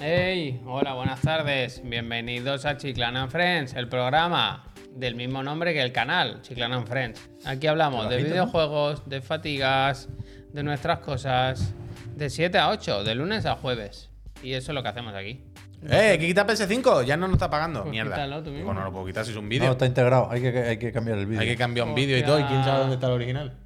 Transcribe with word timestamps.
Hey, 0.00 0.60
hola, 0.66 0.94
buenas 0.94 1.20
tardes. 1.20 1.82
Bienvenidos 1.84 2.64
a 2.64 2.76
Chiclana 2.76 3.22
and 3.24 3.32
Friends, 3.32 3.74
el 3.74 3.88
programa 3.88 4.64
del 4.94 5.14
mismo 5.16 5.42
nombre 5.42 5.72
que 5.72 5.82
el 5.82 5.92
canal, 5.92 6.40
Chiclana 6.42 6.76
and 6.76 6.86
Friends. 6.86 7.28
Aquí 7.44 7.66
hablamos 7.66 8.08
de 8.08 8.20
¿no? 8.22 8.28
videojuegos, 8.28 9.08
de 9.08 9.20
fatigas, 9.20 10.08
de 10.52 10.62
nuestras 10.62 11.00
cosas, 11.00 11.74
de 12.14 12.30
7 12.30 12.58
a 12.58 12.70
8, 12.70 13.02
de 13.04 13.14
lunes 13.16 13.44
a 13.46 13.56
jueves. 13.56 14.10
Y 14.42 14.52
eso 14.52 14.70
es 14.70 14.74
lo 14.74 14.82
que 14.82 14.88
hacemos 14.88 15.14
aquí. 15.14 15.44
¡Eh! 15.88 16.10
¿Hay 16.12 16.18
que 16.18 16.26
quitar 16.28 16.46
PS5? 16.46 17.04
Ya 17.04 17.16
no 17.16 17.26
nos 17.26 17.34
está 17.36 17.50
pagando. 17.50 17.80
Pues 17.82 17.90
Mierda. 17.90 18.14
quítalo 18.14 18.42
tú 18.42 18.50
mismo. 18.50 18.66
Bueno, 18.66 18.80
no 18.80 18.86
lo 18.86 18.92
puedo 18.92 19.06
quitar 19.06 19.24
si 19.24 19.32
es 19.32 19.36
un 19.36 19.44
No, 19.44 19.48
vídeo. 19.50 19.72
está 19.72 19.86
integrado. 19.86 20.30
Hay 20.30 20.40
que, 20.40 20.58
hay 20.58 20.78
que 20.78 20.92
cambiar 20.92 21.18
el 21.18 21.26
vídeo. 21.26 21.40
Hay 21.40 21.48
que 21.48 21.56
cambiar 21.56 21.88
un 21.88 21.94
vídeo 21.94 22.16
y 22.18 22.22
todo. 22.22 22.38
¿Y 22.38 22.44
quién 22.44 22.62
sabe 22.64 22.78
dónde 22.80 22.94
está 22.94 23.06
el 23.08 23.12
original? 23.14 23.56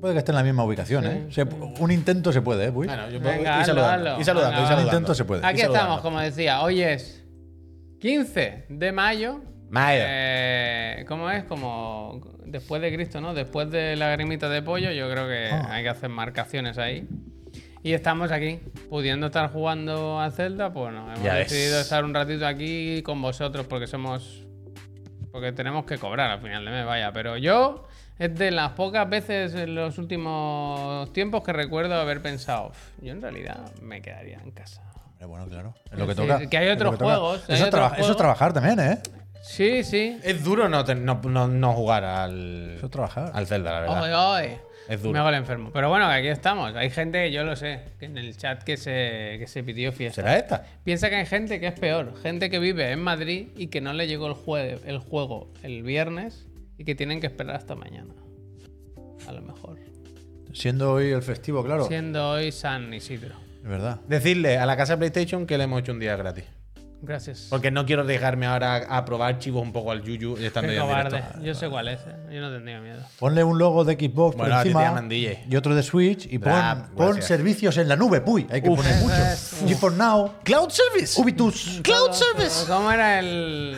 Puede 0.00 0.14
que 0.14 0.18
esté 0.20 0.30
en 0.32 0.36
la 0.36 0.42
misma 0.44 0.64
ubicación, 0.64 1.28
Sí, 1.30 1.40
¿eh? 1.40 1.46
Un 1.80 1.90
intento 1.90 2.32
se 2.32 2.40
puede, 2.42 2.66
¿eh? 2.66 2.72
Puy? 2.72 2.86
Bueno, 2.86 3.10
yo 3.10 3.20
puedo 3.20 3.36
Venga, 3.36 3.42
ir 3.42 3.48
hazlo, 3.62 3.74
saludando. 3.74 4.10
hazlo. 4.10 4.20
Y 4.20 4.24
saludando, 4.24 4.50
Venga, 4.50 4.58
y 4.60 4.62
va. 4.62 4.68
saludando. 4.68 4.92
Intento 4.96 5.14
se 5.14 5.24
puede. 5.24 5.46
Aquí 5.46 5.58
Y 5.60 5.62
estamos, 5.62 6.00
como 6.00 6.20
decía, 6.20 6.60
hoy 6.62 6.82
es 6.82 7.24
15 8.00 8.66
de 8.68 8.92
mayo. 8.92 9.40
Mayo. 9.70 10.02
Eh, 10.06 11.04
¿Cómo 11.08 11.30
es? 11.30 11.44
Como 11.44 12.20
después 12.46 12.80
de 12.80 12.94
Cristo, 12.94 13.20
¿no? 13.20 13.34
Después 13.34 13.70
de 13.70 13.96
la 13.96 14.10
grimita 14.12 14.48
de 14.48 14.62
pollo, 14.62 14.90
yo 14.92 15.10
creo 15.10 15.26
que 15.26 15.48
Ah. 15.52 15.68
hay 15.72 15.82
que 15.82 15.88
hacer 15.90 16.08
marcaciones 16.08 16.78
ahí. 16.78 17.06
Y 17.82 17.92
estamos 17.92 18.30
aquí, 18.32 18.60
pudiendo 18.88 19.26
estar 19.26 19.50
jugando 19.52 20.20
a 20.20 20.30
Zelda, 20.30 20.72
pues 20.72 20.92
no, 20.92 21.06
hemos 21.12 21.22
Ya 21.22 21.34
ves. 21.34 21.50
decidido 21.50 21.80
estar 21.80 22.04
un 22.04 22.14
ratito 22.14 22.46
aquí 22.46 23.02
con 23.02 23.20
vosotros 23.20 23.66
porque 23.66 23.86
somos. 23.86 24.44
Porque 25.32 25.52
tenemos 25.52 25.84
que 25.84 25.98
cobrar 25.98 26.30
al 26.30 26.40
final 26.40 26.64
de 26.64 26.70
mes, 26.70 26.86
vaya. 26.86 27.12
Pero 27.12 27.36
yo 27.36 27.86
es 28.18 28.34
de 28.36 28.50
las 28.50 28.72
pocas 28.72 29.08
veces 29.08 29.54
en 29.54 29.74
los 29.74 29.98
últimos 29.98 31.12
tiempos 31.12 31.42
que 31.44 31.52
recuerdo 31.52 31.94
haber 31.94 32.20
pensado, 32.22 32.68
"Uf, 32.68 32.76
yo 33.02 33.12
en 33.12 33.22
realidad 33.22 33.70
me 33.82 34.00
quedaría 34.02 34.38
en 34.42 34.50
casa. 34.50 34.82
Eh, 35.20 35.24
bueno, 35.24 35.46
claro. 35.46 35.74
Es 35.90 35.98
lo 35.98 36.06
que 36.06 36.14
Sí, 36.14 36.20
toca. 36.20 36.46
que 36.48 36.58
hay 36.58 36.68
otros 36.68 36.96
que 36.96 37.04
juegos, 37.04 37.44
hay 37.48 37.54
Eso, 37.56 37.66
otros 37.66 37.80
traba- 37.80 37.96
eso 37.96 38.10
es 38.12 38.16
trabajar 38.16 38.52
también, 38.52 38.78
¿eh? 38.80 38.98
Sí, 39.42 39.82
sí. 39.84 40.18
Es 40.22 40.44
duro 40.44 40.68
no, 40.68 40.84
ten- 40.84 41.04
no, 41.04 41.20
no, 41.24 41.48
no 41.48 41.72
jugar 41.72 42.04
al, 42.04 42.74
Eso 42.76 42.86
es 42.86 42.92
trabajar. 42.92 43.30
al 43.34 43.46
Zelda, 43.46 43.72
la 43.72 43.80
verdad. 43.80 44.02
Oye, 44.02 44.46
oye. 44.46 44.60
Es 44.88 45.02
duro. 45.02 45.12
Me 45.12 45.18
hago 45.18 45.28
el 45.28 45.34
enfermo. 45.34 45.70
Pero 45.72 45.90
bueno, 45.90 46.08
que 46.08 46.14
aquí 46.14 46.28
estamos. 46.28 46.74
Hay 46.74 46.88
gente, 46.88 47.30
yo 47.30 47.44
lo 47.44 47.56
sé, 47.56 47.82
que 48.00 48.06
en 48.06 48.16
el 48.16 48.36
chat 48.38 48.62
que 48.62 48.76
se, 48.78 49.36
que 49.38 49.46
se 49.46 49.62
pidió 49.62 49.92
fiesta. 49.92 50.22
¿Será 50.22 50.38
esta? 50.38 50.64
Piensa 50.82 51.10
que 51.10 51.16
hay 51.16 51.26
gente 51.26 51.60
que 51.60 51.66
es 51.66 51.78
peor. 51.78 52.14
Gente 52.22 52.48
que 52.48 52.58
vive 52.58 52.90
en 52.90 53.00
Madrid 53.00 53.48
y 53.56 53.66
que 53.66 53.82
no 53.82 53.92
le 53.92 54.06
llegó 54.06 54.28
el, 54.28 54.34
jue- 54.34 54.80
el 54.86 54.98
juego 54.98 55.48
el 55.62 55.82
viernes 55.82 56.46
y 56.78 56.84
que 56.84 56.94
tienen 56.94 57.20
que 57.20 57.26
esperar 57.26 57.56
hasta 57.56 57.74
mañana. 57.74 58.14
A 59.26 59.32
lo 59.32 59.42
mejor. 59.42 59.78
Siendo 60.54 60.92
hoy 60.92 61.10
el 61.10 61.22
festivo, 61.22 61.62
claro. 61.64 61.86
Siendo 61.86 62.30
hoy 62.30 62.52
San 62.52 62.94
Isidro. 62.94 63.34
Es 63.62 63.68
verdad. 63.68 64.00
Decirle 64.08 64.56
a 64.58 64.64
la 64.64 64.76
casa 64.76 64.94
de 64.94 64.98
PlayStation 64.98 65.46
que 65.46 65.58
le 65.58 65.64
hemos 65.64 65.80
hecho 65.80 65.92
un 65.92 65.98
día 65.98 66.16
gratis. 66.16 66.44
Gracias. 67.00 67.46
Porque 67.50 67.70
no 67.70 67.86
quiero 67.86 68.02
arriesgarme 68.02 68.46
ahora 68.46 68.76
a 68.88 69.04
probar 69.04 69.38
chivos 69.38 69.62
un 69.62 69.72
poco 69.72 69.92
al 69.92 70.02
Yuyu 70.02 70.36
estando 70.38 70.70
Qué 70.70 70.74
ya 70.76 70.80
en 70.82 70.86
cobarde. 70.88 71.16
directo. 71.18 71.40
Yo 71.42 71.54
sé 71.54 71.68
cuál 71.68 71.88
es. 71.88 72.00
eh. 72.00 72.16
Yo 72.34 72.40
no 72.40 72.50
tendría 72.50 72.80
miedo. 72.80 73.00
Ponle 73.20 73.44
un 73.44 73.56
logo 73.56 73.84
de 73.84 73.94
Xbox 73.94 74.36
Bueno, 74.36 74.54
a 74.54 74.56
por 74.58 74.62
ti 74.64 74.68
te 74.68 74.68
encima 74.70 74.82
llaman 74.82 75.08
DJ. 75.08 75.44
y 75.48 75.54
otro 75.56 75.76
de 75.76 75.82
Switch 75.84 76.26
y 76.32 76.38
pon, 76.40 76.52
Ah, 76.52 76.88
pon 76.96 77.06
gracias. 77.06 77.26
servicios 77.26 77.76
en 77.76 77.86
la 77.88 77.94
nube, 77.94 78.20
puy. 78.20 78.48
Hay 78.50 78.62
que 78.62 78.68
Uf. 78.68 78.78
poner 78.80 78.96
mucho. 79.00 79.14
GeForce 79.68 79.96
Now, 79.96 80.32
Cloud 80.42 80.70
Service. 80.70 81.20
Ubitus. 81.20 81.80
Cloud 81.84 82.10
Service. 82.12 82.64
¿Cómo 82.66 82.90
era 82.90 83.20
el. 83.20 83.76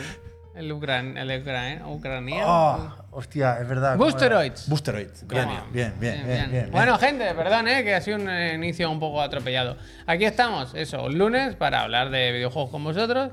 El, 0.61 0.71
ucran, 0.71 1.17
el 1.17 1.29
ucran- 1.43 1.81
ucraniano? 1.87 2.45
Ah, 2.47 2.95
hostia, 3.09 3.57
es 3.59 3.67
verdad. 3.67 3.97
Boosteroids. 3.97 4.69
Boosteroids. 4.69 5.27
Bien, 5.27 5.43
Toma. 5.43 5.65
bien, 5.73 5.93
bien, 5.99 6.23
bien, 6.27 6.51
bien. 6.51 6.69
Bueno, 6.71 6.97
gente, 6.99 7.33
perdón, 7.33 7.67
eh, 7.67 7.83
que 7.83 7.95
ha 7.95 8.01
sido 8.01 8.17
un 8.17 8.29
eh, 8.29 8.53
inicio 8.53 8.89
un 8.91 8.99
poco 8.99 9.21
atropellado. 9.21 9.75
Aquí 10.05 10.23
estamos, 10.25 10.75
eso, 10.75 11.03
un 11.05 11.17
lunes 11.17 11.55
para 11.55 11.81
hablar 11.81 12.11
de 12.11 12.31
videojuegos 12.31 12.69
con 12.69 12.83
vosotros 12.83 13.31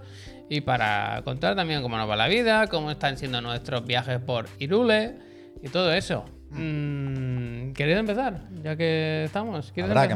y 0.48 0.62
para 0.62 1.20
contar 1.22 1.54
también 1.54 1.82
cómo 1.82 1.98
nos 1.98 2.08
va 2.08 2.16
la 2.16 2.28
vida, 2.28 2.66
cómo 2.68 2.90
están 2.90 3.18
siendo 3.18 3.42
nuestros 3.42 3.84
viajes 3.84 4.18
por 4.20 4.46
Irule 4.58 5.16
y 5.62 5.68
todo 5.68 5.92
eso. 5.92 6.24
Mm, 6.50 7.47
¿Queréis 7.74 7.98
empezar? 7.98 8.40
Ya 8.62 8.76
que 8.76 9.24
estamos. 9.24 9.70
¿Quieres 9.72 9.90
Habrá 9.90 10.08
que 10.08 10.14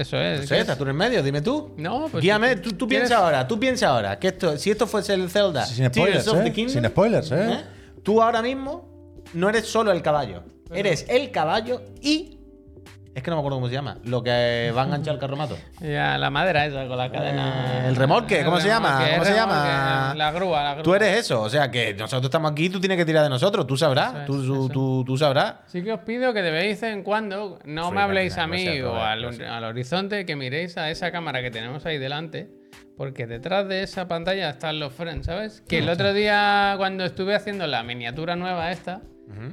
Eso 0.00 0.16
es. 0.18 0.50
No 0.50 0.76
tú 0.76 0.82
en 0.84 0.88
el 0.88 0.94
medio, 0.94 1.22
dime 1.22 1.40
tú. 1.42 1.74
No, 1.76 2.08
pues 2.10 2.22
Guíame, 2.22 2.56
tú, 2.56 2.72
tú 2.72 2.86
¿quieres- 2.88 3.08
piensa 3.08 3.24
ahora, 3.24 3.46
tú 3.48 3.58
piensa 3.58 3.88
ahora, 3.88 4.18
que 4.18 4.28
esto, 4.28 4.56
si 4.58 4.70
esto 4.70 4.86
fuese 4.86 5.14
el 5.14 5.30
Zelda, 5.30 5.64
Sin 5.64 5.76
Tears 5.90 5.94
spoilers, 5.96 6.28
of 6.28 6.42
the 6.42 6.48
¿eh? 6.48 6.52
Kingdom, 6.52 6.72
Sin 6.74 6.84
spoilers, 6.86 7.32
¿eh? 7.32 7.52
¿eh? 7.52 7.60
Tú 8.02 8.22
ahora 8.22 8.42
mismo 8.42 8.88
no 9.34 9.48
eres 9.48 9.66
solo 9.66 9.92
el 9.92 10.02
caballo, 10.02 10.42
eres 10.72 11.06
el 11.08 11.30
caballo 11.30 11.82
y 12.00 12.37
es 13.18 13.22
que 13.24 13.30
no 13.30 13.36
me 13.36 13.40
acuerdo 13.40 13.56
cómo 13.58 13.68
se 13.68 13.74
llama, 13.74 13.98
lo 14.04 14.22
que 14.22 14.72
va 14.76 14.82
a 14.82 14.84
enganchar 14.86 15.14
el 15.14 15.20
carromato. 15.20 15.56
Ya, 15.80 16.16
la 16.18 16.30
madera 16.30 16.64
esa 16.66 16.86
con 16.86 16.96
la 16.96 17.10
cadena. 17.10 17.84
Eh, 17.84 17.88
el 17.88 17.96
remolque, 17.96 18.44
¿cómo 18.44 18.58
se 18.60 18.68
llama? 18.68 18.94
¿Cómo 18.98 19.24
se 19.24 19.30
remolque, 19.32 19.34
llama? 19.34 20.14
La 20.16 20.32
grúa, 20.32 20.62
la 20.62 20.72
grúa. 20.72 20.82
Tú 20.82 20.94
eres 20.94 21.16
eso, 21.18 21.42
o 21.42 21.48
sea 21.50 21.70
que 21.70 21.94
nosotros 21.94 22.24
estamos 22.24 22.50
aquí, 22.52 22.68
tú 22.70 22.80
tienes 22.80 22.96
que 22.98 23.04
tirar 23.04 23.22
de 23.24 23.28
nosotros, 23.30 23.66
tú 23.66 23.76
sabrás, 23.76 24.10
Eso 24.12 24.20
es, 24.20 24.26
tú, 24.26 24.32
tú, 24.46 24.54
eso. 24.54 24.68
tú- 24.68 25.04
tú 25.06 25.16
sabrás. 25.18 25.54
Sí 25.66 25.82
que 25.82 25.92
os 25.92 26.00
pido 26.00 26.32
que 26.32 26.42
de 26.42 26.50
vez 26.50 26.82
en 26.82 27.02
cuando 27.02 27.58
no 27.64 27.90
me 27.90 28.00
habléis 28.00 28.38
a 28.38 28.46
mí 28.46 28.64
gracias, 28.64 28.86
o 28.86 28.96
al, 28.96 29.22
gracias. 29.22 29.50
al 29.50 29.64
horizonte, 29.64 30.24
que 30.26 30.36
miréis 30.36 30.76
a 30.78 30.90
esa 30.90 31.10
cámara 31.12 31.42
que 31.42 31.50
tenemos 31.50 31.84
ahí 31.86 31.98
delante, 31.98 32.48
porque 32.96 33.26
detrás 33.26 33.68
de 33.68 33.82
esa 33.82 34.08
pantalla 34.08 34.50
están 34.50 34.80
los 34.80 34.92
friends, 34.92 35.26
¿sabes? 35.26 35.62
Que 35.68 35.78
el 35.78 35.88
otro 35.88 36.12
día 36.12 36.74
cuando 36.78 37.04
estuve 37.04 37.34
haciendo 37.34 37.66
la 37.66 37.82
miniatura 37.82 38.34
nueva 38.36 38.70
esta, 38.72 39.00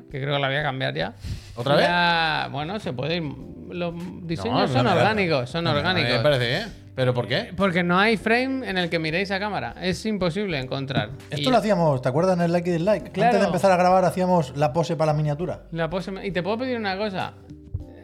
que 0.09 0.21
creo 0.21 0.35
que 0.35 0.39
la 0.41 0.47
voy 0.47 0.57
a 0.57 0.63
cambiar 0.63 0.93
ya. 0.93 1.13
¿Otra 1.55 1.79
ya- 1.79 2.49
Bueno, 2.51 2.79
se 2.79 2.93
puede 2.93 3.17
ir. 3.17 3.23
Los 3.69 3.93
diseños 4.27 4.69
No, 4.71 4.77
son 4.77 4.87
orgánicos, 4.87 5.49
son 5.49 5.65
orgánicos. 5.67 6.11
Me 6.17 6.19
parece 6.19 6.47
bien. 6.47 6.85
¿Pero 6.95 7.13
por 7.13 7.27
qué? 7.27 7.51
Porque 7.57 7.83
no 7.83 7.99
hay 7.99 8.15
frame 8.15 8.69
en 8.69 8.77
el 8.77 8.89
que 8.89 8.99
miréis 8.99 9.29
a 9.31 9.39
cámara. 9.39 9.75
Es 9.81 10.05
imposible 10.05 10.57
encontrar. 10.59 11.09
Esto 11.29 11.49
Y- 11.49 11.51
lo 11.51 11.57
hacíamos, 11.57 12.01
¿te 12.01 12.07
acuerdas 12.07 12.37
en 12.37 12.43
el 12.43 12.51
like 12.53 12.69
y 12.69 12.73
dislike? 12.73 13.11
Claro. 13.11 13.27
Antes 13.29 13.41
de 13.41 13.47
empezar 13.47 13.71
a 13.71 13.75
grabar 13.77 14.05
hacíamos 14.05 14.55
la 14.55 14.71
pose 14.71 14.95
para 14.95 15.11
la 15.11 15.17
miniatura. 15.17 15.63
La 15.71 15.89
pose- 15.89 16.13
Y 16.23 16.31
te 16.31 16.41
puedo 16.41 16.59
pedir 16.59 16.77
una 16.77 16.95
cosa. 16.97 17.33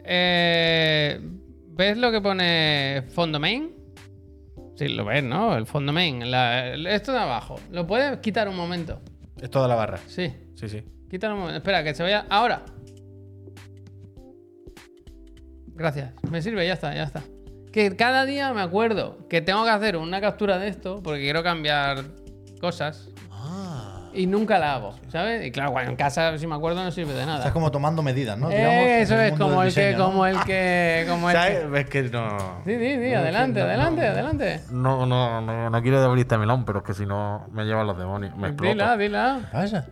Eh, 0.04 1.20
¿Ves 1.74 1.96
lo 1.96 2.10
que 2.12 2.20
pone 2.20 3.02
fondo 3.14 3.40
main? 3.40 3.70
Sí, 4.76 4.88
lo 4.88 5.04
ves, 5.04 5.22
¿no? 5.24 5.56
El 5.56 5.64
fondo 5.66 5.92
main. 5.92 6.30
La- 6.30 6.74
esto 6.74 7.12
de 7.12 7.18
abajo. 7.18 7.58
¿Lo 7.70 7.86
puedes 7.86 8.18
quitar 8.18 8.48
un 8.48 8.56
momento? 8.56 9.00
Es 9.40 9.48
toda 9.50 9.68
la 9.68 9.74
barra. 9.74 9.98
Sí. 10.06 10.30
Sí, 10.54 10.68
sí. 10.68 10.82
Quítalo 11.12 11.34
un 11.34 11.40
momento. 11.40 11.58
Espera, 11.58 11.84
que 11.84 11.94
se 11.94 12.02
vaya. 12.02 12.24
Ahora. 12.30 12.62
Gracias. 15.74 16.14
Me 16.30 16.40
sirve, 16.40 16.66
ya 16.66 16.72
está, 16.72 16.94
ya 16.94 17.02
está. 17.02 17.20
Que 17.70 17.94
cada 17.96 18.24
día 18.24 18.50
me 18.54 18.62
acuerdo 18.62 19.28
que 19.28 19.42
tengo 19.42 19.62
que 19.64 19.70
hacer 19.70 19.98
una 19.98 20.22
captura 20.22 20.56
de 20.56 20.68
esto 20.68 21.02
porque 21.02 21.20
quiero 21.20 21.42
cambiar 21.42 22.04
cosas 22.62 23.10
Ah. 23.30 24.08
y 24.14 24.26
nunca 24.26 24.58
la 24.58 24.74
hago, 24.76 24.94
¿sabes? 25.08 25.44
Y 25.44 25.50
claro, 25.50 25.72
cuando 25.72 25.90
en 25.90 25.96
casa, 25.98 26.38
si 26.38 26.46
me 26.46 26.54
acuerdo, 26.54 26.82
no 26.82 26.90
sirve 26.90 27.12
de 27.12 27.26
nada. 27.26 27.38
Estás 27.40 27.52
como 27.52 27.70
tomando 27.70 28.02
medidas, 28.02 28.38
¿no? 28.38 28.50
Eh, 28.50 29.02
eso 29.02 29.20
es 29.20 29.38
como 29.38 29.62
el 29.62 29.74
que, 29.74 29.92
¿no? 29.92 30.04
como 30.06 30.24
el 30.24 30.40
que, 30.44 31.04
como 31.10 31.28
el 31.28 31.36
que. 31.36 31.80
Es 31.80 31.90
que 31.90 32.02
no. 32.04 32.38
Sí, 32.64 32.72
sí, 32.78 32.94
sí, 33.02 33.12
adelante, 33.12 33.60
no, 33.60 33.66
adelante, 33.66 34.00
no. 34.00 34.08
adelante. 34.08 34.60
No, 34.70 35.04
no, 35.06 35.42
no, 35.42 35.68
no 35.68 35.82
quiero 35.82 36.02
abrir 36.02 36.22
este 36.22 36.38
melón, 36.38 36.64
pero 36.64 36.78
es 36.78 36.84
que 36.86 36.94
si 36.94 37.04
no 37.04 37.46
me 37.50 37.64
llevan 37.66 37.86
los 37.86 37.98
demonios. 37.98 38.34
Me 38.34 38.48
exploto. 38.48 38.72
Dila, 38.72 38.96
dila. 38.96 39.40
¿Qué 39.50 39.52
pasa? 39.58 39.86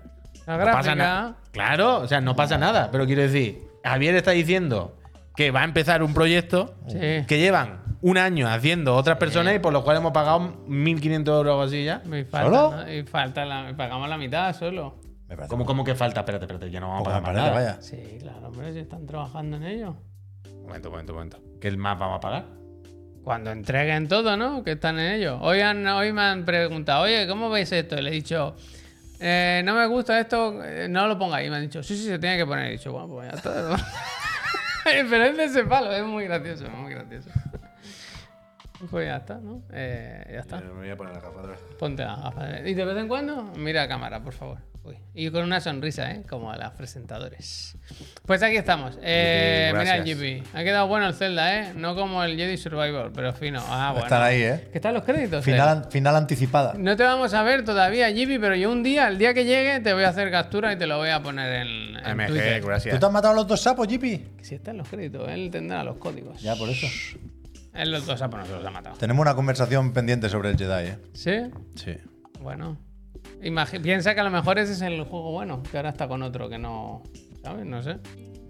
La 0.59 0.65
No 0.67 0.73
pasa 0.73 0.95
nada. 0.95 1.37
Claro, 1.53 1.99
o 2.01 2.07
sea, 2.09 2.21
no 2.21 2.35
pasa 2.37 2.59
nada. 2.59 2.91
Pero 2.91 3.07
quiero 3.07 3.23
decir, 3.23 3.59
Javier 3.85 4.15
está 4.15 4.31
diciendo 4.33 4.97
que 5.37 5.51
va 5.51 5.61
a 5.63 5.65
empezar 5.65 6.03
un 6.03 6.13
proyecto 6.15 6.75
Sí. 6.89 6.99
que 7.27 7.39
llevan 7.39 7.81
un 8.03 8.17
año 8.19 8.49
haciendo 8.49 8.95
otras 8.97 9.19
personas 9.19 9.55
y 9.55 9.59
por 9.59 9.73
los 9.73 9.83
cuales 9.85 10.01
hemos 10.01 10.13
pagado 10.13 10.65
1.500 10.67 11.29
euros 11.37 11.55
o 11.57 11.63
así 11.63 11.85
ya. 11.85 12.03
Me 12.07 12.25
falta, 12.25 12.47
¿Solo? 12.59 12.77
¿no? 12.85 12.93
Y 12.93 13.03
falta 13.05 13.45
la, 13.45 13.75
pagamos 13.77 14.09
la 14.09 14.17
mitad 14.17 14.55
solo. 14.57 14.99
¿Cómo, 15.49 15.65
cómo 15.65 15.85
que 15.85 15.95
falta? 15.95 16.21
Espérate, 16.21 16.45
espérate, 16.47 16.71
ya 16.71 16.81
no 16.81 16.89
vamos 16.89 17.03
a 17.07 17.11
poco, 17.11 17.23
pagar 17.27 17.35
más 17.35 17.43
nada. 17.55 17.55
vaya. 17.55 17.83
Sí, 17.83 18.19
claro, 18.21 18.49
hombre, 18.49 18.73
si 18.73 18.81
están 18.81 19.07
trabajando 19.07 19.57
en 19.59 19.63
ello. 19.65 19.97
Momento, 20.63 20.91
momento, 20.91 21.13
momento. 21.15 21.39
¿Qué 21.61 21.71
más 21.77 21.99
vamos 21.99 22.17
a 22.17 22.21
pagar? 22.21 22.45
Cuando 23.23 23.51
entreguen 23.53 24.09
todo, 24.09 24.37
¿no? 24.37 24.65
Que 24.65 24.73
están 24.73 24.99
en 24.99 25.13
ello. 25.15 25.39
Hoy, 25.41 25.61
han- 25.61 25.87
hoy 25.87 26.13
me 26.13 26.23
han 26.23 26.45
preguntado, 26.45 27.05
oye, 27.05 27.29
¿cómo 27.29 27.51
veis 27.51 27.71
esto? 27.71 27.97
Y 27.99 28.03
le 28.03 28.11
he 28.11 28.13
dicho, 28.15 28.57
"Eh, 29.21 29.63
no 29.65 29.75
me 29.75 29.87
gusta 29.87 30.19
esto, 30.19 30.63
eh, 30.65 30.89
no 30.89 31.07
lo 31.07 31.19
pongáis. 31.19 31.47
Y 31.47 31.51
me 31.51 31.57
han 31.57 31.63
dicho, 31.63 31.83
sí, 31.83 31.97
sí, 31.97 32.05
se 32.05 32.19
tiene 32.19 32.39
que 32.39 32.47
poner. 32.47 32.67
Y 32.67 32.69
he 32.69 32.73
dicho, 32.73 32.93
bueno, 32.93 33.09
pues 33.09 33.31
ya 33.31 33.37
está. 33.37 33.77
Pero 34.85 35.25
es 35.25 35.37
de 35.37 35.45
ese 35.45 35.65
palo, 35.65 35.93
es 35.93 36.03
muy 36.05 36.25
gracioso, 36.25 36.65
es 36.65 36.73
muy 36.73 36.93
gracioso. 36.93 37.29
Pues 38.89 39.07
ya 39.07 39.17
está, 39.17 39.39
¿no? 39.39 39.63
Eh, 39.73 40.25
ya 40.33 40.41
está. 40.41 40.61
Me 40.61 40.71
voy 40.71 40.91
a 40.91 40.97
poner 40.97 41.15
la 41.15 41.21
gafa 41.21 41.39
otra 41.39 41.53
vez. 41.53 41.61
Ponte 41.79 42.05
la 42.05 42.17
gafa. 42.17 42.61
Y 42.61 42.75
de 42.75 42.85
vez 42.85 42.97
en 42.97 43.09
cuando, 43.09 43.43
mira 43.57 43.83
a 43.83 43.89
cámara, 43.89 44.23
por 44.23 44.33
favor. 44.33 44.59
Uy. 44.83 44.97
Y 45.15 45.31
con 45.31 45.45
una 45.45 45.61
sonrisa, 45.61 46.11
¿eh? 46.11 46.23
Como 46.27 46.51
a 46.51 46.57
los 46.57 46.71
presentadores. 46.73 47.77
Pues 48.25 48.43
aquí 48.43 48.57
estamos. 48.57 48.99
Eh, 49.03 49.71
mira 49.77 49.97
el. 49.97 50.05
GP. 50.05 50.47
Ha 50.55 50.65
quedado 50.65 50.87
bueno 50.87 51.07
el 51.07 51.13
Zelda, 51.13 51.61
¿eh? 51.61 51.75
No 51.75 51.95
como 51.95 52.25
el 52.25 52.35
Jedi 52.35 52.57
Survivor, 52.57 53.13
pero 53.15 53.35
fino. 53.35 53.63
Ah, 53.69 53.91
bueno. 53.93 54.07
Están 54.07 54.23
ahí, 54.23 54.41
¿eh? 54.41 54.69
Que 54.73 54.79
están 54.79 54.95
los 54.95 55.05
créditos. 55.05 55.45
Final, 55.45 55.83
eh. 55.85 55.91
final 55.91 56.17
anticipada. 56.17 56.73
No 56.79 56.97
te 56.97 57.03
vamos 57.03 57.35
a 57.35 57.43
ver 57.43 57.63
todavía, 57.63 58.11
Jimmy, 58.11 58.39
pero 58.39 58.55
yo 58.55 58.73
un 58.73 58.83
día, 58.83 59.09
el 59.09 59.19
día 59.19 59.35
que 59.35 59.45
llegue, 59.45 59.81
te 59.81 59.93
voy 59.93 60.05
a 60.05 60.09
hacer 60.09 60.31
captura 60.31 60.73
y 60.73 60.79
te 60.79 60.87
lo 60.87 60.97
voy 60.97 61.11
a 61.11 61.23
poner 61.23 61.67
en, 61.67 61.97
en 61.99 62.17
MG, 62.17 62.27
Twitter. 62.29 62.63
gracias. 62.63 62.95
¿Tú 62.95 63.01
te 63.01 63.05
has 63.07 63.13
matado 63.13 63.35
a 63.35 63.37
los 63.37 63.47
dos 63.47 63.61
sapos, 63.61 63.87
Jippy? 63.87 64.17
Que 64.39 64.45
si 64.45 64.55
están 64.55 64.79
los 64.79 64.89
créditos, 64.89 65.29
él 65.29 65.51
tendrá 65.53 65.85
los 65.85 65.99
códigos. 65.99 66.41
Ya, 66.41 66.57
por 66.57 66.71
eso. 66.71 66.87
Él 67.75 67.91
los 67.93 68.05
dos 68.07 68.21
a 68.21 68.29
por 68.29 68.41
nosotros 68.41 68.65
ha 68.67 68.71
matado. 68.71 68.97
Tenemos 68.97 69.23
una 69.23 69.35
conversación 69.35 69.93
pendiente 69.93 70.29
sobre 70.29 70.51
el 70.51 70.57
Jedi, 70.59 70.89
¿eh? 70.89 70.99
¿Sí? 71.13 71.37
Sí. 71.77 71.97
Bueno. 72.41 72.77
Imagi- 73.43 73.81
piensa 73.81 74.15
que 74.15 74.21
a 74.21 74.25
lo 74.25 74.31
mejor 74.31 74.59
ese 74.59 74.73
es 74.73 74.81
el 74.83 75.03
juego 75.05 75.31
bueno, 75.33 75.63
que 75.71 75.77
ahora 75.77 75.91
está 75.91 76.09
con 76.09 76.23
otro 76.23 76.49
que 76.49 76.59
no. 76.59 77.03
¿Sabes? 77.43 77.65
No 77.67 77.83
sé. 77.83 77.97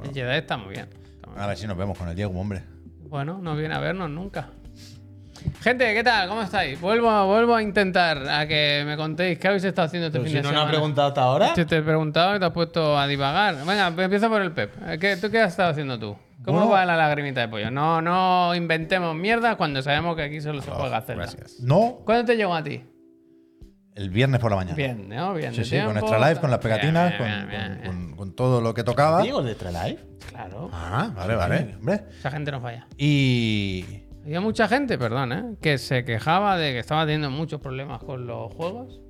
El 0.03 0.13
Jedi 0.15 0.37
está 0.39 0.57
muy 0.57 0.71
bien. 0.75 0.89
Está 1.15 1.29
muy 1.31 1.41
A 1.41 1.47
ver 1.47 1.57
si 1.57 1.67
nos 1.67 1.77
vemos 1.77 1.97
con 1.99 2.09
el 2.09 2.15
Diego, 2.17 2.39
hombre. 2.41 2.63
Bueno, 3.09 3.39
no 3.43 3.57
viene 3.57 3.75
a 3.75 3.79
vernos 3.81 4.09
nunca. 4.11 4.49
Gente, 5.63 5.95
¿qué 5.95 6.05
tal? 6.05 6.29
¿Cómo 6.29 6.43
estáis? 6.43 6.79
Vuelvo, 6.81 7.27
vuelvo 7.27 7.55
a 7.55 7.63
intentar 7.63 8.29
a 8.29 8.47
que 8.47 8.83
me 8.87 8.97
contéis 8.97 9.39
qué 9.39 9.49
habéis 9.49 9.65
estado 9.65 9.87
haciendo 9.87 10.09
este 10.09 10.19
Pero 10.19 10.25
fin 10.25 10.33
si 10.33 10.37
de 10.37 10.43
no 10.43 10.49
semana. 10.51 10.65
nos 10.65 10.69
ha 10.69 10.71
preguntado 10.77 11.09
hasta 11.09 11.23
ahora. 11.23 11.55
Si 11.55 11.65
te 11.65 11.79
he 11.79 11.83
preguntado 11.83 12.37
y 12.37 12.39
te 12.39 12.45
has 12.45 12.53
puesto 12.53 12.99
a 12.99 13.07
divagar. 13.07 13.57
Venga, 13.67 13.87
empiezo 13.89 14.29
por 14.29 14.43
el 14.43 14.53
Pep. 14.53 14.73
¿Qué, 15.01 15.17
¿Tú 15.17 15.31
qué 15.31 15.41
has 15.41 15.53
estado 15.53 15.71
haciendo 15.71 15.99
tú? 15.99 16.17
¿Cómo 16.45 16.59
Bueno. 16.61 16.73
va 16.73 16.87
la 16.87 16.97
lagrimita 16.97 17.41
de 17.43 17.49
pollo? 17.49 17.71
No, 17.71 18.01
no 18.01 18.55
inventemos 18.55 19.15
mierda 19.15 19.57
cuando 19.57 19.83
sabemos 19.83 20.17
que 20.17 20.23
aquí 20.23 20.41
solo 20.41 20.63
se 20.63 20.71
juega 20.71 20.97
a 20.99 21.03
Zelda. 21.03 21.23
Gracias. 21.25 21.61
No, 21.61 22.01
¿Cuándo 22.05 22.25
te 22.25 22.37
llegó 22.37 22.55
a 22.55 22.63
ti? 22.65 22.83
el 23.97 24.09
viernes 24.09 24.41
por 24.41 24.51
la 24.51 24.57
mañana. 24.57 24.77
Bien, 24.77 25.09
¿no? 25.11 25.35
Bien. 25.35 25.53
Sí, 25.53 25.65
sí, 25.65 25.79
con. 25.85 25.99
Extra 25.99 26.19
Life, 26.29 26.41
con 26.41 26.51
las 26.51 26.61
pegatinas, 26.61 27.11
Bien, 27.11 27.19
con, 27.19 27.27
bien, 27.27 27.49
bien, 27.49 27.63
con- 27.73 27.81
bien. 27.83 28.07
con- 28.11 28.17
con 28.17 28.35
todo 28.37 28.61
lo 28.63 28.73
que 28.73 28.83
tocaba. 28.85 29.21
¿Diego 29.23 29.43
de 29.43 29.53
Extra 29.53 29.71
Life? 29.73 30.03
Claro. 30.31 30.71
Ah, 30.73 31.13
vale, 31.15 31.35
vale. 31.35 31.75
Hombre. 31.79 32.05
Esa 32.19 32.31
gente 32.31 32.51
no 32.51 32.61
falla. 32.63 32.87
Y. 32.97 34.05
Había 34.25 34.41
mucha 34.41 34.69
gente, 34.69 34.97
perdón, 34.97 35.33
¿eh? 35.33 35.45
que 35.61 35.77
se 35.77 36.05
quejaba 36.05 36.57
de 36.57 36.73
que 36.73 36.79
estaba 36.79 37.03
teniendo 37.03 37.31
muchos 37.31 37.61
problemas 37.61 38.03
con 38.03 38.27
los 38.27 38.55
juegos 38.55 39.01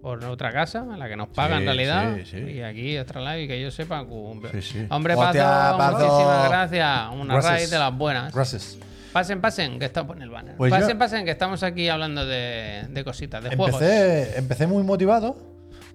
por 0.00 0.24
otra 0.24 0.52
casa, 0.52 0.86
a 0.92 0.96
la 0.96 1.08
que 1.08 1.16
nos 1.16 1.28
paga 1.28 1.58
en 1.58 1.64
realidad. 1.64 2.16
sí, 2.18 2.24
sí. 2.24 2.38
Y 2.38 2.62
aquí 2.62 2.96
Extra 2.96 3.20
Live, 3.20 3.42
y 3.44 3.48
que 3.48 3.60
yo 3.60 3.70
sepa, 3.70 4.04
cumple. 4.04 4.50
Sí, 4.52 4.62
sí. 4.62 4.86
Hombre, 4.90 5.14
Pazo, 5.16 5.38
Pazo. 5.38 5.98
muchísimas 5.98 6.48
gracias. 6.48 7.08
Una 7.12 7.34
Gracias. 7.34 7.52
raíz 7.54 7.70
de 7.70 7.78
las 7.78 7.96
buenas. 7.96 8.34
Gracias. 8.34 8.78
Pasen, 9.12 9.40
pasen, 9.40 9.78
que 9.80 9.86
está 9.86 10.00
en 10.02 10.22
el 10.22 10.30
banner. 10.30 10.56
Pues 10.56 10.70
pasen, 10.70 10.90
yo- 10.90 10.98
pasen, 10.98 11.24
que 11.24 11.32
estamos 11.32 11.62
aquí 11.64 11.88
hablando 11.88 12.24
de, 12.24 12.86
de 12.88 13.04
cositas, 13.04 13.42
de 13.42 13.56
juegos. 13.56 13.74
Empecé, 13.82 14.38
empecé 14.38 14.66
muy 14.68 14.84
motivado 14.84 15.36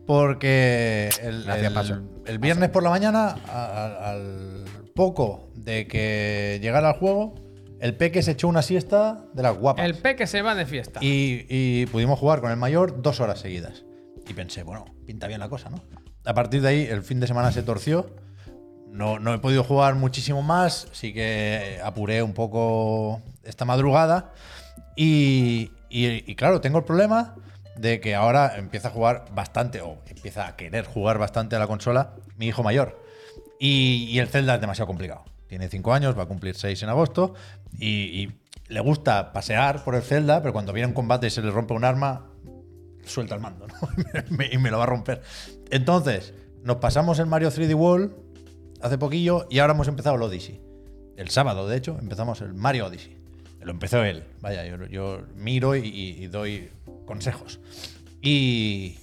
porque 0.06 1.10
el, 1.24 1.44
Gracias, 1.44 1.68
el- 1.68 1.74
Paso. 1.74 2.02
el 2.26 2.40
viernes 2.40 2.70
por 2.70 2.84
la 2.84 2.90
mañana, 2.90 3.30
al 3.30 4.66
poco 4.94 5.50
de 5.56 5.88
que 5.88 6.60
llegara 6.62 6.90
el 6.90 6.96
juego, 6.96 7.36
el 7.80 7.96
peque 7.96 8.22
se 8.22 8.32
echó 8.32 8.48
una 8.48 8.62
siesta 8.62 9.26
de 9.34 9.44
las 9.44 9.58
guapas. 9.58 9.86
El 9.86 9.96
peque 9.96 10.28
se 10.28 10.42
va 10.42 10.54
de 10.56 10.66
fiesta. 10.66 11.00
Y, 11.02 11.46
y 11.50 11.86
pudimos 11.88 12.20
jugar 12.20 12.42
con 12.42 12.52
el 12.52 12.58
mayor 12.58 13.02
dos 13.02 13.20
horas 13.20 13.40
seguidas. 13.40 13.84
Y 14.28 14.34
pensé, 14.34 14.64
bueno, 14.64 14.86
pinta 15.06 15.28
bien 15.28 15.40
la 15.40 15.50
cosa, 15.50 15.70
¿no? 15.70 15.82
A 16.26 16.34
partir 16.34 16.62
de 16.62 16.68
ahí, 16.70 16.82
el 16.90 17.04
fin 17.04 17.20
de 17.20 17.28
semana 17.28 17.52
se 17.52 17.62
torció. 17.64 18.10
No, 18.90 19.20
no 19.20 19.34
he 19.34 19.40
podido 19.40 19.64
jugar 19.64 19.96
muchísimo 19.96 20.42
más, 20.42 20.88
sí 20.94 21.14
que 21.14 21.80
apuré 21.84 22.24
un 22.24 22.34
poco 22.34 23.22
esta 23.44 23.66
madrugada. 23.66 24.32
Y, 24.96 25.72
y- 25.90 26.24
y 26.32 26.36
claro, 26.36 26.62
tengo 26.62 26.78
el 26.80 26.86
problema 26.86 27.36
de 27.78 28.00
que 28.00 28.16
ahora 28.16 28.56
empieza 28.58 28.88
a 28.88 28.92
jugar 28.92 29.26
bastante, 29.34 29.82
o 29.82 29.98
empieza 30.08 30.48
a 30.48 30.56
querer 30.56 30.86
jugar 30.86 31.18
bastante 31.18 31.56
a 31.56 31.60
la 31.60 31.68
consola, 31.68 32.14
mi 32.38 32.48
hijo 32.48 32.64
mayor. 32.64 33.04
Y, 33.60 34.08
y 34.10 34.20
el 34.20 34.28
Zelda 34.30 34.56
es 34.56 34.62
demasiado 34.62 34.88
complicado. 34.88 35.24
Tiene 35.48 35.68
5 35.70 35.94
años, 35.94 36.18
va 36.18 36.24
a 36.24 36.28
cumplir 36.28 36.56
6 36.56 36.82
en 36.84 36.90
agosto. 36.90 37.34
Y, 37.78 37.88
y 37.88 38.32
le 38.70 38.80
gusta 38.80 39.34
pasear 39.34 39.84
por 39.84 39.96
el 39.96 40.02
Zelda, 40.02 40.42
pero 40.42 40.54
cuando 40.54 40.72
viene 40.74 40.88
un 40.88 40.94
combate 40.94 41.28
y 41.28 41.30
se 41.30 41.42
le 41.42 41.52
rompe 41.52 41.74
un 41.74 41.84
arma, 41.84 42.28
suelta 43.06 43.36
el 43.36 43.42
mando, 43.42 43.68
¿no? 43.68 44.44
y, 44.52 44.58
me, 44.58 44.72
lo 44.72 44.78
va 44.78 44.84
a 44.84 44.88
romper. 44.88 45.22
Entonces, 45.70 46.34
nos 46.64 46.78
pasamos 46.78 47.20
el 47.20 47.26
Mario 47.26 47.50
3D 47.50 47.76
World 47.76 48.12
hace 48.82 48.98
poquillo 48.98 49.48
y 49.50 49.60
ahora 49.60 49.74
hemos 49.74 49.88
empezado 49.88 50.16
el 50.16 50.22
Odyssey. 50.22 50.62
El 51.18 51.30
sábado, 51.30 51.68
de 51.68 51.78
hecho, 51.78 51.98
empezamos 52.00 52.42
el 52.42 52.54
Mario 52.54 52.88
Odyssey. 52.88 53.18
Lo 53.62 53.72
empezó 53.72 54.04
él. 54.04 54.24
Vaya, 54.42 54.66
yo, 54.66 54.86
yo 54.86 55.22
miro 55.36 55.76
y, 55.76 55.88
y 55.88 56.28
doy 56.28 56.70
consejos. 57.06 57.60
Y, 58.22 58.98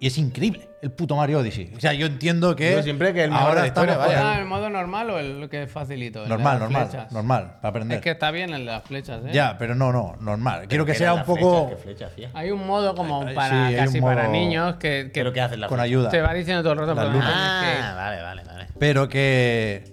y 0.00 0.06
es 0.08 0.18
increíble 0.18 0.68
el 0.82 0.90
puto 0.90 1.16
Mario 1.16 1.38
Odyssey. 1.38 1.72
O 1.76 1.80
sea, 1.80 1.92
yo 1.94 2.04
entiendo 2.06 2.54
que. 2.56 2.72
Yo 2.72 2.82
siempre 2.82 3.14
que 3.14 3.24
el 3.24 3.30
mejor 3.30 3.54
de 3.54 3.60
la 3.62 3.66
historia, 3.68 3.92
estamos 3.92 4.12
vaya. 4.12 4.20
con- 4.22 4.32
Ah, 4.32 4.38
¿El 4.38 4.44
modo 4.44 4.68
normal 4.68 5.10
o 5.10 5.18
el 5.18 5.48
que 5.48 5.62
es 5.62 5.70
facilito? 5.72 6.18
El 6.18 6.24
de 6.24 6.28
Normal, 6.30 6.52
las 6.54 6.60
normal, 6.62 6.88
flechas. 6.88 7.12
normal, 7.12 7.56
para 7.62 7.68
aprender. 7.70 7.96
Es 7.98 8.02
que 8.04 8.10
está 8.10 8.30
bien 8.30 8.50
el 8.52 8.60
de 8.66 8.72
las 8.72 8.82
flechas, 8.84 9.22
¿eh? 9.24 9.30
Ya, 9.32 9.56
pero 9.58 9.74
no, 9.74 9.92
no, 9.92 10.16
normal. 10.20 10.66
Quiero 10.68 10.84
que 10.84 10.92
¿Qué 10.92 10.98
sea 10.98 11.14
un 11.14 11.24
poco 11.24 11.68
flecha? 11.68 11.76
¿Qué 11.76 11.82
flecha 11.82 12.06
hacía? 12.06 12.30
Hay 12.34 12.50
un 12.50 12.66
modo 12.66 12.94
como 12.94 13.22
Ay, 13.22 13.34
para 13.34 13.68
sí, 13.70 13.76
casi 13.76 13.98
un 13.98 14.04
para 14.04 14.28
niños 14.28 14.74
que, 14.74 15.10
que 15.12 15.20
¿Pero 15.20 15.32
qué 15.32 15.40
hace 15.40 15.56
la 15.56 15.68
con 15.68 15.80
ayuda. 15.80 16.10
te 16.10 16.20
va 16.20 16.34
diciendo 16.34 16.62
todo 16.62 16.72
el 16.74 16.78
rato 16.80 16.94
luces. 16.94 17.10
tienes 17.12 17.24
que. 17.24 17.82
Ah, 17.82 17.94
vale, 17.96 18.22
vale, 18.22 18.42
vale. 18.44 18.66
Pero 18.78 19.08
que 19.08 19.84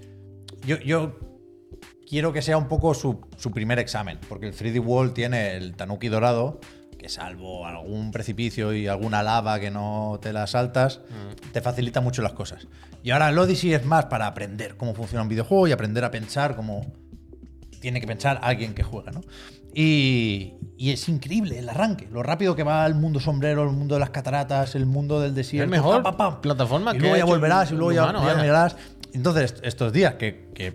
yo, 0.66 0.78
yo 0.80 1.18
quiero 2.10 2.34
que 2.34 2.42
sea 2.42 2.58
un 2.58 2.68
poco 2.68 2.94
su, 2.94 3.22
su 3.38 3.52
primer 3.52 3.80
examen, 3.80 4.20
porque 4.28 4.48
el 4.48 4.54
3D 4.54 4.84
World 4.84 5.14
tiene 5.14 5.56
el 5.56 5.74
Tanuki 5.76 6.10
dorado, 6.10 6.60
que 7.02 7.10
salvo 7.10 7.66
algún 7.66 8.12
precipicio 8.12 8.74
y 8.74 8.88
alguna 8.88 9.24
lava 9.24 9.60
que 9.60 9.72
no 9.72 10.20
te 10.22 10.32
la 10.34 10.46
saltas, 10.46 11.00
te 11.52 11.60
facilita 11.60 12.00
mucho 12.00 12.22
las 12.22 12.34
cosas. 12.34 12.68
Y 13.02 13.10
ahora 13.10 13.30
el 13.30 13.40
Odyssey 13.40 13.74
es 13.74 13.84
más 13.86 14.06
para 14.06 14.28
aprender 14.28 14.78
cómo 14.78 14.94
funciona 14.94 15.24
un 15.24 15.30
videojuego 15.30 15.68
y 15.68 15.72
aprender 15.72 16.04
a 16.04 16.12
pensar 16.12 16.56
como 16.56 16.86
tiene 17.80 18.00
que 18.00 18.06
pensar 18.06 18.40
alguien 18.44 18.76
que 18.76 18.84
juega, 18.84 19.12
¿no? 19.12 19.22
Y, 19.74 20.54
y 20.78 20.92
es 20.92 21.10
increíble 21.10 21.58
el 21.58 21.70
arranque, 21.70 22.08
lo 22.12 22.22
rápido 22.22 22.56
que 22.56 22.62
va 22.62 22.86
el 22.86 22.94
mundo 22.94 23.20
sombrero, 23.20 23.64
el 23.64 23.72
mundo 23.76 23.96
de 23.96 24.00
las 24.02 24.12
cataratas, 24.12 24.76
el 24.76 24.86
mundo 24.86 25.20
del 25.20 25.34
desierto. 25.34 25.64
Es 25.66 25.72
mejor 25.72 26.04
pa, 26.04 26.16
pa, 26.16 26.36
pa. 26.36 26.42
plataforma 26.42 26.92
y 26.94 26.98
que 26.98 27.00
luego 27.00 27.18
ya 27.18 27.26
volverás 27.26 27.72
y 27.72 27.76
luego 27.76 27.94
ya, 27.94 28.04
humano, 28.04 28.24
ya 28.28 28.36
mirarás. 28.36 28.76
Entonces, 29.14 29.56
estos 29.64 29.92
días 29.92 30.16
que, 30.16 30.52
que 30.54 30.72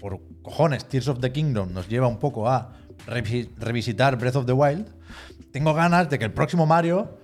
por 0.00 0.18
cojones 0.42 0.86
Tears 0.86 1.06
of 1.06 1.20
the 1.20 1.30
Kingdom 1.30 1.72
nos 1.72 1.88
lleva 1.88 2.08
un 2.08 2.18
poco 2.18 2.48
a 2.48 2.72
revi- 3.06 3.48
revisitar 3.58 4.18
Breath 4.18 4.36
of 4.36 4.46
the 4.46 4.52
Wild, 4.52 4.88
tengo 5.58 5.74
ganas 5.74 6.08
de 6.08 6.18
que 6.20 6.24
el 6.24 6.32
próximo 6.32 6.66
Mario, 6.66 7.18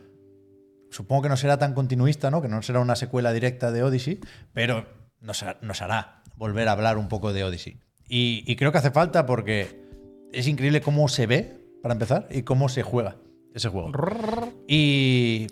supongo 0.91 1.23
que 1.23 1.29
no 1.29 1.37
será 1.37 1.57
tan 1.57 1.73
continuista, 1.73 2.31
¿no? 2.33 2.43
que 2.43 2.49
no 2.49 2.63
será 2.63 2.81
una 2.81 2.97
secuela 2.97 3.33
directa 3.33 3.71
de 3.71 3.85
Odyssey, 3.85 4.19
pero 4.53 4.87
nos, 5.21 5.45
ha- 5.45 5.57
nos 5.63 5.81
hará 5.83 6.23
volver 6.37 6.67
a 6.69 6.73
hablar 6.73 6.99
un 6.99 7.07
poco 7.07 7.33
de 7.33 7.45
Odyssey. 7.45 7.79
Y 8.09 8.57
creo 8.57 8.73
que 8.73 8.79
hace 8.79 8.91
falta 8.91 9.25
porque 9.25 9.81
es 10.33 10.49
increíble 10.49 10.81
cómo 10.81 11.07
se 11.09 11.27
ve, 11.29 11.61
para 11.81 11.93
empezar, 11.95 12.27
y 12.29 12.43
cómo 12.43 12.69
se 12.69 12.83
juega 12.83 13.17
ese 13.55 13.69
juego. 13.69 13.93
Y 14.67 15.47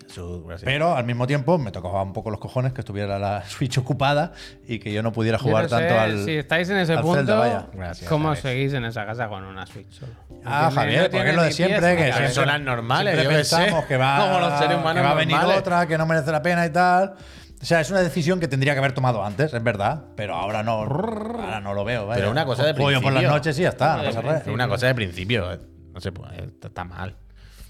pero 0.65 0.97
al 0.97 1.05
mismo 1.05 1.27
tiempo 1.27 1.59
me 1.59 1.71
tocaba 1.71 2.03
un 2.03 2.15
poco 2.15 2.31
los 2.31 2.41
cojones 2.41 2.73
que 2.73 2.81
estuviera 2.81 3.19
la 3.19 3.45
Switch 3.49 3.77
ocupada 3.77 4.33
y 4.67 4.79
que 4.79 4.91
yo 4.93 5.03
no 5.03 5.13
pudiera 5.13 5.39
jugar 5.39 5.65
no 5.65 5.69
sé 5.69 5.75
tanto 5.77 6.01
al. 6.01 6.25
Si 6.25 6.31
estáis 6.37 6.71
en 6.71 6.79
ese 6.79 6.97
punto, 6.97 7.17
Zelda, 7.17 7.37
vaya. 7.39 7.67
Gracias, 7.75 8.09
¿cómo 8.09 8.35
seguís 8.35 8.73
en 8.73 8.85
esa 8.87 9.05
casa 9.05 9.29
con 9.29 9.45
una 9.45 9.67
Switch 9.67 9.91
solo? 9.91 10.13
Ah, 10.45 10.71
Javier, 10.75 11.11
porque 11.11 11.29
es 11.31 11.37
lo 11.37 11.43
de 11.43 11.53
siempre, 11.53 11.95
pies 11.97 12.17
ni 12.17 12.23
que. 12.23 12.29
Son 12.31 12.47
las 12.47 12.61
normales, 12.61 13.15
siempre 13.15 13.39
yo 13.39 13.45
sé. 13.45 13.57
pensamos 13.57 13.85
que 13.85 13.97
va, 13.99 14.19
Como 14.27 14.41
los 14.41 14.59
seres 14.59 14.77
humanos 14.79 15.03
que 15.03 15.07
va 15.07 15.11
a 15.11 15.15
venir 15.15 15.37
normales. 15.37 15.61
otra, 15.61 15.87
que 15.87 15.99
no 15.99 16.07
merece 16.07 16.33
la 16.33 16.43
pena 16.43 16.65
y 16.67 16.71
tal. 16.71 17.15
O 17.61 17.65
sea, 17.65 17.81
es 17.81 17.91
una 17.91 18.01
decisión 18.01 18.41
que 18.41 18.49
tendría 18.49 18.73
que 18.73 18.79
haber 18.81 18.93
tomado 18.93 19.25
antes, 19.25 19.53
es 19.55 19.63
verdad, 19.63 20.03
pero 20.17 20.35
ahora 20.35 20.63
no, 20.65 20.73
ahora 20.81 21.61
no 21.61 21.75
lo 21.75 21.85
veo. 21.85 22.07
vaya. 22.07 22.19
Pero 22.19 22.31
una 22.33 22.45
cosa 22.45 22.65
de 22.65 22.73
Juego 22.73 22.91
yo 22.91 23.01
por 23.03 23.13
las 23.13 23.21
principio. 23.21 23.31
noches 23.37 23.59
y 23.59 23.63
ya 23.63 23.69
está, 23.69 23.99
no 23.99 24.05
pasa 24.05 24.23
nada. 24.23 24.43
Una 24.47 24.67
cosa 24.69 24.87
de 24.87 24.95
principio. 24.95 25.53
eh. 25.53 25.59
No 25.93 26.01
se 26.01 26.11
puede, 26.11 26.43
está, 26.45 26.69
está 26.69 26.85
mal. 26.85 27.15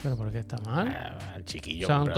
¿Pero 0.02 0.16
por 0.16 0.32
qué 0.32 0.40
está 0.40 0.56
mal? 0.58 1.16
El 1.36 1.44
chiquillo. 1.44 1.86
Son 1.86 2.10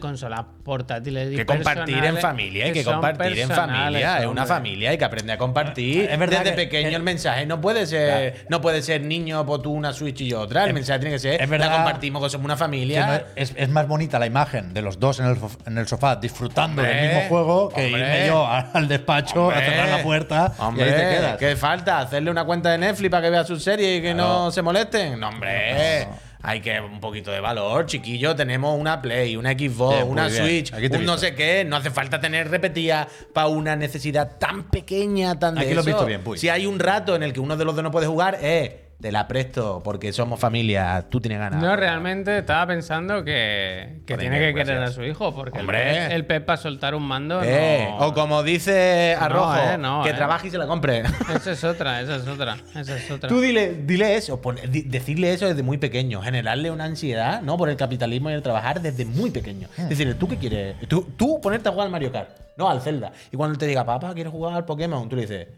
consolas 0.00 0.44
portátiles 0.62 1.32
y 1.32 1.36
que 1.36 1.46
compartir 1.46 2.04
en 2.04 2.18
familia, 2.18 2.66
hay 2.66 2.72
que 2.72 2.84
compartir 2.84 3.38
en 3.38 3.48
familia. 3.48 4.18
Es 4.20 4.26
una 4.26 4.44
familia, 4.44 4.90
hay 4.90 4.98
que 4.98 5.04
aprender 5.04 5.34
a 5.36 5.38
compartir. 5.38 6.10
Es 6.10 6.18
verdad 6.18 6.40
Desde 6.40 6.50
que- 6.50 6.62
pequeño 6.64 6.90
que- 6.90 6.96
el 6.96 7.02
mensaje 7.02 7.46
no 7.46 7.60
puede 7.60 7.86
ser, 7.86 8.44
no 8.50 8.60
puede 8.60 8.82
ser 8.82 9.00
niño, 9.02 9.46
pues 9.46 9.62
tú 9.62 9.72
una 9.72 9.92
Switch 9.92 10.20
y 10.20 10.28
yo 10.28 10.40
otra. 10.40 10.64
El 10.64 10.74
mensaje 10.74 10.98
tiene 11.00 11.14
que 11.14 11.18
ser, 11.20 11.40
es 11.40 11.48
verdad 11.48 11.70
la 11.70 11.76
compartimos, 11.76 12.22
que 12.22 12.28
somos 12.30 12.44
una 12.44 12.54
Que 12.54 12.58
no 12.60 12.64
familia. 12.64 13.24
es, 13.34 13.50
es- 13.50 13.56
es 13.56 13.68
más 13.70 13.88
bonita 13.88 14.18
la 14.18 14.26
imagen 14.26 14.74
de 14.74 14.82
los 14.82 14.98
dos 15.00 15.18
en 15.20 15.26
el, 15.26 15.38
en 15.66 15.78
el 15.78 15.86
sofá 15.88 16.16
disfrutando 16.16 16.82
Hombre, 16.82 16.94
del 16.94 17.06
mismo 17.08 17.28
juego 17.28 17.68
que 17.70 17.86
hombre. 17.86 18.00
irme 18.00 18.26
yo 18.26 18.46
al 18.46 18.88
despacho 18.88 19.46
Hombre, 19.46 19.56
a 19.58 19.64
cerrar 19.70 19.88
la 19.88 20.02
puerta 20.02 20.52
Hombre, 20.58 20.84
y 20.84 20.88
ahí 20.88 20.94
te 20.94 21.00
quedas. 21.18 21.36
¿qué 21.38 21.56
falta? 21.56 22.00
¿Hacerle 22.00 22.30
una 22.30 22.44
cuenta 22.44 22.70
de 22.70 22.78
Netflix 22.78 23.10
para 23.10 23.22
que 23.22 23.30
vea 23.30 23.44
sus 23.44 23.62
series 23.62 23.98
y 24.00 24.02
que 24.02 24.12
no 24.12 24.50
se 24.50 24.60
molesten? 24.60 25.18
No, 25.18 25.28
hombre. 25.28 26.06
Hay 26.44 26.60
que 26.60 26.80
un 26.80 26.98
poquito 26.98 27.30
de 27.30 27.40
valor, 27.40 27.86
chiquillo. 27.86 28.34
Tenemos 28.34 28.78
una 28.78 29.00
Play, 29.00 29.36
una 29.36 29.52
Xbox, 29.52 30.02
una. 30.04 30.28
Switch, 30.28 30.72
he 30.72 30.96
un 30.96 31.04
no 31.04 31.16
sé 31.16 31.34
qué. 31.34 31.64
No 31.64 31.76
hace 31.76 31.90
falta 31.90 32.20
tener 32.20 32.50
repetida 32.50 33.06
para 33.32 33.46
una 33.46 33.76
necesidad 33.76 34.38
tan 34.38 34.64
pequeña, 34.64 35.38
tan 35.38 35.54
de 35.54 35.60
Aquí 35.60 35.74
lo 35.74 35.80
eso. 35.80 35.86
visto 35.90 36.06
bien, 36.06 36.22
Puy. 36.22 36.38
Si 36.38 36.48
hay 36.48 36.66
un 36.66 36.78
rato 36.80 37.14
en 37.14 37.22
el 37.22 37.32
que 37.32 37.40
uno 37.40 37.56
de 37.56 37.64
los 37.64 37.74
dos 37.76 37.84
no 37.84 37.90
puede 37.92 38.06
jugar, 38.06 38.38
eh, 38.42 38.81
te 39.02 39.12
la 39.12 39.26
presto 39.28 39.82
porque 39.84 40.12
somos 40.12 40.40
familia. 40.40 41.04
Tú 41.10 41.20
tienes 41.20 41.38
ganas. 41.40 41.60
No, 41.60 41.74
realmente 41.76 42.38
estaba 42.38 42.66
pensando 42.68 43.24
que, 43.24 44.00
que 44.06 44.16
tiene 44.16 44.38
que 44.38 44.54
querer 44.54 44.78
a 44.82 44.90
su 44.92 45.02
hijo, 45.02 45.34
porque 45.34 45.58
el 45.58 45.64
Hombre. 45.64 45.78
Pep- 45.82 46.12
el 46.12 46.24
Pep 46.24 46.44
para 46.46 46.56
soltar 46.56 46.94
un 46.94 47.02
mando. 47.02 47.42
Eh, 47.42 47.86
no- 47.90 48.06
O 48.06 48.14
como 48.14 48.42
dice 48.42 49.16
No, 49.18 49.24
Arrojo, 49.26 49.56
eh, 49.56 49.76
no, 49.76 50.02
que 50.04 50.10
eh. 50.10 50.14
trabaje 50.14 50.46
y 50.46 50.50
se 50.50 50.56
la 50.58 50.66
compre. 50.66 51.02
Esa 51.34 51.50
es 51.52 51.64
otra, 51.64 52.00
esa 52.00 52.16
es 52.16 52.26
otra, 52.28 52.56
esa 52.76 52.96
es 52.96 53.10
otra. 53.10 53.28
Tú 53.28 53.40
dile, 53.40 53.74
dile 53.84 54.14
eso, 54.16 54.40
pon- 54.40 54.58
di- 54.70 54.82
decirle 54.82 55.32
eso 55.34 55.46
desde 55.48 55.62
muy 55.64 55.78
pequeño, 55.78 56.22
generarle 56.22 56.70
una 56.70 56.84
ansiedad, 56.84 57.42
¿no? 57.42 57.56
Por 57.56 57.68
el 57.68 57.76
capitalismo 57.76 58.30
y 58.30 58.34
el 58.34 58.42
trabajar 58.42 58.80
desde 58.80 59.04
muy 59.04 59.30
pequeño. 59.30 59.68
Hmm. 59.76 59.88
Decirle, 59.88 60.14
¿tú 60.14 60.28
qué 60.28 60.36
quieres? 60.38 60.76
Tú, 60.88 61.02
tú 61.16 61.40
ponerte 61.40 61.68
a 61.68 61.72
jugar 61.72 61.86
al 61.86 61.90
Mario 61.92 62.12
Kart, 62.12 62.30
no 62.56 62.70
al 62.70 62.80
Zelda. 62.80 63.12
Y 63.32 63.36
cuando 63.36 63.54
él 63.54 63.58
te 63.58 63.66
diga, 63.66 63.84
papá, 63.84 64.14
¿quieres 64.14 64.30
jugar 64.32 64.54
al 64.54 64.64
Pokémon? 64.64 65.08
Tú 65.08 65.16
le 65.16 65.22
dices, 65.22 65.48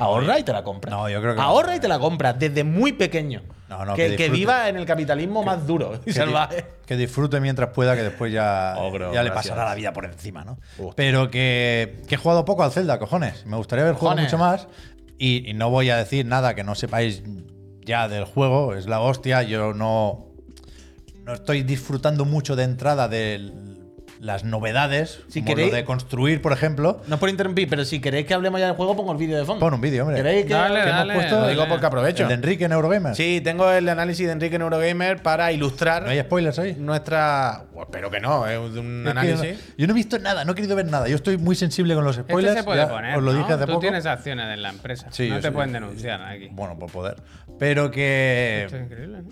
Ahorra 0.00 0.38
y 0.38 0.42
te 0.42 0.52
la 0.52 0.62
compras. 0.62 0.90
No, 0.94 1.08
yo 1.08 1.20
creo 1.20 1.34
que 1.34 1.40
no. 1.40 1.46
Ahorra 1.46 1.76
y 1.76 1.80
te 1.80 1.88
la 1.88 1.98
compras 1.98 2.38
desde 2.38 2.64
muy 2.64 2.92
pequeño. 2.92 3.42
No, 3.68 3.84
no, 3.84 3.94
que, 3.94 4.16
que 4.16 4.28
viva 4.30 4.68
en 4.68 4.76
el 4.76 4.84
capitalismo 4.84 5.44
más 5.44 5.64
duro 5.66 5.94
y 6.02 6.06
Que, 6.06 6.12
salvaje. 6.12 6.64
que 6.86 6.96
disfrute 6.96 7.38
mientras 7.40 7.70
pueda, 7.70 7.94
que 7.94 8.02
después 8.02 8.32
ya, 8.32 8.74
Ogro, 8.78 9.12
ya 9.12 9.22
le 9.22 9.30
pasará 9.30 9.64
la 9.64 9.74
vida 9.76 9.92
por 9.92 10.04
encima, 10.06 10.44
¿no? 10.44 10.58
Pero 10.96 11.30
que, 11.30 12.02
que 12.08 12.16
he 12.16 12.18
jugado 12.18 12.44
poco 12.44 12.64
al 12.64 12.72
Zelda, 12.72 12.98
cojones. 12.98 13.46
Me 13.46 13.56
gustaría 13.56 13.84
haber 13.84 13.94
jugado 13.94 14.20
mucho 14.20 14.38
más. 14.38 14.66
Y, 15.18 15.48
y 15.48 15.54
no 15.54 15.70
voy 15.70 15.90
a 15.90 15.96
decir 15.98 16.26
nada 16.26 16.54
que 16.54 16.64
no 16.64 16.74
sepáis 16.74 17.22
ya 17.84 18.08
del 18.08 18.24
juego. 18.24 18.74
Es 18.74 18.86
la 18.86 19.00
hostia. 19.00 19.42
Yo 19.44 19.72
no, 19.74 20.26
no 21.24 21.34
estoy 21.34 21.62
disfrutando 21.62 22.24
mucho 22.24 22.56
de 22.56 22.64
entrada 22.64 23.06
de 23.06 23.52
las 24.20 24.44
novedades. 24.44 25.20
Si 25.28 25.40
como 25.40 25.54
queréis- 25.56 25.70
lo 25.70 25.76
de 25.76 25.84
construir, 25.84 26.42
por 26.42 26.52
ejemplo. 26.52 27.00
No 27.06 27.14
es 27.14 27.20
por 27.20 27.30
interrumpir, 27.30 27.68
pero 27.70 27.84
si 27.86 28.00
queréis 28.00 28.26
que 28.26 28.34
hablemos 28.34 28.60
ya 28.60 28.66
del 28.66 28.76
juego, 28.76 28.94
pongo 28.94 29.12
el 29.12 29.18
vídeo 29.18 29.38
de 29.38 29.44
fondo. 29.46 29.60
Pon 29.60 29.72
un 29.72 29.80
vídeo, 29.80 30.02
hombre. 30.02 30.18
¿Queréis 30.18 30.44
que, 30.44 30.52
Dale, 30.52 30.74
que 30.82 30.90
hemos 30.90 31.06
dale? 31.24 31.30
Lo 31.30 31.48
digo 31.48 31.66
porque 31.68 31.86
aprovecho. 31.86 32.22
El 32.24 32.28
de 32.28 32.34
Enrique 32.34 32.64
en 32.66 32.72
Eurogamer. 32.72 33.14
Sí, 33.16 33.40
tengo 33.42 33.70
el 33.72 33.88
análisis 33.88 34.26
de 34.26 34.32
Enrique 34.32 34.58
Neurogamer 34.58 35.22
para 35.22 35.52
ilustrar 35.52 36.02
¿No 36.02 36.10
hay 36.10 36.20
spoilers 36.20 36.58
ahí? 36.58 36.76
nuestra. 36.78 37.64
Bueno, 37.72 37.86
espero 37.86 38.10
que 38.10 38.20
no, 38.20 38.46
es 38.46 38.58
un 38.58 39.04
Es 39.06 39.10
análisis. 39.10 39.38
no- 39.38 39.74
yo 39.78 39.86
no 39.86 39.92
he 39.92 39.96
visto 39.96 40.18
nada, 40.18 40.44
no 40.44 40.52
he 40.52 40.54
querido 40.54 40.76
ver 40.76 40.86
nada. 40.86 41.08
Yo 41.08 41.16
estoy 41.16 41.38
muy 41.38 41.56
sensible 41.56 41.94
con 41.94 42.04
los 42.04 42.16
spoilers. 42.16 42.48
Este 42.50 42.60
se 42.60 42.64
puede 42.64 42.82
ya 42.82 42.88
poner. 42.88 43.16
os 43.16 43.22
lo 43.22 43.32
¿no? 43.32 43.38
dije 43.38 43.52
hace 43.54 43.64
Tú 43.64 43.68
poco. 43.72 43.80
tienes 43.80 44.04
acciones 44.04 44.52
en 44.52 44.62
la 44.62 44.68
empresa. 44.68 45.06
Sí, 45.10 45.30
no 45.30 45.40
te 45.40 45.48
sí. 45.48 45.54
pueden 45.54 45.72
denunciar 45.72 46.20
aquí. 46.22 46.48
Bueno, 46.52 46.78
por 46.78 46.90
poder. 46.92 47.16
Pero 47.58 47.90
que, 47.90 48.64
Esto 48.66 48.76
es 48.76 48.82
increíble, 48.84 49.22
¿no? 49.22 49.28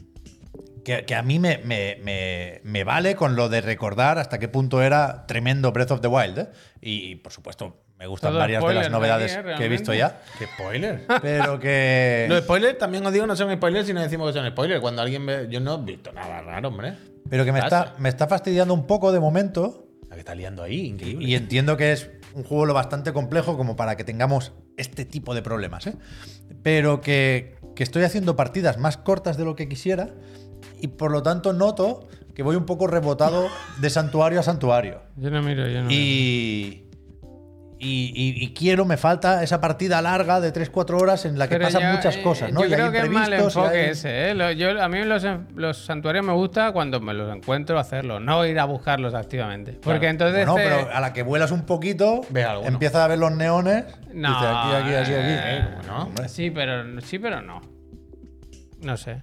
Que, 0.89 1.05
que 1.05 1.15
a 1.15 1.23
mí 1.23 1.39
me, 1.39 1.59
me- 1.59 1.99
me- 2.03 2.61
me 2.65 2.83
vale 2.85 3.15
con 3.15 3.37
lo 3.37 3.51
de 3.51 3.61
recordar 3.61 4.19
hasta 4.19 4.39
qué 4.39 4.49
punto 4.49 4.81
era 4.83 5.27
tremendo 5.27 5.71
Breath 5.71 5.91
of 5.91 6.01
the 6.01 6.09
Wild. 6.09 6.39
¿eh? 6.39 6.49
Y, 6.81 7.17
por 7.17 7.31
supuesto, 7.31 7.83
me 7.99 8.07
gustan 8.07 8.31
Todo 8.31 8.39
varias 8.41 8.65
de 8.65 8.73
las 8.75 8.91
novedades 8.91 9.37
¿eh? 9.37 9.43
que 9.59 9.67
he 9.67 9.69
visto 9.69 9.93
ya. 9.93 10.23
¿Qué 10.39 10.47
spoiler? 10.47 11.05
Pero 11.21 11.61
que. 11.61 12.25
Los 12.31 12.43
spoilers 12.45 12.79
también 12.79 13.05
os 13.05 13.13
digo, 13.13 13.27
no 13.27 13.37
son 13.37 13.55
spoilers 13.55 13.87
si 13.87 13.93
no 13.93 14.01
decimos 14.01 14.33
que 14.33 14.39
son 14.39 14.49
spoilers. 14.51 14.81
Cuando 14.81 15.03
alguien 15.03 15.27
ve. 15.27 15.47
Yo 15.51 15.61
no 15.61 15.75
he 15.75 15.85
visto 15.85 16.11
nada 16.13 16.41
raro, 16.41 16.69
hombre. 16.69 16.95
Pero 17.29 17.45
que 17.45 17.53
me 17.53 17.59
está, 17.59 17.95
me 17.99 18.09
está 18.09 18.27
fastidiando 18.27 18.73
un 18.73 18.87
poco 18.87 19.13
de 19.13 19.21
momento. 19.21 19.85
La 20.09 20.15
que 20.15 20.21
está 20.21 20.35
liando 20.35 20.63
ahí, 20.63 20.87
increíble. 20.87 21.27
Y 21.29 21.35
entiendo 21.35 21.77
que 21.77 21.93
es 21.93 22.11
un 22.33 22.45
juego 22.45 22.65
lo 22.65 22.73
bastante 22.73 23.13
complejo 23.13 23.59
como 23.59 23.77
para 23.77 23.97
que 23.97 24.05
tengamos 24.05 24.53
este 24.79 25.05
tipo 25.05 25.35
de 25.35 25.43
problemas. 25.43 25.87
¿eh? 25.87 25.95
Pero 26.63 27.03
que, 27.03 27.57
que 27.77 27.83
estoy 27.83 28.05
haciendo 28.05 28.35
partidas 28.35 28.79
más 28.79 28.97
cortas 28.97 29.37
de 29.37 29.45
lo 29.45 29.55
que 29.55 29.69
quisiera 29.69 30.09
y 30.81 30.89
por 30.89 31.11
lo 31.11 31.23
tanto 31.23 31.53
noto 31.53 32.09
que 32.35 32.43
voy 32.43 32.57
un 32.57 32.67
poco 32.67 32.87
rebotado 32.87 33.49
de 33.81 33.91
santuario 33.91 34.41
a 34.41 34.43
santuario. 34.43 35.01
Yo 35.17 35.31
no 35.31 35.43
miro, 35.43 35.67
yo 35.69 35.83
no 35.83 35.89
miro. 35.89 36.85
Y, 37.81 38.13
y, 38.17 38.45
y- 38.45 38.55
quiero, 38.55 38.85
me 38.85 38.97
falta 38.97 39.41
esa 39.45 39.61
partida 39.61 40.03
larga 40.03 40.41
de 40.41 40.53
3-4 40.53 41.01
horas 41.01 41.25
en 41.27 41.39
la 41.39 41.47
que 41.49 41.55
Pero 41.57 41.67
pasan 41.67 41.95
muchas 41.95 42.17
eh, 42.17 42.23
cosas. 42.25 42.53
¿no? 42.53 42.65
Yo 42.65 42.75
creo 42.75 42.91
que 42.91 42.99
es 42.99 43.09
mal 43.11 43.33
enfoque 43.33 43.77
hay- 43.79 43.91
ese. 43.91 44.31
¿eh? 44.31 44.35
Lo- 44.35 44.51
yo- 44.51 44.83
a 44.83 44.89
mí 44.89 45.05
los, 45.05 45.25
los 45.55 45.79
santuarios 45.85 46.25
me 46.27 46.33
gusta 46.33 46.73
cuando 46.73 46.99
me 47.01 47.15
los 47.15 47.33
encuentro 47.33 47.79
hacerlos, 47.79 48.21
no 48.21 48.45
ir 48.47 48.59
a 48.59 48.65
buscarlos 48.65 49.15
activamente. 49.15 49.79
Porque 49.81 50.09
entonces. 50.09 50.45
Bueno, 50.45 50.57
te- 50.57 50.63
pero 50.63 50.93
a 50.93 51.01
la 51.01 51.13
que 51.13 51.23
vuelas 51.23 51.53
un 51.53 51.67
poquito, 51.67 52.23
alguno. 52.49 52.67
empiezas 52.69 53.01
a 53.03 53.07
ver 53.07 53.19
los 53.21 53.31
neones. 53.31 53.85
No, 54.13 54.29
dices 54.29 54.49
aquí, 54.49 54.73
aquí, 54.75 54.95
aquí, 54.95 55.13
aquí. 55.15 55.35
eh, 55.47 55.65
¿no? 55.87 56.29
Sí, 56.29 56.51
pero, 56.51 57.01
sí, 57.01 57.19
pero 57.21 57.43
no. 57.43 57.61
No 58.83 58.97
sé. 58.97 59.23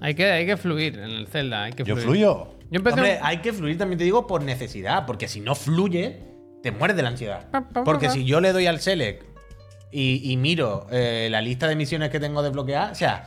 Hay 0.00 0.14
que, 0.14 0.30
hay 0.30 0.46
que 0.46 0.56
fluir 0.56 0.98
en 0.98 1.04
el 1.10 1.26
Zelda. 1.28 1.64
Hay 1.64 1.72
que 1.72 1.84
Yo 1.84 1.94
fluir. 1.94 2.04
fluyo. 2.04 2.48
Yo 2.70 2.78
empecé. 2.78 2.94
Hombre, 2.94 3.18
hay 3.22 3.38
que 3.38 3.52
fluir, 3.52 3.78
también 3.78 3.98
te 3.98 4.04
digo, 4.04 4.26
por 4.26 4.42
necesidad. 4.42 5.06
Porque 5.06 5.28
si 5.28 5.40
no 5.40 5.54
fluye, 5.54 6.22
te 6.62 6.70
mueres 6.72 6.96
de 6.96 7.02
la 7.02 7.10
ansiedad. 7.10 7.48
Pa, 7.50 7.60
pa, 7.62 7.68
pa, 7.72 7.84
Porque 7.84 8.06
pa. 8.06 8.12
si 8.12 8.24
yo 8.24 8.40
le 8.40 8.52
doy 8.52 8.66
al 8.66 8.80
select 8.80 9.24
y, 9.92 10.32
y 10.32 10.36
miro 10.36 10.86
eh, 10.90 11.28
la 11.30 11.40
lista 11.40 11.68
de 11.68 11.76
misiones 11.76 12.10
que 12.10 12.20
tengo 12.20 12.42
desbloqueadas, 12.42 12.92
o 12.92 12.94
sea, 12.96 13.24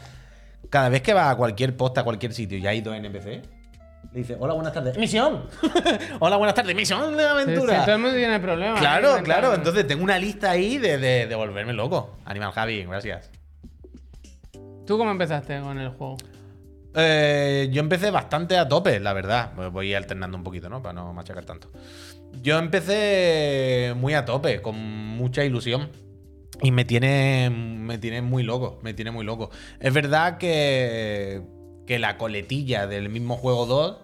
cada 0.70 0.90
vez 0.90 1.02
que 1.02 1.14
vas 1.14 1.32
a 1.32 1.36
cualquier 1.38 1.76
posta, 1.78 2.02
a 2.02 2.04
cualquier 2.04 2.34
sitio 2.34 2.58
y 2.58 2.68
hay 2.68 2.82
dos 2.82 2.96
NPC, 2.96 3.26
le 4.12 4.20
dice, 4.20 4.36
hola, 4.40 4.54
buenas 4.54 4.74
tardes. 4.74 4.98
¡Misión! 4.98 5.46
hola, 6.20 6.36
buenas 6.38 6.56
tardes. 6.56 6.76
¡Misión 6.76 7.16
de 7.16 7.24
Sí, 7.24 7.30
aventura! 7.30 7.80
sí, 7.80 7.86
todo 7.86 7.96
el 7.96 8.02
mundo 8.02 8.18
tiene 8.18 8.40
problemas. 8.40 8.80
Claro, 8.80 9.18
¿eh? 9.18 9.24
claro. 9.24 9.54
Entonces 9.54 9.88
tengo 9.88 10.04
una 10.04 10.18
lista 10.20 10.52
ahí 10.52 10.78
de, 10.78 10.98
de, 10.98 11.28
de 11.28 11.36
volverme 11.36 11.74
loco. 11.74 12.18
Animal 12.26 12.52
Javi, 12.52 12.84
gracias. 12.84 13.30
¿Tú 14.86 14.98
cómo 14.98 15.12
empezaste 15.12 15.60
con 15.62 15.78
el 15.80 15.90
juego? 15.90 16.18
Eh, 16.96 17.69
yo 17.72 17.81
empecé 17.81 18.12
bastante 18.12 18.58
a 18.58 18.67
tope, 18.67 19.00
la 19.00 19.13
verdad. 19.13 19.53
Pues 19.55 19.72
Voy 19.72 19.93
alternando 19.93 20.38
un 20.38 20.43
poquito, 20.43 20.69
¿no? 20.69 20.81
Para 20.81 20.93
no 20.93 21.13
machacar 21.13 21.46
tanto. 21.46 21.69
Yo 22.41 22.60
empecé 22.60 23.93
muy 23.96 24.13
a 24.13 24.25
tope, 24.25 24.62
con 24.62 24.75
mucha 24.77 25.43
ilusión. 25.43 25.89
Y 26.62 26.72
me 26.72 26.84
tiene, 26.84 27.50
me 27.50 27.98
tiene 27.98 28.22
muy 28.22 28.43
loco, 28.43 28.79
me 28.81 28.93
tiene 28.93 29.12
muy 29.12 29.25
loco. 29.25 29.50
Es 29.79 29.93
verdad 29.93 30.38
que, 30.38 31.41
que 31.88 32.00
la 32.00 32.17
coletilla 32.17 32.86
del 32.86 33.10
mismo 33.10 33.38
juego 33.38 33.65
2 33.65 33.98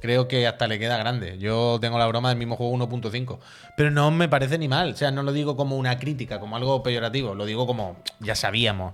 creo 0.00 0.28
que 0.28 0.46
hasta 0.46 0.66
le 0.66 0.78
queda 0.78 0.98
grande. 0.98 1.38
Yo 1.38 1.78
tengo 1.80 1.98
la 1.98 2.06
broma 2.06 2.28
del 2.30 2.36
mismo 2.36 2.56
juego 2.56 2.76
1.5. 2.76 3.38
Pero 3.76 3.90
no 3.90 4.10
me 4.10 4.28
parece 4.28 4.58
ni 4.58 4.68
mal. 4.68 4.92
O 4.92 4.96
sea, 4.96 5.10
no 5.10 5.22
lo 5.22 5.32
digo 5.32 5.56
como 5.56 5.78
una 5.78 5.98
crítica, 5.98 6.40
como 6.40 6.56
algo 6.56 6.82
peyorativo. 6.82 7.34
Lo 7.34 7.46
digo 7.46 7.66
como 7.66 7.96
ya 8.20 8.34
sabíamos, 8.34 8.92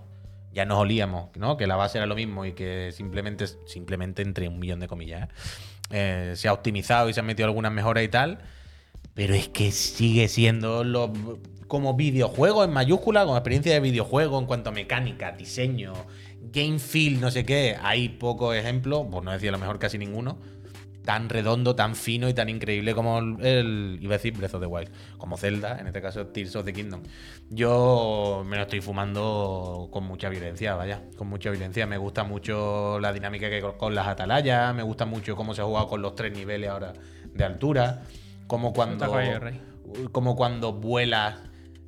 ya 0.52 0.64
nos 0.64 0.78
olíamos, 0.78 1.28
¿no? 1.36 1.56
Que 1.56 1.66
la 1.66 1.76
base 1.76 1.98
era 1.98 2.06
lo 2.06 2.14
mismo 2.14 2.44
y 2.44 2.52
que 2.52 2.90
simplemente, 2.92 3.46
simplemente 3.66 4.22
entre 4.22 4.48
un 4.48 4.58
millón 4.58 4.80
de 4.80 4.88
comillas, 4.88 5.28
¿eh? 5.90 6.32
Se 6.36 6.48
ha 6.48 6.52
optimizado 6.52 7.08
y 7.08 7.12
se 7.12 7.20
han 7.20 7.26
metido 7.26 7.46
algunas 7.46 7.72
mejoras 7.72 8.04
y 8.04 8.08
tal. 8.08 8.38
Pero 9.14 9.34
es 9.34 9.48
que 9.48 9.72
sigue 9.72 10.28
siendo 10.28 10.84
lo, 10.84 11.12
como 11.66 11.94
videojuego 11.94 12.64
en 12.64 12.72
mayúscula, 12.72 13.24
como 13.24 13.36
experiencia 13.36 13.72
de 13.72 13.80
videojuego 13.80 14.38
en 14.38 14.46
cuanto 14.46 14.70
a 14.70 14.72
mecánica, 14.72 15.32
diseño, 15.32 15.92
game 16.52 16.78
feel, 16.78 17.20
no 17.20 17.30
sé 17.30 17.44
qué. 17.44 17.76
Hay 17.82 18.08
pocos 18.08 18.54
ejemplos, 18.56 19.06
por 19.10 19.24
no 19.24 19.32
decir 19.32 19.48
a 19.48 19.52
lo 19.52 19.58
mejor 19.58 19.78
casi 19.78 19.98
ninguno, 19.98 20.38
tan 21.10 21.28
redondo, 21.28 21.74
tan 21.74 21.96
fino 21.96 22.28
y 22.28 22.34
tan 22.34 22.48
increíble 22.48 22.94
como 22.94 23.18
el, 23.18 23.44
el- 23.44 23.98
iba 24.00 24.14
a 24.14 24.18
decir 24.18 24.32
Breath 24.36 24.54
of 24.54 24.60
the 24.60 24.66
Wild, 24.68 24.88
como 25.18 25.36
Zelda, 25.36 25.76
en 25.80 25.88
este 25.88 26.00
caso 26.00 26.28
Tears 26.28 26.54
of 26.54 26.64
the 26.64 26.72
Kingdom. 26.72 27.02
Yo 27.50 28.44
me 28.46 28.56
lo 28.56 28.62
estoy 28.62 28.80
fumando 28.80 29.88
con 29.90 30.04
mucha 30.04 30.28
violencia, 30.28 30.76
vaya, 30.76 31.02
con 31.16 31.26
mucha 31.28 31.50
violencia. 31.50 31.84
Me 31.88 31.98
gusta 31.98 32.22
mucho 32.22 33.00
la 33.00 33.12
dinámica 33.12 33.50
que 33.50 33.60
con- 33.76 33.92
las 33.92 34.06
atalayas, 34.06 34.72
me 34.72 34.84
gusta 34.84 35.04
mucho 35.04 35.34
cómo 35.34 35.52
se 35.52 35.62
ha 35.62 35.64
jugado 35.64 35.88
con 35.88 36.00
los 36.00 36.14
tres 36.14 36.32
niveles 36.32 36.70
ahora 36.70 36.92
de 37.34 37.42
altura, 37.44 38.02
como 38.46 38.72
cuando, 38.72 39.06
como 40.12 40.36
cuando 40.36 40.72
vuelas. 40.74 41.34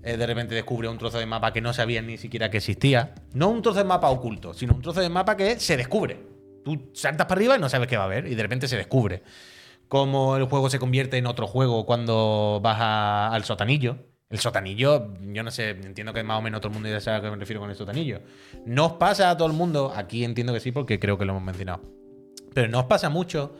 eh, 0.03 0.17
de 0.17 0.27
repente 0.27 0.57
descubre 0.57 0.89
un 0.89 0.99
trozo 0.99 1.21
de 1.21 1.27
mapa 1.27 1.53
que 1.53 1.61
no 1.61 1.73
sabías 1.73 2.03
ni 2.05 2.19
siquiera 2.19 2.51
que 2.51 2.57
existía. 2.57 3.15
No 3.35 3.51
un 3.51 3.63
trozo 3.63 3.79
de 3.79 3.85
mapa 3.85 4.11
oculto, 4.11 4.53
sino 4.53 4.75
un 4.75 4.83
trozo 4.83 5.01
de 5.01 5.09
mapa 5.09 5.37
que 5.37 5.61
se 5.61 5.77
descubre. 5.77 6.32
Tú 6.65 6.91
saltas 6.95 7.27
para 7.27 7.39
arriba 7.39 7.57
y 7.57 7.61
no 7.61 7.69
sabes 7.69 7.89
qué 7.89 7.97
va 7.97 8.05
a 8.05 8.07
haber, 8.07 8.27
y 8.27 8.35
de 8.35 8.43
repente 8.43 8.69
se 8.69 8.77
descubre. 8.77 9.23
Cómo 9.89 10.37
el 10.37 10.45
juego 10.45 10.71
se 10.71 10.79
convierte 10.79 11.19
en 11.19 11.27
otro 11.27 11.47
juego 11.47 11.85
cuando 11.85 12.61
vas 12.63 12.79
a- 12.81 13.29
al 13.29 13.45
sotanillo. 13.45 13.97
El 14.31 14.39
sotanillo, 14.39 15.13
yo 15.21 15.43
no 15.43 15.51
sé, 15.51 15.71
entiendo 15.71 16.15
que 16.15 16.23
más 16.23 16.39
o 16.39 16.43
menos 16.43 16.61
todo 16.63 16.69
el 16.71 16.75
mundo 16.75 16.89
ya 16.89 17.01
sabe 17.01 17.19
a 17.19 17.21
qué 17.21 17.31
me 17.31 17.37
refiero 17.37 17.61
con 17.61 17.69
el 17.69 17.77
sotanillo. 17.77 18.21
No 18.65 18.87
os 18.87 18.93
pasa 18.95 19.29
a 19.31 19.37
todo 19.37 19.49
el 19.49 19.53
mundo, 19.55 19.93
aquí 19.95 20.25
entiendo 20.25 20.55
que 20.55 20.61
sí, 20.61 20.73
porque 20.73 20.99
creo 20.99 21.19
que 21.19 21.27
lo 21.27 21.33
hemos 21.33 21.43
mencionado. 21.43 21.83
Pero 22.55 22.69
no 22.69 22.81
os 22.81 22.85
pasa 22.87 23.11
mucho 23.11 23.55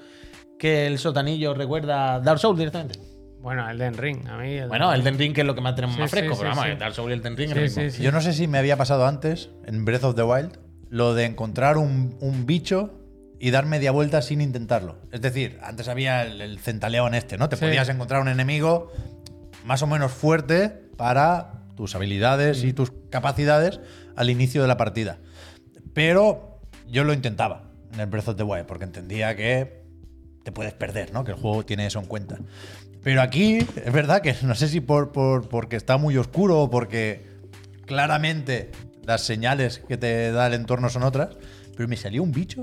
que 0.59 0.87
el 0.87 0.99
sotanillo 0.99 1.53
recuerda 1.53 2.15
a 2.15 2.21
Dark 2.21 2.39
Souls 2.39 2.59
directamente. 2.59 2.99
Bueno, 3.41 3.69
Elden 3.69 3.95
Ring. 3.99 4.27
A 4.29 4.39
mí. 4.39 4.61
Bueno, 4.69 4.93
el 4.95 5.03
Den 5.03 5.19
Ring 5.19 5.35
que 5.35 5.41
es 5.43 5.47
lo 5.47 5.55
que 5.55 5.61
más 5.61 5.75
tenemos 5.75 5.97
Sí, 5.97 6.01
más 6.03 6.11
fresco, 6.11 6.35
sí, 6.35 6.41
pero 6.41 6.53
sí, 6.53 6.57
vamos, 6.57 6.65
sí. 6.65 6.71
el 6.71 6.79
Dark 6.79 6.95
Souls 6.95 7.11
y 7.11 7.13
el 7.13 7.23
Den 7.23 7.37
Ring 7.37 7.49
es 7.51 7.53
Sí, 7.53 7.59
lo 7.59 7.63
mismo. 7.65 7.83
sí, 7.83 7.91
sí. 7.91 8.03
Yo 8.05 8.13
no 8.13 8.21
sé 8.23 8.33
si 8.33 8.47
me 8.47 8.59
había 8.59 8.77
pasado 8.77 9.07
antes, 9.07 9.51
en 9.67 9.85
Breath 9.85 10.05
of 10.05 10.15
the 10.15 10.23
Wild, 10.23 10.59
lo 10.93 11.15
de 11.15 11.25
encontrar 11.25 11.79
un, 11.79 12.15
un 12.21 12.45
bicho 12.45 12.93
y 13.41 13.51
dar 13.51 13.65
media 13.65 13.93
vuelta 13.93 14.21
sin 14.21 14.43
intentarlo. 14.43 14.99
Es 15.11 15.23
decir, 15.23 15.59
antes 15.63 15.89
había 15.89 16.23
el, 16.23 16.43
el 16.43 16.59
centaleón 16.59 17.15
este, 17.15 17.39
¿no? 17.39 17.49
Te 17.49 17.57
Sí. 17.57 17.65
podías 17.65 17.89
encontrar 17.89 18.21
un 18.21 18.29
enemigo 18.29 18.93
más 19.65 19.81
o 19.83 19.87
menos 19.87 20.13
fuerte 20.13 20.69
para 20.99 21.63
tus 21.77 21.95
habilidades 21.95 22.63
y 22.63 22.75
tus 22.75 22.93
capacidades 23.09 23.81
al 24.17 24.29
inicio 24.29 24.61
de 24.61 24.69
la 24.69 24.77
partida. 24.77 25.17
Pero 25.95 26.61
yo 26.89 27.05
lo 27.05 27.15
intentaba 27.15 27.71
en 27.95 28.01
el 28.01 28.07
Breath 28.07 28.29
of 28.29 28.37
the 28.37 28.43
Wild, 28.43 28.67
porque 28.67 28.85
entendía 28.85 29.35
que 29.35 29.83
te 30.45 30.53
puedes 30.53 30.75
perder, 30.75 31.13
¿no? 31.15 31.25
Que 31.25 31.31
el 31.33 31.39
juego 31.39 31.65
tiene 31.65 31.87
eso 31.87 32.01
en 32.01 32.07
cuenta. 32.07 32.39
Pero 33.03 33.23
aquí 33.23 33.59
es 33.83 33.93
verdad 33.93 34.21
que 34.21 34.35
no 34.43 34.55
sé 34.55 34.69
si 34.69 34.81
por, 34.81 35.11
por- 35.11 35.49
porque 35.49 35.77
está 35.77 35.97
muy 35.97 36.19
oscuro 36.19 36.61
o 36.61 36.71
porque 36.71 37.25
claramente 37.87 38.71
las 39.07 39.23
señales 39.23 39.79
que 39.89 39.97
te 39.97 40.31
da 40.33 40.47
el 40.47 40.55
entorno 40.55 40.89
son 40.89 41.03
otras, 41.03 41.31
pero 41.77 41.89
me 41.89 41.97
salió 41.97 42.23
un 42.23 42.33
bicho 42.33 42.63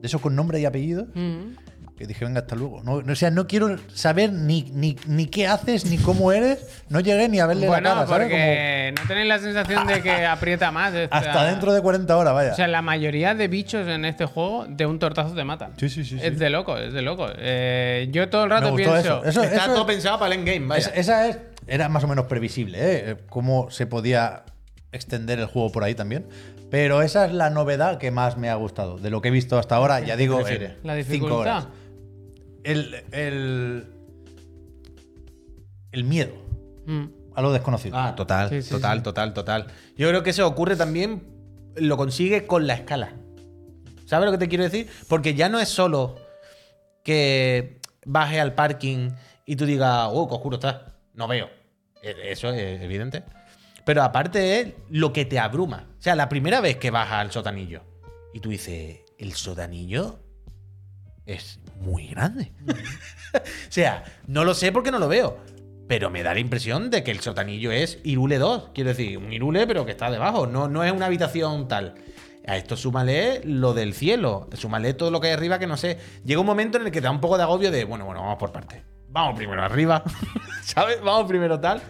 de 0.00 0.06
eso 0.06 0.20
con 0.20 0.36
nombre 0.36 0.60
y 0.60 0.64
apellido 0.66 1.06
Mm. 1.14 1.56
que 1.96 2.06
dije, 2.06 2.26
venga, 2.26 2.40
hasta 2.40 2.54
luego. 2.54 2.82
No, 2.84 3.00
no, 3.00 3.12
o 3.12 3.16
sea, 3.16 3.30
no 3.30 3.46
quiero 3.46 3.74
saber 3.94 4.30
ni, 4.30 4.64
ni, 4.74 4.96
ni 5.06 5.26
qué 5.26 5.46
haces 5.46 5.86
ni 5.86 5.96
cómo 5.96 6.30
eres. 6.30 6.82
No 6.90 7.00
llegué 7.00 7.26
ni 7.30 7.40
a 7.40 7.46
verle 7.46 7.66
Bueno, 7.68 7.88
la 7.88 7.94
cara, 7.94 8.06
¿sabes? 8.06 8.28
Como 8.28 8.36
porque 8.38 8.94
no 9.00 9.08
tenéis 9.08 9.28
la 9.28 9.38
sensación 9.38 9.86
de 9.86 10.02
que 10.02 10.10
aprieta 10.26 10.70
más. 10.70 10.92
esta- 10.94 11.16
hasta 11.16 11.44
dentro 11.46 11.72
de 11.72 11.80
40 11.80 12.14
horas, 12.14 12.34
vaya. 12.34 12.52
O 12.52 12.54
sea, 12.54 12.68
la 12.68 12.82
mayoría 12.82 13.34
de 13.34 13.48
bichos 13.48 13.88
en 13.88 14.04
este 14.04 14.26
juego 14.26 14.66
de 14.68 14.84
un 14.84 14.98
tortazo 14.98 15.34
te 15.34 15.42
matan. 15.44 15.72
Sí, 15.78 15.88
sí, 15.88 16.04
sí, 16.04 16.18
sí. 16.18 16.24
Es 16.26 16.38
de 16.38 16.50
loco, 16.50 16.76
es 16.76 16.92
de 16.92 17.00
loco. 17.00 17.28
Eh, 17.38 18.08
yo 18.12 18.28
todo 18.28 18.44
el 18.44 18.50
rato 18.50 18.74
pienso. 18.74 18.96
eso. 18.98 19.24
Eso, 19.24 19.42
Está 19.42 19.64
eso- 19.64 19.72
todo 19.72 19.86
pensado 19.86 20.18
para 20.18 20.34
el 20.34 20.40
endgame, 20.40 20.66
vaya. 20.66 20.86
esa, 20.88 20.94
esa 20.94 21.28
es, 21.28 21.38
era 21.66 21.88
más 21.88 22.04
o 22.04 22.08
menos 22.08 22.26
previsible, 22.26 22.78
¿eh? 23.10 23.16
Cómo 23.30 23.70
se 23.70 23.86
podía 23.86 24.44
extender 24.96 25.38
el 25.38 25.46
juego 25.46 25.70
por 25.70 25.84
ahí 25.84 25.94
también. 25.94 26.26
Pero 26.70 27.00
esa 27.02 27.26
es 27.26 27.32
la 27.32 27.48
novedad 27.50 27.98
que 27.98 28.10
más 28.10 28.36
me 28.36 28.48
ha 28.50 28.54
gustado. 28.56 28.98
De 28.98 29.10
lo 29.10 29.20
que 29.20 29.28
he 29.28 29.30
visto 29.30 29.58
hasta 29.58 29.76
ahora, 29.76 30.00
ya 30.00 30.16
digo, 30.16 30.40
en 30.46 30.62
La 30.82 30.94
cinco 30.94 30.94
dificultad. 30.94 31.36
horas. 31.38 31.68
El, 32.64 32.94
el, 33.12 33.86
el 35.92 36.04
miedo 36.04 36.32
Mm. 36.86 37.06
a 37.34 37.42
lo 37.42 37.52
desconocido. 37.52 37.96
Ah, 37.98 38.14
total, 38.14 38.48
Sí, 38.48 38.62
sí, 38.62 38.70
total, 38.70 38.98
sí. 38.98 39.02
total, 39.04 39.34
total. 39.34 39.66
Yo 39.96 40.08
creo 40.08 40.22
que 40.22 40.30
eso 40.30 40.46
ocurre 40.46 40.76
también, 40.76 41.22
lo 41.76 41.96
consigue 41.96 42.46
con 42.46 42.66
la 42.68 42.74
escala. 42.74 43.14
¿Sabes 44.04 44.26
lo 44.26 44.32
que 44.32 44.38
te 44.38 44.48
quiero 44.48 44.62
decir? 44.62 44.88
Porque 45.08 45.34
ya 45.34 45.48
no 45.48 45.58
es 45.58 45.68
solo 45.68 46.14
que 47.02 47.80
baje 48.04 48.38
al 48.40 48.54
parking 48.54 49.10
y 49.46 49.56
tú 49.56 49.66
digas, 49.66 50.08
oh, 50.12 50.28
qué 50.28 50.34
oscuro 50.34 50.56
está. 50.56 50.94
No 51.14 51.26
veo. 51.26 51.48
E- 52.02 52.30
Eso 52.30 52.50
es 52.50 52.80
evidente. 52.82 53.24
Pero 53.86 54.02
aparte 54.02 54.60
es 54.60 54.74
lo 54.90 55.12
que 55.12 55.24
te 55.26 55.38
abruma. 55.38 55.86
O 55.96 56.02
sea, 56.02 56.16
la 56.16 56.28
primera 56.28 56.60
vez 56.60 56.76
que 56.76 56.90
bajas 56.90 57.20
al 57.20 57.30
sotanillo 57.30 57.82
y 58.34 58.40
tú 58.40 58.48
dices, 58.48 59.02
el 59.16 59.32
sotanillo 59.34 60.18
es 61.24 61.60
muy 61.78 62.08
grande. 62.08 62.52
o 63.32 63.38
sea, 63.68 64.02
no 64.26 64.44
lo 64.44 64.54
sé 64.54 64.72
porque 64.72 64.90
no 64.90 64.98
lo 64.98 65.06
veo. 65.06 65.38
Pero 65.86 66.10
me 66.10 66.24
da 66.24 66.34
la 66.34 66.40
impresión 66.40 66.90
de 66.90 67.04
que 67.04 67.12
el 67.12 67.20
sotanillo 67.20 67.70
es 67.70 68.00
Irule 68.02 68.38
2. 68.38 68.70
Quiero 68.74 68.90
decir, 68.90 69.18
un 69.18 69.32
Irule, 69.32 69.68
pero 69.68 69.86
que 69.86 69.92
está 69.92 70.10
debajo. 70.10 70.48
No, 70.48 70.66
no 70.66 70.82
es 70.82 70.90
una 70.90 71.06
habitación 71.06 71.68
tal. 71.68 71.94
A 72.44 72.56
esto 72.56 72.76
súmale 72.76 73.40
lo 73.44 73.72
del 73.72 73.94
cielo. 73.94 74.48
Súmale 74.54 74.94
todo 74.94 75.12
lo 75.12 75.20
que 75.20 75.28
hay 75.28 75.34
arriba 75.34 75.60
que 75.60 75.68
no 75.68 75.76
sé. 75.76 75.96
Llega 76.24 76.40
un 76.40 76.46
momento 76.46 76.76
en 76.78 76.86
el 76.86 76.90
que 76.90 77.00
te 77.00 77.04
da 77.04 77.12
un 77.12 77.20
poco 77.20 77.36
de 77.36 77.44
agobio 77.44 77.70
de, 77.70 77.84
bueno, 77.84 78.04
bueno, 78.04 78.20
vamos 78.22 78.38
por 78.38 78.50
partes. 78.50 78.82
Vamos 79.10 79.36
primero 79.36 79.62
arriba. 79.62 80.02
¿Sabes? 80.64 81.00
Vamos 81.00 81.28
primero 81.28 81.60
tal. 81.60 81.80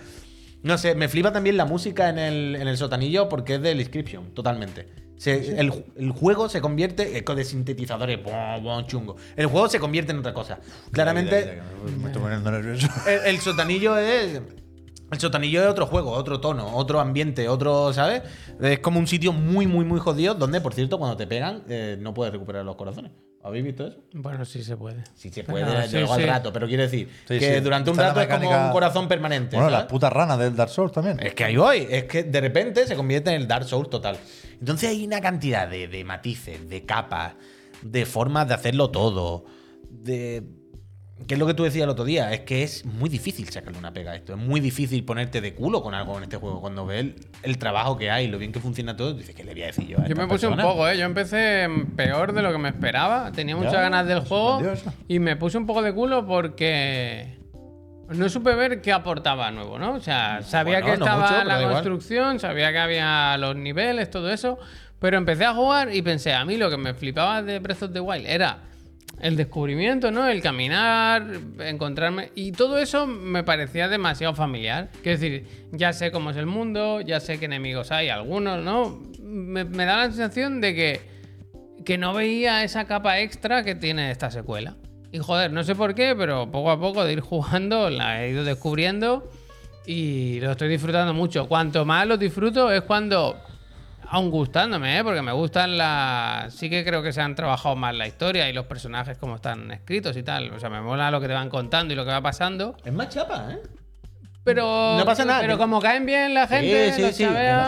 No 0.67 0.77
sé, 0.79 0.95
me 0.97 1.09
flipa 1.09 1.31
también 1.33 1.57
la 1.57 1.65
música 1.65 2.09
en 2.09 2.19
el, 2.19 2.57
en 2.57 2.67
el 2.67 2.77
sotanillo 2.77 3.29
porque 3.29 3.55
es 3.55 3.63
del 3.63 3.79
Inscription, 3.81 4.35
totalmente. 4.35 4.89
Se- 5.17 5.59
el, 5.61 5.73
el 5.97 6.11
juego 6.11 6.49
se 6.49 6.61
convierte 6.61 7.17
eco 7.17 7.35
de 7.37 7.45
sintetizadores, 7.45 8.23
bom, 8.23 8.63
bom, 8.63 8.85
chungo. 8.87 9.17
El 9.37 9.47
juego 9.47 9.69
se 9.69 9.79
convierte 9.79 10.11
en 10.13 10.19
otra 10.19 10.35
cosa. 10.35 10.59
Claramente, 10.91 11.63
Me 12.01 12.07
estoy 12.07 12.21
poniendo 12.21 12.51
nervioso. 12.51 12.89
el, 13.09 13.35
el 13.37 13.41
sotanillo 13.41 13.97
es. 13.97 14.41
El 15.13 15.21
sotanillo 15.21 15.63
es 15.63 15.69
otro 15.69 15.87
juego, 15.87 16.11
otro 16.11 16.41
tono, 16.41 16.75
otro 16.77 16.99
ambiente, 16.99 17.49
otro, 17.49 17.93
¿sabes? 17.93 18.23
Es 18.61 18.81
como 18.81 18.99
un 18.99 19.07
sitio 19.07 19.33
muy, 19.33 19.69
muy, 19.69 19.85
muy 19.85 20.01
jodido 20.01 20.35
donde, 20.35 20.61
por 20.61 20.75
cierto, 20.75 20.99
cuando 20.99 21.17
te 21.17 21.29
pegan, 21.29 21.63
eh, 21.69 21.97
no 22.01 22.13
puedes 22.13 22.33
recuperar 22.33 22.65
los 22.65 22.75
corazones. 22.75 23.13
¿Habéis 23.47 23.65
visto 23.65 23.87
eso? 23.87 23.99
Bueno, 24.13 24.45
sí 24.45 24.63
se 24.65 24.77
puede. 24.77 25.05
Sí 25.15 25.31
se 25.31 25.45
puede, 25.45 25.65
Ah, 25.65 25.87
sí, 25.87 25.97
luego 25.97 26.15
al 26.15 26.21
sí. 26.21 26.27
rato, 26.27 26.53
pero 26.53 26.67
quiero 26.67 26.83
decir 26.83 27.09
Sí, 27.29 27.39
que 27.39 27.55
sí. 27.55 27.61
durante 27.61 27.91
un 27.91 27.97
Está 27.99 28.09
rato 28.13 28.21
es 28.21 28.27
como 28.41 28.67
un 28.67 28.73
corazón 28.73 29.07
permanente. 29.09 29.57
Bueno, 29.57 29.71
¿sabes? 29.71 29.83
las 29.85 29.91
putas 29.91 30.13
ranas 30.13 30.39
del 30.39 30.57
Dark 30.57 30.71
Souls 30.71 30.91
también. 30.93 31.19
Es 31.21 31.35
que 31.35 31.45
ahí 31.45 31.57
voy, 31.57 31.87
es 31.89 32.05
que 32.05 32.25
de 32.25 32.41
repente 32.41 32.87
se 32.87 32.97
convierte 32.97 33.31
en 33.31 33.37
el 33.37 33.47
Dark 33.49 33.65
Souls 33.65 33.89
total. 33.89 34.19
Entonces 34.59 34.91
hay 34.91 35.05
una 35.07 35.21
cantidad 35.21 35.69
de, 35.69 35.87
de 35.89 36.03
matices, 36.05 36.69
de 36.69 36.85
capas, 36.85 37.35
de 37.83 38.05
formas 38.07 38.49
de 38.49 38.55
hacerlo 38.55 38.91
todo, 38.91 39.45
de... 39.91 40.43
¿Qué 41.27 41.35
es 41.35 41.41
lo 41.41 41.47
que 41.47 41.55
tú 41.55 41.65
decías 41.65 41.85
el 41.85 41.89
otro 41.89 42.05
día? 42.05 42.31
Es 42.33 42.41
que 42.41 42.63
es 42.63 42.85
muy 42.85 43.09
difícil 43.09 43.49
sacarle 43.49 43.79
una 43.79 43.91
pega 43.93 44.13
a 44.13 44.17
esto. 44.17 44.35
Es 44.35 44.39
muy 44.39 44.61
difícil 44.61 45.03
ponerte 45.03 45.41
de 45.41 45.55
culo 45.55 45.83
con 45.83 45.95
algo 45.95 46.17
en 46.19 46.25
este 46.25 46.37
juego. 46.37 46.61
Cuando 46.61 46.85
ves 46.85 47.01
el, 47.01 47.15
el 47.43 47.59
trabajo 47.59 47.97
que 47.97 48.11
hay, 48.11 48.29
lo 48.29 48.39
bien 48.39 48.53
que 48.53 48.61
funciona 48.61 48.97
todo, 48.97 49.15
dices, 49.15 49.35
¿qué 49.35 49.43
le 49.43 49.53
voy 49.53 49.63
a 49.63 49.67
decir 49.67 49.87
yo 49.89 49.99
a 49.99 50.07
Yo 50.07 50.15
me 50.15 50.27
puse 50.27 50.47
un 50.47 50.55
persona? 50.55 50.63
poco, 50.63 50.87
¿eh? 50.89 50.99
Yo 50.99 51.05
empecé 51.07 51.69
peor 51.97 52.33
de 52.35 52.43
lo 52.43 52.53
que 52.53 52.59
me 52.59 52.69
esperaba. 52.69 53.33
Tenía 53.33 53.57
muchas 53.57 53.73
Ya, 53.73 53.81
ganas 53.81 54.07
del 54.07 54.21
juego. 54.21 54.61
Y 55.09 55.19
me 55.19 55.37
puse 55.37 55.57
un 55.57 55.67
poco 55.67 55.81
de 55.83 55.95
culo 55.95 56.27
porque 56.27 57.39
no 58.11 58.29
supe 58.29 58.55
ver 58.55 58.83
qué 58.83 58.93
aportaba 58.93 59.51
nuevo, 59.51 59.79
¿no? 59.79 59.95
O 59.95 60.01
sea, 60.01 60.43
sabía 60.43 60.81
Bueno, 60.81 60.93
que 60.93 60.99
no 60.99 61.05
estaba 61.07 61.23
mucho, 61.23 61.35
pero 61.45 61.61
la 61.61 61.73
construcción, 61.73 62.39
sabía 62.39 62.71
que 62.73 62.79
había 62.79 63.37
los 63.39 63.57
niveles, 63.57 64.11
todo 64.11 64.31
eso. 64.31 64.59
Pero 65.01 65.17
empecé 65.17 65.45
a 65.47 65.55
jugar 65.55 65.95
y 65.95 66.03
pensé, 66.03 66.35
a 66.35 66.45
mí 66.45 66.57
lo 66.57 66.71
que 66.71 66.77
me 66.77 66.95
flipaba 66.95 67.43
de 67.43 67.59
Breath 67.59 67.83
of 67.85 67.93
the 67.93 68.01
Wild 68.01 68.27
era 68.27 68.61
el 69.21 69.37
descubrimiento, 69.37 70.11
¿no? 70.11 70.29
El 70.29 70.43
caminar, 70.43 71.27
encontrarme. 71.61 72.31
Y 72.35 72.53
todo 72.53 72.79
eso 72.79 73.07
me 73.07 73.45
parecía 73.45 73.89
demasiado 73.89 74.35
familiar. 74.35 74.91
Quiero 75.03 75.19
decir, 75.19 75.47
ya 75.73 75.93
sé 75.93 76.11
cómo 76.11 76.31
es 76.31 76.37
el 76.37 76.47
mundo, 76.47 77.01
ya 77.01 77.21
sé 77.21 77.39
qué 77.39 77.47
enemigos 77.47 77.93
hay, 77.93 78.09
algunos, 78.09 78.63
¿no? 78.63 79.01
Me, 79.21 79.65
me 79.65 79.85
da 79.85 79.97
la 79.97 80.05
sensación 80.05 80.61
de 80.61 80.75
que, 80.75 81.01
que 81.85 81.99
no 81.99 82.13
veía 82.13 82.63
esa 82.63 82.87
capa 82.87 83.21
extra 83.21 83.65
que 83.65 83.75
tiene 83.75 84.11
esta 84.11 84.31
secuela. 84.31 84.77
Y 85.13 85.19
joder, 85.19 85.53
no 85.53 85.65
sé 85.65 85.75
por 85.75 85.95
qué, 85.95 86.15
pero 86.17 86.51
poco 86.51 86.71
a 86.71 86.79
poco 86.79 87.05
de 87.05 87.15
ir 87.15 87.21
jugando 87.21 87.89
la 87.89 88.23
he 88.25 88.31
ido 88.31 88.45
descubriendo 88.45 89.31
y 89.87 90.41
lo 90.41 90.53
estoy 90.53 90.69
disfrutando 90.69 91.15
mucho. 91.15 91.49
Cuanto 91.49 91.85
más 91.85 92.07
lo 92.07 92.17
disfruto 92.17 92.71
es 92.71 92.83
cuando 92.83 93.41
aún 94.09 94.31
gustándome, 94.31 94.99
¿eh? 94.99 95.05
porque 95.05 95.23
me 95.23 95.33
gustan 95.33 95.77
las. 95.79 96.55
Sí 96.55 96.69
que 96.71 96.85
creo 96.85 97.03
que 97.03 97.13
se 97.13 97.21
han 97.21 97.35
trabajado 97.35 97.77
más 97.77 97.95
la 97.95 98.07
historia 98.07 98.49
y 98.49 98.53
los 98.53 98.67
personajes 98.67 99.19
como 99.19 99.37
están 99.37 99.71
escritos 99.73 100.17
y 100.17 100.23
tal. 100.23 100.51
O 100.53 100.59
sea, 100.61 100.69
me 100.71 100.81
mola 100.81 101.11
lo 101.11 101.21
que 101.21 101.29
te 101.29 101.35
van 101.35 101.49
contando 101.51 101.93
y 101.93 101.97
lo 101.97 102.05
que 102.05 102.11
va 102.11 102.21
pasando. 102.21 102.77
Es 102.85 102.93
más 102.93 103.09
chapa, 103.09 103.49
¿eh? 103.53 103.59
Pero. 104.45 104.97
No 104.97 105.05
pasa 105.05 105.25
nada, 105.25 105.41
Pero 105.41 105.55
que- 105.55 105.59
como 105.63 105.81
caen 105.81 106.07
bien 106.07 106.33
la 106.33 106.47
gente, 106.47 106.93
sí, 106.93 107.03
sí, 107.07 107.13
sí. 107.13 107.25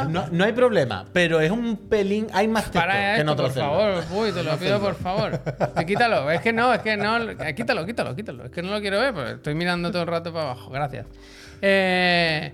No, 0.09 0.27
no 0.31 0.45
hay 0.45 0.53
problema, 0.53 1.07
pero 1.13 1.41
es 1.41 1.51
un 1.51 1.89
pelín. 1.89 2.29
Hay 2.33 2.47
más 2.47 2.65
texto 2.65 2.79
Para 2.79 2.93
que 2.95 3.11
esto, 3.11 3.21
en 3.23 3.29
otros 3.31 3.53
por 3.53 3.61
favor. 3.63 4.05
Uy, 4.13 4.31
te 4.33 4.43
lo 4.45 4.57
pido, 4.59 4.79
por 4.81 4.95
favor. 5.03 5.41
Sí, 5.77 5.85
quítalo. 5.87 6.31
Es 6.31 6.41
que 6.41 6.53
no, 6.53 6.73
es 6.73 6.81
que 6.81 6.97
no. 6.97 7.19
eh, 7.31 7.55
Quítalo, 7.57 7.85
quítalo, 7.85 8.15
quítalo. 8.15 8.45
Es 8.45 8.51
que 8.53 8.63
no 8.63 8.71
lo 8.71 8.81
quiero 8.81 9.01
ver, 9.01 9.13
pero 9.13 9.29
estoy 9.31 9.55
mirando 9.57 9.91
todo 9.91 10.03
el 10.03 10.09
rato 10.09 10.33
para 10.33 10.53
abajo. 10.53 10.71
Gracias. 10.71 11.07
Eh, 11.61 12.53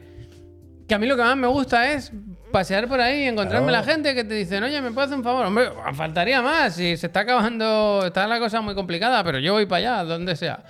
que 0.89 0.95
a 0.95 0.99
mí 0.99 1.07
lo 1.07 1.17
que 1.17 1.23
más 1.23 1.37
me 1.37 1.47
gusta 1.47 1.93
es 1.93 2.11
pasear 2.55 2.87
por 2.87 3.01
ahí 3.01 3.25
y 3.25 3.27
encontrarme 3.27 3.69
Claro. 3.69 3.85
la 3.85 3.93
gente 3.93 4.15
que 4.15 4.23
te 4.23 4.35
dicen, 4.35 4.63
oye, 4.63 4.81
¿me 4.81 4.93
puedes 4.93 5.09
hacer 5.09 5.19
un 5.19 5.25
favor? 5.25 5.45
Hombre, 5.47 5.67
faltaría 5.93 6.41
más. 6.41 6.77
Si 6.77 6.97
se 6.97 7.07
está 7.09 7.21
acabando, 7.21 8.05
está 8.07 8.27
la 8.29 8.39
cosa 8.39 8.61
muy 8.61 8.77
complicada, 8.77 9.25
pero 9.25 9.41
yo 9.41 9.55
voy 9.55 9.67
para 9.67 9.97
allá, 10.01 10.05
donde 10.05 10.37
sea. 10.37 10.63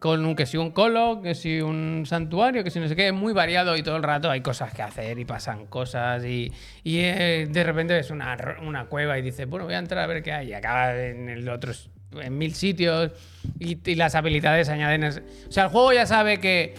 Con 0.00 0.24
un, 0.26 0.34
que 0.36 0.44
si 0.44 0.56
un 0.58 0.72
colo, 0.72 1.20
que 1.22 1.34
si 1.36 1.60
un 1.62 2.04
santuario, 2.06 2.62
que 2.64 2.70
si 2.70 2.80
no 2.80 2.88
sé 2.88 2.96
qué, 2.96 3.06
es 3.06 3.12
muy 3.14 3.32
variado 3.32 3.76
y 3.76 3.82
todo 3.82 3.96
el 3.96 4.02
rato 4.02 4.28
hay 4.30 4.40
cosas 4.42 4.74
que 4.74 4.82
hacer 4.82 5.18
y 5.18 5.24
pasan 5.24 5.64
cosas 5.66 6.24
y, 6.24 6.52
y 6.84 6.98
eh, 6.98 7.46
de 7.48 7.64
repente 7.64 7.94
ves 7.94 8.10
una, 8.10 8.36
una 8.66 8.84
cueva 8.86 9.16
y 9.18 9.22
dices, 9.22 9.48
bueno, 9.48 9.64
voy 9.64 9.74
a 9.74 9.78
entrar 9.78 10.04
a 10.04 10.06
ver 10.06 10.22
qué 10.22 10.32
hay 10.32 10.48
y 10.48 10.52
acaba 10.54 10.94
en 10.94 11.30
el 11.30 11.48
otro, 11.48 11.72
en 12.20 12.36
mil 12.36 12.54
sitios 12.54 13.12
y, 13.58 13.78
y 13.90 13.94
las 13.94 14.14
habilidades 14.14 14.68
añaden. 14.68 15.04
O 15.04 15.52
sea, 15.52 15.64
el 15.64 15.70
juego 15.70 15.92
ya 15.94 16.04
sabe 16.04 16.38
que 16.38 16.74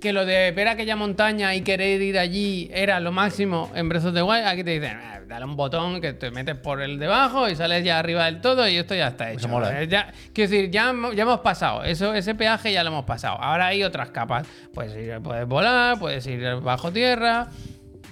que 0.00 0.12
lo 0.12 0.24
de 0.26 0.52
ver 0.52 0.68
aquella 0.68 0.96
montaña 0.96 1.54
y 1.54 1.62
querer 1.62 2.00
ir 2.02 2.18
allí 2.18 2.68
era 2.72 3.00
lo 3.00 3.12
máximo 3.12 3.70
en 3.74 3.88
Breath 3.88 4.06
of 4.06 4.14
the 4.14 4.22
Wild, 4.22 4.46
aquí 4.46 4.62
te 4.64 4.70
dicen, 4.78 4.96
"Ah, 4.96 5.20
dale 5.26 5.44
un 5.44 5.56
botón 5.56 6.00
que 6.00 6.12
te 6.12 6.30
metes 6.30 6.56
por 6.56 6.80
el 6.82 6.98
debajo 6.98 7.48
y 7.48 7.56
sales 7.56 7.84
ya 7.84 7.98
arriba 7.98 8.26
del 8.26 8.40
todo 8.40 8.68
y 8.68 8.76
esto 8.76 8.94
ya 8.94 9.08
está 9.08 9.32
hecho. 9.32 9.48
mola, 9.48 9.80
¿eh? 9.80 9.84
Eh, 9.84 9.88
ya- 9.88 10.12
quiero 10.32 10.50
decir, 10.50 10.70
ya, 10.70 10.90
hemo- 10.92 11.12
ya 11.14 11.22
hemos 11.22 11.40
pasado, 11.40 11.82
eso, 11.84 12.14
ese 12.14 12.34
peaje 12.34 12.72
ya 12.72 12.82
lo 12.84 12.90
hemos 12.90 13.04
pasado. 13.04 13.36
Ahora 13.40 13.66
hay 13.68 13.82
otras 13.82 14.10
capas. 14.10 14.46
Puedes 14.74 14.94
ir, 14.96 15.18
puedes 15.22 15.46
volar, 15.46 15.98
puedes 15.98 16.26
ir 16.26 16.44
bajo 16.62 16.92
tierra. 16.92 17.48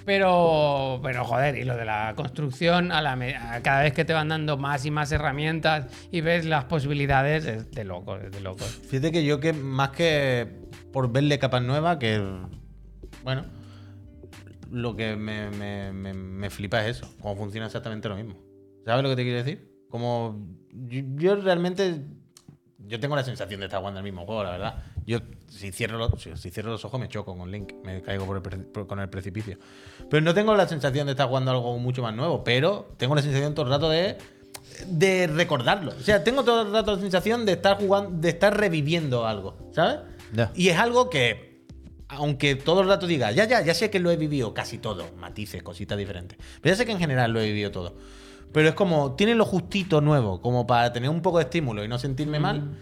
Pero, 0.05 0.99
pero 1.01 1.25
joder, 1.25 1.57
y 1.57 1.63
lo 1.63 1.75
de 1.75 1.83
la 1.83 2.13
construcción, 2.15 2.91
a 2.91 3.01
la, 3.01 3.15
me- 3.15 3.35
a 3.35 3.61
cada 3.63 3.81
vez 3.81 3.91
que 3.93 4.05
te 4.05 4.13
van 4.13 4.29
dando 4.29 4.55
más 4.55 4.85
y 4.85 4.91
más 4.91 5.11
herramientas 5.11 5.87
y 6.11 6.21
ves 6.21 6.45
las 6.45 6.65
posibilidades, 6.65 7.45
es 7.45 7.71
de 7.71 7.83
locos, 7.85 8.21
es 8.23 8.31
de 8.31 8.39
locos. 8.39 8.67
Fíjate 8.87 9.11
que 9.11 9.25
yo 9.25 9.39
que 9.39 9.51
más 9.51 9.89
que 9.89 10.47
por 10.95 11.11
verle 11.11 11.37
capas 11.39 11.61
nuevas, 11.61 11.97
que 11.97 12.23
bueno, 13.25 13.43
lo 14.71 14.95
que 14.95 15.17
me, 15.17 15.49
me- 15.49 15.91
me- 15.91 16.13
me 16.13 16.49
flipa 16.49 16.85
es 16.87 16.97
eso, 16.97 17.13
cómo 17.21 17.35
funciona 17.35 17.65
exactamente 17.67 18.07
lo 18.07 18.15
mismo. 18.15 18.35
¿Sabes 18.85 19.03
lo 19.03 19.09
que 19.09 19.17
te 19.17 19.23
quiero 19.23 19.39
decir? 19.39 19.69
Como 19.89 20.39
yo, 20.71 21.35
realmente 21.35 21.99
yo 22.87 22.97
tengo 23.01 23.15
la 23.17 23.23
sensación 23.25 23.59
de 23.59 23.65
estar 23.65 23.79
jugando 23.79 23.99
el 23.99 24.03
mismo 24.05 24.25
juego, 24.25 24.43
la 24.45 24.51
verdad. 24.51 24.83
Yo 25.05 25.19
si 25.49 25.73
cierro 25.73 25.97
los, 25.97 26.11
si, 26.21 26.49
cierro 26.49 26.71
los 26.71 26.85
ojos 26.85 26.97
me 26.99 27.09
choco 27.09 27.37
con 27.37 27.51
Link, 27.51 27.73
me 27.83 28.01
caigo 28.01 28.25
por 28.25 28.37
el 28.53 28.61
por- 28.65 28.87
con 28.87 28.99
el 29.01 29.09
precipicio. 29.09 29.57
Pero 30.09 30.23
no 30.23 30.33
tengo 30.33 30.55
la 30.55 30.65
sensación 30.67 31.07
de 31.07 31.11
estar 31.11 31.27
jugando 31.27 31.51
algo 31.51 31.77
mucho 31.77 32.01
más 32.03 32.15
nuevo, 32.15 32.41
pero 32.45 32.93
tengo 32.97 33.15
la 33.15 33.21
sensación 33.21 33.53
todo 33.53 33.65
el 33.65 33.71
rato 33.71 33.89
de 33.89 34.17
de 34.87 35.27
recordarlo. 35.27 35.91
O 35.91 36.01
sea, 36.01 36.23
tengo 36.23 36.43
todo 36.43 36.61
el 36.63 36.71
rato 36.71 36.95
la 36.95 37.01
sensación 37.01 37.45
de 37.45 37.51
estar 37.53 37.77
jugando, 37.77 38.17
de 38.19 38.29
estar 38.29 38.57
reviviendo 38.57 39.27
algo, 39.27 39.57
¿sabes? 39.73 39.99
Y 40.55 40.69
es 40.69 40.77
algo 40.77 41.09
que, 41.09 41.65
aunque 42.07 42.55
todo 42.55 42.81
el 42.81 42.87
rato 42.87 43.07
diga, 43.07 43.31
ya, 43.31 43.45
ya, 43.45 43.61
ya 43.61 43.73
sé 43.73 43.89
que 43.89 43.99
lo 43.99 44.11
he 44.11 44.17
vivido 44.17 44.53
casi 44.53 44.77
todo, 44.77 45.05
matices, 45.17 45.63
cositas 45.63 45.97
diferentes. 45.97 46.37
Pero 46.61 46.73
ya 46.73 46.77
sé 46.77 46.85
que 46.85 46.91
en 46.91 46.99
general 46.99 47.31
lo 47.31 47.39
he 47.41 47.45
vivido 47.45 47.71
todo. 47.71 47.95
Pero 48.51 48.69
es 48.69 48.75
como, 48.75 49.15
tiene 49.15 49.35
lo 49.35 49.45
justito 49.45 50.01
nuevo, 50.01 50.41
como 50.41 50.65
para 50.65 50.93
tener 50.93 51.09
un 51.09 51.21
poco 51.21 51.39
de 51.39 51.43
estímulo 51.45 51.83
y 51.83 51.87
no 51.87 51.99
sentirme 51.99 52.39
mal. 52.39 52.77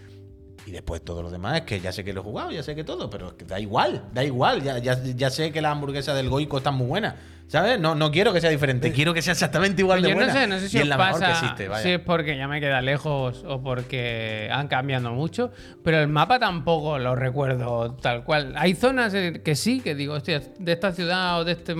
Y 0.66 0.70
después 0.70 1.04
todo 1.04 1.22
lo 1.22 1.30
demás 1.30 1.56
es 1.56 1.62
que 1.62 1.80
ya 1.80 1.92
sé 1.92 2.04
que 2.04 2.12
lo 2.12 2.20
he 2.20 2.24
jugado, 2.24 2.50
ya 2.52 2.62
sé 2.62 2.74
que 2.74 2.84
todo, 2.84 3.10
pero 3.10 3.28
es 3.28 3.34
que 3.34 3.44
da 3.44 3.60
igual, 3.60 4.08
da 4.12 4.24
igual. 4.24 4.62
Ya, 4.62 4.78
ya, 4.78 5.02
ya 5.02 5.30
sé 5.30 5.52
que 5.52 5.60
la 5.60 5.70
hamburguesa 5.72 6.14
del 6.14 6.28
Goico 6.28 6.58
está 6.58 6.70
muy 6.70 6.86
buena, 6.86 7.16
¿sabes? 7.46 7.80
No, 7.80 7.94
no 7.94 8.10
quiero 8.10 8.32
que 8.32 8.40
sea 8.40 8.50
diferente, 8.50 8.92
quiero 8.92 9.14
que 9.14 9.22
sea 9.22 9.32
exactamente 9.32 9.82
igual 9.82 10.02
de 10.02 10.10
Yo 10.10 10.14
buena. 10.14 10.32
no 10.32 10.40
sé, 10.40 10.46
no 10.46 10.58
sé 10.58 10.68
si 10.68 10.78
y 10.78 10.80
es 10.80 10.88
la 10.88 10.96
mejor 10.96 11.12
pasa 11.12 11.26
que 11.26 11.32
existe, 11.32 11.68
vaya. 11.68 11.82
si 11.82 11.90
es 11.90 12.00
porque 12.00 12.36
ya 12.36 12.48
me 12.48 12.60
queda 12.60 12.80
lejos 12.80 13.44
o 13.46 13.62
porque 13.62 14.48
han 14.52 14.68
cambiado 14.68 15.12
mucho, 15.12 15.50
pero 15.82 16.00
el 16.00 16.08
mapa 16.08 16.38
tampoco 16.38 16.98
lo 16.98 17.14
recuerdo 17.14 17.94
tal 17.94 18.24
cual. 18.24 18.54
Hay 18.56 18.74
zonas 18.74 19.12
que 19.12 19.54
sí, 19.54 19.80
que 19.80 19.94
digo, 19.94 20.14
hostia, 20.14 20.40
de 20.58 20.72
esta 20.72 20.92
ciudad 20.92 21.40
o 21.40 21.44
de 21.44 21.52
este 21.52 21.74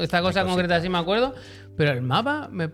esta 0.00 0.20
cosa 0.20 0.44
concreta 0.44 0.80
sí 0.80 0.88
me 0.88 0.98
acuerdo, 0.98 1.34
pero 1.76 1.92
el 1.92 2.02
mapa 2.02 2.48
me... 2.50 2.70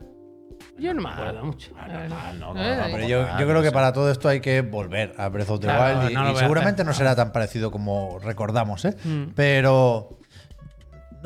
Yo 0.79 0.93
no 0.93 1.03
me 1.03 1.09
acuerdo 1.09 1.45
mucho. 1.45 1.73
Ah, 1.79 1.87
no, 1.89 2.33
no, 2.35 2.55
no, 2.55 2.61
Pero 2.61 2.83
Como 2.93 3.07
yo, 3.07 3.27
creo 3.37 3.63
que 3.63 3.73
para 3.73 3.93
todo 3.93 4.11
esto 4.11 4.29
hay 4.29 4.41
que 4.41 4.61
volver 4.63 5.15
a 5.17 5.29
Breath 5.29 5.51
of 5.51 5.61
the 5.61 5.67
Claro, 5.67 6.01
Wild 6.01 6.11
y, 6.11 6.37
seguramente 6.39 6.83
hacer. 6.83 6.87
no 6.87 6.93
será 6.93 7.15
tan 7.15 7.33
parecido 7.33 7.71
como 7.71 8.19
recordamos, 8.19 8.85
¿eh? 8.85 8.95
Mm. 9.05 9.33
Pero 9.35 10.19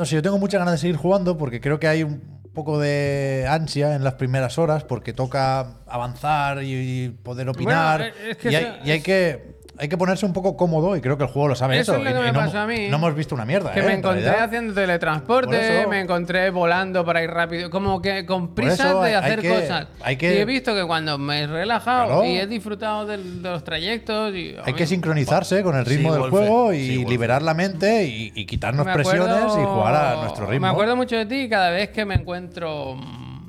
no 0.00 0.06
sé, 0.06 0.14
yo 0.14 0.22
tengo 0.22 0.38
muchas 0.38 0.58
ganas 0.58 0.72
de 0.72 0.78
seguir 0.78 0.96
jugando 0.96 1.36
porque 1.36 1.60
creo 1.60 1.78
que 1.78 1.86
hay 1.86 2.04
un 2.04 2.40
poco 2.54 2.80
de 2.80 3.46
ansia 3.46 3.94
en 3.94 4.02
las 4.02 4.14
primeras 4.14 4.56
horas 4.56 4.82
porque 4.82 5.12
toca 5.12 5.74
avanzar 5.86 6.62
y, 6.62 7.10
poder 7.22 7.50
opinar 7.50 8.00
Bueno, 8.00 8.30
es 8.30 8.36
que 8.38 8.50
y, 8.50 8.54
hay, 8.54 8.80
y 8.82 8.90
hay 8.92 9.02
que 9.02 9.59
hay 9.80 9.88
que 9.88 9.96
ponerse 9.96 10.26
un 10.26 10.32
poco 10.34 10.56
cómodo 10.56 10.94
y 10.94 11.00
creo 11.00 11.16
que 11.16 11.24
el 11.24 11.30
juego 11.30 11.48
lo 11.48 11.54
sabe 11.56 11.78
Eso 11.78 11.92
eso. 11.94 11.98
es 11.98 12.04
lo 12.04 12.10
y- 12.10 12.12
que 12.12 12.18
y 12.20 12.22
me 12.22 12.32
no, 12.32 12.38
pasó 12.40 12.58
a 12.58 12.66
mí. 12.66 12.88
no 12.90 12.96
hemos 12.96 13.14
visto 13.14 13.34
una 13.34 13.46
mierda. 13.46 13.72
Que 13.72 13.80
¿eh? 13.80 13.82
me 13.82 13.92
En 13.94 13.98
encontré 14.00 14.22
realidad. 14.22 14.44
haciendo 14.44 14.74
Por 14.74 14.82
teletransporte, 14.82 15.80
eso- 15.80 15.88
me 15.88 16.00
encontré 16.00 16.50
volando 16.50 17.04
para 17.04 17.22
ir 17.22 17.30
rápido, 17.30 17.70
como 17.70 18.02
que 18.02 18.26
con 18.26 18.54
prisas 18.54 19.02
de 19.02 19.14
hacer 19.14 19.38
hay 19.38 19.42
que- 19.42 19.48
cosas. 19.60 19.86
hay 20.02 20.16
que- 20.16 20.34
y 20.34 20.38
he 20.38 20.44
visto 20.44 20.74
que 20.74 20.84
cuando 20.86 21.16
me 21.18 21.40
he 21.40 21.46
relajado 21.46 22.06
Claro. 22.06 22.24
y 22.26 22.36
he 22.38 22.46
disfrutado 22.46 23.06
de, 23.06 23.16
los 23.18 23.64
trayectos. 23.64 24.34
Y, 24.34 24.54
Hay 24.64 24.74
que 24.74 24.86
sincronizarse 24.86 25.62
con 25.62 25.74
el 25.76 25.86
Sí, 25.86 25.96
ritmo 25.96 26.12
del 26.12 26.20
Wolfe. 26.22 26.36
juego 26.36 26.72
y 26.74 26.86
Sí, 26.86 27.04
liberar 27.06 27.40
la 27.42 27.54
mente 27.54 28.04
y, 28.04 28.32
y 28.34 28.44
quitarnos 28.46 28.86
presiones 28.86 29.44
y 29.56 29.64
jugar 29.64 29.94
a 29.96 30.16
nuestro 30.22 30.46
ritmo. 30.46 30.66
Me 30.66 30.70
acuerdo 30.72 30.94
mucho 30.94 31.16
de 31.16 31.24
ti 31.26 31.48
cada 31.48 31.70
vez 31.70 31.88
que 31.88 32.04
me 32.04 32.14
encuentro 32.16 32.96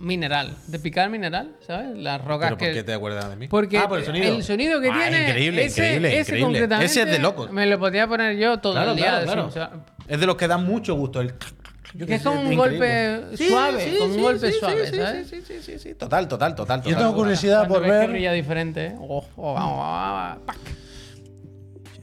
mineral, 0.02 0.56
de 0.68 0.80
picar 0.80 1.10
mineral, 1.10 1.56
¿sabes? 1.66 1.96
Las 1.98 2.20
rocas 2.24 2.48
¿Pero 2.50 2.58
por 2.58 2.68
que. 2.68 2.74
qué 2.74 2.84
te 2.84 2.94
acuerdas 2.94 3.30
de 3.30 3.36
mí? 3.36 3.48
Porque 3.48 3.78
ah, 3.78 3.88
por 3.88 4.00
el 4.00 4.06
sonido. 4.44 4.82
que 4.82 4.90
Ah, 4.90 5.00
tiene. 5.02 5.28
Increíble, 5.30 5.66
ese, 5.66 5.82
increíble, 5.82 6.08
ese 6.10 6.20
increíble. 6.22 6.46
concretamente. 6.46 6.86
Ese 6.86 7.02
es 7.04 7.08
de 7.08 7.20
locos. 7.20 7.52
Me 7.52 7.66
lo 7.68 7.80
podía 7.80 8.08
poner 8.08 8.36
yo 8.38 8.58
todo 8.60 8.74
Claro, 8.74 8.92
el 8.92 8.98
día. 8.98 9.06
claro, 9.24 9.26
claro. 9.26 9.46
o 9.48 9.52
sea, 9.52 9.72
Es 10.08 10.20
de 10.20 10.26
los 10.26 10.36
que 10.36 10.48
dan 10.48 10.66
mucho 10.66 10.96
gusto. 10.96 11.22
El... 11.22 11.34
que 12.08 12.16
es 12.16 12.22
como 12.24 12.42
un 12.42 12.54
Increíble. 12.54 13.18
golpe 13.20 13.38
Sí, 13.38 13.50
suave, 13.50 13.84
sí, 13.84 13.96
como 13.98 14.06
un 14.10 14.16
sí, 14.16 14.22
golpe 14.22 14.52
sí, 14.52 14.60
suave, 14.60 14.88
sí, 14.88 14.96
¿sabes? 14.98 15.28
Sí, 15.30 15.42
sí, 15.46 15.54
sí, 15.62 15.80
sí. 15.80 15.94
Total, 15.96 16.28
total, 16.28 16.56
total. 16.56 16.82
Yo 16.84 16.98
tengo 16.98 17.14
curiosidad 17.14 17.68
por 17.68 17.84
que 17.84 17.90
ver. 17.90 18.10
brilla 18.10 18.32
diferente, 18.34 18.86
¿eh? 18.88 18.96
Oh, 19.00 19.26
oh, 19.36 19.54
vamos, 19.54 19.78
vamos, 19.78 20.40
pac. 20.46 20.58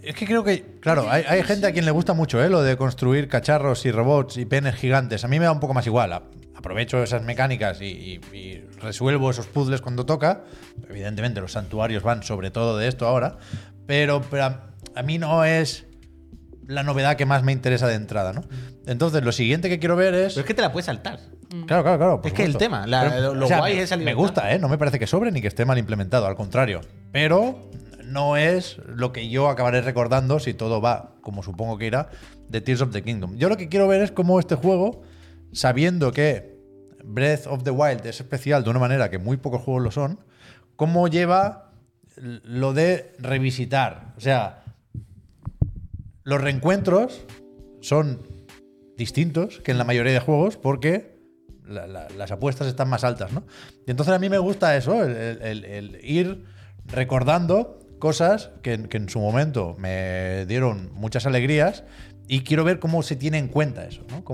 Es 0.03 0.15
que 0.15 0.25
creo 0.27 0.43
que, 0.45 0.65
claro, 0.81 1.07
hay, 1.11 1.25
hay 1.29 1.43
gente 1.43 1.67
a 1.67 1.73
quien 1.73 1.85
le 1.85 1.91
gusta 1.91 2.15
mucho 2.15 2.43
¿eh? 2.43 2.49
lo 2.49 2.63
de 2.63 2.77
construir 2.79 3.29
cacharros 3.29 3.85
y 3.85 3.91
robots 3.91 4.39
y 4.39 4.47
penes 4.47 4.75
gigantes. 4.77 5.25
A 5.25 5.29
mí 5.29 5.39
me 5.39 5.45
da 5.45 5.53
un 5.53 5.61
poco 5.61 5.75
más 5.75 5.87
igual. 5.87 6.23
Aprovecho 6.59 7.01
esas 7.03 7.23
mecánicas 7.23 7.81
y, 7.81 7.87
y- 7.87 8.37
y 8.37 8.65
resuelvo 8.81 9.31
esos 9.31 9.47
puzzles 9.47 9.81
cuando 9.81 10.05
toca. 10.05 10.43
Evidentemente, 10.91 11.41
los 11.41 11.53
santuarios 11.53 12.03
van 12.03 12.23
sobre 12.25 12.51
todo 12.51 12.77
de 12.77 12.89
esto 12.89 13.07
ahora. 13.07 13.39
Pero, 13.87 14.23
pero 14.29 14.45
a, 14.45 14.71
a 14.97 15.03
mí 15.03 15.19
no 15.19 15.45
es 15.45 15.87
la 16.67 16.83
novedad 16.83 17.17
que 17.17 17.27
más 17.27 17.43
me 17.45 17.53
interesa 17.53 17.87
de 17.87 17.95
entrada, 17.95 18.33
¿no? 18.33 18.43
Entonces, 18.87 19.23
lo 19.23 19.31
siguiente 19.33 19.69
que 19.69 19.79
quiero 19.79 19.95
ver 19.97 20.15
es. 20.15 20.35
Pero 20.35 20.41
es 20.41 20.47
que 20.47 20.55
te 20.55 20.63
la 20.63 20.73
puedes 20.73 20.87
saltar. 20.87 21.21
Claro, 21.67 21.83
claro, 21.83 21.99
claro. 21.99 22.17
por 22.21 22.27
Es 22.27 22.33
que 22.35 22.45
el 22.45 22.57
tema, 22.59 22.87
la- 22.87 23.21
lo- 23.21 23.35
lo 23.35 23.47
guay 23.49 23.77
me, 23.77 23.83
es 23.83 23.97
me 23.97 24.13
gusta, 24.15 24.53
¿eh? 24.53 24.59
No 24.59 24.69
me 24.69 24.77
parece 24.77 24.99
que 24.99 25.07
sobre 25.07 25.31
ni 25.33 25.41
que 25.41 25.49
esté 25.49 25.65
mal 25.65 25.79
implementado, 25.79 26.27
al 26.27 26.35
contrario. 26.35 26.81
Pero 27.13 27.71
no 28.05 28.37
es 28.37 28.79
lo 28.87 29.13
que 29.13 29.29
yo 29.29 29.49
acabaré 29.49 29.81
recordando, 29.81 30.41
si 30.41 30.53
todo 30.55 30.81
va 30.83 31.15
como 31.23 31.43
supongo 31.43 31.79
que 31.79 31.87
irá, 31.87 32.09
de 32.49 32.61
Tears 32.61 32.81
of 32.83 32.91
the 32.91 33.03
Kingdom. 33.03 33.37
Yo 33.37 33.49
lo 33.49 33.57
que 33.57 33.69
quiero 33.69 33.87
ver 33.89 34.03
es 34.03 34.11
cómo 34.13 34.41
este 34.41 34.57
juego, 34.57 35.03
sabiendo 35.53 36.13
que 36.13 36.59
Breath 37.05 37.47
of 37.47 37.63
the 37.63 37.71
Wild 37.71 38.05
es 38.07 38.21
especial 38.21 38.65
de 38.65 38.71
una 38.71 38.79
manera 38.79 39.11
que 39.11 39.19
muy 39.19 39.37
pocos 39.37 39.63
juegos 39.63 39.83
lo 39.83 39.91
son, 39.91 40.21
cómo 40.77 41.09
lleva 41.09 41.73
lo 42.17 42.73
de 42.75 43.13
revisitar. 43.19 44.13
O 44.17 44.21
sea, 44.21 44.65
los 46.25 46.41
reencuentros 46.41 47.25
son 47.81 48.21
distintos 48.97 49.61
que 49.61 49.71
en 49.71 49.79
la 49.79 49.85
mayoría 49.85 50.13
de 50.13 50.21
juegos 50.21 50.57
porque 50.57 51.17
la- 51.65 51.87
la- 51.87 52.09
las 52.11 52.31
apuestas 52.33 52.67
están 52.67 52.89
más 52.89 53.05
altas, 53.05 53.33
¿no? 53.33 53.45
Y 53.87 53.91
entonces 53.91 54.15
a 54.15 54.19
mí 54.19 54.29
me 54.29 54.39
gusta 54.39 54.77
eso, 54.77 55.05
el, 55.05 55.99
ir 56.03 56.45
recordando 56.87 57.79
cosas 57.99 58.51
que, 58.63 58.73
en- 58.75 59.09
su 59.09 59.21
momento 59.21 59.77
me 59.79 60.45
dieron 60.47 60.91
muchas 60.95 61.27
alegrías 61.27 61.85
y 62.27 62.41
quiero 62.41 62.65
ver 62.65 62.79
cómo 62.81 63.03
se 63.03 63.17
tiene 63.17 63.39
en 63.39 63.49
cuenta 63.49 63.85
eso, 63.87 64.03
¿no? 64.11 64.25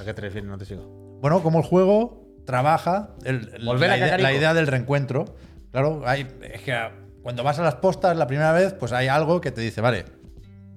¿A 0.00 0.04
qué 0.04 0.14
te 0.14 0.20
refieres? 0.22 0.48
No 0.48 0.58
te 0.58 0.64
sigo. 0.64 1.18
bueno, 1.20 1.42
cómo 1.42 1.58
el 1.58 1.64
juego 1.64 2.26
trabaja 2.44 3.10
el- 3.24 3.50
Volver 3.64 3.88
la, 3.88 3.94
a 3.94 3.98
idea, 3.98 4.18
la 4.18 4.32
idea 4.32 4.54
del 4.54 4.66
reencuentro. 4.66 5.24
Claro, 5.72 6.02
hay, 6.06 6.26
es 6.42 6.62
que 6.62 6.74
cuando 7.22 7.42
vas 7.42 7.58
a 7.58 7.62
las 7.62 7.76
postas 7.76 8.16
la 8.16 8.26
primera 8.26 8.52
vez, 8.52 8.72
pues 8.74 8.92
hay 8.92 9.08
algo 9.08 9.40
que 9.40 9.50
te 9.50 9.60
dice, 9.60 9.80
vale, 9.80 10.04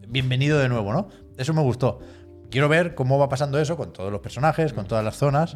bienvenido 0.08 0.58
de 0.60 0.67
nuevo, 0.69 0.91
¿no? 0.93 1.10
Eso 1.38 1.53
me 1.53 1.62
gustó. 1.62 1.99
Quiero 2.49 2.67
ver 2.67 2.95
cómo 2.95 3.19
va 3.19 3.29
pasando 3.29 3.60
eso 3.60 3.77
con 3.77 3.93
todos 3.93 4.12
los 4.12 4.21
personajes, 4.21 4.73
con 4.73 4.88
todas 4.88 5.03
las 5.05 5.15
zonas 5.17 5.55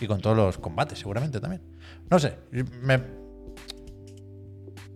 y 0.00 0.06
con 0.06 0.20
todos 0.20 0.36
los 0.36 0.58
combates, 0.58 0.98
seguramente 0.98 1.40
también. 1.40 1.62
No 2.10 2.18
sé, 2.18 2.36
me, 2.82 3.00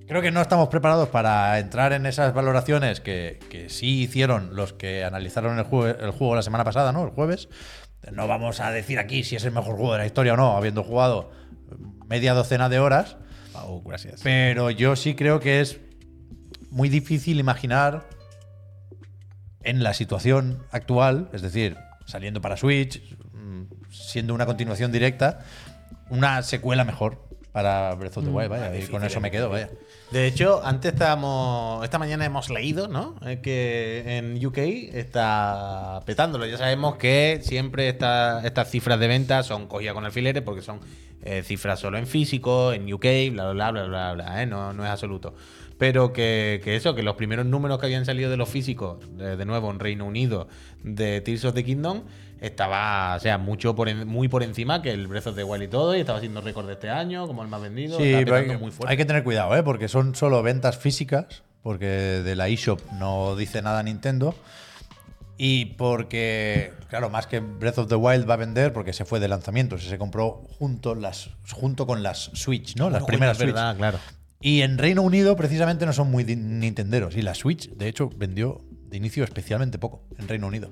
Creo 0.09 0.21
que 0.23 0.33
no 0.33 0.41
estamos 0.41 0.69
preparados 0.69 1.09
para 1.09 1.61
entrar 1.61 1.93
en 1.93 2.05
esas 2.05 2.35
valoraciones 2.35 3.01
que, 3.01 3.39
que 3.49 3.69
sí 3.69 4.03
hicieron 4.03 4.57
los 4.57 4.73
que 4.73 5.05
analizaron 5.05 5.57
el 5.57 5.65
juego 5.65 6.35
la 6.35 6.43
semana 6.43 6.65
pasada, 6.65 6.91
¿no? 6.91 7.05
El 7.05 7.11
jueves. 7.11 7.49
No 8.13 8.27
vamos 8.27 8.61
a 8.61 8.71
decir 8.71 8.99
aquí 8.99 9.25
si 9.25 9.37
es 9.37 9.45
el 9.45 9.53
mejor 9.53 9.77
juego 9.77 9.93
de 9.93 9.99
la 9.99 10.07
historia 10.07 10.35
o 10.35 10.37
no, 10.37 10.57
habiendo 10.57 10.83
jugado 10.83 11.31
media 12.07 12.35
docena 12.35 12.69
de 12.69 12.79
horas. 12.79 13.17
Gracias. 13.85 14.21
Pero 14.23 14.71
yo 14.71 14.97
sí 14.97 15.15
creo 15.15 15.39
que 15.39 15.61
es 15.61 15.81
muy 16.71 16.89
difícil 16.89 17.39
imaginar 17.39 18.07
en 19.63 19.83
la 19.83 19.93
situación 19.95 20.65
actual, 20.71 21.29
es 21.33 21.43
decir, 21.43 21.77
saliendo 22.07 22.41
para 22.41 22.57
Switch, 22.57 23.03
mm, 23.33 23.65
siendo 23.91 24.35
una 24.35 24.47
continuación 24.47 24.93
directa, 24.93 25.41
una 26.09 26.43
secuela 26.43 26.85
mejor 26.85 27.30
para 27.53 27.95
Breath 27.97 28.17
of 28.19 28.25
the 28.25 28.31
Wild, 28.31 28.49
vaya, 28.49 28.77
y 28.79 28.87
con 28.87 29.03
eso 29.05 29.19
es 29.19 29.23
me 29.23 29.31
quedo, 29.31 29.49
vaya. 29.51 29.71
De 30.13 30.27
hecho, 30.27 30.61
antes 30.65 30.93
estábamos. 30.93 31.83
Esta 31.85 31.99
mañana 31.99 32.25
hemos 32.25 32.51
leído, 32.51 32.89
¿no? 32.89 33.17
Eh, 33.27 33.41
Que 33.43 34.19
en 34.19 34.45
UK 34.45 34.59
está 35.15 36.03
petándolo. 36.07 36.47
Ya 36.47 36.59
sabemos 36.59 36.97
que 36.97 37.41
siempre 37.43 37.89
esta- 37.89 38.45
estas 38.45 38.71
cifras 38.71 38.99
de 39.01 39.09
ventas 39.09 39.47
son 39.47 39.67
cogidas 39.67 39.95
con 39.95 40.05
alfileres 40.05 40.43
porque 40.43 40.63
son 40.63 40.81
eh, 41.23 41.43
cifras 41.45 41.79
solo 41.81 41.99
en 41.99 42.07
físico, 42.07 42.73
en 42.73 42.91
UK, 42.93 43.05
bla, 43.33 43.53
bla, 43.53 43.71
bla, 43.71 43.85
bla, 43.85 43.85
bla, 43.87 44.13
bla, 44.15 44.43
¿eh? 44.43 44.47
no, 44.47 44.73
no 44.73 44.85
es 44.85 44.91
absoluto. 44.91 45.35
Pero 45.77 46.13
que, 46.13 46.61
que 46.65 46.77
eso, 46.77 46.95
que 46.95 47.03
los 47.03 47.15
primeros 47.17 47.45
números 47.47 47.79
que 47.79 47.87
habían 47.87 48.05
salido 48.07 48.31
de 48.31 48.37
los 48.39 48.49
físicos, 48.49 48.99
de, 49.19 49.37
de 49.37 49.45
nuevo 49.45 49.71
en 49.71 49.79
Reino 49.81 50.07
Unido, 50.07 50.49
de 50.83 51.21
Tears 51.21 51.45
of 51.45 51.55
the 51.55 51.63
Kingdom, 51.65 52.03
estaba, 52.41 53.17
o 53.17 53.21
sea, 53.21 53.39
mucho 53.39 53.75
por 53.75 53.89
en- 53.89 54.07
muy 54.09 54.29
por 54.29 54.43
encima 54.43 54.83
que 54.83 54.91
el 54.91 55.07
Breath 55.07 55.29
of 55.29 55.37
the 55.37 55.45
Wild 55.45 55.65
y 55.65 55.69
todo, 55.69 55.95
y 55.97 56.01
estaba 56.01 56.21
siendo 56.21 56.41
récord 56.41 56.67
de 56.67 56.73
este 56.75 56.89
año, 56.91 57.27
como 57.27 57.43
el 57.43 57.49
más 57.49 57.61
vendido. 57.63 57.99
Sí, 57.99 58.13
pero 58.25 58.37
hay, 58.37 58.47
muy 58.59 58.71
fuerte. 58.71 58.87
hay 58.91 58.97
que 58.97 59.05
tener 59.05 59.23
cuidado, 59.25 59.55
¿eh? 59.57 59.63
porque 59.63 59.89
son 59.89 60.15
solo 60.15 60.43
ventas 60.43 60.79
físicas, 60.79 61.43
porque 61.63 61.87
de 61.87 62.37
la 62.37 62.49
eShop 62.49 62.81
no 62.99 63.37
dice 63.37 63.61
nada 63.63 63.83
Nintendo. 63.83 64.35
Y 65.43 65.65
porque, 65.77 66.73
claro, 66.91 67.09
más 67.09 67.27
que 67.27 67.41
Breath 67.41 67.79
of 67.79 67.89
the 67.89 67.95
Wild 67.95 68.29
va 68.29 68.35
a 68.35 68.37
vender 68.37 68.75
porque 68.75 68.93
se 68.93 69.07
fue 69.07 69.21
de 69.21 69.29
lanzamiento, 69.29 69.79
se 69.79 69.97
compró 69.97 70.43
junto, 70.59 70.95
las, 70.95 71.31
junto 71.51 71.87
con 71.87 72.03
las 72.03 72.31
Switch, 72.35 72.77
¿no? 72.77 72.91
Las 72.91 73.05
primeras 73.05 73.39
es 73.39 73.45
Switch. 73.45 73.55
verdad, 73.55 73.75
claro. 73.77 73.99
Y 74.43 74.61
en 74.61 74.77
Reino 74.77 75.01
Unido 75.01 75.37
precisamente 75.37 75.87
no 75.87 75.95
son 75.95 76.11
muy 76.11 76.25
nintenderos. 76.25 77.17
Y 77.17 77.23
la 77.23 77.35
Switch, 77.35 77.71
de 77.71 77.89
hecho, 77.89 78.11
vendió 78.17 78.61
de 78.91 78.99
inicio 78.99 79.25
especialmente 79.25 79.79
poco 79.79 80.03
en 80.19 80.29
Reino 80.29 80.47
Unido. 80.47 80.69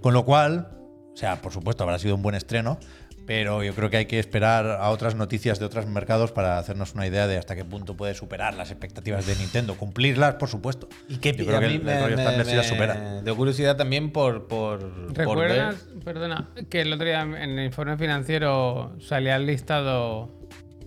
Con 0.00 0.12
lo 0.12 0.24
cual, 0.24 0.79
o 1.12 1.16
sea, 1.16 1.40
por 1.42 1.52
supuesto 1.52 1.84
habrá 1.84 1.98
sido 1.98 2.14
un 2.14 2.22
buen 2.22 2.34
estreno, 2.34 2.78
pero 3.26 3.62
yo 3.62 3.74
creo 3.74 3.90
que 3.90 3.96
hay 3.98 4.06
que 4.06 4.18
esperar 4.18 4.66
a 4.66 4.90
otras 4.90 5.14
noticias 5.14 5.58
de 5.58 5.64
otros 5.64 5.86
mercados 5.86 6.32
para 6.32 6.58
hacernos 6.58 6.94
una 6.94 7.06
idea 7.06 7.26
de 7.26 7.38
hasta 7.38 7.54
qué 7.54 7.64
punto 7.64 7.96
puede 7.96 8.14
superar 8.14 8.54
las 8.54 8.70
expectativas 8.70 9.24
de 9.24 9.36
Nintendo. 9.36 9.76
Cumplirlas, 9.76 10.34
por 10.34 10.48
supuesto. 10.48 10.88
Y 11.08 11.18
que 11.18 11.32
yo 11.34 11.46
creo 11.46 11.60
que 11.60 11.66
el, 11.66 11.88
el 11.88 12.02
rollo 12.02 12.16
Thunder 12.16 12.44
sí 12.44 12.56
las 12.56 12.66
supera. 12.66 13.22
De 13.22 13.32
curiosidad 13.32 13.76
también 13.76 14.10
por, 14.10 14.48
por, 14.48 15.14
¿Recuerdas, 15.16 15.86
perdona, 16.04 16.48
que 16.68 16.80
el 16.80 16.92
otro 16.92 17.06
día 17.06 17.20
en 17.20 17.34
el 17.34 17.64
informe 17.64 17.96
financiero 17.96 18.96
salía 19.00 19.36
el 19.36 19.46
listado 19.46 20.28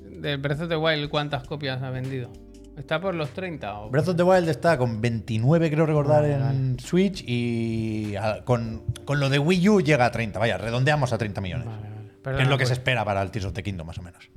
del 0.03 0.37
Breath 0.37 0.61
of 0.61 0.69
the 0.69 0.75
Wild 0.75 1.09
cuántas 1.09 1.47
copias 1.47 1.81
ha 1.81 1.91
vendido? 1.91 2.29
¿Está 2.77 2.99
por 2.99 3.13
los 3.13 3.29
30? 3.31 3.79
O... 3.79 3.89
Breath 3.89 4.07
of 4.09 4.15
the 4.15 4.23
Wild 4.23 4.49
está 4.49 4.77
con 4.77 4.99
29, 4.99 5.69
creo 5.71 5.85
recordar, 5.85 6.25
en 6.25 6.79
Switch 6.79 7.23
y 7.27 8.15
a- 8.15 8.43
con, 8.43 8.83
con 9.05 9.19
lo 9.19 9.29
de 9.29 9.37
Wii 9.39 9.69
U 9.69 9.81
llega 9.81 10.05
a 10.05 10.11
30. 10.11 10.39
Vaya, 10.39 10.57
redondeamos 10.57 11.13
a 11.13 11.17
30 11.17 11.39
millones. 11.41 11.65
Vale, 11.67 11.81
vale. 12.23 12.37
que 12.37 12.43
es 12.43 12.49
lo 12.49 12.57
que 12.57 12.63
pues. 12.63 12.69
se 12.69 12.73
espera 12.73 13.05
para 13.05 13.21
el 13.21 13.29
Tears 13.31 13.45
of 13.45 13.53
the 13.53 13.61
Kingdom, 13.63 13.85
más 13.87 13.97
o 13.99 14.01
menos. 14.01 14.27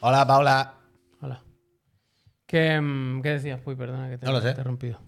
Hola, 0.00 0.26
Paula. 0.26 0.74
Hola. 1.22 1.42
¿Qué, 2.46 2.80
mm, 2.80 3.22
¿Qué 3.22 3.28
decías, 3.30 3.60
Puy? 3.60 3.76
Perdona 3.76 4.10
que 4.10 4.18
te 4.18 4.26
No 4.26 4.32
lo 4.32 4.38
he 4.38 4.42
sé. 4.42 4.50
interrumpido. 4.50 5.00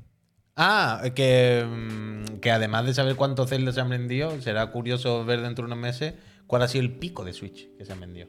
Ah, 0.56 1.02
que, 1.14 1.66
mm, 1.66 2.38
que 2.40 2.50
además 2.50 2.85
de 2.87 2.94
saber 2.94 3.16
cuántos 3.16 3.48
Zelda 3.50 3.72
se 3.72 3.80
han 3.80 3.88
vendido, 3.90 4.40
será 4.40 4.66
curioso 4.70 5.24
ver 5.24 5.40
dentro 5.40 5.64
de 5.66 5.72
unos 5.72 5.78
meses 5.82 6.14
cuál 6.46 6.62
ha 6.62 6.68
sido 6.68 6.85
el 6.85 6.92
pico 6.92 7.24
de 7.24 7.32
Switch 7.32 7.68
que 7.76 7.85
se 7.85 7.92
han 7.92 8.00
vendido. 8.00 8.28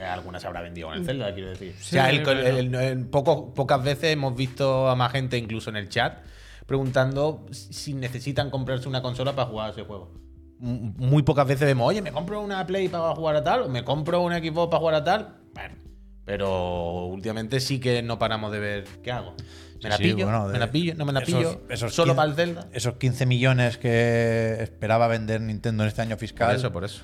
Algunas 0.00 0.40
se 0.42 0.48
habrá 0.48 0.60
vendido 0.62 0.88
con 0.88 0.96
el 0.98 1.04
Zelda, 1.04 1.34
quiero 1.34 1.50
decir. 1.50 1.74
o 1.78 1.82
sea, 1.82 2.10
el- 2.10 2.22
pero- 2.22 2.40
el- 2.40 2.56
el- 2.56 2.74
el- 2.74 3.06
poco- 3.06 3.52
pocas 3.54 3.82
veces 3.82 4.12
hemos 4.12 4.36
visto 4.36 4.88
a 4.88 4.94
más 4.96 5.10
gente, 5.12 5.36
incluso 5.36 5.70
en 5.70 5.76
el 5.76 5.88
chat, 5.88 6.18
preguntando 6.66 7.46
si 7.50 7.94
necesitan 7.94 8.50
comprarse 8.50 8.88
una 8.88 9.02
consola 9.02 9.34
para 9.34 9.48
jugar 9.48 9.68
a 9.68 9.72
ese 9.72 9.82
juego. 9.82 10.12
muy 10.60 11.22
pocas 11.22 11.46
veces 11.46 11.66
vemos, 11.68 11.86
oye, 11.88 12.02
me 12.02 12.10
compro 12.10 12.40
una 12.40 12.66
Play 12.66 12.88
para 12.88 13.14
jugar 13.14 13.36
a 13.36 13.44
tal, 13.44 13.62
o 13.62 13.68
me 13.68 13.84
compro 13.84 14.22
un 14.22 14.32
Xbox 14.32 14.68
para 14.70 14.80
jugar 14.80 14.94
a 14.96 15.04
tal. 15.04 15.36
Bueno, 15.54 15.76
pero 16.24 17.04
últimamente 17.06 17.60
sí 17.60 17.78
que 17.78 18.02
no 18.02 18.18
paramos 18.18 18.50
de 18.50 18.58
ver 18.58 18.84
qué 19.02 19.12
hago. 19.12 19.34
¿Me 19.82 19.88
la 19.88 19.96
Sí, 19.96 20.02
pillo? 20.02 20.24
bueno, 20.24 20.46
¿Me 20.48 20.58
la 20.58 20.70
pillo? 20.72 20.94
¿No 20.96 21.04
me 21.04 21.12
la 21.12 21.20
esos- 21.20 21.34
pillo? 21.36 21.60
esos 21.70 21.94
¿Solo 21.94 22.14
15 22.14 22.16
para 22.16 22.28
el 22.30 22.34
Zelda? 22.34 22.68
Esos 22.72 22.94
15 22.94 23.24
millones 23.26 23.78
que 23.78 24.56
esperaba 24.60 25.06
vender 25.06 25.40
Nintendo 25.40 25.84
en 25.84 25.88
este 25.88 26.02
año 26.02 26.16
Por 26.16 26.18
fiscal, 26.18 26.56
eso, 26.56 26.72
por 26.72 26.84
eso. 26.84 27.02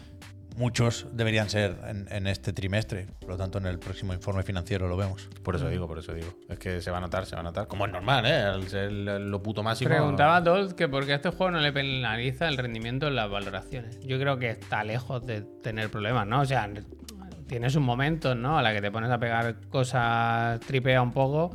Muchos 0.56 1.06
deberían 1.12 1.50
ser 1.50 1.76
en, 1.86 2.06
en 2.10 2.26
este 2.26 2.52
trimestre. 2.52 3.06
Por 3.20 3.30
lo 3.30 3.36
tanto, 3.36 3.58
en 3.58 3.66
el 3.66 3.78
próximo 3.78 4.12
informe 4.12 4.42
financiero 4.42 4.88
lo 4.88 4.96
vemos. 4.96 5.28
Por 5.42 5.56
eso 5.56 5.68
digo, 5.68 5.86
por 5.86 5.98
eso 5.98 6.12
digo. 6.12 6.38
Es 6.48 6.58
que 6.58 6.80
se 6.80 6.90
va 6.90 6.98
a 6.98 7.00
notar, 7.00 7.26
se 7.26 7.34
va 7.36 7.40
a 7.40 7.44
notar. 7.44 7.66
Como 7.66 7.86
es 7.86 7.92
normal, 7.92 8.26
¿eh? 8.26 8.34
Al 8.34 8.68
ser 8.68 8.92
lo 8.92 9.42
puto 9.42 9.62
máximo. 9.62 9.90
Preguntaba 9.90 10.36
a 10.36 10.40
Dolt 10.40 10.72
que 10.72 10.88
por 10.88 11.06
qué 11.06 11.12
a 11.12 11.16
este 11.16 11.30
juego 11.30 11.52
no 11.52 11.60
le 11.60 11.72
penaliza 11.72 12.48
el 12.48 12.56
rendimiento 12.56 13.08
en 13.08 13.16
las 13.16 13.30
valoraciones. 13.30 14.00
Yo 14.00 14.18
creo 14.18 14.38
que 14.38 14.50
está 14.50 14.84
lejos 14.84 15.24
de 15.26 15.42
tener 15.62 15.90
problemas, 15.90 16.26
¿no? 16.26 16.40
O 16.40 16.44
sea, 16.44 16.68
tienes 17.46 17.74
un 17.76 17.82
momento, 17.82 18.34
¿no? 18.34 18.58
A 18.58 18.62
la 18.62 18.72
que 18.72 18.80
te 18.80 18.90
pones 18.90 19.10
a 19.10 19.18
pegar 19.18 19.56
cosas, 19.68 20.60
tripea 20.60 21.02
un 21.02 21.12
poco. 21.12 21.54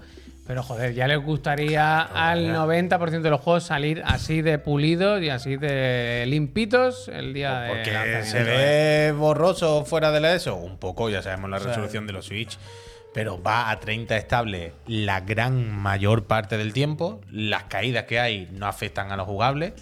Pero 0.49 0.63
joder, 0.63 0.95
ya 0.95 1.07
les 1.07 1.23
gustaría 1.23 2.01
al 2.01 2.47
90% 2.47 3.21
de 3.21 3.29
los 3.29 3.39
juegos 3.39 3.65
salir 3.65 4.01
así 4.03 4.41
de 4.41 4.57
pulidos 4.57 5.21
y 5.21 5.29
así 5.29 5.57
de 5.57 6.25
limpitos 6.25 7.07
el 7.07 7.35
día 7.35 7.59
de. 7.59 7.67
Pues 7.67 7.77
Porque 7.77 7.93
lanzamiento, 7.93 8.31
se 8.31 8.43
ve 8.43 9.11
borroso 9.11 9.85
fuera 9.85 10.09
de 10.09 10.19
la 10.19 10.33
ESO. 10.33 10.55
Un 10.55 10.79
poco, 10.79 11.07
ya 11.11 11.21
sabemos 11.21 11.51
la 11.51 11.59
resolución 11.59 12.07
de 12.07 12.13
los 12.13 12.25
Switch. 12.25 12.57
Pero 13.13 13.39
va 13.39 13.69
a 13.69 13.79
30 13.79 14.17
estable 14.17 14.73
la 14.87 15.19
gran 15.19 15.69
mayor 15.69 16.25
parte 16.25 16.57
del 16.57 16.73
tiempo. 16.73 17.21
Las 17.29 17.65
caídas 17.65 18.05
que 18.05 18.19
hay 18.19 18.49
no 18.51 18.65
afectan 18.65 19.11
a 19.11 19.17
lo 19.17 19.25
jugable. 19.25 19.75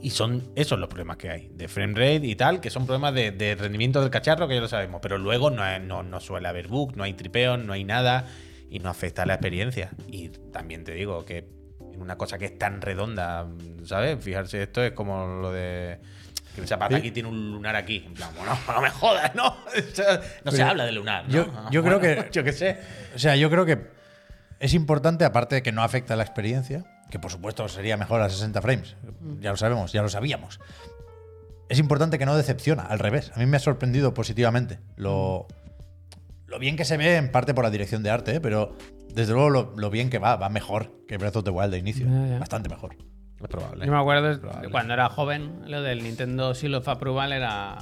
Y 0.00 0.10
son 0.10 0.52
esos 0.54 0.78
los 0.78 0.88
problemas 0.88 1.16
que 1.16 1.30
hay. 1.30 1.50
De 1.52 1.66
frame 1.66 1.94
rate 1.94 2.28
y 2.28 2.36
tal, 2.36 2.60
que 2.60 2.70
son 2.70 2.86
problemas 2.86 3.12
de, 3.12 3.32
de 3.32 3.56
rendimiento 3.56 4.00
del 4.00 4.10
cacharro, 4.10 4.46
que 4.46 4.54
ya 4.54 4.60
lo 4.60 4.68
sabemos. 4.68 5.00
Pero 5.02 5.18
luego 5.18 5.50
no, 5.50 5.80
no, 5.80 6.04
no 6.04 6.20
suele 6.20 6.46
haber 6.46 6.68
bug, 6.68 6.96
no 6.96 7.02
hay 7.02 7.14
tripeos, 7.14 7.58
no 7.58 7.72
hay 7.72 7.82
nada. 7.82 8.28
Y 8.72 8.78
no 8.78 8.88
afecta 8.88 9.22
a 9.24 9.26
la 9.26 9.34
experiencia. 9.34 9.90
Y 10.08 10.28
también 10.30 10.82
te 10.84 10.92
digo 10.92 11.24
que 11.26 11.46
en 11.92 12.00
una 12.00 12.16
cosa 12.16 12.38
que 12.38 12.46
es 12.46 12.58
tan 12.58 12.80
redonda, 12.80 13.46
¿sabes? 13.84 14.18
Fijarse, 14.24 14.62
esto 14.62 14.82
es 14.82 14.92
como 14.92 15.26
lo 15.26 15.52
de. 15.52 15.98
Que 16.54 16.60
el 16.62 16.66
zapato 16.66 16.94
Sí. 16.94 17.00
aquí 17.00 17.10
tiene 17.10 17.28
un 17.28 17.50
lunar 17.52 17.76
aquí. 17.76 18.02
En 18.06 18.14
plan, 18.14 18.30
bueno, 18.34 18.56
no 18.68 18.80
me 18.80 18.88
jodas, 18.90 19.34
¿no? 19.34 19.54
No 20.44 20.50
se 20.50 20.56
Pero 20.56 20.70
habla 20.70 20.84
de 20.86 20.92
lunar. 20.92 21.24
¿no? 21.28 21.30
yo- 21.34 21.70
yo 21.70 21.82
creo 21.84 22.00
que- 22.00 22.28
Yo 22.32 22.42
qué 22.44 22.52
sé. 22.52 22.78
O 23.14 23.18
sea, 23.18 23.36
yo 23.36 23.50
creo 23.50 23.66
que 23.66 23.88
es 24.58 24.72
importante, 24.74 25.24
aparte 25.26 25.56
de 25.56 25.62
que 25.62 25.72
no 25.72 25.82
afecta 25.82 26.14
a 26.14 26.16
la 26.16 26.22
experiencia, 26.22 26.84
que 27.10 27.18
por 27.18 27.30
supuesto 27.30 27.68
sería 27.68 27.96
mejor 27.98 28.22
a 28.22 28.30
60 28.30 28.62
frames, 28.62 28.96
ya 29.40 29.50
lo 29.50 29.56
sabemos, 29.58 29.92
ya 29.92 30.00
lo 30.00 30.08
sabíamos. 30.08 30.60
Es 31.68 31.78
importante 31.78 32.18
que 32.18 32.24
no 32.26 32.36
decepciona, 32.36 32.82
al 32.84 32.98
revés. 32.98 33.32
A 33.34 33.38
mí 33.38 33.46
me 33.46 33.56
ha 33.58 33.60
sorprendido 33.60 34.14
positivamente 34.14 34.78
lo, 34.96 35.46
lo 36.52 36.58
bien 36.58 36.76
que 36.76 36.84
se 36.84 36.98
ve, 36.98 37.16
en 37.16 37.32
parte 37.32 37.54
por 37.54 37.64
la 37.64 37.70
dirección 37.70 38.02
de 38.02 38.10
arte, 38.10 38.36
¿eh? 38.36 38.40
pero 38.40 38.76
desde 39.14 39.32
luego 39.32 39.48
lo, 39.48 39.74
lo 39.74 39.88
bien 39.88 40.10
que 40.10 40.18
va, 40.18 40.36
va 40.36 40.50
mejor 40.50 41.02
que 41.08 41.16
Breath 41.16 41.36
of 41.36 41.44
the 41.44 41.50
Wild 41.50 41.72
de 41.72 41.78
inicio. 41.78 42.06
Bastante 42.38 42.68
mejor. 42.68 42.94
Es 43.40 43.48
probable. 43.48 43.86
Yo 43.86 43.90
me 43.90 43.98
acuerdo 43.98 44.36
de 44.36 44.68
cuando 44.70 44.92
era 44.92 45.08
joven, 45.08 45.62
lo 45.66 45.80
del 45.80 46.02
Nintendo 46.02 46.54
Seal 46.54 46.74
of 46.74 46.86
Approval 46.86 47.32
era. 47.32 47.78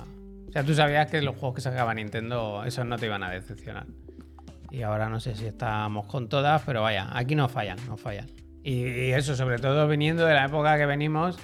O 0.48 0.52
sea, 0.52 0.62
tú 0.62 0.74
sabías 0.74 1.10
que 1.10 1.20
los 1.20 1.36
juegos 1.36 1.56
que 1.56 1.60
sacaba 1.62 1.92
Nintendo, 1.94 2.62
esos 2.64 2.86
no 2.86 2.96
te 2.96 3.06
iban 3.06 3.24
a 3.24 3.30
decepcionar. 3.30 3.86
Y 4.70 4.82
ahora 4.82 5.08
no 5.08 5.18
sé 5.18 5.34
si 5.34 5.46
estamos 5.46 6.06
con 6.06 6.28
todas, 6.28 6.62
pero 6.62 6.80
vaya, 6.80 7.08
aquí 7.12 7.34
no 7.34 7.48
fallan, 7.48 7.78
no 7.88 7.96
fallan. 7.96 8.28
Y, 8.62 8.84
y 8.84 9.12
eso, 9.12 9.34
sobre 9.34 9.58
todo 9.58 9.88
viniendo 9.88 10.24
de 10.24 10.34
la 10.34 10.44
época 10.46 10.78
que 10.78 10.86
venimos, 10.86 11.38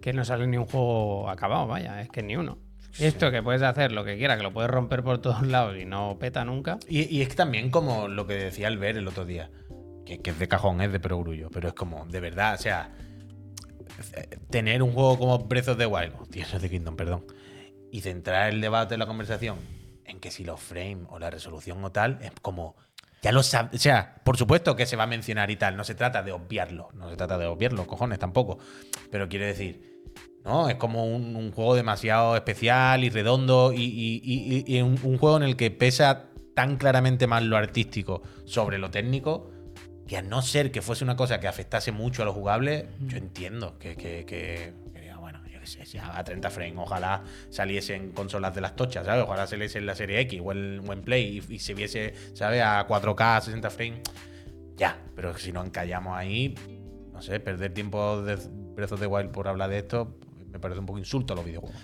que 0.00 0.12
no 0.12 0.24
sale 0.24 0.48
ni 0.48 0.56
un 0.56 0.66
juego 0.66 1.30
acabado, 1.30 1.68
vaya, 1.68 2.00
es 2.00 2.08
que 2.08 2.24
ni 2.24 2.36
uno. 2.36 2.58
Esto 2.98 3.30
que 3.30 3.42
puedes 3.42 3.62
hacer 3.62 3.92
lo 3.92 4.04
que 4.04 4.16
quieras, 4.16 4.36
que 4.36 4.42
lo 4.42 4.52
puedes 4.52 4.70
romper 4.70 5.02
por 5.02 5.18
todos 5.18 5.46
lados 5.46 5.76
y 5.78 5.84
no 5.84 6.18
peta 6.18 6.44
nunca. 6.44 6.78
Y, 6.88 7.14
y 7.14 7.22
es 7.22 7.28
que 7.28 7.34
también 7.34 7.70
como 7.70 8.08
lo 8.08 8.26
que 8.26 8.34
decía 8.34 8.68
Albert 8.68 8.98
el 8.98 9.08
otro 9.08 9.24
día, 9.24 9.50
que, 10.04 10.20
que 10.20 10.30
es 10.30 10.38
de 10.38 10.48
cajón, 10.48 10.80
es 10.80 10.92
de 10.92 11.00
perogrullo, 11.00 11.50
pero 11.50 11.68
es 11.68 11.74
como, 11.74 12.04
de 12.06 12.20
verdad, 12.20 12.54
o 12.54 12.58
sea, 12.58 12.92
tener 14.50 14.82
un 14.82 14.92
juego 14.92 15.18
como 15.18 15.38
Breath 15.38 15.68
of 15.68 15.78
the 15.78 15.86
Wild, 15.86 16.12
the 16.60 16.70
Kingdom, 16.70 16.96
perdón, 16.96 17.24
y 17.90 18.00
centrar 18.00 18.50
el 18.50 18.60
debate, 18.60 18.96
la 18.96 19.06
conversación, 19.06 19.58
en 20.04 20.20
que 20.20 20.30
si 20.30 20.44
los 20.44 20.60
frames 20.60 21.06
o 21.10 21.18
la 21.18 21.30
resolución 21.30 21.82
o 21.84 21.92
tal, 21.92 22.18
es 22.22 22.32
como, 22.42 22.76
ya 23.22 23.32
lo 23.32 23.42
sabes, 23.42 23.74
o 23.74 23.78
sea, 23.78 24.16
por 24.24 24.36
supuesto 24.36 24.76
que 24.76 24.86
se 24.86 24.96
va 24.96 25.04
a 25.04 25.08
mencionar 25.08 25.50
y 25.50 25.56
tal, 25.56 25.76
no 25.76 25.84
se 25.84 25.94
trata 25.94 26.22
de 26.22 26.32
obviarlo, 26.32 26.88
no 26.94 27.08
se 27.08 27.16
trata 27.16 27.38
de 27.38 27.46
obviarlo, 27.46 27.86
cojones, 27.86 28.18
tampoco, 28.18 28.58
pero 29.10 29.28
quiero 29.28 29.46
decir... 29.46 29.91
¿no? 30.44 30.68
Es 30.68 30.76
como 30.76 31.06
un, 31.06 31.36
un 31.36 31.52
juego 31.52 31.74
demasiado 31.74 32.36
especial 32.36 33.04
y 33.04 33.10
redondo 33.10 33.72
y, 33.72 33.82
y- 33.82 34.20
y- 34.66 34.76
y 34.76 34.80
un, 34.82 34.98
un 35.02 35.18
juego 35.18 35.36
en 35.36 35.42
el 35.44 35.56
que 35.56 35.70
pesa 35.70 36.24
tan 36.54 36.76
claramente 36.76 37.26
más 37.26 37.42
lo 37.42 37.56
artístico 37.56 38.22
sobre 38.44 38.78
lo 38.78 38.90
técnico 38.90 39.50
que 40.06 40.16
a 40.18 40.22
no 40.22 40.42
ser 40.42 40.70
que 40.72 40.82
fuese 40.82 41.04
una 41.04 41.16
cosa 41.16 41.40
que 41.40 41.48
afectase 41.48 41.92
mucho 41.92 42.22
a 42.22 42.24
lo 42.26 42.32
jugable, 42.34 42.88
yo 43.06 43.16
entiendo 43.16 43.78
que, 43.78 43.96
que, 43.96 44.26
que- 44.26 44.74
diga, 45.00 45.16
bueno, 45.18 45.40
yo 45.50 45.60
qué 45.60 45.66
sé, 45.66 45.98
a 45.98 46.22
30 46.22 46.50
frames, 46.50 46.74
ojalá 46.76 47.22
saliesen 47.48 48.10
consolas 48.10 48.54
de 48.54 48.60
las 48.60 48.74
tochas, 48.76 49.06
¿sabes? 49.06 49.24
Ojalá 49.24 49.46
saliese 49.46 49.78
en 49.78 49.86
la 49.86 49.94
serie 49.94 50.20
X 50.20 50.40
o 50.44 50.52
en, 50.52 50.82
o 50.86 50.92
en 50.92 51.02
Play 51.02 51.40
y, 51.48 51.54
y 51.54 51.58
se 51.60 51.72
viese, 51.72 52.12
¿sabes? 52.34 52.60
A 52.62 52.86
4K, 52.86 53.40
60 53.42 53.70
frames. 53.70 54.00
Ya, 54.76 54.98
pero 55.14 55.36
si 55.38 55.52
nos 55.52 55.64
encallamos 55.66 56.16
ahí, 56.16 56.54
no 57.12 57.22
sé, 57.22 57.38
perder 57.40 57.72
tiempo 57.72 58.20
de 58.22 58.36
Breath 58.74 58.92
of 58.92 59.00
the 59.00 59.06
Wild 59.06 59.30
por 59.30 59.46
hablar 59.48 59.70
de 59.70 59.78
esto 59.78 60.18
me 60.52 60.58
parece 60.60 60.80
un 60.80 60.86
poco 60.86 60.98
insulto 60.98 61.32
a 61.32 61.36
los 61.36 61.44
videojuegos. 61.44 61.76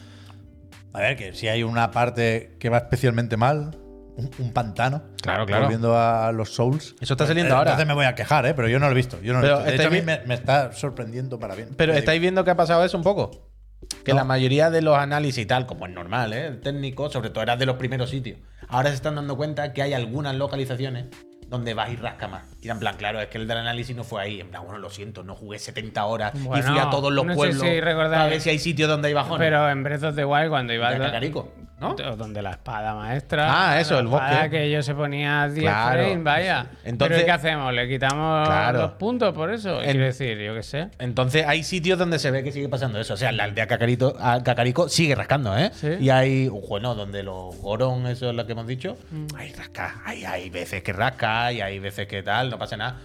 A 0.93 1.01
ver, 1.01 1.17
que 1.17 1.35
si 1.35 1.49
hay 1.49 1.63
una 1.63 1.91
parte 1.91 2.57
que 2.59 2.69
va 2.69 2.79
especialmente 2.79 3.37
mal, 3.37 3.77
un, 4.17 4.31
un 4.39 4.53
pantano. 4.53 5.03
Claro, 5.23 5.47
claro. 5.47 5.63
Volviendo 5.65 5.97
a 5.99 6.33
los 6.33 6.53
Souls. 6.55 6.95
Eso 7.01 7.15
está 7.15 7.27
saliendo 7.27 7.55
Eh, 7.55 7.57
ahora. 7.57 7.71
Entonces 7.73 7.87
me 7.87 7.95
voy 7.95 8.07
a 8.07 8.15
quejar, 8.15 8.47
¿eh? 8.47 8.55
Pero 8.55 8.69
yo 8.69 8.79
no 8.79 8.87
lo 8.87 8.93
he 8.93 8.95
visto. 8.95 9.21
Yo 9.23 9.33
no 9.33 9.41
lo 9.41 9.47
he 9.47 9.49
Pero 9.49 9.57
visto. 9.59 9.71
De 9.71 9.77
hecho, 9.77 9.89
a 9.89 9.91
mí 9.91 10.03
me, 10.03 10.21
me 10.27 10.35
está 10.35 10.73
sorprendiendo 10.73 11.39
para 11.39 11.55
bien. 11.55 11.69
Pero 11.77 11.93
estáis 11.93 12.17
digo. 12.17 12.23
viendo 12.23 12.45
que 12.45 12.51
ha 12.51 12.57
pasado 12.57 12.85
eso 12.85 12.97
un 12.97 13.05
poco. 13.05 13.49
Que 14.05 14.11
No. 14.13 14.17
la 14.19 14.25
mayoría 14.25 14.71
de 14.71 14.83
los 14.83 14.97
análisis 14.99 15.39
y 15.45 15.47
tal, 15.47 15.67
como 15.67 15.87
es 15.87 15.93
normal, 15.93 16.33
¿eh? 16.33 16.47
El 16.49 16.61
técnico, 16.61 17.11
sobre 17.11 17.31
todo 17.31 17.43
era 17.43 17.57
de 17.57 17.65
los 17.67 17.77
primeros 17.77 18.11
sitios. 18.11 18.39
Ahora 18.69 18.89
se 18.89 18.97
están 18.97 19.15
dando 19.15 19.37
cuenta 19.37 19.73
que 19.73 19.83
hay 19.83 19.93
algunas 19.95 20.35
localizaciones 20.35 21.07
donde 21.49 21.75
vas 21.75 21.91
y 21.91 21.97
rasca 21.97 22.29
más. 22.29 22.43
Y 22.61 22.69
en 22.69 22.79
plan, 22.79 22.97
claro, 22.97 23.21
es 23.21 23.29
que 23.29 23.39
el 23.39 23.49
del 23.49 23.59
análisis 23.59 23.97
no 23.97 24.05
fue 24.05 24.23
ahí. 24.23 24.41
En 24.41 24.49
plan, 24.51 24.63
bueno, 24.65 24.79
lo 24.79 24.91
siento, 24.91 25.23
no 25.25 25.35
jugué 25.35 25.59
70 25.59 26.05
horas 26.05 26.33
y 26.35 26.39
fui 26.63 26.79
a 26.79 26.91
todos 26.91 27.13
los 27.13 27.25
no 27.25 27.33
sé 27.33 27.37
pueblos 27.37 27.63
si 27.63 27.81
recordáis- 27.81 28.19
para 28.19 28.27
ver 28.31 28.41
si 28.41 28.51
hay 28.51 28.59
sitios 28.59 28.89
donde 28.89 29.09
hay 29.09 29.15
bajones. 29.15 29.39
Pero 29.39 29.69
en 29.71 29.83
Breath 29.83 30.03
of 30.03 30.15
the 30.15 30.25
Wild, 30.25 30.51
cuando 30.51 30.73
Cacarico, 31.07 31.53
¿no? 31.81 31.95
Donde 31.95 32.43
la 32.43 32.51
espada 32.53 32.95
maestra. 32.95 33.47
Ah, 33.71 33.81
eso, 33.81 33.99
el 33.99 34.07
bosque. 34.07 34.51
que 34.51 34.71
yo 34.71 34.83
se 34.83 34.95
ponía 34.95 35.43
a 35.43 35.49
10 35.49 35.63
Claro. 35.63 36.03
frames, 36.05 36.25
vaya. 36.25 36.67
Entonces- 36.85 37.17
Pero 37.17 37.27
¿qué 37.27 37.33
hacemos? 37.33 37.73
¿Le 37.73 37.89
quitamos 37.89 38.47
Claro. 38.49 38.79
los 38.83 38.91
puntos 38.93 39.33
por 39.35 39.53
eso? 39.53 39.79
En- 39.81 39.91
Quiero 39.91 40.05
decir, 40.07 40.39
yo 40.39 40.55
qué 40.55 40.63
sé. 40.63 40.89
Entonces 40.99 41.47
hay 41.47 41.63
sitios 41.63 41.99
donde 41.99 42.19
se 42.19 42.31
ve 42.31 42.43
que 42.43 42.53
sigue 42.53 42.69
pasando 42.69 42.99
eso. 43.01 43.15
O 43.15 43.17
sea, 43.17 43.31
la 43.33 43.45
aldea 43.45 43.67
Cacarito, 43.67 44.17
a 44.21 44.43
Cacarico 44.43 44.89
sigue 44.89 45.15
rascando, 45.15 45.57
¿eh? 45.57 45.71
Sí. 45.73 45.89
Y 46.01 46.11
hay, 46.11 46.49
bueno, 46.49 46.95
donde 46.95 47.23
los 47.23 47.57
Goron, 47.61 48.07
eso 48.07 48.31
es 48.31 48.35
lo 48.37 48.45
que 48.47 48.53
hemos 48.53 48.67
dicho, 48.67 48.97
hay 49.37 49.53
rasca. 49.53 50.03
Hay, 50.05 50.25
hay 50.25 50.51
veces 50.51 50.83
que 50.83 50.93
rasca 50.93 51.53
y 51.53 51.61
hay 51.61 51.79
veces 51.79 52.07
que 52.09 52.23
tal, 52.23 52.51
no 52.51 52.59
pasa 52.59 52.77
nada. 52.77 52.97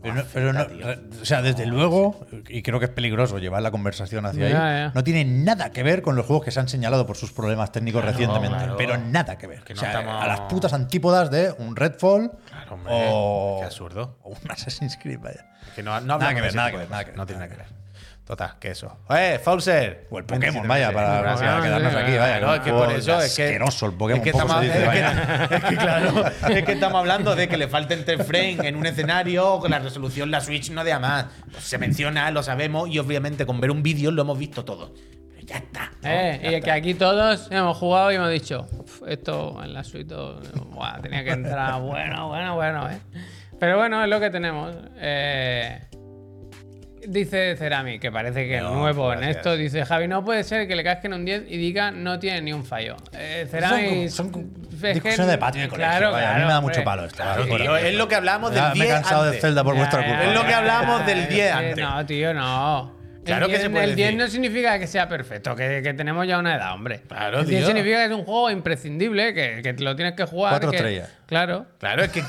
Pero 0.00 0.14
no, 0.14 0.22
Pero 0.32 0.52
no- 0.52 0.64
re- 0.64 0.98
o 1.20 1.24
sea, 1.24 1.42
desde 1.42 1.66
luego, 1.66 2.24
y 2.48 2.62
creo 2.62 2.78
que 2.78 2.84
es 2.86 2.90
peligroso 2.92 3.38
llevar 3.38 3.62
la 3.62 3.70
conversación 3.72 4.26
hacia 4.26 4.46
ahí, 4.46 4.52
Ya, 4.52 4.92
no 4.94 5.02
tiene 5.02 5.24
nada 5.24 5.70
que 5.72 5.82
ver 5.82 6.02
con 6.02 6.14
los 6.14 6.24
juegos 6.24 6.44
que 6.44 6.50
se 6.52 6.60
han 6.60 6.68
señalado 6.68 7.04
por 7.06 7.16
sus 7.16 7.32
problemas 7.32 7.72
técnicos 7.72 8.02
Claro, 8.02 8.16
recientemente. 8.16 8.56
claro. 8.58 8.76
Pero 8.76 8.96
nada 8.98 9.36
que 9.38 9.46
ver. 9.48 9.62
Que 9.64 9.74
no 9.74 9.78
O 9.78 9.80
sea, 9.80 9.90
estamos- 10.00 10.22
A 10.22 10.26
las 10.28 10.40
putas 10.42 10.72
antípodas 10.72 11.30
de 11.30 11.52
un 11.58 11.74
Redfall 11.74 12.30
Claro, 12.48 12.74
hombre, 12.74 12.92
o, 12.96 13.56
qué 13.60 13.66
absurdo. 13.66 14.18
o 14.22 14.30
un 14.30 14.38
Assassin's 14.50 14.96
Creed, 14.96 15.18
vaya. 15.20 15.46
Que 15.74 15.82
no, 15.82 16.00
no 16.00 16.18
Nada 16.18 16.34
que 16.34 16.40
ver, 16.42 16.54
nada 16.54 16.70
que 16.70 16.76
ver, 16.76 16.90
nada 16.90 17.02
cosas. 17.02 17.04
que 17.04 17.10
ver, 17.10 17.16
No 17.18 17.26
tiene 17.26 17.40
nada 17.40 17.50
que 17.50 17.56
ver. 17.62 17.66
Total, 18.28 18.58
que 18.60 18.72
eso. 18.72 18.94
¡Eh, 19.08 19.40
Fauser! 19.42 20.06
O 20.10 20.18
el 20.18 20.24
Pokémon, 20.26 20.68
27, 20.68 20.68
vaya, 20.68 20.92
para, 20.92 21.22
quedarnos 21.62 21.92
sí, 21.94 21.98
aquí, 21.98 22.18
vaya. 22.18 22.38
Claro, 22.38 22.54
es 22.56 22.60
que 22.60 22.70
por 22.72 22.92
eso 22.92 23.20
es 23.22 23.34
que. 23.34 23.44
asqueroso 23.44 23.86
el 23.86 23.92
Pokémon, 23.94 24.18
es 24.18 24.22
que, 24.22 24.30
estamos, 24.30 24.56
se 24.60 24.64
dice, 24.66 24.84
es 24.84 24.90
que- 24.90 25.54
es 25.56 25.64
que, 25.64 25.76
claro, 25.76 26.24
es 26.50 26.62
que 26.64 26.72
estamos 26.72 26.98
hablando 27.00 27.34
de 27.34 27.48
que 27.48 27.56
le 27.56 27.68
falten 27.68 28.04
tres 28.04 28.26
frames 28.26 28.60
en 28.64 28.76
un 28.76 28.84
escenario, 28.84 29.58
con 29.60 29.70
la 29.70 29.78
resolución 29.78 30.30
la 30.30 30.42
Switch 30.42 30.70
no 30.70 30.84
de 30.84 30.98
más. 30.98 31.24
Pues 31.50 31.64
se 31.64 31.78
menciona, 31.78 32.30
lo 32.30 32.42
sabemos, 32.42 32.90
y 32.90 32.98
obviamente 32.98 33.46
con 33.46 33.62
ver 33.62 33.70
un 33.70 33.82
vídeo 33.82 34.10
lo 34.10 34.20
hemos 34.20 34.38
visto 34.38 34.62
todo. 34.62 34.92
Pero 35.34 35.46
ya 35.46 35.56
está. 35.56 35.90
¿no? 36.02 36.08
Eh, 36.10 36.40
Ya 36.42 36.50
y 36.50 36.54
está. 36.56 36.64
que 36.66 36.70
aquí 36.72 36.92
todos 36.92 37.48
hemos 37.50 37.78
jugado 37.78 38.12
y 38.12 38.16
hemos 38.16 38.28
dicho, 38.30 38.66
"Uf, 38.72 39.04
esto 39.08 39.58
en 39.64 39.72
la 39.72 39.82
suite 39.84 40.14
buah, 40.66 41.00
tenía 41.00 41.24
que 41.24 41.30
entrar, 41.30 41.80
bueno, 41.80 42.28
bueno, 42.28 42.56
bueno, 42.56 42.90
¿eh? 42.90 42.98
Pero 43.58 43.78
bueno, 43.78 44.04
es 44.04 44.10
lo 44.10 44.20
que 44.20 44.28
tenemos. 44.30 44.76
Eh, 44.98 45.80
dice 47.08 47.56
Cerami, 47.56 47.98
que 47.98 48.12
parece 48.12 48.46
que 48.46 48.60
No, 48.60 48.68
es 48.68 48.74
nuevo 48.76 49.12
en 49.12 49.18
gracias. 49.20 49.36
esto, 49.38 49.56
dice 49.56 49.84
Javi, 49.84 50.08
no 50.08 50.24
puede 50.24 50.44
ser 50.44 50.68
que 50.68 50.76
le 50.76 50.84
casquen 50.84 51.12
un 51.12 51.24
10 51.24 51.44
y 51.48 51.56
diga 51.56 51.90
no 51.90 52.18
tiene 52.18 52.42
ni 52.42 52.52
un 52.52 52.64
fallo. 52.64 52.96
Eh, 53.12 53.46
Cerami... 53.50 54.08
Son 54.08 54.32
son 54.32 54.50
discusiones 54.70 55.26
de 55.26 55.38
patio 55.38 55.62
de 55.62 55.68
colegio, 55.68 55.90
Claro, 55.90 56.12
vaya, 56.12 56.30
a 56.30 56.32
mí 56.34 56.34
claro, 56.36 56.46
me 56.46 56.52
da 56.52 56.60
mucho 56.60 56.84
palo 56.84 57.04
esto. 57.04 57.16
Claro, 57.16 57.44
tío, 57.46 57.76
es 57.76 57.94
lo 57.94 58.08
que 58.08 58.14
hablamos 58.14 58.50
del 58.50 58.60
Ya, 58.60 58.72
10 58.72 58.78
me 58.78 58.84
he 58.84 58.94
cansado 58.94 59.22
antes. 59.22 59.34
de 59.36 59.40
Zelda 59.40 59.64
por 59.64 59.74
Ya, 59.74 59.78
vuestra 59.80 60.04
culpa. 60.04 60.24
Es 60.24 60.34
lo 60.34 60.46
que 60.46 60.54
hablamos 60.54 61.06
del 61.06 61.18
eh, 61.18 61.26
10 61.28 61.40
eh, 61.46 61.50
antes. 61.50 61.76
No, 61.78 62.06
tío, 62.06 62.34
no. 62.34 62.97
Claro 63.28 63.46
el 63.46 63.50
que 63.52 63.56
10, 63.58 63.62
se 63.62 63.70
puede 63.70 63.84
El 63.84 63.94
10 63.96 64.06
decir. 64.08 64.18
no 64.20 64.28
significa 64.28 64.78
que 64.78 64.86
sea 64.86 65.08
perfecto, 65.08 65.54
que, 65.54 65.80
que 65.82 65.94
tenemos 65.94 66.26
ya 66.26 66.38
una 66.38 66.56
edad, 66.56 66.72
hombre. 66.74 67.02
Claro, 67.08 67.40
el 67.40 67.46
10 67.46 67.58
tío. 67.60 67.66
significa 67.68 67.98
que 67.98 68.04
es 68.12 68.18
un 68.18 68.24
juego 68.24 68.50
imprescindible, 68.50 69.34
que, 69.34 69.60
que 69.62 69.72
lo 69.82 69.94
tienes 69.96 70.14
que 70.14 70.24
jugar. 70.24 70.52
Cuatro 70.52 70.70
que- 70.70 70.76
estrellas. 70.76 71.10
Claro. 71.26 71.66
Claro, 71.78 72.02
es 72.04 72.10
que, 72.10 72.22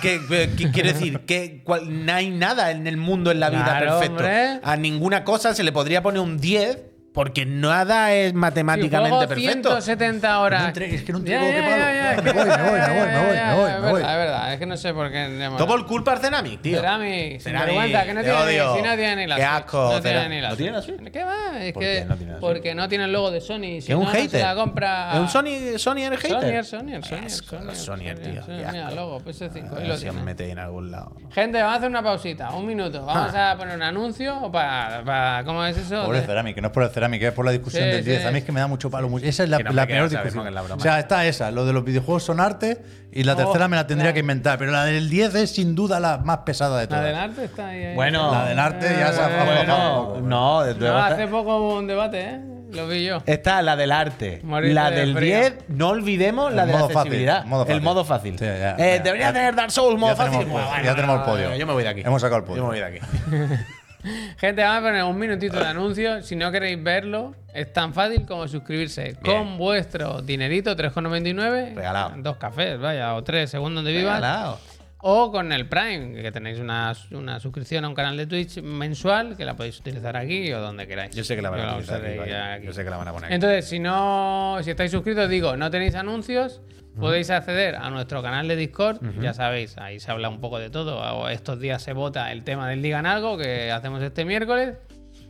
quiere 0.74 0.94
decir 0.94 1.20
que 1.22 1.62
cual- 1.64 2.06
no 2.06 2.14
hay 2.14 2.30
nada 2.30 2.72
en 2.72 2.86
el 2.86 2.98
mundo 2.98 3.32
en 3.32 3.40
la 3.40 3.50
vida 3.50 3.64
Claro, 3.64 3.86
perfecto. 4.00 4.12
hombre. 4.16 4.60
A 4.64 4.76
ninguna 4.76 5.24
cosa 5.24 5.54
se 5.56 5.64
le 5.64 5.72
podría 5.72 6.02
poner 6.04 6.20
un 6.22 6.38
10 6.40 6.78
porque 7.13 7.45
nada 7.45 8.13
es 8.13 8.34
matemáticamente 8.34 9.10
juego 9.17 9.28
perfecto. 9.28 9.69
170 9.82 10.39
horas. 10.39 10.62
No 10.62 10.67
entre- 10.67 10.95
es 10.95 11.04
que 11.04 11.12
no 11.13 11.19
ya, 11.19 11.39
qué 11.39 11.62
palo. 11.62 11.78
ya, 11.78 12.13
Me 12.17 12.24
que- 12.24 12.32
voy, 12.32 12.45
me 12.48 12.58
voy, 12.58 12.60
me 12.60 12.69
voy, 12.69 12.80
me 12.80 12.88
voy, 12.88 13.08
me 13.10 13.56
voy, 13.56 13.69
Es 13.72 13.80
me 13.82 13.89
voy. 13.89 13.93
verdad, 14.02 14.12
es 14.12 14.17
verdad. 14.17 14.54
Es 14.54 14.60
que 14.60 14.65
no 14.65 14.78
sé 14.78 14.93
por 14.93 15.12
qué. 15.12 15.50
Todo 15.58 15.67
por 15.67 15.86
culpa 15.86 16.15
de 16.15 16.22
Ceramic, 16.22 16.62
tío. 16.62 16.78
Cerami, 16.78 17.32
sin 17.32 17.39
Cerami, 17.41 17.65
vergüenza, 17.65 18.06
que 18.06 18.13
no 18.13 18.22
te 18.22 18.26
tiene, 18.30 18.43
odio. 18.43 18.76
si 18.76 18.82
no 18.82 18.95
tiene 18.95 19.15
ni 19.15 19.28
la 19.28 19.36
Qué 19.36 19.43
asco, 19.43 19.91
No 19.93 20.02
tiene 20.02 20.30
ni 20.30 20.41
la 20.41 20.50
¿No 20.50 20.56
tiene 20.56 20.72
la 20.72 20.82
Switch. 20.82 21.12
¿Qué 21.12 21.24
va? 21.24 21.60
Es 21.60 21.74
¿Por 21.74 21.84
que 21.84 21.89
qué 22.00 22.06
no 22.06 22.15
tiene 22.15 22.32
la 22.34 22.39
Switch? 22.39 22.48
porque 22.54 22.76
no 22.76 22.88
tiene 22.89 23.04
el 23.06 23.12
logo 23.12 23.32
de 23.32 23.41
Sony. 23.41 23.60
Si 23.60 23.78
es 23.78 23.89
un 23.89 24.00
no, 24.00 24.06
no 24.06 24.12
se 24.12 24.22
hater. 24.22 24.41
la 24.43 24.56
compra. 24.56 25.13
Es 25.13 25.19
un 25.19 25.30
Sony, 25.30 25.78
Sony 25.78 25.98
el 26.04 26.17
hater. 26.17 26.65
Sonyer. 26.65 26.98
asco, 27.26 27.58
Sonyer, 27.58 27.76
Sonyer, 27.76 28.19
tío, 28.19 28.41
Mira, 28.48 28.91
logo, 28.91 29.19
PS5. 29.22 29.54
ahí 29.56 29.84
A 29.84 29.88
lo 29.88 29.88
ver 29.89 29.98
si 29.98 30.08
os 30.10 30.15
metéis 30.15 30.52
en 30.52 30.60
algún 30.60 30.91
lado. 30.91 31.12
Gente, 31.32 31.58
vamos 31.60 31.74
a 31.74 31.78
hacer 31.78 31.89
una 31.89 32.04
pausita, 32.04 32.52
un 32.52 32.65
minuto. 32.65 33.06
Vamos 33.06 33.34
Ah. 33.36 33.52
a 33.52 33.58
poner 33.58 33.76
un 33.76 33.84
anuncio 33.84 34.52
para, 34.52 35.04
para 35.04 35.43
¿cómo 35.43 35.65
es 35.65 35.78
eso? 35.78 36.04
Pobre 36.06 36.22
Ceramic, 36.22 36.56
que 36.56 36.62
no 36.62 36.67
es 36.67 36.74
por 36.74 36.84
el 36.84 36.89
Ceramic, 36.89 37.00
es 37.17 37.34
por 37.34 37.45
la 37.45 37.52
discusión 37.52 37.84
Sí, 37.84 37.89
del 37.89 38.06
10. 38.06 38.22
sí. 38.22 38.28
A 38.28 38.32
mí 38.32 38.38
es 38.39 38.43
que 38.43 38.52
me 38.52 38.60
da 38.60 38.67
mucho 38.67 38.89
palo. 38.89 39.10
mucho- 39.10 39.26
Esa 39.26 39.43
es 39.43 39.50
la, 39.50 39.58
Que 39.58 39.63
no, 39.65 39.72
la 39.72 39.88
que 39.88 39.93
peor 39.93 40.10
discusión. 40.10 40.43
que 40.43 40.50
es 40.50 40.54
la 40.56 40.62
broma. 40.62 40.76
o 40.76 40.80
sea, 40.80 41.00
está 41.00 41.26
esa, 41.26 41.52
lo 41.52 41.65
de 41.65 41.74
los 41.74 41.84
videojuegos 41.84 42.24
son 42.24 42.39
arte 42.39 42.82
y 43.12 43.24
la 43.24 43.34
Oh, 43.34 43.38
tercera 43.38 43.67
me 43.67 43.76
la 43.76 43.88
tendría 43.88 44.10
la- 44.10 44.13
que 44.13 44.19
inventar. 44.19 44.58
Pero 44.58 44.72
la 44.72 44.86
del 44.86 45.10
10 45.10 45.34
es 45.36 45.52
sin 45.52 45.76
duda 45.76 46.00
la 46.00 46.17
más 46.19 46.39
pesada 46.39 46.78
de 46.80 46.84
La 46.84 46.89
todas. 46.89 47.04
del 47.06 47.15
arte 47.15 47.43
está 47.45 47.67
ahí. 47.69 47.84
ahí. 47.86 47.95
Bueno, 47.95 48.32
La 48.32 48.45
del 48.50 48.60
arte 48.60 48.88
ya 49.00 49.12
se 49.13 49.22
ha 49.22 49.43
Bueno, 49.43 50.17
no, 50.22 50.62
desde 50.63 50.80
No, 50.80 50.86
luego 50.86 50.98
hace 51.00 51.24
está- 51.24 51.32
poco 51.32 51.58
hubo 51.58 51.78
un 51.78 51.88
debate, 51.88 52.22
¿eh? 52.22 52.39
Lo 52.72 52.88
vi 52.88 53.04
yo. 53.04 53.24
Está 53.26 53.63
la 53.63 53.76
del 53.76 53.91
arte, 53.91 54.41
Morirte 54.43 54.76
la 54.76 54.91
de 54.91 54.98
del 54.98 55.15
frío. 55.15 55.38
10, 55.39 55.54
no 55.69 55.88
olvidemos 55.89 56.54
la 56.54 56.62
El 56.62 56.67
de 56.67 56.74
la 56.74 56.78
modo 56.80 56.89
fácil, 56.89 56.98
accesibilidad, 57.00 57.45
modo 57.45 57.65
el 57.65 57.82
modo 57.82 58.06
fácil. 58.06 58.38
Sí, 58.38 58.45
ya, 58.45 58.76
Eh, 58.78 58.98
ya, 58.98 59.04
debería 59.04 59.26
ya. 59.30 59.34
tener 59.34 59.56
Dark 59.56 59.72
Souls 59.72 60.00
modo 60.00 60.12
Ya 60.12 60.17
tenemos 60.17 60.36
fácil. 60.45 60.48
el 60.56 60.67
Bueno, 60.69 60.84
ya 60.84 60.93
tenemos 60.95 61.15
el 61.15 61.19
no, 61.22 61.26
podio. 61.26 61.56
Yo 61.56 61.65
me 61.65 61.74
voy 61.74 61.82
de 61.82 61.89
aquí. 61.89 62.02
Hemos 62.02 62.22
sacado 62.22 62.38
el 62.41 62.43
podio. 62.43 62.58
Yo 62.58 62.63
me 62.65 62.69
voy 62.69 62.78
de 62.80 62.86
aquí. 62.86 63.00
Gente, 64.38 64.62
vamos 64.62 64.80
a 64.80 64.88
poner 64.88 65.04
un 65.04 65.18
minutito 65.18 65.60
de 65.60 65.66
anuncio. 65.66 66.22
Si 66.22 66.36
no 66.36 66.52
queréis 66.52 66.82
verlo, 66.82 67.36
es 67.54 67.72
tan 67.74 67.94
fácil 67.94 68.26
como 68.26 68.48
suscribirse 68.48 69.16
con 69.24 69.58
vuestro 69.58 70.22
dinerito, 70.22 70.76
3,99. 70.76 71.76
Regalado. 71.76 72.14
Dos 72.18 72.38
cafés, 72.38 72.80
vaya, 72.80 73.16
o 73.16 73.24
tres, 73.24 73.50
según 73.50 73.76
donde 73.76 73.92
vivas. 73.92 74.16
Regalado. 74.16 74.60
O 75.02 75.32
con 75.32 75.54
el 75.54 75.68
Prime, 75.70 76.22
que 76.22 76.30
tenéis 76.30 76.60
una, 76.60 76.94
una 77.12 77.40
suscripción 77.40 77.86
a 77.86 77.88
un 77.88 77.96
canal 77.96 78.18
de 78.18 78.28
Twitch 78.28 78.62
mensual, 78.62 79.38
que 79.38 79.46
la 79.46 79.56
podéis 79.56 79.80
utilizar 79.80 80.18
aquí 80.18 80.52
o 80.52 80.60
donde 80.60 80.88
queráis. 80.88 81.16
Yo 81.16 81.24
sé 81.24 81.38
que 81.38 81.42
la 81.42 81.50
van 81.50 81.62
a 81.62 81.74
utilizar 81.76 82.06
aquí. 82.06 82.66
Yo 82.66 82.74
sé 82.74 82.84
que 82.84 82.90
la 82.90 82.98
van 82.98 83.08
a 83.08 83.14
poner 83.14 83.26
aquí. 83.28 83.34
Entonces, 83.36 83.66
si 83.66 83.80
no, 83.80 84.58
si 84.62 84.72
estáis 84.72 84.92
suscritos, 84.92 85.30
digo, 85.30 85.56
no 85.56 85.72
tenéis 85.72 85.96
anuncios, 85.96 86.62
podéis 87.00 87.30
acceder 87.30 87.76
a 87.76 87.90
nuestro 87.90 88.22
canal 88.22 88.48
de 88.48 88.56
Discord. 88.56 89.00
Ya 89.22 89.34
sabéis, 89.34 89.78
ahí 89.78 90.00
se 90.00 90.12
habla 90.12 90.30
un 90.30 90.40
poco 90.42 90.60
de 90.60 90.70
todo. 90.70 91.28
Estos 91.30 91.60
días 91.60 91.82
se 91.82 91.94
vota 91.94 92.32
el 92.32 92.44
tema 92.44 92.68
del 92.70 92.82
Digan 92.82 93.06
Algo 93.06 93.38
que 93.38 93.72
hacemos 93.72 94.02
este 94.04 94.26
miércoles. 94.26 94.76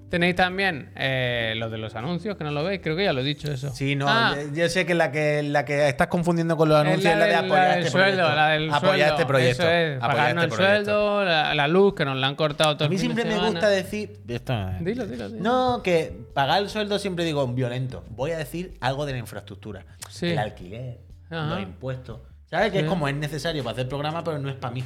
Tenéis 0.10 0.36
también 0.36 0.90
eh, 0.96 1.54
lo 1.58 1.70
de 1.70 1.78
los 1.78 1.94
anuncios, 1.94 2.36
que 2.36 2.44
no 2.44 2.50
lo 2.50 2.64
veis, 2.64 2.82
creo 2.82 2.96
que 2.96 3.04
ya 3.04 3.14
lo 3.14 3.22
he 3.22 3.24
dicho 3.24 3.52
eso. 3.52 3.70
Sí, 3.76 3.96
no, 3.96 4.08
Ah, 4.10 4.34
yo- 4.56 4.68
sé 4.68 4.84
que 4.88 4.96
la 4.96 5.12
que 5.12 5.44
la 5.44 5.66
que 5.66 5.88
estás 5.88 6.08
confundiendo 6.08 6.58
con 6.58 6.68
los 6.68 6.80
es 6.80 6.88
anuncios 6.88 7.14
es 7.14 7.20
la, 7.20 7.26
de 7.28 7.36
apoyar 7.36 7.70
del 7.70 7.78
este 7.82 7.92
sueldo, 7.92 8.16
proyecto. 8.24 8.36
la 8.36 8.48
del 8.50 8.70
apoyar 8.74 8.82
sueldo. 8.98 9.06
este 9.14 9.26
proyecto. 9.28 9.62
Eso 9.64 9.72
es, 9.72 9.98
apoyar 9.98 10.16
pagarnos 10.18 10.44
este 10.46 10.56
el 10.56 10.60
proyecto. 10.60 10.86
sueldo, 10.92 11.26
la, 11.26 11.54
la 11.54 11.68
luz, 11.68 11.94
que 11.94 12.06
nos 12.06 12.18
la 12.18 12.26
han 12.26 12.36
cortado 12.36 12.76
todo 12.76 12.88
A 12.88 12.90
mí 12.90 12.96
el 12.96 13.02
siempre 13.02 13.24
me 13.24 13.30
semana. 13.34 13.52
gusta 13.52 13.70
decir. 13.70 14.20
Esto 14.28 14.54
no 14.56 14.70
es- 14.72 14.84
Dilo, 14.84 15.06
dilo, 15.06 15.30
dilo. 15.30 15.44
No, 15.44 15.84
que 15.84 16.12
pagar 16.34 16.64
el 16.64 16.70
sueldo 16.70 16.98
siempre 16.98 17.24
digo 17.24 17.46
violento. 17.48 18.04
Voy 18.10 18.32
a 18.32 18.40
decir 18.40 18.78
algo 18.82 19.06
de 19.06 19.12
la 19.12 19.20
infraestructura. 19.20 19.86
Sí. 20.10 20.30
El 20.30 20.40
alquiler, 20.40 20.98
Ajá. 21.30 21.50
los 21.56 21.62
impuestos. 21.62 22.20
¿Sabes? 22.46 22.72
Que 22.72 22.80
Sí. 22.80 22.84
es 22.86 22.90
como 22.90 23.08
es 23.08 23.16
necesario 23.16 23.64
para 23.64 23.74
hacer 23.74 23.88
programa, 23.88 24.24
pero 24.24 24.40
no 24.40 24.50
es 24.50 24.56
para 24.56 24.74
mí. 24.74 24.84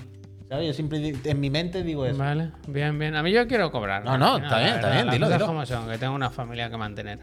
¿Sabes? 0.49 0.67
Yo 0.67 0.73
siempre 0.73 1.13
en 1.23 1.39
mi 1.39 1.49
mente 1.49 1.82
digo 1.84 2.06
eso. 2.06 2.17
Vale, 2.17 2.51
bien, 2.67 2.99
bien. 2.99 3.15
A 3.15 3.23
mí 3.23 3.32
yo 3.32 3.47
quiero 3.47 3.71
cobrar. 3.71 4.03
No, 4.03 4.12
al 4.12 4.19
no, 4.19 4.38
está 4.38 4.60
bien, 4.60 4.73
está 4.75 4.91
bien, 4.91 5.10
dilo, 5.10 5.29
dilo. 5.29 5.45
como 5.47 5.65
son, 5.65 5.89
que 5.89 5.97
tengo 5.97 6.13
una 6.13 6.29
familia 6.29 6.69
que 6.69 6.77
mantener. 6.77 7.19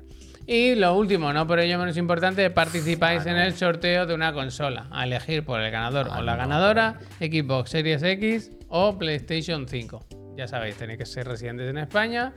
Y 0.46 0.74
lo 0.74 0.96
último, 0.96 1.33
no 1.33 1.46
por 1.46 1.61
ello 1.61 1.78
menos 1.78 1.96
importante, 1.98 2.48
participáis 2.50 3.24
Ah, 3.26 3.30
en 3.30 3.37
el 3.37 3.52
sorteo 3.54 4.06
de 4.06 4.14
una 4.14 4.33
consola. 4.33 4.87
A 4.90 5.04
elegir 5.04 5.44
por 5.44 5.61
el 5.61 5.70
ganador 5.70 6.09
Ah, 6.11 6.18
o 6.18 6.22
la 6.22 6.35
ganadora, 6.35 6.98
Xbox 7.20 7.70
Series 7.70 8.02
X 8.02 8.50
o 8.68 8.98
PlayStation 8.98 9.68
5. 9.68 10.00
Ya 10.37 10.48
sabéis, 10.48 10.76
tenéis 10.76 10.98
que 10.98 11.06
ser 11.06 11.28
residentes 11.28 11.68
en 11.68 11.76
España 11.78 12.33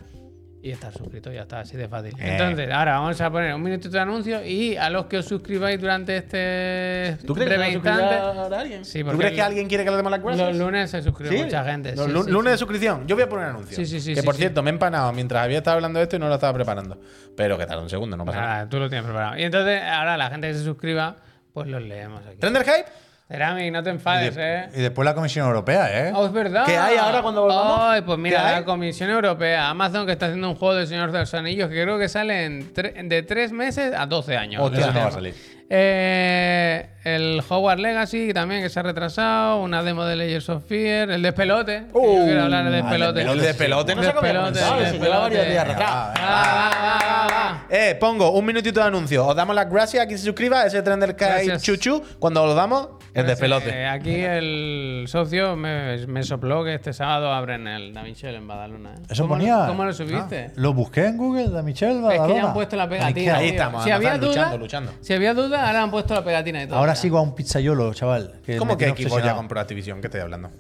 y 0.66 0.72
estar 0.72 0.94
suscrito, 0.94 1.30
ya 1.30 1.42
está, 1.42 1.60
así 1.60 1.76
de 1.76 1.90
fácil. 1.90 2.14
Eh. 2.18 2.32
Entonces, 2.32 2.72
ahora 2.72 2.94
vamos 2.98 3.20
a 3.20 3.30
poner 3.30 3.54
un 3.54 3.62
minutito 3.62 3.90
de 3.90 4.00
anuncio 4.00 4.46
y 4.46 4.78
a 4.78 4.90
los 4.90 5.08
que 5.08 5.18
os 5.18 5.26
suscribáis 5.26 5.78
durante 5.80 6.16
este 6.16 7.18
¿Tú 7.28 7.34
crees 7.36 7.50
que 7.50 7.56
breve 7.58 7.70
a 7.70 7.74
suscribir 7.74 8.00
instante. 8.02 8.56
alguien? 8.56 8.86
Sí, 8.86 9.04
¿Tú 9.04 9.18
crees 9.18 9.34
que 9.34 9.42
alguien 9.42 9.68
quiere 9.68 9.84
que 9.84 9.90
le 9.92 9.98
demos 9.98 10.10
las 10.12 10.24
gracias? 10.24 10.48
Los 10.48 10.58
lunes 10.58 10.90
se 10.90 11.02
suscribe 11.04 11.38
¿Sí? 11.38 11.44
mucha 11.44 11.66
gente. 11.66 11.94
Los 11.98 12.06
sí, 12.06 12.12
lu- 12.14 12.24
sí, 12.24 12.32
lunes 12.32 12.54
de 12.54 12.58
suscripción. 12.58 13.06
Yo 13.06 13.16
voy 13.18 13.24
a 13.24 13.30
poner 13.30 13.46
un 13.50 13.56
anuncio. 13.56 13.76
Sí, 13.76 13.86
sí, 13.86 14.00
sí, 14.00 14.16
Que 14.16 14.24
por 14.24 14.36
cierto, 14.36 14.64
me 14.64 14.70
he 14.70 14.74
empanado 14.74 15.12
mientras 15.12 15.44
había 15.44 15.58
estado 15.58 15.76
hablando 15.76 16.00
de 16.00 16.04
esto 16.04 16.16
y 16.16 16.20
no 16.20 16.30
lo 16.30 16.36
estaba 16.36 16.54
preparando. 16.54 16.98
Pero 17.36 17.58
que 17.58 17.66
tarda 17.66 17.82
un 17.84 17.90
segundo, 17.90 18.16
no 18.16 18.24
pasa 18.24 18.40
nada. 18.40 18.60
Ah, 18.62 18.70
tú 18.70 18.80
lo 18.80 18.88
tienes 18.88 19.04
preparado. 19.06 19.38
Y 19.38 19.44
entonces, 19.44 19.82
ahora 19.84 20.16
la 20.16 20.30
gente 20.30 20.48
que 20.48 20.54
se 20.54 20.64
suscriba, 20.64 21.18
pues 21.52 21.68
los 21.68 21.82
leemos 21.82 22.26
aquí. 22.26 22.38
¿Trender 22.38 22.64
Hype? 22.64 22.86
Cerami, 23.34 23.72
no 23.72 23.82
te 23.82 23.90
Y, 23.90 23.94
enfades, 23.94 24.36
de- 24.36 24.60
¿eh? 24.60 24.70
y 24.76 24.82
después 24.82 25.04
la 25.06 25.16
Comisión 25.16 25.48
Europea, 25.48 26.08
¿eh? 26.08 26.12
Oh, 26.14 26.28
es 26.28 26.32
verdad. 26.32 26.66
¿Qué 26.68 26.78
hay 26.78 26.98
ahora 26.98 27.24
cuando 27.24 27.42
volvamos? 27.42 27.80
Ay, 27.82 28.02
pues 28.04 28.20
mira, 28.20 28.52
la 28.52 28.64
Comisión 28.64 29.10
Europea, 29.10 29.70
Amazon, 29.72 30.06
que 30.06 30.12
está 30.12 30.28
haciendo 30.28 30.52
un 30.52 30.56
juego 30.56 30.76
del 30.76 30.86
Señor 30.86 31.12
de 31.12 31.18
los 31.18 31.34
Anillos, 31.34 31.68
que 31.70 31.82
creo 31.82 31.98
que 31.98 32.08
sale 32.10 32.46
en 32.46 32.72
tre- 32.76 32.94
de 33.08 33.24
3 33.24 33.52
meses 33.52 33.92
a 33.98 34.06
12 34.06 34.38
años. 34.38 34.62
Hostia, 34.62 34.92
no 34.92 35.00
va 35.00 35.08
a 35.08 35.12
salir. 35.12 35.34
Eh, 35.68 36.90
el 37.04 37.42
Hogwarts 37.48 37.82
Legacy 37.82 38.34
también, 38.34 38.62
que 38.62 38.70
se 38.70 38.80
ha 38.80 38.84
retrasado. 38.84 39.62
Una 39.62 39.84
demo 39.84 40.06
de 40.06 40.16
Layers 40.16 40.48
of 40.50 40.64
Fear. 40.66 41.12
El 41.12 41.22
despelote. 41.22 41.86
que 41.94 41.94
yo 41.94 42.24
quiero 42.26 42.44
hablar 42.44 42.66
del 42.66 42.74
ah, 42.74 42.78
el 42.78 42.84
despelote. 42.84 43.20
despelote, 43.20 43.40
El 43.42 43.48
de 43.48 43.54
pelote 43.54 43.96
no 43.96 44.04
se 44.04 44.10
acaba 44.10 44.28
de 44.28 44.34
Despelote, 44.34 44.60
comenzar, 44.60 44.80
el 44.80 44.86
ese 44.88 45.00
lleva 45.04 45.20
varios 45.20 45.46
despelote. 45.46 45.52
días 45.52 45.68
retrasado. 45.68 46.14
Ah, 46.16 46.24
Ah, 46.26 46.72
ah, 46.74 47.00
ah, 47.04 47.28
ah. 47.34 47.66
Eh, 47.70 47.98
pongo 48.00 48.32
un 48.32 48.46
minutito 48.46 48.80
de 48.80 48.86
anuncio. 48.86 49.26
Os 49.26 49.36
damos 49.36 49.56
las 49.56 49.70
gracias 49.70 50.04
a 50.04 50.08
quien 50.08 50.18
se 50.20 50.26
suscriba. 50.26 50.66
Ese 50.66 50.82
Trender 50.82 51.10
Hype 51.12 51.26
Gracias. 51.26 51.64
chuchu. 51.64 52.02
Cuando 52.20 52.46
lo 52.46 52.54
damos, 52.56 52.90
el 53.14 53.26
de 53.28 53.34
Eh, 53.34 53.38
pelote. 53.38 53.86
aquí 53.88 54.16
el 54.22 55.06
socio 55.08 55.56
me, 55.56 56.06
me 56.08 56.24
sopló 56.24 56.64
que 56.64 56.74
este 56.76 56.94
sábado 56.94 57.32
abren 57.34 57.68
el 57.68 57.94
Da 57.94 58.04
Michel 58.04 58.36
en 58.36 58.48
Badalona. 58.48 58.94
¿eh? 58.94 59.00
Eso 59.10 59.24
¿Cómo, 59.24 59.36
ponía. 59.36 59.66
¿Cómo 59.68 59.84
lo 59.86 59.94
subiste? 59.94 60.46
Ah, 60.50 60.54
lo 60.56 60.74
busqué 60.74 61.06
en 61.08 61.18
Google, 61.18 61.50
de 61.50 61.64
Michelle 61.64 61.94
es 61.94 61.98
que 62.00 62.04
Badalona. 62.18 62.42
ya 62.42 62.48
han 62.48 62.54
puesto 62.54 62.76
la 62.76 62.88
pegatina. 62.90 63.36
Ahí 63.38 63.46
tío. 63.46 63.54
estamos, 63.54 63.84
Si 63.84 63.92
había 63.92 64.10
Amazon, 64.14 64.30
duda, 64.32 64.36
luchando, 64.42 64.58
luchando. 64.58 64.92
Si 65.02 65.14
había 65.14 65.34
duda, 65.34 65.68
ahora 65.68 65.84
han 65.84 65.92
puesto 65.92 66.14
la 66.14 66.24
pegatina 66.24 66.64
y 66.64 66.68
todo. 66.68 66.78
Ahora 66.78 66.93
ya. 66.94 67.02
sigo 67.02 67.18
a 67.18 67.22
un 67.22 67.36
pizzaiolo, 67.36 67.94
chaval. 67.94 68.42
Que 68.46 68.58
¿Cómo 68.58 68.78
que 68.78 68.90
Xbox 68.90 69.24
ya 69.24 69.36
compró 69.36 69.60
Activision? 69.60 70.02
¿Qué 70.02 70.08
estoy 70.08 70.22
hablando? 70.22 70.52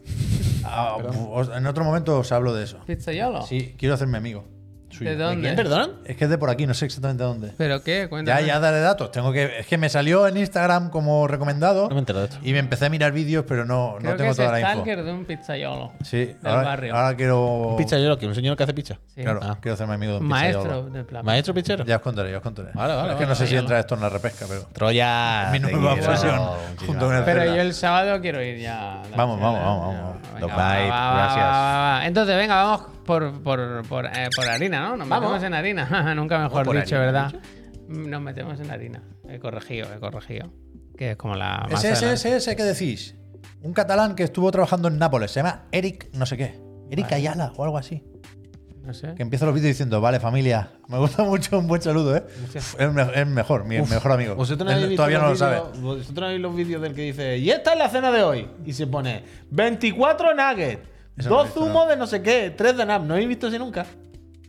Ah, 0.66 0.98
en 1.56 1.68
otro 1.68 1.84
momento 1.84 2.20
os 2.20 2.32
hablo 2.32 2.54
de 2.54 2.64
eso. 2.64 2.80
¿Pizzaiolo? 2.86 3.42
Sí, 3.44 3.76
quiero 3.78 3.96
hacerme 3.96 4.18
amigo. 4.18 4.46
Suyo. 4.94 5.10
¿De 5.12 5.18
dónde? 5.18 5.42
¿Quién, 5.42 5.56
perdón? 5.56 5.92
Es 6.06 6.16
que 6.16 6.24
es 6.26 6.30
de 6.30 6.38
por 6.38 6.50
aquí, 6.50 6.66
no 6.68 6.74
sé 6.74 6.86
exactamente 6.86 7.24
dónde. 7.24 7.54
¿Pero 7.58 7.84
qué? 7.84 8.02
Ya, 8.04 8.10
Cuéntame. 8.10 8.46
ya 8.46 8.60
daré 8.60 8.80
datos. 8.80 9.12
Tengo 9.12 9.32
que, 9.34 9.60
es 9.60 9.68
que 9.68 9.78
me 9.78 9.90
salió 9.90 10.28
en 10.28 10.38
Instagram 10.38 10.90
como 10.90 11.28
recomendado. 11.28 11.90
No 11.90 11.96
me 11.96 12.02
de 12.04 12.24
esto. 12.26 12.38
Y 12.44 12.54
me 12.54 12.60
empecé 12.60 12.86
a 12.86 12.90
mirar 12.90 13.12
vídeos, 13.12 13.46
pero 13.48 13.66
no, 13.66 13.96
Creo 14.00 14.12
no 14.12 14.16
que 14.16 14.18
tengo 14.18 14.32
es 14.32 14.38
toda 14.38 14.52
la 14.52 14.60
info. 14.74 14.84
de 14.86 15.12
un 15.12 15.26
pizzaiolo. 15.26 15.92
Sí, 16.04 16.18
del 16.26 16.38
ahora, 16.44 16.64
barrio. 16.64 16.96
ahora 16.96 17.16
quiero. 17.16 17.76
Pizzayero, 17.78 18.18
que 18.18 18.28
un 18.28 18.36
señor 18.36 18.56
que 18.56 18.64
hace 18.64 18.74
pizza. 18.74 19.00
Sí. 19.16 19.22
Claro, 19.24 19.40
Ah. 19.44 19.58
quiero 19.60 19.74
hacerme 19.74 19.96
amigo 19.96 20.14
de 20.14 20.20
un 20.20 20.28
Maestro 20.28 20.62
pizzaiolo. 20.64 20.90
de 20.90 21.04
plata. 21.04 21.24
Maestro 21.24 21.54
pizzero. 21.54 21.86
Ya 21.86 21.96
os 21.98 22.02
contaré, 22.02 22.32
ya 22.32 22.38
os 22.38 22.44
contaré. 22.44 22.70
Vale, 22.74 22.94
vale, 22.96 23.10
Es 23.10 23.16
que 23.16 23.24
vale, 23.24 23.28
no 23.28 23.36
sé 23.36 23.48
si 23.48 23.54
vale. 23.56 23.60
entra 23.64 23.80
esto 23.80 23.96
en 23.96 24.02
la 24.02 24.10
repesca, 24.10 24.46
pero. 24.48 24.62
Troya. 24.74 25.50
Mi 25.52 25.60
te 25.60 25.72
nueva 25.72 25.94
quiero. 25.96 26.10
obsesión, 26.12 26.36
Muchísimas 26.36 26.86
junto 26.86 27.06
con 27.08 27.16
el- 27.16 27.24
Pero 27.24 27.46
yo 27.46 27.62
el 27.62 27.74
sábado 27.74 28.22
quiero 28.22 28.42
ir 28.44 28.60
ya. 28.60 29.02
Vamos, 29.16 29.40
vamos, 29.40 29.60
vamos, 29.62 29.96
vamos. 29.96 30.14
Venga, 30.34 30.40
Dog 30.40 30.50
va, 30.52 30.76
bite, 30.78 30.90
va, 30.90 31.00
va, 31.12 31.14
gracias. 31.18 31.46
va, 31.46 31.52
va. 32.00 32.06
Entonces, 32.08 32.36
venga, 32.38 32.56
vamos 32.64 32.82
por, 33.06 33.42
por, 33.44 33.86
por, 33.88 34.06
eh, 34.06 34.30
por 34.36 34.48
harina, 34.48 34.82
¿no? 34.90 34.98
Nos 34.98 35.08
Vamos. 35.10 35.30
metemos 35.32 35.44
en 35.48 35.54
harina. 35.54 36.14
Nunca 36.16 36.40
mejor 36.40 36.66
por 36.66 36.76
dicho, 36.76 36.96
harina, 36.98 37.06
¿verdad? 37.30 37.42
Nos 37.88 38.22
metemos 38.22 38.60
en 38.60 38.72
harina. 38.72 39.02
He 39.30 39.40
corregido, 39.40 39.88
he 39.96 40.00
corregido. 40.00 40.52
Que 40.98 41.12
es 41.12 41.18
como 41.18 41.36
la. 41.36 41.68
más 41.72 41.84
Ese, 41.84 41.94
ese, 41.94 42.14
ese, 42.14 42.36
ese, 42.38 42.56
¿qué 42.56 42.64
decís? 42.64 43.16
Un 43.62 43.74
catalán 43.74 44.16
que 44.16 44.24
estuvo 44.24 44.52
trabajando 44.52 44.88
en 44.90 44.98
Nápoles. 44.98 45.32
Se 45.32 45.40
llama 45.40 45.64
Eric, 45.72 46.10
no 46.14 46.26
sé 46.26 46.38
qué. 46.38 46.60
Eric 46.92 47.12
Ayala 47.14 47.52
o 47.56 47.64
algo 47.64 47.78
así. 47.78 48.04
No 48.86 48.94
sé. 48.94 49.14
Que 49.16 49.24
empieza 49.24 49.46
los 49.46 49.56
vídeos 49.56 49.70
diciendo, 49.70 50.02
vale, 50.02 50.20
familia. 50.20 50.72
Me 50.90 50.98
gusta 50.98 51.24
mucho, 51.26 51.58
un 51.58 51.68
buen 51.68 51.82
saludo, 51.82 52.18
¿eh? 52.18 52.24
Es, 52.54 52.76
me- 52.92 53.02
es 53.22 53.26
mejor, 53.28 53.64
mi 53.64 53.82
mejor 53.82 54.12
amigo. 54.12 54.36
Vosotros 54.36 54.70
no 54.70 54.78
Él 54.78 54.94
todavía 54.96 55.20
no 55.20 55.30
lo 55.30 55.36
sabe. 55.38 55.62
Vosotros 55.80 56.14
no 56.20 56.26
habéis 56.26 56.42
los 56.42 56.54
vídeos 56.56 56.82
del 56.82 56.94
que 56.94 57.04
dice, 57.04 57.38
y 57.38 57.50
esta 57.50 57.72
es 57.74 57.80
la 57.80 57.88
cena 57.90 58.12
de 58.12 58.24
hoy. 58.24 58.50
Y 58.66 58.74
se 58.74 58.86
pone 58.86 59.24
24 59.52 60.34
nuggets, 60.36 60.82
Eso 61.18 61.30
no 61.30 61.36
lo 61.36 61.42
he 61.42 61.44
dos 61.44 61.48
visto, 61.48 61.60
zumos 61.62 61.84
no. 61.86 61.90
de 61.92 61.98
no 61.98 62.08
sé 62.08 62.22
qué, 62.22 62.54
tres 62.56 62.76
de 62.78 62.86
nap. 62.86 63.04
¿No 63.04 63.14
habéis 63.14 63.30
visto 63.30 63.48
ese 63.48 63.60
nunca? 63.60 63.86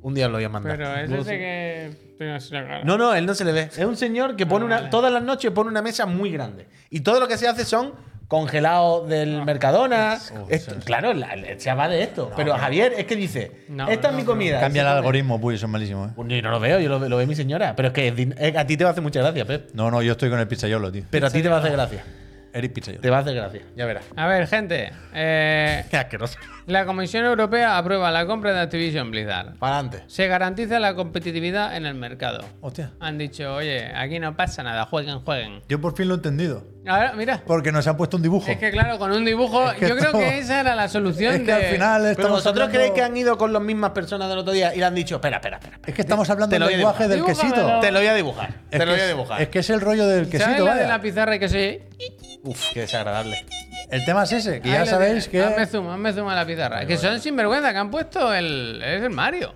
Un 0.02 0.14
día 0.14 0.28
lo 0.28 0.34
voy 0.34 0.44
a 0.44 0.48
mandar. 0.48 0.76
Pero 0.76 0.94
es 0.96 1.10
ese 1.10 1.22
sí. 1.22 2.18
que. 2.18 2.54
la 2.54 2.66
cara. 2.66 2.84
No, 2.84 2.98
no, 2.98 3.14
él 3.14 3.24
no 3.26 3.34
se 3.34 3.44
le 3.44 3.52
ve. 3.52 3.62
Es 3.74 3.78
un 3.84 3.96
señor 3.96 4.36
que 4.36 4.44
pone 4.46 4.64
Ah, 4.64 4.66
una. 4.66 4.76
vale. 4.76 4.88
Todas 4.90 5.12
las 5.12 5.22
noches 5.22 5.50
pone 5.50 5.70
una 5.70 5.82
mesa 5.82 6.04
muy 6.06 6.30
grande. 6.30 6.68
Y 6.90 7.00
todo 7.00 7.20
lo 7.20 7.26
que 7.28 7.38
se 7.38 7.48
hace 7.48 7.64
son 7.64 7.92
congelados 8.28 9.08
del 9.08 9.40
Ah. 9.40 9.44
Mercadona. 9.44 10.18
Oh, 10.36 10.46
Esto- 10.50 10.74
sí. 10.74 10.80
claro, 10.84 11.12
la, 11.14 11.34
se 11.58 11.72
va 11.74 11.88
de 11.88 12.02
esto. 12.02 12.30
Pero 12.36 12.54
Javier, 12.56 12.94
es 12.98 13.06
que 13.06 13.16
dice: 13.16 13.64
No, 13.68 13.88
Esta 13.88 14.08
es 14.08 14.12
no, 14.12 14.18
mi 14.18 14.24
no. 14.24 14.30
comida. 14.30 14.60
Cambia 14.60 14.82
el 14.82 14.88
algoritmo, 14.88 15.40
puy, 15.40 15.56
son 15.58 15.70
malísimos, 15.70 16.10
¿eh? 16.10 16.12
Pues 16.16 16.28
Yo 16.28 16.42
no 16.42 16.50
lo 16.50 16.60
veo, 16.60 16.80
yo 16.80 16.88
lo, 16.90 16.98
lo 17.08 17.16
ve 17.16 17.26
mi 17.26 17.34
señora. 17.34 17.74
Pero 17.76 17.88
es 17.88 17.94
que 17.94 18.08
es 18.08 18.14
din- 18.16 18.34
eh, 18.38 18.54
a 18.58 18.66
ti 18.66 18.76
te 18.76 18.84
va 18.84 18.90
a 18.90 18.92
hacer 18.92 19.02
mucha 19.02 19.20
gracia, 19.20 19.44
Pep. 19.46 19.70
No, 19.74 19.90
no, 19.90 20.02
yo 20.02 20.12
estoy 20.12 20.28
con 20.30 20.38
el 20.38 20.46
pizzaiolo, 20.48 20.92
tío. 20.92 21.04
Pero 21.10 21.26
a 21.26 21.30
ti 21.30 21.42
te 21.42 21.48
va 21.48 21.56
a 21.56 21.60
hacer 21.60 21.72
gracia. 21.72 22.04
Eric 22.54 22.72
Pizzaiolo. 22.72 23.02
Te 23.02 23.10
va 23.10 23.18
a 23.18 23.20
hacer 23.20 23.34
gracia, 23.34 23.60
ya 23.76 23.84
verás. 23.84 24.04
A 24.16 24.26
ver, 24.26 24.46
gente. 24.46 24.92
eh, 25.12 25.84
Qué 25.90 25.96
asqueroso. 25.96 26.38
la 26.66 26.86
Comisión 26.86 27.24
Europea 27.24 27.76
aprueba 27.76 28.10
la 28.12 28.26
compra 28.26 28.52
de 28.52 28.60
Activision 28.60 29.10
Blizzard. 29.10 29.56
Para 29.58 29.78
adelante. 29.80 30.04
Se 30.06 30.28
garantiza 30.28 30.78
la 30.78 30.94
competitividad 30.94 31.76
en 31.76 31.84
el 31.84 31.94
mercado. 31.94 32.44
Hostia. 32.60 32.92
Han 33.00 33.18
dicho, 33.18 33.54
oye, 33.56 33.92
aquí 33.94 34.20
no 34.20 34.36
pasa 34.36 34.62
nada, 34.62 34.84
jueguen, 34.86 35.18
jueguen. 35.20 35.62
Yo 35.68 35.80
por 35.80 35.96
fin 35.96 36.08
lo 36.08 36.14
he 36.14 36.16
entendido. 36.18 36.64
Ahora, 36.86 37.14
mira. 37.14 37.42
Porque 37.46 37.72
nos 37.72 37.86
han 37.88 37.96
puesto 37.96 38.18
un 38.18 38.22
dibujo. 38.22 38.48
Es 38.50 38.58
que 38.58 38.70
claro, 38.70 38.98
con 38.98 39.10
un 39.10 39.24
dibujo, 39.24 39.70
Es 39.72 39.78
que 39.78 39.88
yo 39.88 39.96
creo 39.96 40.12
que 40.12 40.38
esa 40.38 40.60
era 40.60 40.74
la 40.76 40.86
solución 40.88 41.32
Es 41.34 41.40
que 41.40 41.46
de... 41.46 41.52
al 41.54 41.62
final 41.62 42.00
Pero 42.02 42.10
estamos 42.12 42.30
vosotros 42.32 42.52
hablando- 42.64 42.72
creéis 42.74 42.92
que 42.92 43.02
han 43.02 43.16
ido 43.16 43.38
con 43.38 43.52
las 43.52 43.62
mismas 43.62 43.90
personas 43.90 44.28
del 44.28 44.38
otro 44.38 44.52
día 44.52 44.74
y 44.74 44.78
le 44.78 44.84
han 44.84 44.94
dicho: 44.94 45.16
Espera, 45.16 45.36
espera, 45.38 45.56
espera. 45.56 45.78
Es 45.86 45.94
que 45.94 46.02
estamos 46.02 46.28
hablando 46.30 46.56
del 46.58 46.68
lenguaje 46.68 47.08
del 47.08 47.24
quesito. 47.24 47.80
Te 47.80 47.90
lo 47.90 47.98
voy 48.00 48.08
a 48.08 48.14
dibujar. 48.14 48.50
Es 48.70 48.78
te 48.78 48.86
lo 48.86 48.92
voy 48.92 49.00
a 49.00 49.06
dibujar. 49.08 49.40
Es 49.42 49.48
que 49.48 49.58
es 49.60 49.70
el 49.70 49.80
rollo 49.80 50.06
del 50.06 50.26
¿Sabes 50.30 50.44
quesito, 50.44 50.64
la 50.66 50.74
de 50.76 50.86
la 50.86 51.00
pizarra 51.00 51.34
y 51.36 51.38
que 51.38 51.48
se... 51.48 51.88
Uf, 52.44 52.70
qué 52.72 52.80
desagradable. 52.80 53.44
El 53.90 54.04
tema 54.04 54.24
es 54.24 54.32
ese, 54.32 54.60
que 54.60 54.68
Ahí 54.68 54.74
ya 54.74 54.80
lo 54.80 54.86
sabéis 54.86 55.28
tienes. 55.28 55.28
que. 55.28 55.42
Hazme 55.42 55.66
zoom, 55.66 55.88
hazme 55.88 56.12
zoom 56.12 56.28
a 56.28 56.34
la 56.34 56.44
pizarra. 56.46 56.86
que 56.86 56.96
son 56.98 57.20
sinvergüenza, 57.20 57.72
que 57.72 57.78
han 57.78 57.90
puesto 57.90 58.32
el... 58.34 58.82
Es 58.84 59.02
el 59.02 59.10
Mario. 59.10 59.54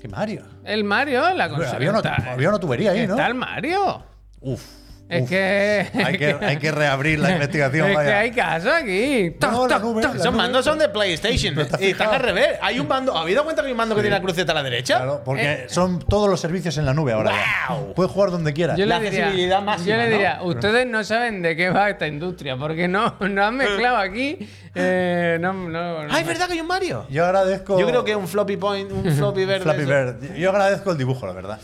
Que 0.00 0.08
Mario. 0.08 0.44
El 0.64 0.84
Mario, 0.84 1.20
la 1.34 1.44
Pero 1.44 1.56
consola. 1.56 1.76
había, 1.76 1.90
una, 1.90 1.98
está- 1.98 2.32
había 2.32 2.48
una 2.48 2.58
tubería 2.58 2.90
ahí, 2.92 3.06
¿no? 3.06 3.14
Está 3.14 3.26
el 3.26 3.34
Mario. 3.34 4.04
Uf. 4.40 4.62
Es 5.08 5.22
uf. 5.24 5.28
que... 5.28 5.86
Hay 5.92 6.16
que, 6.16 6.36
hay 6.40 6.56
que 6.56 6.70
reabrir 6.72 7.18
la 7.18 7.30
investigación, 7.32 7.86
es 7.88 7.90
que 7.90 7.96
vaya. 7.96 8.18
hay 8.20 8.30
caso 8.30 8.72
aquí. 8.72 9.30
Toc, 9.38 9.50
No, 9.52 9.68
la 9.68 9.74
toc, 9.74 9.84
nube, 9.84 10.00
toc. 10.02 10.10
la 10.14 10.20
Esos 10.20 10.32
nube. 10.32 10.36
mandos 10.42 10.64
son 10.64 10.78
de 10.78 10.88
PlayStation. 10.88 11.54
¿No 11.54 11.66
te 11.66 11.74
has 11.76 11.82
y 11.82 11.86
están 11.90 12.08
fijado? 12.08 12.12
al 12.14 12.20
revés. 12.22 12.58
Hay 12.62 12.80
un 12.80 12.88
mando. 12.88 13.14
¿Habéis 13.14 13.34
dado 13.36 13.44
cuenta 13.44 13.60
que 13.60 13.66
hay 13.66 13.72
un 13.72 13.76
mando 13.76 13.94
que 13.94 14.00
tiene 14.00 14.16
la 14.16 14.22
cruceta 14.22 14.52
a 14.52 14.54
la 14.54 14.62
derecha? 14.62 14.96
Claro, 14.96 15.20
porque 15.22 15.66
son 15.68 15.98
todos 15.98 16.30
los 16.30 16.40
servicios 16.40 16.78
en 16.78 16.86
la 16.86 16.94
nube 16.94 17.12
ahora. 17.12 17.30
ya. 17.32 17.74
¡Guau! 17.74 17.92
Puedes 17.94 18.10
jugar 18.10 18.30
donde 18.30 18.54
quieras. 18.54 18.78
Yo 18.78 18.86
La 18.86 18.98
le 19.00 19.04
diría, 19.10 19.24
accesibilidad 19.26 19.60
máxima, 19.62 19.88
yo 19.90 19.96
le 19.96 20.04
¿no? 20.04 20.10
diría 20.12 20.38
ustedes 20.44 20.86
no 20.86 21.04
saben 21.04 21.42
de 21.42 21.56
qué 21.56 21.68
va 21.68 21.90
esta 21.90 22.06
industria, 22.06 22.56
porque 22.56 22.88
no, 22.88 23.14
no 23.20 23.44
han 23.44 23.56
mezclado 23.56 23.98
aquí. 23.98 24.38
eh, 24.74 25.36
no, 25.42 25.52
no, 25.52 26.04
no- 26.04 26.08
Ah, 26.14 26.20
es 26.20 26.26
verdad 26.26 26.46
que 26.46 26.54
hay 26.54 26.60
un 26.60 26.66
Mario. 26.68 27.06
Yo 27.10 27.26
agradezco. 27.26 27.78
Yo 27.78 27.86
creo 27.86 28.02
que 28.02 28.16
un 28.16 28.26
floppy 28.28 28.56
point, 28.56 28.90
un 28.90 29.04
floppy 29.14 29.44
verde. 29.46 29.62
Flappy 29.64 29.80
eso. 29.82 29.88
Bird. 29.90 30.34
Yo 30.36 30.48
agradezco 30.48 30.90
el 30.92 30.96
dibujo, 30.96 31.26
la 31.26 31.34
verdad. 31.34 31.58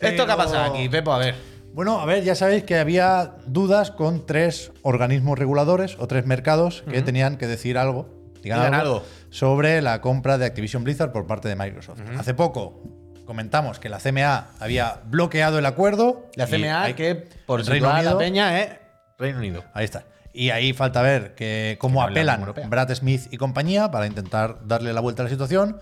¿Esto 0.00 0.24
qué 0.24 0.32
ha 0.32 0.36
Pero- 0.36 0.48
pasado 0.48 0.72
aquí, 0.72 0.88
Pepo? 0.88 1.12
A 1.12 1.18
ver. 1.18 1.57
Bueno, 1.72 2.00
a 2.00 2.06
ver, 2.06 2.24
ya 2.24 2.34
sabéis 2.34 2.64
que 2.64 2.76
había 2.76 3.34
dudas 3.46 3.90
con 3.90 4.26
tres 4.26 4.72
organismos 4.82 5.38
reguladores 5.38 5.96
o 5.98 6.08
tres 6.08 6.26
mercados 6.26 6.82
que 6.90 7.02
tenían 7.02 7.36
que 7.36 7.46
decir 7.46 7.78
algo, 7.78 8.08
digan 8.42 8.58
Digan 8.60 8.74
algo, 8.74 8.94
algo. 8.96 9.06
sobre 9.30 9.80
la 9.80 10.00
compra 10.00 10.38
de 10.38 10.46
Activision 10.46 10.82
Blizzard 10.82 11.12
por 11.12 11.26
parte 11.26 11.48
de 11.48 11.54
Microsoft. 11.56 12.00
Hace 12.18 12.34
poco 12.34 12.82
comentamos 13.26 13.78
que 13.78 13.88
la 13.88 13.98
CMA 14.00 14.48
había 14.58 15.02
bloqueado 15.06 15.58
el 15.58 15.66
acuerdo. 15.66 16.26
La 16.34 16.46
CMA, 16.46 16.82
hay- 16.82 16.94
que 16.94 17.14
por 17.46 17.64
Reino 17.64 17.92
Unido, 17.92 18.12
la 18.12 18.18
peña 18.18 18.60
es 18.60 18.70
Reino 19.18 19.38
Unido. 19.38 19.62
Ahí 19.74 19.84
está. 19.84 20.04
Y 20.32 20.50
ahí 20.50 20.72
falta 20.72 21.02
ver 21.02 21.34
que 21.34 21.76
cómo 21.80 22.00
Que 22.04 22.10
apelan. 22.12 22.54
Brad 22.68 22.92
Smith 22.94 23.22
y 23.30 23.36
compañía 23.36 23.90
para 23.90 24.06
intentar 24.06 24.58
darle 24.66 24.92
la 24.92 25.00
vuelta 25.00 25.22
a 25.22 25.24
la 25.24 25.30
situación. 25.30 25.78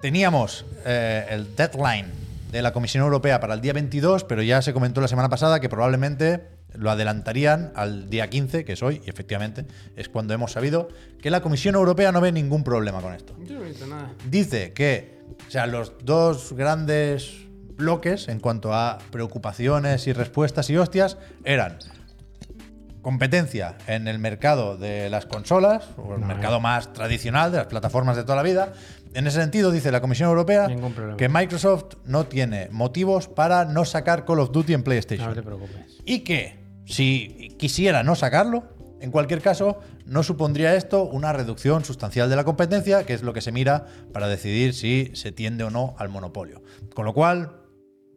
Teníamos 0.00 0.64
eh, 0.84 1.26
el 1.30 1.54
deadline 1.54 2.06
de 2.52 2.60
la 2.60 2.72
Comisión 2.74 3.02
Europea 3.02 3.40
para 3.40 3.54
el 3.54 3.62
día 3.62 3.72
22, 3.72 4.24
pero 4.24 4.42
ya 4.42 4.60
se 4.60 4.74
comentó 4.74 5.00
la 5.00 5.08
semana 5.08 5.30
pasada 5.30 5.58
que 5.58 5.70
probablemente 5.70 6.48
lo 6.74 6.90
adelantarían 6.90 7.72
al 7.74 8.10
día 8.10 8.28
15, 8.28 8.66
que 8.66 8.74
es 8.74 8.82
hoy, 8.82 9.00
y 9.06 9.10
efectivamente 9.10 9.66
es 9.96 10.10
cuando 10.10 10.34
hemos 10.34 10.52
sabido 10.52 10.88
que 11.20 11.30
la 11.30 11.40
Comisión 11.40 11.74
Europea 11.74 12.12
no 12.12 12.20
ve 12.20 12.30
ningún 12.30 12.62
problema 12.62 13.00
con 13.00 13.14
esto. 13.14 13.34
Yo 13.42 13.54
no 13.54 13.64
he 13.64 13.68
visto 13.68 13.86
nada. 13.86 14.12
Dice 14.28 14.74
que, 14.74 15.18
o 15.48 15.50
sea, 15.50 15.66
los 15.66 15.94
dos 16.04 16.52
grandes 16.52 17.38
bloques 17.76 18.28
en 18.28 18.38
cuanto 18.38 18.74
a 18.74 18.98
preocupaciones 19.10 20.06
y 20.06 20.12
respuestas 20.12 20.68
y 20.68 20.76
hostias 20.76 21.16
eran 21.44 21.78
competencia 23.00 23.76
en 23.86 24.08
el 24.08 24.18
mercado 24.18 24.76
de 24.76 25.10
las 25.10 25.24
consolas, 25.24 25.84
o 25.96 26.14
el 26.14 26.20
mercado 26.20 26.60
más 26.60 26.92
tradicional 26.92 27.50
de 27.50 27.58
las 27.58 27.66
plataformas 27.66 28.16
de 28.16 28.22
toda 28.22 28.36
la 28.36 28.42
vida. 28.42 28.74
En 29.14 29.26
ese 29.26 29.40
sentido, 29.40 29.70
dice 29.70 29.92
la 29.92 30.00
Comisión 30.00 30.28
Europea 30.28 30.68
que 31.16 31.28
Microsoft 31.28 31.96
no 32.04 32.26
tiene 32.26 32.68
motivos 32.70 33.28
para 33.28 33.64
no 33.64 33.84
sacar 33.84 34.24
Call 34.24 34.40
of 34.40 34.52
Duty 34.52 34.74
en 34.74 34.82
PlayStation. 34.82 35.28
No 35.28 35.34
te 35.34 35.42
preocupes. 35.42 35.98
Y 36.04 36.20
que 36.20 36.62
si 36.86 37.54
quisiera 37.58 38.02
no 38.02 38.14
sacarlo, 38.14 38.64
en 39.00 39.10
cualquier 39.10 39.40
caso, 39.40 39.80
no 40.06 40.22
supondría 40.22 40.74
esto 40.76 41.04
una 41.04 41.32
reducción 41.32 41.84
sustancial 41.84 42.30
de 42.30 42.36
la 42.36 42.44
competencia, 42.44 43.04
que 43.04 43.14
es 43.14 43.22
lo 43.22 43.32
que 43.32 43.40
se 43.40 43.50
mira 43.50 43.86
para 44.12 44.28
decidir 44.28 44.74
si 44.74 45.10
se 45.14 45.32
tiende 45.32 45.64
o 45.64 45.70
no 45.70 45.96
al 45.98 46.08
monopolio. 46.08 46.62
Con 46.94 47.04
lo 47.04 47.12
cual, 47.12 47.61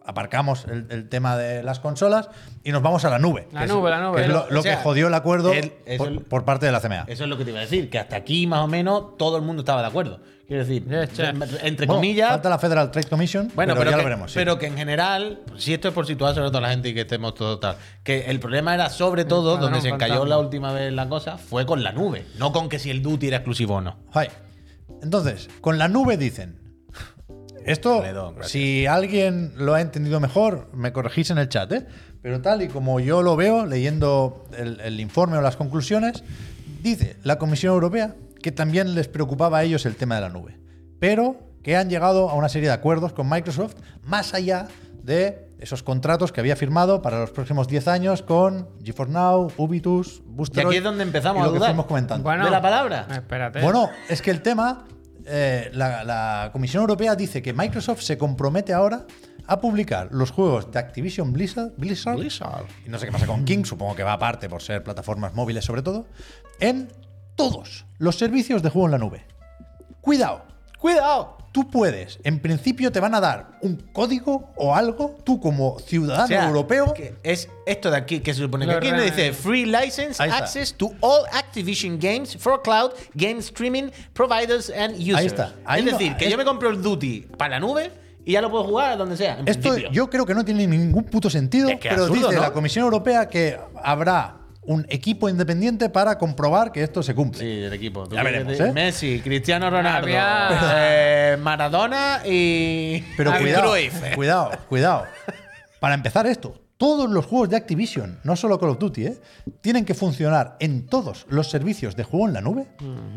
aparcamos 0.08 0.66
el, 0.66 0.86
el 0.90 1.10
tema 1.10 1.36
de 1.38 1.64
las 1.64 1.80
consolas 1.80 2.30
y 2.64 2.72
nos 2.72 2.82
vamos 2.82 3.06
a 3.06 3.10
la 3.10 3.20
nube. 3.20 3.48
La 3.52 3.60
que 3.62 3.66
es- 3.66 3.72
nube, 3.72 3.90
la 3.90 4.02
nube. 4.02 4.16
que 4.18 4.22
es 4.24 4.28
lo, 4.30 4.42
Pero, 4.44 4.54
lo 4.54 4.60
o 4.60 4.64
sea, 4.64 4.78
que 4.78 4.84
jodió 4.84 5.08
el 5.08 5.14
acuerdo 5.14 5.52
el- 5.54 5.74
eso 5.86 5.98
por, 6.04 6.08
el- 6.14 6.22
por 6.22 6.46
parte 6.46 6.66
de 6.66 6.72
la 6.72 6.80
CMA. 6.82 7.06
Eso 7.08 7.24
es 7.24 7.30
lo 7.30 7.38
que 7.38 7.44
te 7.46 7.52
iba 7.52 7.60
a 7.60 7.64
decir, 7.64 7.90
que 7.90 8.00
hasta 8.00 8.16
aquí 8.16 8.48
más 8.48 8.60
o 8.62 8.68
menos 8.68 9.18
todo 9.18 9.38
el 9.38 9.44
mundo 9.44 9.62
estaba 9.62 9.82
de 9.82 9.88
acuerdo. 9.88 10.20
Quiero 10.48 10.64
decir, 10.64 10.84
entre 11.64 11.88
Bueno, 11.88 11.96
comillas. 12.00 12.30
Falta 12.30 12.50
la 12.50 12.60
Federal 12.60 12.92
Trade 12.92 13.08
Commission, 13.08 13.52
Bueno, 13.56 13.74
pero, 13.74 13.80
pero, 13.80 13.92
ya 13.92 13.98
que, 13.98 14.04
lo 14.04 14.10
veremos. 14.10 14.32
sí. 14.32 14.36
pero 14.38 14.60
que 14.60 14.68
en 14.68 14.78
general, 14.78 15.40
si 15.58 15.74
esto 15.74 15.88
es 15.88 15.94
por 15.96 16.06
situar 16.06 16.36
sobre 16.36 16.50
todo 16.50 16.60
a 16.60 16.62
la 16.62 16.70
gente 16.70 16.90
y 16.90 16.94
que 16.94 17.02
estemos 17.02 17.34
todos 17.34 17.60
tal, 17.60 17.78
que 18.04 18.26
el 18.30 18.40
problema 18.40 18.76
era 18.76 18.92
sobre 18.92 19.26
todo, 19.26 19.56
padrón 19.56 19.72
donde 19.72 19.82
se 19.82 19.90
encalló 19.94 20.24
la 20.26 20.38
última 20.38 20.72
vez 20.72 20.94
la 20.94 21.10
cosa, 21.10 21.40
fue 21.40 21.66
con 21.66 21.82
la 21.84 21.94
nube, 21.94 22.26
no 22.38 22.52
con 22.52 22.70
que 22.70 22.78
si 22.78 22.92
el 22.92 23.02
Duty 23.02 23.28
era 23.30 23.38
exclusivo 23.38 23.78
o 23.78 23.82
no. 23.82 23.98
Ay. 24.14 24.28
Entonces, 25.02 25.50
con 25.62 25.80
la 25.80 25.88
nube 25.88 26.16
dicen. 26.18 26.60
Esto, 27.66 28.04
si 28.44 28.86
alguien 28.86 29.54
lo 29.58 29.74
ha 29.74 29.82
entendido 29.82 30.20
mejor, 30.20 30.70
me 30.74 30.94
corregís 30.94 31.30
en 31.32 31.38
el 31.40 31.50
chat, 31.50 31.72
¿eh? 31.72 31.86
Pero 32.22 32.42
tal 32.42 32.62
y 32.62 32.68
como 32.68 33.00
yo 33.00 33.22
lo 33.22 33.36
veo, 33.36 33.66
leyendo 33.66 34.46
el, 34.58 34.80
el 34.82 35.00
informe 35.00 35.38
o 35.38 35.42
las 35.42 35.56
conclusiones, 35.58 36.24
dice 36.82 37.18
la 37.24 37.38
Comisión 37.38 37.74
Europea 37.74 38.16
que 38.42 38.52
también 38.52 38.94
les 38.96 39.08
preocupaba 39.08 39.58
a 39.60 39.64
ellos 39.64 39.86
el 39.86 39.96
tema 39.96 40.16
de 40.16 40.22
la 40.22 40.30
nube. 40.30 40.58
Pero 41.00 41.38
que 41.64 41.76
han 41.76 41.90
llegado 41.90 42.30
a 42.30 42.36
una 42.36 42.48
serie 42.50 42.68
de 42.70 42.74
acuerdos 42.76 43.12
con 43.14 43.28
Microsoft 43.28 43.74
más 44.04 44.34
allá 44.36 44.68
de 45.02 45.50
esos 45.60 45.82
contratos 45.84 46.32
que 46.32 46.42
había 46.42 46.56
firmado 46.56 47.02
para 47.02 47.20
los 47.20 47.32
próximos 47.32 47.68
10 47.68 47.88
años 47.88 48.22
con 48.22 48.68
GeForce 48.84 49.12
Now, 49.14 49.52
Ubitus, 49.58 50.18
Y 50.18 50.22
Booster. 50.28 50.66
aquí 50.68 50.78
es 50.78 50.84
donde 50.84 51.04
empezamos 51.04 51.40
y 51.40 51.44
a 51.44 51.46
lo 51.48 51.54
que 51.54 51.58
dudar. 51.58 51.72
fuimos 51.72 51.86
comentando. 51.88 52.24
Bueno, 52.24 52.46
¿De 52.46 52.52
la 52.52 52.62
palabra? 52.62 53.08
Espérate. 53.12 53.62
Bueno, 53.62 53.90
es 54.10 54.22
que 54.22 54.30
el 54.32 54.42
tema, 54.42 54.86
eh, 55.26 55.70
la, 55.74 56.04
la 56.04 56.50
Comisión 56.52 56.82
Europea 56.82 57.16
dice 57.16 57.42
que 57.42 57.54
Microsoft 57.54 58.02
se 58.02 58.18
compromete 58.18 58.74
ahora 58.74 59.06
a 59.48 59.60
publicar 59.60 60.10
los 60.12 60.32
juegos 60.32 60.72
de 60.72 60.80
Activision 60.80 61.32
Blizzard, 61.34 61.72
Blizzard, 61.78 62.18
Blizzard. 62.18 62.66
y 62.86 62.90
no 62.90 62.98
sé 62.98 63.06
qué 63.06 63.12
pasa 63.12 63.28
con 63.28 63.46
King, 63.46 63.64
supongo 63.64 63.96
que 63.96 64.04
va 64.04 64.14
aparte 64.14 64.50
por 64.50 64.62
ser 64.62 64.84
plataformas 64.84 65.34
móviles 65.34 65.64
sobre 65.66 65.82
todo, 65.82 66.08
en 66.60 66.90
todos 67.36 67.86
los 67.98 68.18
servicios 68.18 68.64
de 68.64 68.70
juego 68.70 68.88
en 68.88 68.92
la 68.92 68.98
nube. 68.98 69.26
Cuidado, 70.02 70.44
¡Cuidado! 70.86 71.38
Tú 71.56 71.70
puedes, 71.72 72.20
en 72.26 72.42
principio 72.42 72.92
te 72.92 73.00
van 73.00 73.16
a 73.16 73.22
dar 73.22 73.58
un 73.62 73.78
código 73.94 74.52
o 74.58 74.76
algo, 74.76 75.16
tú 75.24 75.40
como 75.40 75.80
ciudadano 75.80 76.26
O 76.26 76.28
sea, 76.28 76.48
europeo, 76.50 76.94
que 76.94 77.16
es 77.24 77.48
esto 77.66 77.90
de 77.90 77.96
aquí 77.96 78.20
que 78.20 78.34
se 78.34 78.42
supone 78.42 78.66
que 78.66 78.74
aquí 78.74 78.92
nos 78.92 79.04
dice 79.06 79.32
free 79.32 79.66
license 79.66 80.22
access 80.22 80.74
to 80.74 80.92
all 81.00 81.22
Activision 81.32 81.98
games 81.98 82.36
for 82.38 82.62
cloud 82.62 82.92
game 83.14 83.40
streaming 83.40 83.90
providers 84.12 84.70
and 84.70 84.96
users. 85.00 85.16
Ahí 85.16 85.26
está. 85.28 85.54
Ahí 85.64 85.80
es 85.80 85.86
no- 85.94 85.98
decir, 85.98 86.18
que 86.18 86.26
es- 86.26 86.32
yo 86.32 86.38
me 86.38 86.44
compro 86.44 86.70
el 86.70 86.82
Duty 86.82 87.22
para 87.38 87.52
la 87.52 87.60
nube 87.62 87.90
y 88.26 88.34
ya 88.34 88.42
lo 88.42 88.52
puedo 88.52 88.66
jugar 88.66 88.98
donde 88.98 89.16
sea. 89.16 89.40
En 89.40 89.48
Esto 89.48 89.62
principio. 89.70 89.92
yo 89.94 90.10
creo 90.10 90.26
que 90.26 90.34
no 90.34 90.44
tiene 90.44 90.68
ningún 90.68 91.06
puto 91.06 91.30
sentido, 91.30 91.70
Es 91.70 91.80
que 91.80 91.88
pero 91.88 92.02
absurdo, 92.04 92.28
dice 92.28 92.36
¿no? 92.36 92.42
la 92.42 92.52
Comisión 92.52 92.84
Europea 92.84 93.30
que 93.30 93.58
habrá 93.82 94.40
un 94.68 94.86
equipo 94.90 95.30
independiente 95.30 95.90
para 95.90 96.18
comprobar 96.18 96.72
que 96.72 96.84
esto 96.84 97.04
se 97.04 97.14
cumple. 97.16 97.40
Sí, 97.42 97.64
el 97.64 97.74
equipo. 97.74 98.08
Ya 98.10 98.24
veremos, 98.24 98.60
¿eh? 98.60 98.72
Messi, 98.72 99.20
Cristiano 99.22 99.70
Ronaldo, 99.70 100.08
Había- 100.08 100.74
eh, 101.34 101.38
Maradona 101.38 102.22
y. 102.26 103.04
Pero 103.18 103.32
cuidado, 103.38 103.72
Cruyff. 103.72 104.16
cuidado, 104.16 104.52
cuidado. 104.70 105.04
Para 105.80 105.94
empezar 105.96 106.26
esto, 106.28 106.62
todos 106.78 107.10
los 107.10 107.26
juegos 107.26 107.50
de 107.50 107.56
Activision, 107.58 108.20
no 108.24 108.36
solo 108.36 108.60
Call 108.60 108.70
of 108.72 108.80
Duty, 108.80 109.06
¿eh? 109.06 109.22
tienen 109.62 109.86
que 109.86 109.94
funcionar 109.94 110.58
en 110.60 110.88
todos 110.88 111.26
los 111.30 111.50
servicios 111.50 111.96
de 111.96 112.04
juego 112.04 112.28
en 112.28 112.34
la 112.34 112.42
nube. 112.42 112.68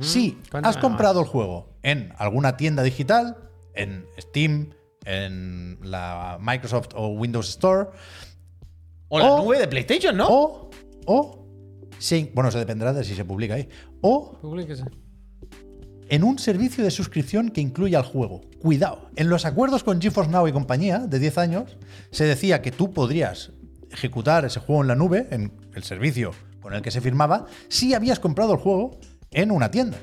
Si 0.01 0.33
Cuéntame 0.51 0.69
has 0.69 0.77
comprado 0.77 1.21
el 1.21 1.27
juego 1.27 1.71
en 1.83 2.13
alguna 2.19 2.57
tienda 2.57 2.83
digital, 2.83 3.37
en 3.75 4.05
Steam, 4.21 4.71
en 5.05 5.79
la 5.83 6.37
Microsoft 6.41 6.89
o 6.95 7.09
Windows 7.09 7.49
Store, 7.49 7.89
O 9.09 9.19
la 9.19 9.25
O- 9.33 9.43
nube 9.45 9.59
de 9.59 9.67
PlayStation, 9.69 10.17
¿no? 10.17 10.27
o, 10.29 10.71
o, 11.07 11.38
sí, 11.99 12.31
bueno, 12.35 12.49
eso 12.49 12.59
dependerá 12.59 12.93
de 12.93 13.05
si 13.05 13.15
se 13.15 13.25
publica 13.25 13.55
ahí, 13.55 13.69
o 14.01 14.39
Publíquese. 14.41 14.85
en 16.09 16.25
un 16.25 16.39
servicio 16.39 16.83
de 16.85 16.91
suscripción 16.91 17.51
que 17.51 17.61
incluya 17.61 17.99
el 17.99 18.05
juego. 18.05 18.41
Cuidado, 18.61 19.11
en 19.17 19.29
los 19.29 19.45
acuerdos 19.45 19.85
con 19.85 20.01
GeForce 20.01 20.31
Now 20.31 20.49
y 20.49 20.53
compañía 20.53 21.01
de 21.01 21.19
10 21.19 21.39
años 21.39 21.77
se 22.11 22.25
decía 22.25 22.63
que 22.63 22.73
tú 22.73 22.93
podrías 22.93 23.53
ejecutar 23.91 24.45
ese 24.45 24.61
juego 24.61 24.83
en 24.83 24.89
la 24.89 24.95
nube, 24.95 25.27
en 25.31 25.53
el 25.75 25.83
servicio 25.83 26.33
con 26.61 26.75
el 26.75 26.83
que 26.83 26.91
se 26.91 27.01
firmaba, 27.01 27.47
si 27.69 27.95
habías 27.95 28.19
comprado 28.19 28.53
el 28.53 28.59
juego 28.59 28.99
en 29.31 29.51
una 29.51 29.71
tienda. 29.71 29.99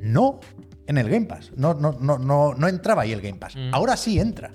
No 0.00 0.40
en 0.86 0.98
el 0.98 1.08
Game 1.08 1.26
Pass. 1.26 1.52
No, 1.56 1.74
no, 1.74 1.96
no, 2.00 2.18
no, 2.18 2.54
no 2.54 2.68
entraba 2.68 3.02
ahí 3.02 3.12
el 3.12 3.20
Game 3.20 3.38
Pass. 3.38 3.54
Ahora 3.72 3.96
sí 3.96 4.18
entra. 4.18 4.52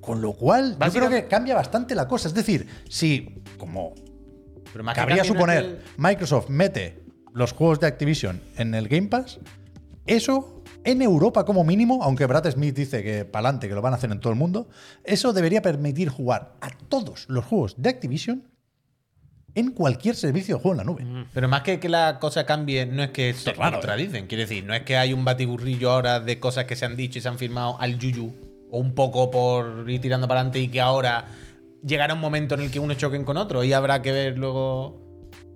Con 0.00 0.20
lo 0.20 0.32
cual, 0.32 0.76
yo 0.78 0.90
creo 0.92 1.08
que 1.08 1.28
cambia 1.28 1.54
bastante 1.54 1.94
la 1.94 2.08
cosa. 2.08 2.26
Es 2.28 2.34
decir, 2.34 2.66
si, 2.88 3.42
como 3.56 3.94
Pero 4.72 4.84
más 4.84 4.94
que 4.94 5.00
cabría 5.00 5.24
suponer, 5.24 5.82
Microsoft 5.96 6.48
mete 6.48 6.98
los 7.34 7.52
juegos 7.52 7.80
de 7.80 7.86
Activision 7.86 8.40
en 8.56 8.74
el 8.74 8.88
Game 8.88 9.08
Pass, 9.08 9.38
eso 10.06 10.62
en 10.84 11.00
Europa 11.00 11.44
como 11.44 11.62
mínimo, 11.64 12.00
aunque 12.02 12.26
Brad 12.26 12.50
Smith 12.50 12.74
dice 12.74 13.02
que 13.04 13.24
para 13.24 13.46
adelante, 13.48 13.68
que 13.68 13.74
lo 13.74 13.82
van 13.82 13.92
a 13.92 13.96
hacer 13.96 14.10
en 14.10 14.18
todo 14.20 14.32
el 14.32 14.38
mundo, 14.38 14.68
eso 15.04 15.32
debería 15.32 15.62
permitir 15.62 16.08
jugar 16.08 16.54
a 16.60 16.70
todos 16.88 17.26
los 17.28 17.44
juegos 17.44 17.74
de 17.78 17.88
Activision 17.90 18.48
en 19.54 19.70
cualquier 19.70 20.16
servicio 20.16 20.56
de 20.56 20.62
juego 20.62 20.72
en 20.72 20.78
la 20.78 20.84
nube. 20.84 21.04
que- 21.04 21.26
Pero 21.34 21.48
más 21.48 21.62
que 21.62 21.78
que 21.78 21.88
la 21.88 22.18
cosa 22.18 22.46
cambie, 22.46 22.86
no 22.86 23.02
es 23.02 23.10
que 23.10 23.32
se 23.34 23.52
raro, 23.52 23.76
¿eh? 23.76 23.80
contradicen. 23.80 24.26
Quiere 24.26 24.44
decir, 24.44 24.64
no 24.64 24.74
es 24.74 24.82
que 24.82 24.96
hay 24.96 25.12
un 25.12 25.24
batiburrillo 25.24 25.90
ahora 25.90 26.20
de 26.20 26.40
cosas 26.40 26.64
que 26.64 26.74
se 26.74 26.84
han 26.86 26.96
dicho 26.96 27.18
y 27.18 27.22
se 27.22 27.28
han 27.28 27.38
firmado 27.38 27.78
al 27.80 27.98
yuyu, 27.98 28.32
o 28.70 28.78
un 28.78 28.94
poco 28.94 29.30
por 29.30 29.88
ir 29.90 30.00
tirando 30.00 30.26
para 30.26 30.40
adelante 30.40 30.58
y 30.58 30.68
que 30.68 30.80
ahora 30.80 31.26
llegará 31.84 32.14
un 32.14 32.20
momento 32.20 32.54
en 32.54 32.62
el 32.62 32.70
que 32.70 32.78
uno 32.80 32.94
choquen 32.94 33.24
con 33.24 33.36
otro 33.36 33.64
y 33.64 33.72
habrá 33.72 34.02
que 34.02 34.12
ver 34.12 34.38
luego. 34.38 35.00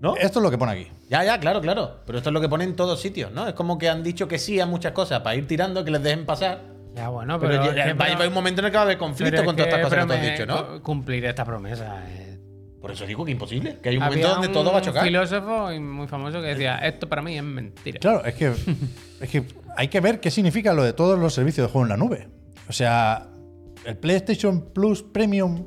¿No? 0.00 0.14
Esto 0.16 0.40
es 0.40 0.42
lo 0.42 0.50
que 0.50 0.58
pone 0.58 0.72
aquí. 0.72 0.88
Ya, 1.08 1.24
ya, 1.24 1.40
claro, 1.40 1.60
claro. 1.62 2.00
Pero 2.04 2.18
esto 2.18 2.28
es 2.30 2.34
lo 2.34 2.40
que 2.40 2.48
ponen 2.50 2.70
en 2.70 2.76
todos 2.76 3.00
sitios, 3.00 3.32
¿no? 3.32 3.48
Es 3.48 3.54
como 3.54 3.78
que 3.78 3.88
han 3.88 4.02
dicho 4.02 4.28
que 4.28 4.38
sí 4.38 4.60
a 4.60 4.66
muchas 4.66 4.92
cosas 4.92 5.20
para 5.20 5.36
ir 5.36 5.46
tirando, 5.46 5.84
que 5.84 5.90
les 5.90 6.02
dejen 6.02 6.26
pasar. 6.26 6.60
Ya, 6.94 7.08
bueno, 7.08 7.38
Pero, 7.40 7.62
pero. 7.62 7.74
ya- 7.74 7.94
va 7.94 8.06
a 8.24 8.28
un 8.28 8.34
momento 8.34 8.60
en 8.60 8.66
el 8.66 8.70
que 8.70 8.76
va 8.76 8.82
a 8.82 8.84
haber 8.84 8.98
conflicto 8.98 9.42
con 9.44 9.56
todas 9.56 9.68
que 9.70 9.74
estas 9.74 9.80
cosas 9.90 10.04
que 10.04 10.06
tú 10.06 10.12
has 10.12 10.22
dicho, 10.32 10.46
¿no? 10.46 10.66
cu- 10.76 10.82
Cumplir 10.82 11.24
esta 11.24 11.44
promesa. 11.44 12.02
eh. 12.08 12.38
Por 12.80 12.90
eso 12.92 13.06
digo 13.06 13.24
que 13.24 13.32
imposible. 13.32 13.78
Que 13.82 13.88
hay 13.88 13.96
un 13.96 14.04
momento 14.04 14.28
donde 14.28 14.46
un 14.48 14.52
todo 14.52 14.70
va 14.72 14.78
a 14.78 14.82
chocar. 14.82 15.02
filósofo 15.04 15.70
muy 15.80 16.06
famoso 16.06 16.40
que 16.42 16.48
decía: 16.48 16.76
Esto 16.78 17.08
para 17.08 17.20
mí 17.22 17.36
es 17.36 17.42
mentira. 17.42 17.98
Claro, 17.98 18.24
es 18.24 18.34
que, 18.34 18.52
es 19.20 19.30
que 19.30 19.44
hay 19.76 19.88
que 19.88 20.00
ver 20.00 20.20
qué 20.20 20.30
significa 20.30 20.72
lo 20.74 20.84
de 20.84 20.92
todos 20.92 21.18
los 21.18 21.32
servicios 21.34 21.66
de 21.66 21.72
juego 21.72 21.84
en 21.86 21.88
la 21.90 21.96
nube. 21.96 22.28
O 22.68 22.72
sea, 22.72 23.28
el 23.84 23.96
PlayStation 23.96 24.72
Plus 24.72 25.02
Premium 25.02 25.64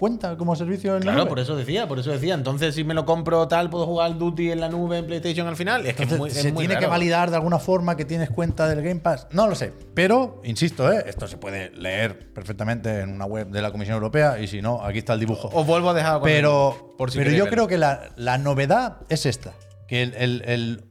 cuenta 0.00 0.36
como 0.36 0.56
servicio 0.56 0.96
en 0.96 1.04
la 1.06 1.12
Claro, 1.12 1.28
por 1.28 1.38
eso 1.38 1.54
decía, 1.56 1.86
por 1.86 1.98
eso 2.00 2.10
decía. 2.10 2.34
Entonces, 2.34 2.74
si 2.74 2.82
me 2.82 2.94
lo 2.94 3.04
compro 3.04 3.46
tal, 3.46 3.70
puedo 3.70 3.86
jugar 3.86 4.06
al 4.06 4.18
Duty 4.18 4.50
en 4.50 4.58
la 4.60 4.68
nube 4.68 4.98
en 4.98 5.06
PlayStation 5.06 5.46
al 5.46 5.54
final. 5.54 5.86
Es 5.86 5.94
que 5.94 6.02
es 6.02 6.10
es 6.12 6.32
¿Se 6.34 6.52
muy 6.52 6.66
tiene 6.66 6.80
que 6.80 6.86
validar 6.86 7.30
de 7.30 7.36
alguna 7.36 7.58
forma 7.60 7.96
que 7.96 8.04
tienes 8.04 8.30
cuenta 8.30 8.66
del 8.66 8.82
Game 8.82 9.00
Pass? 9.00 9.28
No 9.30 9.46
lo 9.46 9.54
sé. 9.54 9.72
Pero, 9.94 10.40
insisto, 10.42 10.90
¿eh? 10.92 11.04
esto 11.06 11.28
se 11.28 11.36
puede 11.36 11.70
leer 11.70 12.32
perfectamente 12.32 13.00
en 13.00 13.10
una 13.12 13.26
web 13.26 13.48
de 13.50 13.62
la 13.62 13.70
Comisión 13.70 13.94
Europea 13.94 14.40
y 14.40 14.48
si 14.48 14.60
no, 14.62 14.82
aquí 14.84 14.98
está 14.98 15.12
el 15.12 15.20
dibujo. 15.20 15.50
Os 15.52 15.66
vuelvo 15.66 15.90
a 15.90 15.94
dejar 15.94 16.14
con 16.14 16.22
pero 16.24 16.74
el- 16.90 16.96
por 16.96 17.10
si 17.12 17.18
pero 17.18 17.30
yo 17.30 17.46
creo 17.48 17.68
que 17.68 17.78
la, 17.78 18.08
la 18.16 18.38
novedad 18.38 18.96
es 19.10 19.26
esta. 19.26 19.52
Que 19.86 20.02
el, 20.02 20.14
el- 20.14 20.42
el 20.46 20.84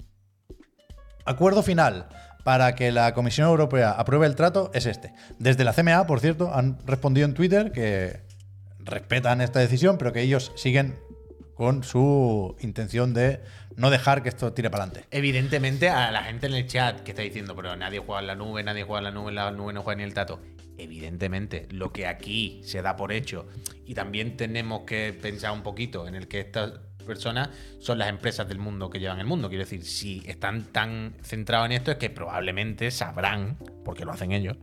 acuerdo 1.25 1.63
final 1.63 2.07
para 2.43 2.73
que 2.75 2.91
la 2.91 3.13
Comisión 3.13 3.47
Europea 3.47 3.91
apruebe 3.91 4.25
el 4.25 4.35
trato 4.35 4.71
es 4.73 4.85
este. 4.85 5.13
Desde 5.39 5.63
la 5.63 5.73
CMA, 5.73 6.07
por 6.07 6.19
cierto, 6.19 6.53
han 6.53 6.77
respondido 6.85 7.25
en 7.25 7.33
Twitter 7.33 7.71
que 7.71 8.21
respetan 8.89 9.41
esta 9.41 9.59
decisión, 9.59 9.97
pero 9.97 10.13
que 10.13 10.21
ellos 10.21 10.51
siguen 10.55 10.99
con 11.53 11.83
su 11.83 12.55
intención 12.61 13.13
de 13.13 13.41
no 13.75 13.89
dejar 13.89 14.23
que 14.23 14.29
esto 14.29 14.53
tire 14.53 14.69
para 14.69 14.85
adelante. 14.85 15.07
Evidentemente, 15.11 15.89
a 15.89 16.09
la 16.09 16.23
gente 16.23 16.47
en 16.47 16.53
el 16.53 16.67
chat 16.67 17.01
que 17.01 17.11
está 17.11 17.21
diciendo, 17.21 17.55
pero 17.55 17.75
nadie 17.75 17.99
juega 17.99 18.21
en 18.21 18.27
la 18.27 18.35
nube, 18.35 18.63
nadie 18.63 18.83
juega 18.83 18.99
en 18.99 19.03
la 19.03 19.11
nube, 19.11 19.31
la 19.33 19.51
nube 19.51 19.73
no 19.73 19.83
juega 19.83 19.97
ni 19.97 20.03
el 20.03 20.13
tato. 20.13 20.39
Evidentemente, 20.77 21.67
lo 21.71 21.91
que 21.91 22.07
aquí 22.07 22.61
se 22.63 22.81
da 22.81 22.95
por 22.95 23.11
hecho, 23.11 23.45
y 23.85 23.93
también 23.93 24.37
tenemos 24.37 24.83
que 24.83 25.11
pensar 25.21 25.51
un 25.51 25.61
poquito 25.61 26.07
en 26.07 26.15
el 26.15 26.29
que 26.29 26.39
estas 26.39 26.79
personas 27.05 27.49
son 27.79 27.97
las 27.97 28.07
empresas 28.07 28.47
del 28.47 28.59
mundo 28.59 28.89
que 28.89 28.99
llevan 28.99 29.19
el 29.19 29.25
mundo. 29.25 29.49
Quiero 29.49 29.65
decir, 29.65 29.83
si 29.83 30.23
están 30.25 30.71
tan 30.71 31.15
centrados 31.23 31.65
en 31.65 31.73
esto, 31.73 31.91
es 31.91 31.97
que 31.97 32.09
probablemente 32.09 32.91
sabrán, 32.91 33.57
porque 33.83 34.05
lo 34.05 34.13
hacen 34.13 34.31
ellos, 34.31 34.55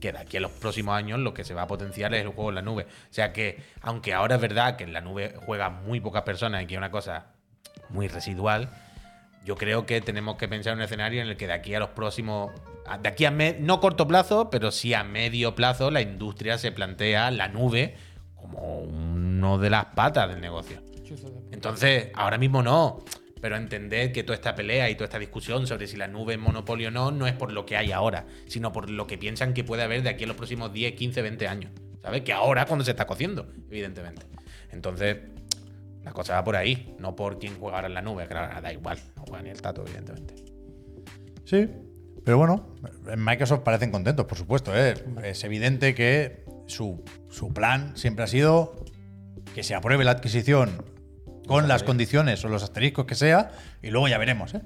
que 0.00 0.12
de 0.12 0.18
aquí 0.18 0.36
a 0.36 0.40
los 0.40 0.52
próximos 0.52 0.94
años 0.96 1.18
lo 1.20 1.34
que 1.34 1.44
se 1.44 1.54
va 1.54 1.62
a 1.62 1.66
potenciar 1.66 2.14
es 2.14 2.22
el 2.22 2.28
juego 2.28 2.50
en 2.50 2.56
la 2.56 2.62
nube. 2.62 2.84
O 2.84 3.12
sea 3.14 3.32
que, 3.32 3.62
aunque 3.80 4.14
ahora 4.14 4.36
es 4.36 4.40
verdad 4.40 4.76
que 4.76 4.84
en 4.84 4.92
la 4.92 5.00
nube 5.00 5.34
juegan 5.44 5.84
muy 5.84 6.00
pocas 6.00 6.22
personas 6.22 6.62
y 6.62 6.66
que 6.66 6.74
es 6.74 6.78
una 6.78 6.90
cosa 6.90 7.26
muy 7.88 8.08
residual, 8.08 8.70
yo 9.44 9.54
creo 9.56 9.86
que 9.86 10.00
tenemos 10.00 10.36
que 10.36 10.48
pensar 10.48 10.72
en 10.72 10.80
un 10.80 10.84
escenario 10.84 11.22
en 11.22 11.28
el 11.28 11.36
que 11.36 11.46
de 11.46 11.52
aquí 11.52 11.74
a 11.74 11.78
los 11.78 11.90
próximos, 11.90 12.50
de 13.00 13.08
aquí 13.08 13.24
a 13.24 13.30
no 13.30 13.80
corto 13.80 14.08
plazo, 14.08 14.50
pero 14.50 14.72
sí 14.72 14.92
a 14.92 15.04
medio 15.04 15.54
plazo, 15.54 15.90
la 15.90 16.00
industria 16.00 16.58
se 16.58 16.72
plantea 16.72 17.30
la 17.30 17.48
nube 17.48 17.96
como 18.34 18.80
uno 18.80 19.58
de 19.58 19.70
las 19.70 19.86
patas 19.86 20.28
del 20.28 20.40
negocio. 20.40 20.82
Entonces, 21.52 22.10
ahora 22.14 22.38
mismo 22.38 22.62
no. 22.62 23.04
Pero 23.46 23.58
entender 23.58 24.10
que 24.10 24.24
toda 24.24 24.34
esta 24.34 24.56
pelea 24.56 24.90
y 24.90 24.96
toda 24.96 25.04
esta 25.04 25.20
discusión 25.20 25.68
sobre 25.68 25.86
si 25.86 25.96
la 25.96 26.08
nube 26.08 26.34
es 26.34 26.40
monopolio 26.40 26.88
o 26.88 26.90
no, 26.90 27.12
no 27.12 27.28
es 27.28 27.32
por 27.32 27.52
lo 27.52 27.64
que 27.64 27.76
hay 27.76 27.92
ahora, 27.92 28.26
sino 28.48 28.72
por 28.72 28.90
lo 28.90 29.06
que 29.06 29.18
piensan 29.18 29.54
que 29.54 29.62
puede 29.62 29.84
haber 29.84 30.02
de 30.02 30.08
aquí 30.08 30.24
a 30.24 30.26
los 30.26 30.36
próximos 30.36 30.72
10, 30.72 30.94
15, 30.96 31.22
20 31.22 31.46
años. 31.46 31.70
¿Sabes? 32.02 32.22
Que 32.22 32.32
ahora 32.32 32.66
cuando 32.66 32.84
se 32.84 32.90
está 32.90 33.06
cociendo, 33.06 33.46
evidentemente. 33.70 34.22
Entonces, 34.72 35.18
la 36.02 36.10
cosa 36.10 36.34
va 36.34 36.42
por 36.42 36.56
ahí, 36.56 36.96
no 36.98 37.14
por 37.14 37.38
quién 37.38 37.54
juega 37.56 37.76
ahora 37.76 37.86
en 37.86 37.94
la 37.94 38.02
nube, 38.02 38.24
ahora 38.24 38.60
da 38.60 38.72
igual, 38.72 38.98
no 39.14 39.22
juega 39.28 39.44
ni 39.44 39.50
el 39.50 39.62
tato, 39.62 39.84
evidentemente. 39.86 40.34
Sí, 41.44 41.68
pero 42.24 42.38
bueno, 42.38 42.74
en 43.06 43.24
Microsoft 43.24 43.60
parecen 43.60 43.92
contentos, 43.92 44.26
por 44.26 44.38
supuesto. 44.38 44.76
¿eh? 44.76 44.94
Es 45.22 45.44
evidente 45.44 45.94
que 45.94 46.44
su, 46.66 47.04
su 47.30 47.54
plan 47.54 47.96
siempre 47.96 48.24
ha 48.24 48.26
sido 48.26 48.74
que 49.54 49.62
se 49.62 49.76
apruebe 49.76 50.02
la 50.02 50.10
adquisición 50.10 50.95
con 51.46 51.68
las 51.68 51.82
condiciones 51.82 52.44
o 52.44 52.48
los 52.48 52.62
asteriscos 52.62 53.06
que 53.06 53.14
sea, 53.14 53.50
y 53.82 53.90
luego 53.90 54.08
ya 54.08 54.18
veremos. 54.18 54.54
¿eh? 54.54 54.62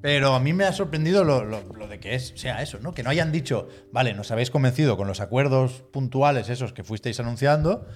Pero 0.00 0.34
a 0.34 0.40
mí 0.40 0.52
me 0.52 0.64
ha 0.64 0.72
sorprendido 0.72 1.22
lo, 1.24 1.44
lo- 1.44 1.62
lo 1.62 1.86
de 1.86 2.00
que 2.00 2.14
es, 2.14 2.32
sea 2.36 2.60
eso, 2.62 2.78
¿no? 2.80 2.92
Que 2.92 3.02
no 3.02 3.10
hayan 3.10 3.30
dicho, 3.30 3.68
vale, 3.92 4.14
nos 4.14 4.30
habéis 4.32 4.50
convencido 4.50 4.96
con 4.96 5.06
los 5.06 5.20
acuerdos 5.20 5.84
puntuales 5.92 6.48
esos 6.48 6.72
que 6.72 6.82
fuisteis 6.82 7.20
anunciando, 7.20 7.86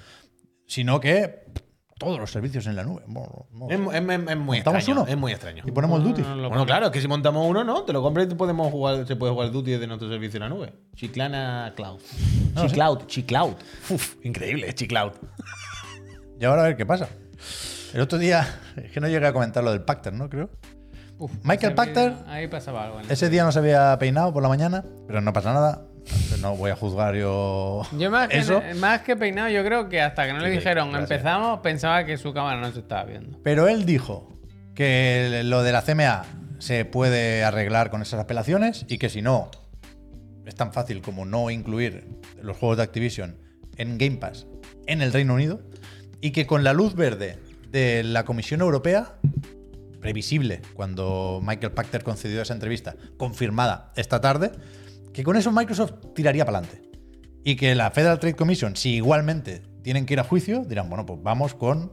sino 0.67 1.01
que 1.01 1.45
todos 1.99 2.21
los 2.21 2.31
servicios 2.31 2.67
en 2.67 2.77
la 2.77 2.85
nube. 2.85 3.03
No 3.09 3.47
sé. 3.69 3.75
Es, 3.75 3.81
es- 3.81 4.29
es- 4.29 4.37
muy 4.37 4.59
¿Montamos 4.59 4.79
extraño. 4.81 5.01
uno? 5.01 5.07
Es 5.09 5.17
muy 5.17 5.33
extraño. 5.33 5.65
y 5.67 5.71
ponemos 5.73 5.99
el 5.99 6.05
duty. 6.09 6.23
No, 6.23 6.37
no, 6.37 6.49
Bueno, 6.51 6.67
claro, 6.67 6.87
es 6.87 6.93
que 6.93 7.01
si 7.01 7.09
montamos 7.09 7.45
uno, 7.49 7.65
¿no? 7.65 7.83
Te 7.85 7.93
lo 7.93 8.03
compras 8.03 8.27
y 8.27 8.29
te 8.29 8.35
podemos 8.37 8.71
jugar, 8.71 9.07
se 9.07 9.17
puede 9.17 9.33
jugar 9.33 9.47
el 9.49 9.53
Duty 9.55 9.71
desde 9.73 9.87
nuestro 9.87 10.09
servicio 10.09 10.37
en 10.37 10.43
la 10.43 10.49
nube. 10.51 10.73
Chiclana 10.95 11.73
Cloud. 11.75 11.99
No. 12.55 12.67
Chicloud, 12.69 13.07
Chicloud. 13.07 13.55
Uf, 13.91 14.15
increíble, 14.25 14.73
Chicloud. 14.75 15.13
Y 16.39 16.45
ahora 16.45 16.63
a 16.63 16.67
ver 16.67 16.77
qué 16.77 16.85
pasa. 16.87 17.09
El 17.97 18.03
otro 18.03 18.19
día, 18.19 18.47
es 18.77 18.93
que 18.93 19.01
no 19.01 19.09
llegué 19.09 19.27
a 19.27 19.33
comentar 19.33 19.65
lo 19.65 19.71
del 19.71 19.81
Pacter, 19.81 20.13
¿no? 20.13 20.29
Creo. 20.29 20.51
Uf, 21.17 21.33
Michael 21.43 21.73
vídeo- 21.73 22.15
Ahí 22.27 22.47
pasaba 22.47 22.85
algo. 22.85 23.01
en 23.01 23.11
Ese 23.11 23.31
día 23.31 23.43
no 23.43 23.53
se 23.53 23.59
había 23.59 23.97
peinado 23.99 24.35
por 24.35 24.43
la 24.43 24.51
mañana, 24.51 24.85
pero 25.07 25.23
no 25.23 25.33
pasa 25.33 25.55
nada. 25.55 25.87
No 26.43 26.55
voy 26.57 26.71
a 26.73 26.77
juzgar 26.77 27.15
yo. 27.15 27.85
Yo 27.99 28.11
más 28.11 28.29
que, 28.29 28.37
eso. 28.37 28.61
más 28.77 29.01
que 29.01 29.17
peinado, 29.17 29.49
yo 29.49 29.65
creo 29.65 29.89
que 29.89 30.03
hasta 30.03 30.27
que 30.27 30.35
no 30.35 30.41
le 30.41 30.51
dijeron 30.51 30.91
gracias. 30.91 31.11
empezamos, 31.11 31.61
pensaba 31.61 32.05
que 32.05 32.19
su 32.19 32.35
cámara 32.35 32.61
no 32.61 32.71
se 32.71 32.81
estaba 32.81 33.05
viendo. 33.05 33.39
Pero 33.43 33.67
él 33.67 33.87
dijo 33.87 34.29
que 34.75 35.41
lo 35.47 35.63
de 35.63 35.73
la 35.73 35.81
CMA 35.81 36.27
se 36.59 36.85
puede 36.85 37.45
arreglar 37.45 37.89
con 37.89 38.03
esas 38.03 38.21
apelaciones 38.21 38.85
y 38.91 38.99
que 38.99 39.09
si 39.09 39.23
no, 39.23 39.51
es 40.45 40.55
tan 40.55 40.75
fácil 40.75 41.01
como 41.01 41.25
no 41.25 41.49
incluir 41.49 42.07
los 42.43 42.59
juegos 42.59 42.77
de 42.77 42.83
Activision 42.83 43.39
en 43.79 43.97
Game 43.97 44.19
Pass 44.19 44.47
en 44.87 45.01
el 45.01 45.15
Reino 45.15 45.33
Unido 45.33 45.61
y 46.21 46.33
que 46.33 46.47
con 46.47 46.63
la 46.63 46.75
luz 46.75 46.95
verde 46.95 47.39
de 47.77 48.03
la 48.03 48.25
Comisión 48.25 48.63
Europea, 48.63 49.17
previsible 50.01 50.63
cuando 50.73 51.41
Michael 51.43 51.73
Pachter 51.73 52.03
concedió 52.03 52.41
esa 52.41 52.55
entrevista, 52.55 52.97
confirmada 53.19 53.93
esta 53.97 54.19
tarde, 54.23 54.51
que 55.13 55.23
con 55.23 55.37
eso 55.37 55.53
Microsoft 55.53 55.93
tiraría 56.15 56.47
para 56.47 56.59
adelante. 56.59 56.89
Y 57.45 57.57
que 57.57 57.75
la 57.75 57.91
Federal 57.91 58.19
Trade 58.19 58.35
Commission, 58.35 58.77
si 58.77 58.95
igualmente 58.95 59.61
tienen 59.83 60.07
que 60.07 60.15
ir 60.15 60.21
a 60.21 60.25
juicio, 60.25 60.65
dirán, 60.65 60.89
bueno, 60.89 61.05
pues 61.05 61.23
vamos 61.23 61.55
con 61.55 61.93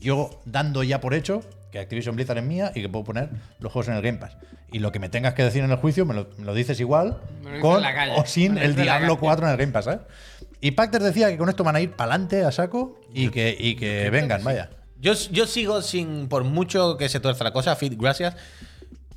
yo 0.00 0.42
dando 0.44 0.82
ya 0.82 1.00
por 1.00 1.14
hecho 1.14 1.40
que 1.72 1.78
Activision 1.78 2.14
Blizzard 2.14 2.38
es 2.38 2.44
mía 2.44 2.70
y 2.74 2.82
que 2.82 2.88
puedo 2.90 3.04
poner 3.06 3.30
los 3.58 3.72
juegos 3.72 3.88
en 3.88 3.94
el 3.94 4.02
Game 4.02 4.18
Pass. 4.18 4.36
Y 4.70 4.80
lo 4.80 4.92
que 4.92 4.98
me 4.98 5.08
tengas 5.08 5.32
que 5.34 5.42
decir 5.42 5.64
en 5.64 5.70
el 5.70 5.76
juicio 5.78 6.04
me 6.04 6.12
lo, 6.14 6.28
me 6.36 6.44
lo 6.44 6.52
dices 6.54 6.78
igual, 6.78 7.16
Me 7.42 7.44
lo 7.44 7.56
dices 7.56 7.62
con 7.62 7.76
en 7.76 7.82
la 7.82 7.94
calle. 7.94 8.12
o 8.16 8.26
sin 8.26 8.58
el 8.58 8.76
Diablo 8.76 9.14
calle. 9.14 9.20
4 9.20 9.46
en 9.46 9.52
el 9.52 9.56
Game 9.58 9.72
Pass, 9.72 9.86
¿sabes? 9.86 10.00
Y 10.64 10.70
Pachter 10.70 11.02
decía 11.02 11.28
que 11.28 11.36
con 11.36 11.50
esto 11.50 11.62
van 11.62 11.76
a 11.76 11.80
ir 11.82 11.90
para 11.90 12.12
adelante 12.12 12.42
a 12.42 12.50
saco 12.50 12.98
y 13.12 13.28
que, 13.28 13.54
y 13.58 13.76
que 13.76 14.08
vengan, 14.08 14.42
vaya. 14.42 14.70
Yo, 14.98 15.12
yo 15.30 15.46
sigo 15.46 15.82
sin, 15.82 16.26
por 16.26 16.44
mucho 16.44 16.96
que 16.96 17.10
se 17.10 17.20
tuerza 17.20 17.44
la 17.44 17.52
cosa, 17.52 17.76
Fit, 17.76 17.92
gracias. 18.00 18.34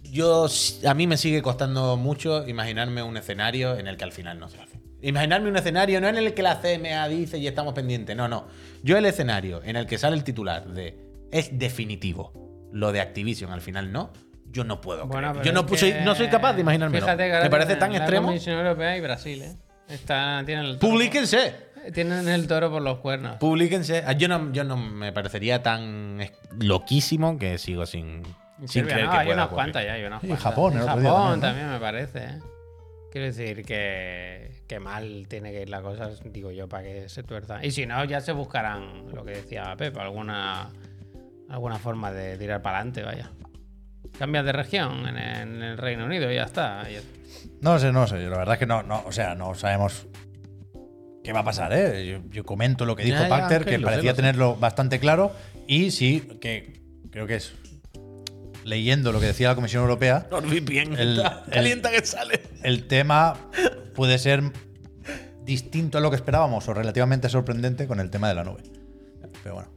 Yo, 0.04 0.48
a 0.86 0.94
mí 0.94 1.08
me 1.08 1.16
sigue 1.16 1.42
costando 1.42 1.96
mucho 1.96 2.46
imaginarme 2.46 3.02
un 3.02 3.16
escenario 3.16 3.78
en 3.78 3.88
el 3.88 3.96
que 3.96 4.04
al 4.04 4.12
final 4.12 4.40
no 4.40 4.50
se 4.50 4.60
hace. 4.60 4.82
Imaginarme 5.02 5.48
un 5.48 5.56
escenario 5.56 6.02
no 6.02 6.10
en 6.10 6.18
el 6.18 6.34
que 6.34 6.44
la 6.44 6.60
CMA 6.60 7.08
dice 7.08 7.38
y 7.38 7.48
estamos 7.48 7.74
pendientes, 7.74 8.14
no, 8.14 8.28
no. 8.28 8.48
Yo 8.84 8.98
el 8.98 9.06
escenario 9.06 9.62
en 9.64 9.78
el 9.78 9.86
que 9.86 9.98
sale 9.98 10.18
el 10.18 10.26
titular 10.26 10.68
de 10.68 11.00
es 11.32 11.58
definitivo, 11.58 12.70
lo 12.74 12.92
de 12.92 13.00
Activision 13.00 13.54
al 13.54 13.62
final 13.62 13.94
no, 13.94 14.12
yo 14.52 14.66
no 14.66 14.82
puedo. 14.82 15.08
Bueno, 15.08 15.42
Yo 15.44 15.54
no, 15.54 15.66
soy, 15.78 15.96
no 16.04 16.14
soy 16.14 16.28
capaz 16.28 16.56
de 16.56 16.62
imaginármelo. 16.62 17.06
Fíjate 17.06 17.24
que 17.24 17.32
ahora 17.32 17.46
Me 17.46 17.50
parece 17.50 17.78
tan 17.78 17.94
la 17.94 18.00
extremo. 18.00 18.28
Comisión 18.28 18.58
Europea 18.58 18.98
y 18.98 19.00
Brasil, 19.00 19.42
¿eh? 19.44 19.56
Está, 19.90 20.44
tienen 20.46 20.66
el 20.66 20.80
toro, 20.80 20.92
Publíquense. 20.92 21.56
tienen 21.94 22.28
el 22.28 22.48
toro 22.48 22.70
por 22.72 22.82
los 22.82 22.98
cuernos. 23.00 23.38
Publíquense. 23.38 24.04
Ah, 24.06 24.14
Yo 24.14 24.28
no, 24.28 24.52
yo 24.52 24.64
no 24.64 24.76
me 24.78 25.12
parecería 25.14 25.64
tan 25.64 26.20
loquísimo 26.60 27.38
que 27.38 27.58
sigo 27.58 27.86
sin, 27.86 28.24
En 28.60 28.68
sin 28.68 28.68
Serbia 28.86 28.94
creer 28.94 29.06
no, 29.06 29.12
que 29.12 29.18
hay 29.18 29.26
pueda 29.28 29.36
unas 29.36 29.46
ocurrir. 29.48 29.56
cuantas 29.64 29.86
ya, 29.86 29.94
hay 29.94 30.04
unas 30.04 30.24
Y 30.24 30.28
cuantas. 30.28 30.44
Japón, 30.44 30.74
el 30.74 30.80
En 30.80 30.90
otro 30.90 31.02
día 31.02 31.10
Japón 31.12 31.40
también, 31.40 31.42
también, 31.42 31.70
me 31.72 31.80
parece. 31.80 32.20
¿eh? 32.26 32.40
Quiero 33.12 33.28
decir 33.28 33.64
que, 33.66 34.52
que 34.68 34.80
mal 34.80 35.26
tiene 35.30 35.52
que 35.52 35.62
ir 35.62 35.70
la 35.70 35.82
cosa, 35.82 36.10
digo 36.26 36.52
yo, 36.52 36.68
para 36.68 36.84
que 36.84 37.08
se 37.10 37.24
tuerza. 37.24 37.64
Y 37.66 37.72
si 37.72 37.86
no, 37.86 38.04
ya 38.04 38.20
se 38.20 38.34
buscarán 38.34 39.06
lo 39.14 39.24
que 39.24 39.32
decía 39.32 39.74
Pep, 39.78 39.98
alguna, 39.98 40.70
alguna 41.50 41.78
forma 41.80 42.12
de 42.12 42.38
tirar 42.38 42.62
para 42.62 42.78
adelante, 42.80 43.04
vaya. 43.04 43.32
Cambias 44.20 44.46
de 44.46 44.52
región 44.52 45.08
en, 45.08 45.18
en 45.18 45.62
el 45.64 45.78
Reino 45.78 46.06
Unido 46.06 46.32
y 46.32 46.36
ya 46.36 46.44
está. 46.44 46.84
No 47.62 47.78
sé, 47.80 47.92
no 47.92 48.08
sé. 48.08 48.18
La 48.28 48.38
verdad 48.38 48.54
es 48.56 48.60
que 48.60 48.66
no, 48.66 48.84
no, 48.84 49.04
o 49.06 49.12
sea, 49.12 49.36
no 49.36 49.54
sabemos 49.56 50.08
qué 51.24 51.34
va 51.34 51.40
a 51.42 51.44
pasar, 51.44 51.72
¿eh? 51.74 52.08
Yo, 52.08 52.20
yo 52.32 52.44
comento 52.44 52.86
lo 52.86 52.96
que 52.96 53.04
dijo 53.04 53.18
Ya, 53.18 53.24
ya, 53.24 53.30
Pacter, 53.30 53.58
Ángel, 53.62 53.74
que 53.74 53.78
sé, 53.80 53.84
parecía 53.84 54.12
sé. 54.12 54.16
tenerlo 54.16 54.56
bastante 54.56 55.00
claro. 55.00 55.32
Y 55.68 55.92
sí, 55.92 56.22
que 56.42 56.82
creo 57.12 57.28
que 57.28 57.36
es 57.36 57.54
leyendo 58.64 59.12
lo 59.12 59.20
que 59.20 59.28
decía 59.28 59.50
la 59.50 59.56
Comisión 59.56 59.84
Europea, 59.84 60.28
NordVPN. 60.32 60.96
El- 61.00 61.18
está 61.18 61.44
el- 61.48 61.54
calienta 61.54 61.92
que 61.92 62.06
sale. 62.06 62.42
el 62.64 62.88
tema 62.88 63.36
puede 63.96 64.18
ser 64.18 64.42
distinto 65.44 65.98
a 65.98 66.02
lo 66.02 66.10
que 66.10 66.16
esperábamos 66.18 66.68
o 66.68 66.74
relativamente 66.74 67.30
sorprendente 67.30 67.88
con 67.88 68.00
el 68.00 68.10
tema 68.10 68.28
de 68.30 68.36
la 68.36 68.44
nube. 68.44 68.64
Pero 69.44 69.56
bueno. 69.56 69.70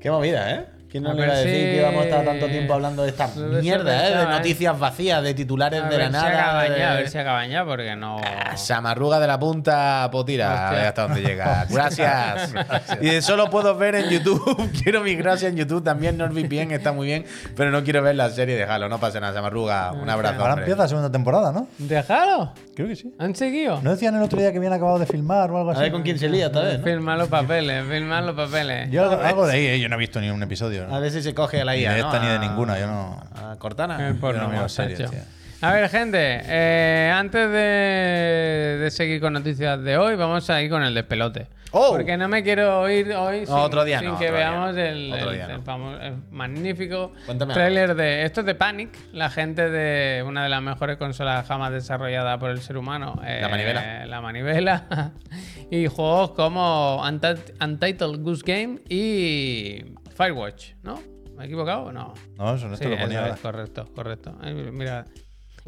Qué 0.00 0.10
movida, 0.10 0.52
¿eh? 0.54 0.66
¿Quién 0.92 1.06
A 1.06 1.08
no 1.08 1.14
le 1.14 1.20
ver 1.22 1.28
iba 1.30 1.36
a 1.36 1.40
decir 1.40 1.54
si- 1.54 1.64
que 1.70 1.76
íbamos 1.78 2.00
a 2.02 2.04
estar 2.04 2.24
tanto 2.26 2.46
tiempo 2.48 2.74
hablando 2.74 3.02
de 3.02 3.08
esta 3.08 3.24
A 3.24 3.28
ver 3.28 3.36
si 3.56 3.62
mierda, 3.62 4.06
¿eh? 4.08 4.14
De 4.14 4.22
¿eh? 4.24 4.26
noticias 4.26 4.78
vacías, 4.78 5.22
de 5.22 5.32
titulares 5.32 5.82
A 5.82 5.88
de 5.88 5.90
la 5.92 5.96
ver 5.96 6.06
si 6.08 6.12
nada. 6.12 6.28
acaban 6.28 6.66
ya, 6.76 6.90
a 6.90 6.94
de- 6.94 6.96
ver 7.02 7.08
si 7.08 7.18
acaban 7.18 7.48
ya, 7.50 7.64
porque 7.64 7.96
no. 7.96 8.18
Ah, 8.22 8.56
Samarruga 8.58 9.18
de 9.18 9.26
la 9.26 9.38
punta, 9.38 10.08
pues 10.12 10.26
tira, 10.26 10.68
a 10.68 10.72
ver 10.72 10.86
hasta 10.88 11.02
dónde 11.04 11.22
llega. 11.22 11.64
Gracias. 11.70 12.52
y 13.00 13.08
de 13.08 13.22
solo 13.22 13.48
puedo 13.48 13.74
ver 13.74 13.94
en 13.94 14.10
YouTube. 14.10 14.70
quiero 14.82 15.00
mis 15.00 15.16
gracias 15.16 15.50
en 15.52 15.56
YouTube. 15.56 15.82
También 15.82 16.18
NordVPN 16.18 16.72
está 16.72 16.92
muy 16.92 17.06
bien, 17.06 17.24
pero 17.56 17.70
no 17.70 17.82
quiero 17.84 18.02
ver 18.02 18.14
la 18.16 18.28
serie 18.28 18.54
de 18.54 18.64
Halo. 18.64 18.90
No 18.90 19.00
pasa 19.00 19.18
nada, 19.18 19.32
Samarruga. 19.32 19.92
Un 19.92 20.10
abrazo. 20.10 20.40
Ahora 20.40 20.50
hombre. 20.52 20.64
empieza 20.64 20.82
la 20.82 20.88
segunda 20.88 21.10
temporada, 21.10 21.52
¿no? 21.52 21.68
¿Déjalo? 21.78 22.52
Creo 22.76 22.88
que 22.88 22.96
sí. 22.96 23.14
¿Han 23.18 23.34
seguido? 23.34 23.80
¿No 23.82 23.92
decían 23.92 24.14
el 24.14 24.22
otro 24.22 24.38
día 24.38 24.50
que 24.52 24.58
habían 24.58 24.72
acabado 24.74 24.98
de 24.98 25.06
filmar 25.06 25.50
o 25.50 25.56
algo 25.58 25.70
A 25.70 25.72
así? 25.72 25.82
ver 25.82 25.92
con 25.92 26.02
quién 26.02 26.18
se 26.18 26.28
lía 26.28 26.46
esta 26.46 26.60
vez, 26.60 26.78
¿no? 26.78 26.84
Firma 26.84 27.16
los 27.16 27.28
papeles, 27.28 27.84
firma 27.88 28.20
los 28.20 28.34
papeles. 28.34 28.90
Yo 28.90 29.02
algo, 29.10 29.22
algo 29.22 29.46
de 29.46 29.54
ahí, 29.54 29.66
¿eh? 29.66 29.80
yo 29.80 29.88
no 29.88 29.96
he 29.96 29.98
visto 29.98 30.20
ni 30.20 30.28
un 30.30 30.42
episodio. 30.42 30.81
A 30.90 30.98
ver 31.00 31.10
si 31.10 31.22
se 31.22 31.34
coge 31.34 31.60
a 31.60 31.64
la 31.64 31.72
Ni 31.74 31.80
IA. 31.80 31.92
de 31.94 32.02
¿no? 32.02 32.20
ni 32.20 32.26
de 32.28 32.38
ninguna, 32.38 32.78
yo 32.78 32.86
no- 32.86 33.20
A 33.34 33.56
Cortana. 33.58 34.08
El 34.08 34.16
porno, 34.16 34.42
no 34.42 34.48
miro 34.48 34.62
macho. 34.62 34.68
series, 34.74 34.98
tío. 35.10 35.20
A 35.60 35.72
ver, 35.72 35.88
gente, 35.90 36.40
eh, 36.44 37.12
antes 37.14 37.48
de, 37.48 38.78
de 38.82 38.90
seguir 38.90 39.20
con 39.20 39.32
noticias 39.32 39.80
de 39.82 39.96
hoy, 39.96 40.16
vamos 40.16 40.48
a 40.50 40.60
ir 40.60 40.68
con 40.70 40.82
el 40.82 40.92
despelote. 40.92 41.46
¡Oh! 41.74 41.92
Porque 41.92 42.16
no 42.18 42.28
me 42.28 42.42
quiero 42.42 42.90
ir 42.90 43.12
hoy 43.14 43.46
sin, 43.46 43.54
otro 43.54 43.82
día 43.84 44.00
sin 44.00 44.08
no, 44.08 44.18
que 44.18 44.26
otro 44.26 44.36
veamos 44.36 44.76
el, 44.76 45.10
Otro 45.10 45.30
el- 45.30 45.36
día 45.36 45.48
no. 45.48 45.54
el 45.54 45.60
famo- 45.62 45.98
el 46.02 46.14
magnífico 46.30 47.12
Cuéntame 47.24 47.54
trailer 47.54 47.94
de. 47.94 48.24
Esto 48.24 48.40
es 48.40 48.46
de 48.46 48.54
Panic, 48.54 48.90
la 49.12 49.30
gente 49.30 49.70
de 49.70 50.22
una 50.22 50.42
de 50.42 50.48
las 50.50 50.60
mejores 50.60 50.96
consolas 50.98 51.46
jamás 51.46 51.72
desarrollada 51.72 52.38
por 52.38 52.50
el 52.50 52.60
ser 52.60 52.76
humano. 52.76 53.18
La 53.22 53.38
eh, 53.38 53.48
manivela. 53.48 54.04
La 54.06 54.20
manivela. 54.20 55.12
y 55.70 55.86
juegos 55.86 56.32
como 56.32 57.02
Untit- 57.04 57.52
Untitled 57.64 58.20
Goose 58.20 58.42
Game 58.44 58.80
y 58.90 59.94
Firewatch, 60.12 60.74
¿no? 60.82 61.00
¿Me 61.36 61.44
he 61.44 61.46
equivocado 61.46 61.84
o 61.84 61.92
no? 61.92 62.14
No, 62.36 62.54
eso 62.54 62.68
no 62.68 62.76
Sí, 62.76 62.84
te 62.84 62.90
lo 62.90 62.98
ponía 62.98 63.28
es, 63.28 63.40
correcto, 63.40 63.88
correcto. 63.94 64.36
Mira. 64.72 65.06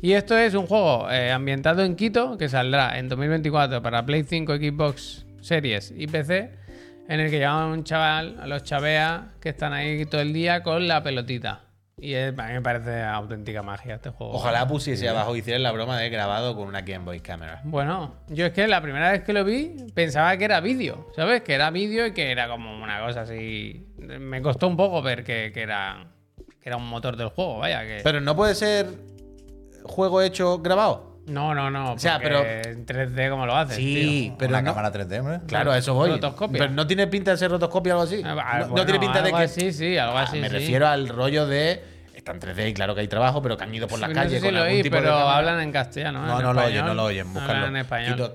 Y 0.01 0.13
esto 0.13 0.37
es 0.37 0.55
un 0.55 0.67
juego 0.67 1.11
eh, 1.11 1.31
ambientado 1.31 1.83
en 1.83 1.97
Quito 1.97 2.37
que 2.37 2.49
saldrá 2.49 2.99
en 2.99 3.09
2024 3.09 3.81
para 3.83 4.05
Play 4.05 4.25
5, 4.25 4.57
Xbox 4.57 5.25
Series 5.41 5.93
y 5.97 6.07
PC, 6.07 6.51
en 7.09 7.21
el 7.21 7.31
que 7.31 7.39
llaman 7.39 7.63
a 7.63 7.73
un 7.75 7.85
chaval, 7.85 8.39
a 8.41 8.47
los 8.47 8.65
chaveas 8.65 9.23
que 9.41 9.51
están 9.51 9.73
ahí 9.73 10.05
todo 10.07 10.21
el 10.21 10.33
día 10.33 10.63
con 10.63 10.89
la 10.89 11.03
pelotita. 11.03 11.63
Y 11.97 12.15
es- 12.15 12.37
a 12.39 12.47
mí 12.49 12.53
me 12.55 12.61
parece 12.61 13.03
auténtica 13.03 13.63
magia 13.63 13.95
este 13.95 14.11
juego. 14.11 14.33
Ojalá 14.35 14.67
pusiese 14.67 15.09
abajo, 15.09 15.37
hicieran 15.37 15.63
la 15.63 15.71
broma 15.73 15.99
de 15.99 16.11
grabado 16.11 16.57
con 16.57 16.67
una 16.67 16.81
Game 16.83 17.05
Boy 17.05 17.21
Camera. 17.21 17.61
Bueno, 17.65 18.15
yo 18.29 18.47
es 18.47 18.53
que 18.53 18.67
la 18.67 18.81
primera 18.83 19.13
vez 19.13 19.23
que 19.23 19.33
lo 19.33 19.45
vi 19.45 19.77
pensaba 19.95 20.37
que 20.37 20.45
era 20.45 20.61
vídeo, 20.61 21.09
¿sabes? 21.15 21.43
Que 21.43 21.55
era 21.55 21.71
vídeo 21.71 22.07
y 22.07 22.13
que 22.13 22.31
era 22.33 22.49
como 22.49 22.83
una 22.83 23.01
cosa 23.01 23.21
así. 23.23 23.87
Me 23.99 24.43
costó 24.43 24.67
un 24.67 24.77
poco 24.77 25.03
ver 25.03 25.23
que, 25.23 25.53
que 25.55 25.63
era, 25.63 26.07
que 26.61 26.69
era 26.69 26.77
un 26.77 26.89
motor 26.89 27.17
del 27.17 27.29
juego, 27.29 27.59
vaya. 27.59 27.83
Que... 27.83 28.01
Pero 28.03 28.21
no 28.21 28.35
puede 28.35 28.55
ser 28.57 28.87
juego 29.85 30.21
hecho 30.21 30.59
grabado. 30.59 31.14
No, 31.27 31.55
no, 31.55 31.71
no. 31.71 31.93
O 31.95 31.99
sea, 31.99 32.19
pero- 32.19 32.45
En 32.45 32.85
3D, 32.85 33.31
¿cómo 33.31 33.47
lo 33.47 33.57
haces? 33.57 33.77
Sí, 33.77 34.27
tío? 34.29 34.37
pero 34.39 34.61
no- 34.61 34.65
cámara 34.75 34.93
3D, 34.93 35.21
hombre. 35.21 35.41
Claro, 35.47 35.73
a 35.73 35.79
eso 35.79 35.95
voy. 35.95 36.11
Rotoscopia. 36.11 36.59
Pero 36.59 36.73
no 36.73 36.87
tiene 36.87 37.07
pinta 37.07 37.31
de 37.31 37.37
ser 37.39 37.51
rotoscopia 37.51 37.97
o 37.97 38.01
algo 38.03 38.13
así. 38.13 38.23
Ah, 38.25 38.35
no, 38.61 38.61
no 38.67 38.69
bueno, 38.73 38.85
tiene 38.87 39.01
pinta 39.01 39.23
de 39.23 39.31
que. 39.33 39.37
así, 39.43 39.73
sí, 39.73 39.97
algo 39.97 40.19
Ah, 40.19 40.23
así. 40.25 40.39
me 40.39 40.49
sí. 40.49 40.55
refiero 40.55 40.87
al 40.87 41.09
rollo 41.09 41.47
de. 41.47 41.83
Está 42.15 42.33
en 42.33 42.41
3D 42.41 42.69
y 42.69 42.75
claro 42.75 42.95
que 42.95 43.03
hay 43.03 43.09
trabajo, 43.09 43.43
pero 43.43 43.57
que 43.57 43.65
han 43.65 43.75
ido 43.75 43.87
por 43.87 43.99
las 43.99 44.09
No 44.09 44.15
calles 44.15 44.33
sé 44.33 44.39
si 44.39 44.45
con 44.47 44.55
lo 44.55 44.61
algún 44.63 44.77
oí, 44.77 44.83
tipo 44.83 44.97
de 44.97 45.03
pero 45.03 45.15
hablan 45.17 45.61
en 45.61 45.73
castellano. 45.73 46.25
¿eh? 46.25 46.27
No, 46.27 46.37
En 46.39 46.43
no 46.47 46.53
lo 46.55 46.65
oyen, 46.65 46.87
no 46.87 46.95
lo 46.95 47.05
oyen, 47.05 47.27
Hablan 47.37 47.65
en 47.71 47.77
español. 47.77 48.35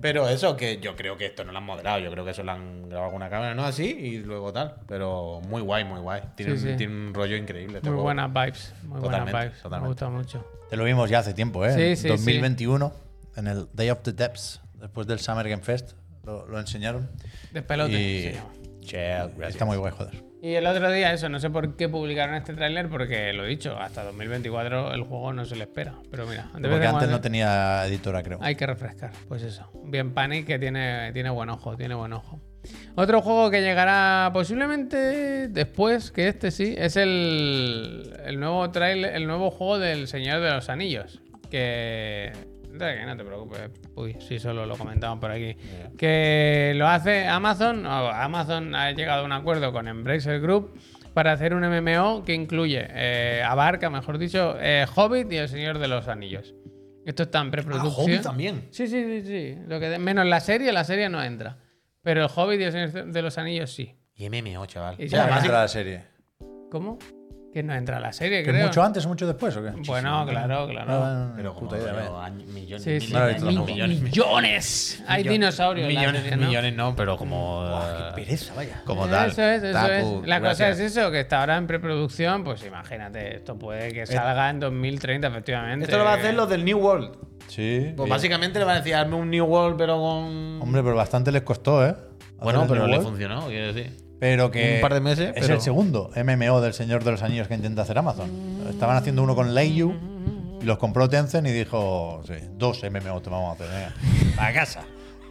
Pero 0.00 0.28
eso, 0.28 0.56
que 0.56 0.78
yo 0.80 0.96
creo 0.96 1.16
que 1.16 1.26
esto 1.26 1.44
no 1.44 1.52
lo 1.52 1.58
han 1.58 1.64
moderado, 1.64 1.98
yo 2.00 2.10
creo 2.10 2.24
que 2.24 2.30
eso 2.32 2.42
lo 2.42 2.52
han 2.52 2.88
grabado 2.88 3.10
con 3.12 3.16
una 3.16 3.30
cámara, 3.30 3.54
no 3.54 3.64
así, 3.64 3.84
y 3.84 4.18
luego 4.18 4.52
tal. 4.52 4.76
Pero 4.86 5.40
muy 5.48 5.62
guay, 5.62 5.84
muy 5.84 6.00
guay. 6.00 6.22
Tiene, 6.36 6.56
Sí, 6.56 6.64
un, 6.66 6.70
sí. 6.72 6.76
tiene 6.78 6.92
un 7.08 7.14
rollo 7.14 7.36
increíble. 7.36 7.78
este 7.78 7.88
Muy 7.90 7.96
juego. 7.96 8.02
buenas 8.04 8.32
vibes. 8.32 8.72
Muy 8.82 9.00
Totalmente, 9.00 9.30
buenas 9.32 9.44
vibes. 9.50 9.62
totalmente. 9.62 9.82
Me 9.82 9.88
gusta 9.88 10.08
mucho. 10.38 10.46
Te 10.70 10.76
lo 10.76 10.84
vimos 10.84 11.10
ya 11.10 11.18
hace 11.20 11.34
tiempo, 11.34 11.64
¿eh? 11.66 11.74
Sí, 11.74 11.82
En 11.82 11.96
sí, 11.96 12.02
sí. 12.02 12.08
2021, 12.08 12.92
en 13.36 13.46
el 13.46 13.68
Day 13.72 13.90
of 13.90 14.00
the 14.02 14.12
Depths, 14.12 14.60
después 14.74 15.06
del 15.06 15.18
Summer 15.18 15.48
Game 15.48 15.62
Fest, 15.62 15.92
lo, 16.24 16.46
lo 16.46 16.58
enseñaron. 16.60 17.10
Despelote. 17.52 17.92
Y- 17.92 18.32
sí. 18.32 18.38
Che, 18.86 18.96
gracias. 19.06 19.50
Está 19.50 19.64
muy 19.64 19.76
guay, 19.76 19.92
joder. 19.92 20.29
Y 20.42 20.54
el 20.54 20.66
otro 20.66 20.90
día, 20.90 21.12
eso, 21.12 21.28
no 21.28 21.38
sé 21.38 21.50
por 21.50 21.76
qué 21.76 21.88
publicaron 21.88 22.34
este 22.34 22.54
tráiler, 22.54 22.88
porque 22.88 23.32
lo 23.34 23.44
he 23.44 23.48
dicho, 23.48 23.76
hasta 23.78 24.04
2024 24.04 24.94
el 24.94 25.02
juego 25.02 25.32
no 25.34 25.44
se 25.44 25.54
le 25.56 25.64
espera. 25.64 25.94
Pero 26.10 26.26
mira, 26.26 26.48
vez 26.54 26.70
Porque 26.70 26.86
antes 26.86 27.08
no 27.10 27.20
tenía 27.20 27.84
editora, 27.86 28.22
creo. 28.22 28.38
hay 28.40 28.54
que 28.54 28.66
refrescar. 28.66 29.10
Pues 29.28 29.42
eso. 29.42 29.70
Bien 29.84 30.14
Panic 30.14 30.46
que 30.46 30.58
tiene, 30.58 31.12
tiene 31.12 31.28
buen 31.28 31.50
ojo, 31.50 31.76
tiene 31.76 31.94
buen 31.94 32.12
ojo. 32.14 32.40
Otro 32.94 33.20
juego 33.22 33.50
que 33.50 33.60
llegará 33.62 34.30
posiblemente 34.32 35.48
después 35.48 36.10
que 36.10 36.28
este 36.28 36.50
sí, 36.50 36.74
es 36.76 36.96
el, 36.96 38.14
el 38.24 38.40
nuevo 38.40 38.70
trailer, 38.70 39.14
el 39.14 39.26
nuevo 39.26 39.50
juego 39.50 39.78
del 39.78 40.08
Señor 40.08 40.40
de 40.40 40.50
los 40.50 40.68
Anillos. 40.68 41.20
Que. 41.50 42.32
Que 42.78 43.04
No 43.06 43.16
te 43.16 43.24
preocupes, 43.24 43.70
uy, 43.94 44.16
sí, 44.20 44.38
solo 44.38 44.66
lo 44.66 44.76
comentamos 44.76 45.18
por 45.18 45.30
aquí. 45.30 45.56
Que 45.98 46.72
lo 46.76 46.86
hace 46.88 47.26
Amazon. 47.26 47.84
Amazon 47.86 48.74
ha 48.74 48.90
llegado 48.92 49.22
a 49.22 49.24
un 49.24 49.32
acuerdo 49.32 49.72
con 49.72 49.88
Embracer 49.88 50.40
Group 50.40 50.72
para 51.14 51.32
hacer 51.32 51.54
un 51.54 51.62
MMO 51.64 52.22
que 52.24 52.34
incluye, 52.34 52.86
eh, 52.90 53.42
abarca, 53.44 53.90
mejor 53.90 54.18
dicho, 54.18 54.56
eh, 54.60 54.86
Hobbit 54.94 55.32
y 55.32 55.36
el 55.36 55.48
Señor 55.48 55.78
de 55.78 55.88
los 55.88 56.06
Anillos. 56.08 56.54
Esto 57.04 57.24
está 57.24 57.40
en 57.40 57.48
Ah, 57.48 57.50
preproducción. 57.50 58.06
Hobbit 58.06 58.22
también. 58.22 58.68
Sí, 58.70 58.86
sí, 58.86 59.02
sí, 59.04 59.22
sí. 59.26 59.58
Lo 59.66 59.80
que, 59.80 59.98
menos 59.98 60.26
la 60.26 60.38
serie, 60.40 60.70
la 60.72 60.84
serie 60.84 61.08
no 61.08 61.22
entra. 61.22 61.58
Pero 62.02 62.22
el 62.24 62.30
Hobbit 62.34 62.60
y 62.60 62.64
el 62.64 62.72
Señor 62.72 63.06
de 63.12 63.22
los 63.22 63.36
Anillos 63.38 63.72
sí. 63.72 63.96
Y 64.14 64.28
MMO, 64.28 64.66
chaval. 64.66 64.96
Y 64.98 65.08
ya 65.08 65.22
¿Cómo 65.22 65.32
básic- 65.34 65.44
entra 65.44 65.60
la 65.62 65.68
serie? 65.68 66.02
¿Cómo? 66.70 66.98
Que 67.52 67.64
no 67.64 67.74
entra 67.74 67.98
la 67.98 68.12
serie, 68.12 68.44
¿Que 68.44 68.50
creo. 68.50 68.66
mucho 68.68 68.80
antes 68.80 69.04
o 69.04 69.08
mucho 69.08 69.26
después 69.26 69.56
o 69.56 69.62
qué? 69.62 69.70
Bueno, 69.84 70.24
claro, 70.28 70.68
claro. 70.68 70.92
Ah, 70.92 71.32
Pero 71.34 71.52
como 71.52 71.72
millones, 71.72 72.82
Sí, 72.84 73.00
sí. 73.00 73.12
No 73.12 73.18
lo 73.18 73.28
he 73.28 73.32
visto 73.32 73.46
Mil- 73.46 73.56
tampoco. 73.56 73.88
millones. 74.04 75.02
Hay 75.08 75.22
dinosaurios. 75.24 75.88
Millones, 75.88 76.22
serie, 76.22 76.36
¿no? 76.36 76.46
millones 76.46 76.74
no, 76.76 76.94
pero 76.94 77.16
como. 77.16 77.80
Qué 78.14 78.22
pereza, 78.22 78.54
vaya. 78.54 78.82
Como 78.84 79.08
tal. 79.08 79.30
Eso 79.30 79.42
es, 79.42 79.62
eso 79.64 79.86
es. 80.22 80.28
La 80.28 80.40
cosa 80.40 80.68
es 80.68 80.78
eso, 80.78 81.10
que 81.10 81.20
está 81.20 81.40
ahora 81.40 81.56
en 81.56 81.66
preproducción, 81.66 82.44
pues 82.44 82.64
imagínate, 82.64 83.36
esto 83.36 83.58
puede 83.58 83.92
que 83.92 84.06
salga 84.06 84.48
en 84.48 84.60
2030, 84.60 85.26
efectivamente. 85.26 85.84
Esto 85.86 85.98
lo 85.98 86.04
va 86.04 86.12
a 86.12 86.16
hacer 86.16 86.34
los 86.34 86.48
del 86.48 86.64
New 86.64 86.78
World. 86.78 87.16
Sí. 87.48 87.80
Pues 87.96 88.06
bien. 88.06 88.08
básicamente 88.10 88.60
le 88.60 88.64
van 88.64 88.76
a 88.76 88.78
decir, 88.78 88.94
hazme 88.94 89.16
un 89.16 89.28
New 89.28 89.44
World, 89.44 89.76
pero 89.76 89.96
con. 89.96 90.62
Hombre, 90.62 90.84
pero 90.84 90.94
bastante 90.94 91.32
les 91.32 91.42
costó, 91.42 91.84
¿eh? 91.84 91.96
bueno, 92.40 92.64
pero 92.68 92.86
le 92.86 93.00
funcionó, 93.00 93.46
quiero 93.48 93.72
decir. 93.72 93.96
Pero 94.20 94.50
que. 94.50 94.76
Un 94.76 94.80
par 94.82 94.94
de 94.94 95.00
meses, 95.00 95.32
Es 95.34 95.42
pero- 95.42 95.54
el 95.54 95.60
segundo 95.60 96.10
MMO 96.14 96.60
del 96.60 96.74
Señor 96.74 97.02
de 97.02 97.10
los 97.10 97.22
Anillos 97.22 97.48
que 97.48 97.54
intenta 97.54 97.82
hacer 97.82 97.98
Amazon. 97.98 98.30
Estaban 98.70 98.96
haciendo 98.96 99.22
uno 99.22 99.34
con 99.34 99.54
Leiyu 99.54 99.92
y 100.60 100.64
los 100.64 100.78
compró 100.78 101.08
Tencent 101.08 101.46
y 101.48 101.50
dijo: 101.52 102.20
sí, 102.26 102.34
dos 102.56 102.82
MMO 102.84 103.20
te 103.22 103.30
vamos 103.30 103.50
a 103.58 103.64
hacer, 103.64 103.66
venga, 103.74 104.46
a 104.48 104.52
casa. 104.52 104.82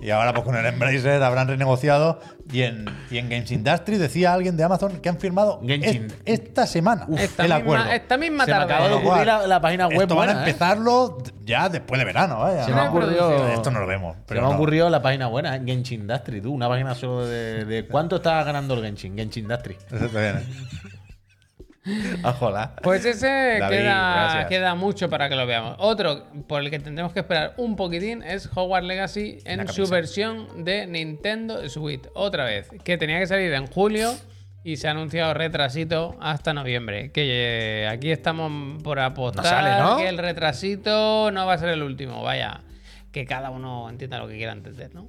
Y 0.01 0.11
ahora, 0.11 0.33
pues 0.33 0.45
con 0.45 0.55
el 0.55 0.65
Embracer 0.65 1.21
habrán 1.23 1.47
renegociado. 1.47 2.19
Y 2.51 2.63
en, 2.63 2.85
y 3.11 3.17
en 3.19 3.29
Games 3.29 3.51
Industry 3.51 3.97
decía 3.97 4.33
alguien 4.33 4.57
de 4.57 4.63
Amazon 4.63 4.99
que 5.01 5.09
han 5.09 5.19
firmado 5.19 5.61
Genshin. 5.63 6.05
est- 6.05 6.15
esta 6.25 6.65
semana 6.65 7.05
Esta 7.17 7.43
el 7.43 7.49
misma- 7.51 7.55
acuerdo. 7.61 7.85
esta 7.91 8.17
misma 8.17 8.45
Se 8.45 8.51
me 8.51 8.57
tarde. 8.57 8.73
acaba 8.73 8.87
de 8.87 8.95
lo 8.95 8.99
ocurrir 9.01 9.25
la, 9.27 9.45
la 9.47 9.61
página 9.61 9.87
web. 9.87 10.01
Esto 10.01 10.15
van 10.15 10.29
a 10.29 10.31
¿eh? 10.31 10.37
empezarlo 10.39 11.17
ya 11.45 11.69
después 11.69 11.99
de 11.99 12.05
verano, 12.05 12.39
vaya. 12.39 12.63
Se 12.63 12.71
¿no? 12.71 12.77
me 12.77 12.81
ha 12.83 12.89
ocurrido. 12.89 13.47
Esto 13.49 13.69
no 13.71 13.79
lo 13.81 13.85
vemos. 13.87 14.15
Se 14.15 14.21
Pero 14.27 14.41
me 14.41 14.47
ha 14.47 14.49
no. 14.51 14.55
ocurrido 14.55 14.89
la 14.89 15.01
página 15.01 15.27
buena, 15.27 15.55
¿eh? 15.55 15.61
Genshin 15.65 16.01
Industry, 16.01 16.41
tú. 16.41 16.53
Una 16.53 16.67
página 16.69 16.95
solo 16.95 17.27
de, 17.27 17.65
de 17.65 17.85
cuánto 17.85 18.15
está 18.15 18.43
ganando 18.43 18.73
el 18.75 18.81
Genshin, 18.83 19.15
Genshin 19.15 19.43
Industry. 19.43 19.77
Eso 19.91 20.05
está 20.05 20.19
bien, 20.19 20.37
¿eh? 20.37 20.43
Ojalá. 22.23 22.75
Pues 22.81 23.05
ese 23.05 23.57
David, 23.59 23.77
queda, 23.77 24.47
queda 24.47 24.75
mucho 24.75 25.09
para 25.09 25.29
que 25.29 25.35
lo 25.35 25.45
veamos. 25.45 25.75
Otro 25.79 26.25
por 26.47 26.61
el 26.61 26.69
que 26.69 26.79
tendremos 26.79 27.13
que 27.13 27.19
esperar 27.19 27.53
un 27.57 27.75
poquitín 27.75 28.23
es 28.23 28.49
Hogwarts 28.53 28.87
Legacy 28.87 29.39
en 29.45 29.67
su 29.67 29.87
versión 29.87 30.63
de 30.63 30.87
Nintendo 30.87 31.67
Switch. 31.69 32.03
Otra 32.13 32.45
vez, 32.45 32.69
que 32.83 32.97
tenía 32.97 33.19
que 33.19 33.27
salir 33.27 33.53
en 33.53 33.67
julio 33.67 34.13
y 34.63 34.77
se 34.77 34.87
ha 34.87 34.91
anunciado 34.91 35.33
retrasito 35.33 36.17
hasta 36.19 36.53
noviembre. 36.53 37.11
Que 37.11 37.83
eh, 37.83 37.87
aquí 37.87 38.11
estamos 38.11 38.81
por 38.83 38.99
apostar 38.99 39.43
No 39.43 39.49
sale, 39.49 39.79
¿no? 39.81 39.97
que 39.97 40.09
el 40.09 40.17
retrasito 40.17 41.31
no 41.31 41.45
va 41.45 41.53
a 41.53 41.57
ser 41.57 41.69
el 41.69 41.83
último. 41.83 42.21
Vaya, 42.23 42.61
que 43.11 43.25
cada 43.25 43.49
uno 43.49 43.89
entienda 43.89 44.17
lo 44.19 44.27
que 44.27 44.35
quiera 44.37 44.51
entender, 44.51 44.93
¿no? 44.93 45.07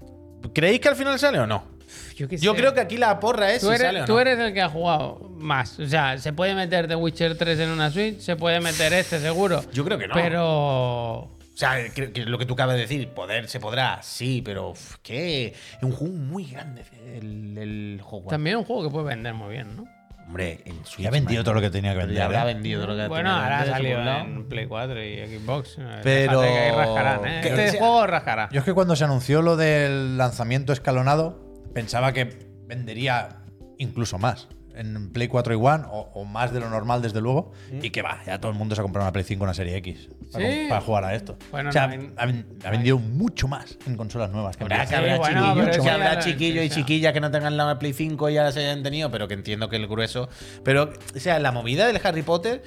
¿Creéis 0.55 0.81
que 0.81 0.89
al 0.89 0.97
final 0.97 1.18
sale 1.18 1.39
o 1.39 1.47
no? 1.47 1.80
Yo, 2.16 2.28
qué 2.28 2.36
Yo 2.38 2.53
sé. 2.53 2.59
creo 2.59 2.74
que 2.74 2.80
aquí 2.80 2.97
la 2.97 3.18
porra 3.20 3.53
es 3.53 3.61
Tú 3.61 3.66
si 3.68 3.72
eres, 3.74 3.82
sale 3.86 4.03
o 4.03 4.05
tú 4.05 4.12
no. 4.14 4.20
eres 4.20 4.38
el 4.38 4.53
que 4.53 4.61
ha 4.62 4.68
jugado 4.68 5.30
más. 5.36 5.78
O 5.78 5.86
sea, 5.86 6.18
se 6.18 6.32
puede 6.32 6.55
meter 6.55 6.86
The 6.88 6.97
Witcher 6.97 7.36
3 7.36 7.59
en 7.61 7.70
una 7.70 7.91
Switch, 7.91 8.18
se 8.20 8.36
puede 8.36 8.61
meter 8.61 8.93
este 8.93 9.18
seguro. 9.20 9.62
Yo 9.72 9.84
creo 9.84 9.99
que 9.99 10.09
no. 10.09 10.14
Pero. 10.14 11.18
O 11.18 11.57
sea, 11.61 11.76
creo 11.95 12.11
que 12.12 12.24
lo 12.24 12.38
que 12.38 12.47
tú 12.47 12.55
acabas 12.55 12.76
de 12.76 12.82
decir, 12.82 13.09
poder 13.11 13.47
se 13.49 13.61
podrá, 13.61 14.01
sí, 14.03 14.41
pero 14.43 14.70
uf, 14.70 14.97
que 15.03 15.49
es 15.49 15.82
un 15.82 15.93
juego 15.93 16.14
muy 16.14 16.47
grande 16.47 16.84
el, 17.14 17.59
el 17.59 18.01
Hogwarts. 18.03 18.30
También 18.30 18.57
es 18.57 18.61
un 18.61 18.64
juego 18.66 18.84
que 18.84 18.91
puede 18.91 19.05
vender 19.07 19.34
muy 19.34 19.51
bien, 19.53 19.76
¿no? 19.76 19.84
Hombre, 20.26 20.61
en 20.64 20.86
Switch. 20.86 21.01
Ya 21.03 21.09
ha 21.09 21.11
vendido 21.11 21.41
man. 21.41 21.45
todo 21.45 21.55
lo 21.55 21.61
que 21.61 21.70
tenía 21.70 21.91
que 21.93 21.99
vender. 21.99 22.16
Ya 22.16 22.24
habrá 22.26 22.43
¿eh? 22.49 22.55
vendido 22.55 22.80
todo 22.84 22.95
lo 22.95 23.03
que 23.03 23.09
Bueno, 23.09 23.30
tenía 23.30 23.34
que 23.34 23.43
ahora 23.43 23.57
ha 23.57 23.78
vender, 23.78 23.97
salido 23.97 24.18
en 24.38 24.49
Play 24.49 24.66
4 24.68 25.05
y 25.05 25.38
Xbox. 25.38 25.76
Pero- 26.05 26.41
Déjate 26.41 26.53
que 26.55 26.59
ahí 26.61 26.70
rascarán, 26.70 27.26
¿eh? 27.26 27.41
Este 27.66 27.78
juego 27.78 28.07
rascará. 28.07 28.49
Yo 28.53 28.61
es 28.61 28.64
que 28.64 28.72
cuando 28.72 28.97
se 28.97 29.05
anunció 29.05 29.43
lo 29.43 29.57
del 29.57 30.16
lanzamiento 30.16 30.72
escalonado, 30.72 31.50
pensaba 31.75 32.12
que 32.12 32.49
vendería 32.66 33.41
incluso 33.79 34.18
más 34.18 34.49
en 34.73 35.11
Play 35.12 35.27
4 35.29 35.53
y 35.53 35.57
One, 35.57 35.85
o, 35.91 36.11
o 36.14 36.25
más 36.25 36.53
de 36.55 36.61
lo 36.61 36.71
normal, 36.71 37.03
desde 37.03 37.21
luego. 37.21 37.53
Y 37.83 37.91
que 37.91 38.03
va, 38.03 38.21
ya 38.25 38.41
todo 38.41 38.53
el 38.53 38.57
mundo 38.57 38.75
se 38.77 38.81
ha 38.81 38.85
comprado 38.85 39.05
una 39.05 39.12
Play 39.12 39.25
5 39.25 39.43
o 39.43 39.45
una 39.45 39.53
serie 39.53 39.77
X 39.79 40.09
para, 40.33 40.49
Sí. 40.51 40.66
para 40.68 40.81
jugar 40.81 41.05
a 41.05 41.14
esto. 41.14 41.37
Bueno, 41.51 41.68
o 41.71 41.73
sea, 41.73 41.89
no 41.89 41.93
hay- 42.16 42.45
ha, 42.64 42.68
ha 42.68 42.71
vendido 42.71 42.99
mucho 42.99 43.49
más 43.49 43.77
en 43.87 43.97
consolas 43.97 44.31
nuevas 44.31 44.57
que 44.57 44.64
en 44.64 44.73
Habrá, 44.73 44.87
Play 44.87 44.87
que 44.87 44.95
Sí, 44.95 45.11
habrá 45.12 45.18
bueno, 45.18 45.55
pero 45.71 45.83
que 45.83 45.91
habrá 45.91 46.14
ya- 46.14 46.21
chiquillos 46.21 46.64
y 46.64 46.68
sí, 46.68 46.75
chiquillas 46.77 47.12
que 47.12 47.21
no 47.21 47.31
tengan 47.33 47.57
la 47.57 47.79
Play 47.81 47.93
5 47.93 48.31
y 48.31 48.39
ahora 48.39 48.53
se 48.53 48.61
hayan 48.61 48.83
tenido, 48.85 49.11
pero 49.11 49.27
que 49.29 49.35
entiendo 49.35 49.68
que 49.68 49.77
el 49.77 49.87
grueso. 49.89 50.29
Pero, 50.64 50.93
o 51.14 51.18
sea, 51.18 51.41
la 51.41 51.51
movida 51.53 51.87
del 51.89 52.01
Harry 52.03 52.23
Potter, 52.23 52.62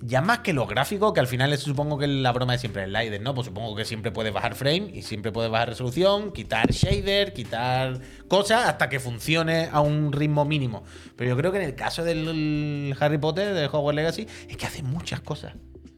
ya 0.00 0.20
más 0.20 0.40
que 0.40 0.52
lo 0.52 0.66
gráfico, 0.66 1.12
que 1.12 1.20
al 1.20 1.26
final 1.26 1.52
es 1.52 1.60
supongo 1.60 1.98
que 1.98 2.06
la 2.06 2.32
broma 2.32 2.52
de 2.52 2.58
siempre 2.58 2.84
el 2.84 2.92
Lider, 2.92 3.20
¿no? 3.20 3.34
Pues 3.34 3.46
supongo 3.46 3.74
que 3.74 3.84
siempre 3.84 4.10
puedes 4.12 4.32
bajar 4.32 4.54
frame 4.54 4.90
y 4.92 5.02
siempre 5.02 5.32
puedes 5.32 5.50
bajar 5.50 5.70
resolución, 5.70 6.32
quitar 6.32 6.70
shader, 6.70 7.32
quitar 7.32 8.00
cosas 8.28 8.66
hasta 8.66 8.88
que 8.88 9.00
funcione 9.00 9.68
a 9.72 9.80
un 9.80 10.12
ritmo 10.12 10.44
mínimo. 10.44 10.84
Pero 11.16 11.30
yo 11.30 11.36
creo 11.36 11.52
que 11.52 11.58
en 11.58 11.64
el 11.64 11.74
caso 11.74 12.04
del 12.04 12.94
Harry 13.00 13.18
Potter, 13.18 13.54
del 13.54 13.68
Hogwarts 13.72 13.96
Legacy, 13.96 14.26
es 14.48 14.56
que 14.56 14.66
hace 14.66 14.82
muchas 14.82 15.20
cosas. 15.20 15.54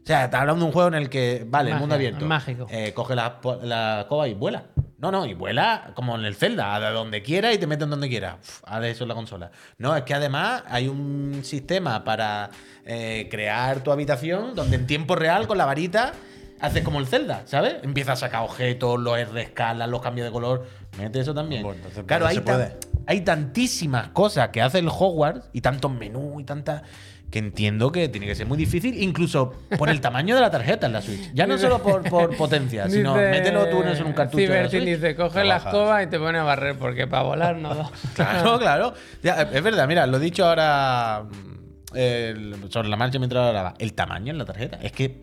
O 0.06 0.08
sea, 0.08 0.26
está 0.26 0.40
hablando 0.40 0.60
de 0.60 0.66
un 0.68 0.72
juego 0.72 0.86
en 0.86 0.94
el 0.94 1.10
que, 1.10 1.44
vale, 1.48 1.72
el 1.72 1.78
mundo 1.78 1.96
abierto. 1.96 2.24
mágico. 2.26 2.68
Eh, 2.70 2.92
coge 2.94 3.16
la, 3.16 3.40
la 3.62 4.02
escoba 4.02 4.28
y 4.28 4.34
vuela. 4.34 4.66
No, 4.98 5.10
no, 5.10 5.26
y 5.26 5.34
vuela 5.34 5.90
como 5.96 6.14
en 6.16 6.24
el 6.24 6.36
Zelda, 6.36 6.76
a 6.76 6.90
donde 6.92 7.22
quiera 7.24 7.52
y 7.52 7.58
te 7.58 7.66
meten 7.66 7.90
donde 7.90 8.08
quiera. 8.08 8.38
Uf, 8.40 8.62
haz 8.66 8.84
eso 8.84 9.02
en 9.02 9.08
la 9.08 9.14
consola. 9.16 9.50
No, 9.78 9.96
es 9.96 10.04
que 10.04 10.14
además 10.14 10.62
hay 10.68 10.86
un 10.86 11.40
sistema 11.42 12.04
para 12.04 12.50
eh, 12.84 13.26
crear 13.28 13.80
tu 13.80 13.90
habitación 13.90 14.54
donde 14.54 14.76
en 14.76 14.86
tiempo 14.86 15.16
real 15.16 15.48
con 15.48 15.58
la 15.58 15.64
varita 15.64 16.12
haces 16.60 16.84
como 16.84 17.00
el 17.00 17.08
Zelda, 17.08 17.42
¿sabes? 17.46 17.74
Empiezas 17.82 18.22
a 18.22 18.26
sacar 18.28 18.42
objetos, 18.44 19.00
los 19.00 19.28
rescalas, 19.32 19.88
los 19.88 20.00
cambios 20.02 20.24
de 20.28 20.32
color. 20.32 20.66
Mete 20.98 21.18
eso 21.18 21.34
también. 21.34 21.64
Bueno, 21.64 21.78
entonces, 21.78 22.04
claro, 22.06 22.26
hay, 22.28 22.36
se 22.36 22.42
tan- 22.42 22.54
puede. 22.54 22.76
hay 23.08 23.22
tantísimas 23.22 24.08
cosas 24.10 24.50
que 24.50 24.62
hace 24.62 24.78
el 24.78 24.88
Hogwarts 24.88 25.50
y 25.52 25.62
tantos 25.62 25.90
menús 25.90 26.40
y 26.40 26.44
tantas 26.44 26.82
que 27.30 27.38
entiendo 27.40 27.90
que 27.92 28.08
tiene 28.08 28.26
que 28.26 28.34
ser 28.34 28.46
muy 28.46 28.56
difícil, 28.56 29.02
incluso 29.02 29.54
por 29.76 29.90
el 29.90 30.00
tamaño 30.00 30.34
de 30.36 30.40
la 30.40 30.50
tarjeta 30.50 30.86
en 30.86 30.92
la 30.92 31.02
Switch. 31.02 31.32
Ya 31.34 31.46
no 31.46 31.58
solo 31.58 31.82
por, 31.82 32.02
por 32.08 32.36
potencia, 32.36 32.88
sino 32.88 33.14
Dice- 33.14 33.30
mételo 33.30 33.66
tú 33.68 33.82
en 33.82 34.04
un 34.06 34.12
cartucho. 34.12 34.42
de 34.42 34.48
la 34.62 34.68
Cibertin 34.68 34.84
dice, 34.84 35.16
coge 35.16 35.44
la 35.44 35.56
escoba 35.56 36.02
y 36.02 36.06
te 36.06 36.18
pone 36.18 36.38
a 36.38 36.44
barrer, 36.44 36.76
porque 36.78 37.06
para 37.06 37.24
volar 37.24 37.56
no 37.56 37.74
da. 37.74 37.90
Claro, 38.14 38.58
claro. 38.58 38.94
Ya, 39.22 39.42
es 39.42 39.62
verdad, 39.62 39.86
mira, 39.88 40.06
lo 40.06 40.16
he 40.18 40.20
dicho 40.20 40.46
ahora 40.46 41.24
mm, 41.28 41.96
el- 41.96 42.54
sobre 42.70 42.88
la 42.88 42.96
marcha 42.96 43.18
mientras 43.18 43.46
hablaba. 43.48 43.74
El 43.78 43.92
tamaño 43.94 44.30
en 44.32 44.38
la 44.38 44.44
tarjeta. 44.44 44.78
Es 44.80 44.92
que. 44.92 45.20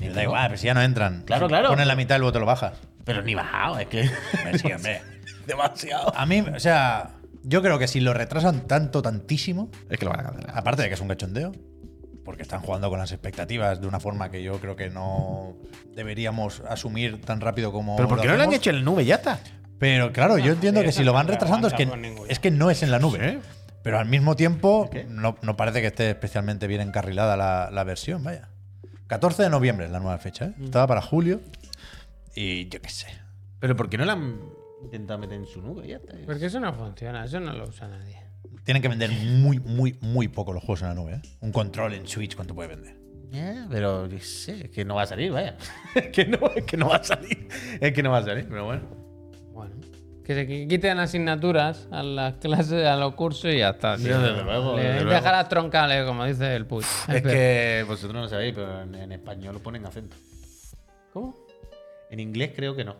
Me 0.00 0.08
da 0.10 0.22
igual, 0.22 0.46
pero 0.48 0.58
si 0.58 0.66
ya 0.66 0.74
no 0.74 0.82
entran. 0.82 1.22
Claro, 1.22 1.46
claro. 1.48 1.68
Pones 1.68 1.86
la 1.86 1.94
mitad 1.96 2.16
y 2.16 2.18
luego 2.18 2.32
te 2.32 2.40
lo 2.40 2.46
bajas. 2.46 2.72
Pero 3.04 3.22
ni 3.22 3.34
bajado, 3.34 3.78
es 3.78 3.86
que. 3.88 4.08
Hombre, 4.38 4.58
sí, 4.58 4.72
hombre. 4.72 5.00
Demasiado. 5.46 6.12
A 6.16 6.26
mí, 6.26 6.40
o 6.40 6.58
sea, 6.58 7.10
yo 7.48 7.62
creo 7.62 7.78
que 7.78 7.86
si 7.86 8.00
lo 8.00 8.12
retrasan 8.12 8.66
tanto, 8.66 9.02
tantísimo, 9.02 9.70
Es 9.88 9.98
que 9.98 10.04
lo 10.04 10.10
van 10.10 10.20
a 10.20 10.22
cancelar. 10.24 10.58
aparte 10.58 10.82
de 10.82 10.88
que 10.88 10.94
es 10.94 11.00
un 11.00 11.08
cachondeo, 11.08 11.52
porque 12.24 12.42
están 12.42 12.60
jugando 12.60 12.90
con 12.90 12.98
las 12.98 13.12
expectativas 13.12 13.80
de 13.80 13.86
una 13.86 14.00
forma 14.00 14.30
que 14.32 14.42
yo 14.42 14.60
creo 14.60 14.74
que 14.74 14.90
no 14.90 15.56
deberíamos 15.94 16.60
asumir 16.68 17.20
tan 17.20 17.40
rápido 17.40 17.70
como. 17.70 17.94
Pero 17.94 18.08
¿por 18.08 18.20
qué 18.20 18.26
no 18.26 18.36
lo 18.36 18.42
han 18.42 18.52
hecho 18.52 18.70
en 18.70 18.76
la 18.76 18.82
nube? 18.82 19.04
Ya 19.04 19.14
está. 19.16 19.38
Pero 19.78 20.12
claro, 20.12 20.38
yo 20.38 20.52
entiendo 20.52 20.82
que 20.82 20.90
si 20.90 21.04
lo 21.04 21.12
van 21.12 21.28
retrasando 21.28 21.68
es 21.68 21.74
que, 21.74 21.88
es 22.28 22.40
que 22.40 22.50
no 22.50 22.70
es 22.70 22.82
en 22.82 22.90
la 22.90 22.98
nube. 22.98 23.30
Sí. 23.30 23.38
Pero 23.84 24.00
al 24.00 24.06
mismo 24.06 24.34
tiempo, 24.34 24.90
no 25.06 25.56
parece 25.56 25.80
que 25.80 25.86
esté 25.86 26.10
especialmente 26.10 26.66
bien 26.66 26.80
encarrilada 26.80 27.36
la, 27.36 27.70
la 27.70 27.84
versión, 27.84 28.24
vaya. 28.24 28.48
14 29.06 29.44
de 29.44 29.50
noviembre 29.50 29.86
es 29.86 29.92
la 29.92 30.00
nueva 30.00 30.18
fecha, 30.18 30.46
¿eh? 30.46 30.54
Mm. 30.56 30.64
Estaba 30.64 30.88
para 30.88 31.02
julio. 31.02 31.40
Y 32.34 32.68
yo 32.68 32.82
qué 32.82 32.88
sé. 32.88 33.06
Pero 33.60 33.76
¿por 33.76 33.88
qué 33.88 33.98
no 33.98 34.04
la 34.04 34.14
han 34.14 34.40
intentado 34.82 35.18
meter 35.18 35.38
en 35.38 35.46
su 35.46 35.60
nube? 35.62 35.86
Ya 35.86 35.96
está. 35.96 36.14
Porque 36.26 36.46
eso 36.46 36.60
no 36.60 36.72
funciona, 36.72 37.24
eso 37.24 37.40
no 37.40 37.52
lo 37.52 37.68
usa 37.68 37.88
nadie. 37.88 38.22
Tienen 38.64 38.82
que 38.82 38.88
vender 38.88 39.10
muy, 39.10 39.60
muy, 39.60 39.96
muy 40.00 40.28
poco 40.28 40.52
los 40.52 40.62
juegos 40.62 40.82
en 40.82 40.88
la 40.88 40.94
nube, 40.94 41.14
¿eh? 41.14 41.22
Un 41.40 41.52
control 41.52 41.94
en 41.94 42.06
Switch, 42.06 42.34
¿cuánto 42.34 42.54
puede 42.54 42.68
vender? 42.70 42.96
Ya, 43.30 43.66
pero 43.70 44.06
yo 44.06 44.18
sé, 44.20 44.66
es 44.66 44.70
que 44.70 44.84
no 44.84 44.94
va 44.96 45.02
a 45.02 45.06
salir, 45.06 45.32
vaya. 45.32 45.56
es, 45.94 46.08
que 46.08 46.24
no, 46.26 46.38
es 46.54 46.64
que 46.64 46.76
no 46.76 46.88
va 46.88 46.96
a 46.96 47.04
salir. 47.04 47.48
Es 47.80 47.92
que 47.92 48.02
no 48.02 48.10
va 48.10 48.18
a 48.18 48.22
salir, 48.24 48.46
pero 48.48 48.64
bueno. 48.64 48.82
Bueno. 49.52 49.74
Que 50.24 50.34
se 50.34 50.48
qui- 50.48 50.68
quiten 50.68 50.98
asignaturas 50.98 51.88
a 51.92 52.02
las 52.02 52.34
clases, 52.34 52.84
a 52.86 52.96
los 52.96 53.14
cursos 53.14 53.52
y 53.52 53.58
ya 53.58 53.70
está. 53.70 53.96
tío. 53.96 54.18
desde 54.20 54.42
luego, 54.42 54.76
Le- 54.76 54.82
desde 54.82 54.94
Deja 55.04 55.04
luego. 55.20 55.26
las 55.36 55.48
troncales, 55.48 56.04
como 56.04 56.24
dice 56.24 56.56
el 56.56 56.66
Puig. 56.66 56.84
Es 57.08 57.22
que 57.22 57.84
vosotros 57.86 58.14
no 58.14 58.22
lo 58.22 58.28
sabéis, 58.28 58.54
pero 58.54 58.82
en, 58.82 58.94
en 58.96 59.12
español 59.12 59.54
lo 59.54 59.60
ponen 59.60 59.86
acento. 59.86 60.16
¿Cómo? 61.12 61.36
En 62.10 62.18
inglés 62.20 62.52
creo 62.56 62.74
que 62.74 62.84
no. 62.84 62.96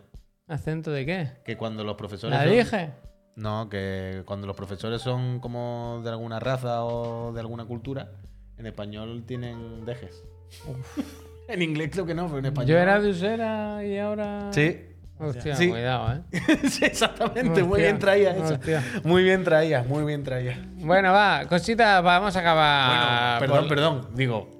¿Acento 0.47 0.91
de 0.91 1.05
qué? 1.05 1.27
Que 1.43 1.57
cuando 1.57 1.83
los 1.83 1.95
profesores. 1.95 2.37
¿La 2.37 2.45
son- 2.45 2.53
dije? 2.53 2.91
No, 3.35 3.69
que 3.69 4.23
cuando 4.25 4.47
los 4.47 4.55
profesores 4.55 5.01
son 5.01 5.39
como 5.39 6.01
de 6.03 6.09
alguna 6.09 6.39
raza 6.39 6.83
o 6.85 7.31
de 7.33 7.39
alguna 7.39 7.65
cultura, 7.65 8.11
en 8.57 8.65
español 8.65 9.23
tienen 9.27 9.85
dejes. 9.85 10.23
en 11.47 11.61
inglés 11.61 11.89
creo 11.91 12.05
que 12.05 12.15
no, 12.15 12.25
pero 12.27 12.39
en 12.39 12.45
español. 12.45 12.69
Yo 12.69 12.77
era 12.77 12.99
de 12.99 13.09
Usera 13.09 13.85
y 13.85 13.97
ahora. 13.97 14.47
Sí. 14.51 14.83
Hostia, 15.19 15.55
Sí. 15.55 15.69
cuidado, 15.69 16.13
eh. 16.13 16.21
Sí, 16.69 16.85
exactamente, 16.85 17.63
muy 17.63 17.81
bien 17.81 17.97
traída 17.97 18.31
esa. 18.35 18.53
hostia. 18.53 18.83
Muy 19.03 19.23
bien 19.23 19.43
traída, 19.43 19.83
muy 19.83 20.03
bien 20.03 20.23
traída. 20.23 20.55
Bueno, 20.75 21.11
va, 21.11 21.45
cositas, 21.49 22.03
vamos 22.03 22.35
a 22.35 22.39
acabar. 22.39 23.39
bueno, 23.39 23.67
perdón, 23.67 23.67
por- 23.67 23.75
perdón, 24.03 24.15
digo. 24.15 24.59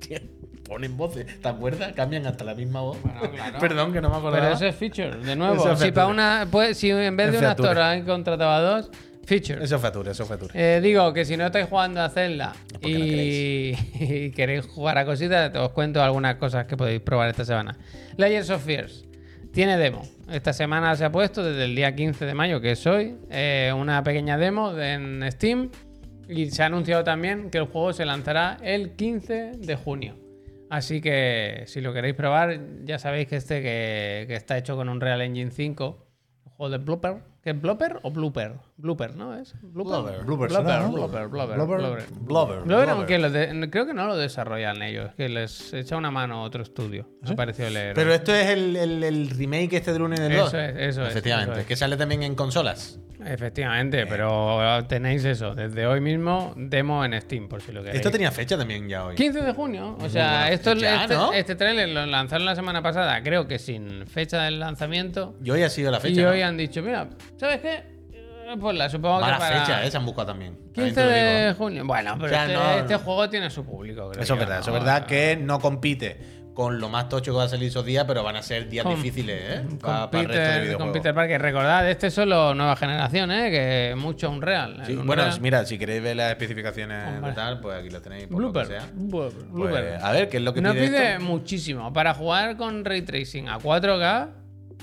Ponen 0.68 0.96
voces, 0.96 1.26
¿te 1.40 1.48
acuerdas? 1.48 1.92
Cambian 1.92 2.26
hasta 2.26 2.44
la 2.44 2.54
misma 2.54 2.80
voz. 2.80 2.98
claro. 3.34 3.58
Perdón, 3.60 3.92
que 3.92 4.00
no 4.00 4.10
me 4.10 4.16
acordaba. 4.16 4.42
Pero 4.42 4.54
eso 4.56 4.66
es 4.66 4.74
feature, 4.74 5.16
de 5.18 5.36
nuevo. 5.36 5.54
Es 5.54 5.62
si, 5.62 5.68
feature. 5.68 5.92
para 5.92 6.06
una, 6.08 6.48
pues, 6.50 6.76
si 6.76 6.90
en 6.90 7.16
vez 7.16 7.30
de 7.30 7.36
Es 7.36 7.42
un 7.42 7.48
actor 7.48 7.66
feature. 7.66 7.82
han 7.84 8.04
contratado 8.04 8.50
a 8.50 8.60
dos, 8.60 8.90
feature. 9.24 9.62
Eso 9.64 9.78
fue 9.78 9.88
Ature, 9.88 10.10
eso 10.10 10.26
fue 10.26 10.36
Ature. 10.36 10.52
Eh, 10.54 10.80
digo 10.80 11.12
que 11.12 11.24
si 11.24 11.36
no 11.36 11.46
estáis 11.46 11.66
jugando 11.68 12.00
a 12.00 12.08
Zelda 12.08 12.52
no 12.80 12.88
y, 12.88 13.76
y 14.00 14.30
queréis 14.32 14.66
jugar 14.66 14.98
a 14.98 15.04
cositas, 15.04 15.54
os 15.56 15.70
cuento 15.70 16.02
algunas 16.02 16.34
cosas 16.36 16.66
que 16.66 16.76
podéis 16.76 17.00
probar 17.00 17.28
esta 17.30 17.44
semana. 17.44 17.76
Layers 18.16 18.50
of 18.50 18.64
Fears 18.64 19.04
tiene 19.52 19.76
demo. 19.78 20.02
Esta 20.30 20.52
semana 20.52 20.94
se 20.96 21.04
ha 21.04 21.12
puesto 21.12 21.42
desde 21.44 21.64
el 21.64 21.74
día 21.76 21.94
15 21.94 22.26
de 22.26 22.34
mayo, 22.34 22.60
que 22.60 22.72
es 22.72 22.86
hoy, 22.86 23.14
eh, 23.30 23.72
una 23.76 24.02
pequeña 24.02 24.36
demo 24.36 24.72
de- 24.74 24.92
en 24.94 25.32
Steam. 25.32 25.70
Y 26.28 26.50
se 26.50 26.64
ha 26.64 26.66
anunciado 26.66 27.04
también 27.04 27.50
que 27.50 27.58
el 27.58 27.66
juego 27.66 27.92
se 27.92 28.04
lanzará 28.04 28.58
el 28.62 28.96
15 28.96 29.52
de 29.58 29.76
junio. 29.76 30.16
Así 30.70 31.00
que 31.00 31.64
si 31.66 31.80
lo 31.80 31.92
queréis 31.92 32.14
probar, 32.14 32.60
ya 32.84 32.98
sabéis 32.98 33.28
que 33.28 33.36
este 33.36 33.62
que, 33.62 34.26
está 34.34 34.58
hecho 34.58 34.76
con 34.76 34.88
un 34.88 35.00
Real 35.00 35.20
Engine 35.22 35.50
5, 35.50 36.06
un 36.44 36.52
juego 36.52 36.70
de 36.70 36.78
Blooper. 36.78 37.16
¿Qué 37.42 37.50
es 37.50 37.60
Blooper 37.60 38.00
o 38.02 38.10
Blooper? 38.10 38.54
Blooper, 38.78 39.16
¿no? 39.16 39.34
¿Es? 39.38 39.54
Blooper. 39.62 40.22
Blooper. 40.22 40.24
Blooper, 40.24 40.52
¿no? 40.52 40.90
Blooper, 40.92 41.28
Blooper, 41.28 41.28
Blooper. 41.28 41.56
Blooper. 41.56 42.04
Blubber. 42.20 42.60
Blooper, 42.64 42.88
aunque 42.90 43.18
lo 43.18 43.30
de- 43.30 43.70
creo 43.70 43.86
que 43.86 43.94
no 43.94 44.06
lo 44.06 44.16
desarrollan 44.18 44.82
ellos, 44.82 45.12
que 45.16 45.30
les 45.30 45.72
echa 45.72 45.96
una 45.96 46.10
mano 46.10 46.42
otro 46.42 46.62
estudio. 46.62 47.08
Me 47.22 47.30
ha 47.30 47.36
parecido 47.36 47.70
leer. 47.70 47.94
Pero 47.94 48.12
esto 48.12 48.34
es 48.34 48.48
el, 48.48 48.76
el- 48.76 49.02
el 49.02 49.30
remake 49.30 49.72
este 49.76 49.94
de 49.94 49.98
Luna 49.98 50.16
en 50.16 50.22
el 50.24 50.32
Eso 50.32 50.42
2. 50.44 50.54
es, 50.54 50.76
eso 50.76 51.02
es, 51.04 51.08
Efectivamente, 51.10 51.52
eso 51.52 51.60
es. 51.62 51.66
que 51.66 51.76
sale 51.76 51.96
también 51.96 52.22
en 52.22 52.34
consolas. 52.34 53.00
Efectivamente, 53.24 54.06
pero 54.06 54.84
tenéis 54.86 55.24
eso, 55.24 55.54
desde 55.54 55.86
hoy 55.86 56.00
mismo, 56.00 56.52
demo 56.56 57.02
en 57.04 57.18
Steam, 57.20 57.48
por 57.48 57.62
si 57.62 57.72
lo 57.72 57.80
queréis. 57.80 57.96
Esto 57.96 58.10
tenía 58.10 58.30
fecha 58.30 58.58
también 58.58 58.88
ya 58.88 59.06
hoy. 59.06 59.14
15 59.16 59.40
de 59.40 59.52
junio, 59.54 59.96
o 60.00 60.08
sea, 60.10 60.50
esto, 60.52 60.74
fecha, 60.74 61.02
este, 61.02 61.14
¿no? 61.14 61.32
este 61.32 61.54
trailer 61.56 61.88
lo 61.88 62.04
lanzaron 62.06 62.44
la 62.44 62.54
semana 62.54 62.82
pasada, 62.82 63.22
creo 63.22 63.48
que 63.48 63.58
sin 63.58 64.06
fecha 64.06 64.42
del 64.42 64.60
lanzamiento. 64.60 65.34
Y 65.42 65.50
hoy 65.50 65.62
ha 65.62 65.70
sido 65.70 65.90
la 65.90 65.98
fecha. 65.98 66.20
y 66.20 66.24
¿no? 66.24 66.30
hoy 66.30 66.42
han 66.42 66.56
dicho, 66.56 66.82
mira, 66.82 67.08
¿sabes 67.36 67.60
qué? 67.60 67.95
Pues 68.60 68.76
la 68.76 68.88
supongo 68.88 69.20
Mala 69.20 69.34
que 69.34 69.40
para 69.40 69.60
fecha, 69.60 69.84
¿eh? 69.84 69.90
Se 69.90 69.96
han 69.96 70.04
buscado 70.06 70.28
también. 70.28 70.54
También 70.74 70.94
15 70.94 70.94
te 70.94 71.00
lo 71.02 71.12
digo. 71.12 71.26
de 71.48 71.54
junio. 71.56 71.84
Bueno, 71.86 72.14
pero 72.14 72.26
O 72.26 72.28
sea, 72.28 72.42
este, 72.46 72.54
no- 72.56 72.70
este 72.78 72.96
juego 72.96 73.28
tiene 73.30 73.50
su 73.50 73.64
público, 73.64 74.10
creo 74.10 74.22
Eso 74.22 74.34
es 74.34 74.38
verdad, 74.40 74.58
eso 74.60 74.70
es 74.70 74.74
¿no? 74.78 74.84
verdad 74.84 75.06
que 75.06 75.36
no 75.36 75.58
compite 75.58 76.36
con 76.54 76.80
lo 76.80 76.88
más 76.88 77.10
tocho 77.10 77.32
que 77.32 77.36
va 77.36 77.44
a 77.44 77.48
salir 77.50 77.68
esos 77.68 77.84
días, 77.84 78.06
pero 78.06 78.22
van 78.22 78.36
a 78.36 78.42
ser 78.42 78.66
días 78.70 78.82
Con- 78.84 78.94
difíciles, 78.94 79.38
¿eh? 79.42 79.62
Pa- 79.78 80.10
para 80.10 80.22
el 80.22 80.28
resto 80.28 80.42
de 80.54 80.60
videojuegos. 80.62 81.12
Parker. 81.14 81.42
Recordad, 81.42 81.90
este 81.90 82.06
es 82.06 82.14
solo 82.14 82.54
nueva 82.54 82.76
generación, 82.76 83.30
¿eh? 83.30 83.50
Que 83.50 83.94
mucho 83.94 84.30
Unreal. 84.30 84.80
Sí, 84.86 84.92
El 84.92 84.98
bueno, 85.02 85.24
mira, 85.42 85.66
si 85.66 85.76
queréis 85.76 86.02
ver 86.02 86.16
las 86.16 86.30
especificaciones 86.30 87.08
Hombre. 87.14 87.32
tal, 87.32 87.60
pues 87.60 87.78
aquí 87.78 87.90
lo 87.90 88.00
tenéis. 88.00 88.26
Por 88.28 88.40
lo 88.40 88.52
que 88.54 88.58
Blooper. 88.60 88.66
sea. 88.80 88.88
Blooper. 88.94 89.32
Pues, 89.38 89.50
Blooper. 89.52 89.98
a 90.02 90.12
ver, 90.12 90.28
¿qué 90.30 90.38
es 90.38 90.42
lo 90.42 90.54
que 90.54 90.62
No 90.62 90.72
pide, 90.72 90.86
pide 90.86 91.12
esto? 91.12 91.24
muchísimo. 91.24 91.92
Para 91.92 92.14
jugar 92.14 92.56
con 92.56 92.86
Ray 92.86 93.02
Tracing 93.02 93.48
a 93.50 93.58
4K, 93.58 94.28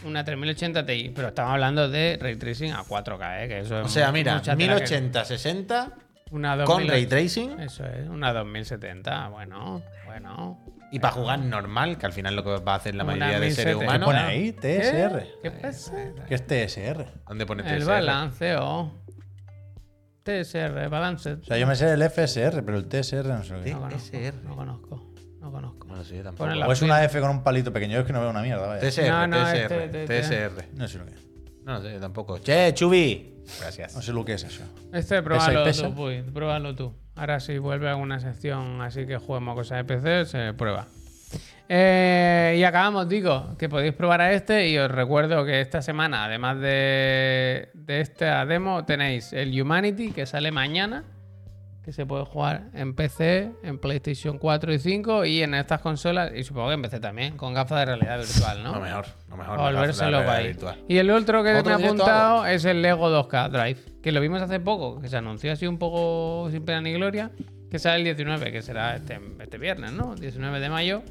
una 0.05 0.23
3080 0.23 0.85
Ti. 0.85 1.11
Pero 1.15 1.27
estamos 1.29 1.51
hablando 1.53 1.89
de 1.89 2.17
Ray 2.21 2.35
Tracing 2.35 2.71
a 2.71 2.83
4K, 2.83 3.43
¿eh? 3.43 3.47
Que 3.47 3.59
eso 3.59 3.79
es 3.79 3.85
O 3.85 3.89
sea, 3.89 4.11
mira, 4.11 4.35
mucha 4.35 4.55
tela 4.55 4.75
que- 4.75 4.79
1080, 4.81 5.25
60 5.25 5.91
Una 6.31 6.51
con 6.65 6.65
2000 6.87 6.89
ray 6.89 7.05
tracing 7.05 7.59
Eso 7.59 7.85
es, 7.85 8.07
una 8.09 8.33
2070. 8.33 9.27
Bueno, 9.29 9.83
bueno. 10.05 10.59
y 10.91 10.99
para 10.99 11.13
jugar 11.13 11.39
normal, 11.39 11.97
que 11.97 12.05
al 12.05 12.13
final 12.13 12.35
lo 12.35 12.43
que 12.43 12.49
va 12.63 12.73
a 12.73 12.75
hacer 12.77 12.95
la 12.95 13.03
mayoría 13.03 13.39
de 13.39 13.51
seres 13.51 13.75
1070. 13.77 13.85
humanos. 13.85 14.05
pone 14.07 14.19
ahí? 14.19 14.51
TSR. 14.51 15.27
¿Qué 15.41 15.51
pasa? 15.51 15.93
¿Qué 16.27 16.35
es 16.35 16.47
TSR? 16.47 17.05
¿Dónde 17.27 17.45
pone 17.45 17.63
El 17.63 17.79
TSR? 17.79 17.87
balanceo. 17.89 18.99
TSR, 20.23 20.87
balance. 20.89 21.33
O 21.33 21.43
sea, 21.43 21.57
yo 21.57 21.67
me 21.67 21.75
sé 21.75 21.91
el 21.91 22.01
FSR, 22.01 22.63
pero 22.63 22.77
el 22.77 22.87
TSR 22.87 23.27
no 23.27 23.43
sé 23.43 23.53
lo 23.55 23.61
que 23.63 23.69
es. 23.71 23.75
No 23.75 23.81
conozco. 23.81 23.97
TSR. 24.09 24.33
No 24.43 24.55
conozco. 24.55 25.12
No 25.53 25.61
conozco. 25.61 25.87
No 25.87 25.95
lo 25.97 26.03
sé, 26.03 26.23
tampoco. 26.23 26.49
La- 26.49 26.67
O 26.67 26.71
es 26.71 26.81
una 26.81 27.03
F 27.03 27.19
con 27.19 27.29
un 27.29 27.43
palito 27.43 27.71
pequeño, 27.71 27.93
yo 27.93 27.99
es 28.01 28.05
que 28.07 28.13
no 28.13 28.21
veo 28.21 28.29
una 28.31 28.41
mierda, 28.41 28.65
vaya. 28.67 28.81
TSR, 28.81 29.07
No, 29.09 29.27
no, 29.27 29.37
TSR, 29.43 29.55
este, 29.83 30.03
este, 30.03 30.21
TSR. 30.21 30.65
No 30.73 30.87
sé 30.87 30.97
lo 30.97 31.05
que 31.05 31.11
es. 31.11 31.27
No 31.63 31.73
lo 31.73 31.81
sé, 31.81 31.99
tampoco. 31.99 32.39
Che, 32.39 32.73
Chubi. 32.73 33.43
Gracias. 33.59 33.95
No 33.95 34.01
sé 34.01 34.13
lo 34.13 34.25
que 34.25 34.33
es 34.33 34.43
eso. 34.43 34.63
Este, 34.91 35.21
pruébalo 35.21 35.63
pesa? 35.63 35.87
tú, 35.87 35.95
Puy, 35.95 36.21
pruébalo 36.23 36.73
tú. 36.75 36.93
Ahora 37.15 37.39
si 37.39 37.57
vuelve 37.59 37.89
a 37.89 37.95
una 37.95 38.19
sección 38.19 38.81
así 38.81 39.05
que 39.05 39.17
juguemos 39.17 39.55
cosas 39.55 39.77
de 39.77 39.83
PC, 39.83 40.25
se 40.25 40.53
prueba. 40.53 40.87
Eh, 41.69 42.55
y 42.59 42.63
acabamos, 42.63 43.07
digo, 43.07 43.55
que 43.57 43.69
podéis 43.69 43.93
probar 43.93 44.21
a 44.21 44.33
este 44.33 44.67
y 44.69 44.77
os 44.77 44.89
recuerdo 44.91 45.45
que 45.45 45.61
esta 45.61 45.81
semana, 45.81 46.25
además 46.25 46.59
de, 46.59 47.69
de 47.73 48.01
esta 48.01 48.45
demo, 48.45 48.83
tenéis 48.85 49.31
el 49.33 49.59
Humanity 49.59 50.11
que 50.11 50.25
sale 50.25 50.51
mañana, 50.51 51.03
que 51.83 51.91
se 51.91 52.05
puede 52.05 52.23
jugar 52.25 52.69
en 52.73 52.95
PC, 52.95 53.51
en 53.61 53.77
PlayStation 53.77 54.37
4 54.37 54.73
y 54.73 54.79
5 54.79 55.25
y 55.25 55.43
en 55.43 55.53
estas 55.53 55.81
consolas, 55.81 56.31
y 56.33 56.43
supongo 56.43 56.69
que 56.69 56.75
en 56.75 56.81
PC 56.81 56.99
también, 56.99 57.35
con 57.35 57.53
gafas 57.53 57.79
de 57.79 57.85
realidad 57.85 58.19
virtual, 58.19 58.63
¿no? 58.63 58.73
No 58.73 58.79
mejor, 58.79 59.05
no 59.27 59.37
mejor. 59.37 59.59
Ahí. 59.59 60.47
virtual. 60.47 60.77
Y 60.87 60.97
el 60.97 61.11
otro 61.11 61.43
que 61.43 61.53
Otro 61.55 61.77
me 61.77 61.83
ha 61.83 61.85
apuntado 61.85 62.45
es 62.45 62.63
el 62.63 62.81
Lego 62.81 63.09
2K 63.09 63.49
Drive, 63.49 63.79
que 64.01 64.11
lo 64.11 64.21
vimos 64.21 64.41
hace 64.41 64.59
poco, 64.61 65.01
que 65.01 65.09
se 65.09 65.17
anunció 65.17 65.51
así 65.51 65.67
un 65.67 65.77
poco 65.77 66.49
sin 66.51 66.63
pena 66.63 66.79
ni 66.79 66.93
gloria, 66.93 67.31
que 67.69 67.79
sale 67.79 67.97
el 67.97 68.03
19, 68.05 68.51
que 68.51 68.61
será 68.61 68.95
este, 68.95 69.19
este 69.39 69.57
viernes, 69.57 69.91
¿no? 69.91 70.15
19 70.15 70.59
de 70.61 70.69
mayo. 70.69 71.03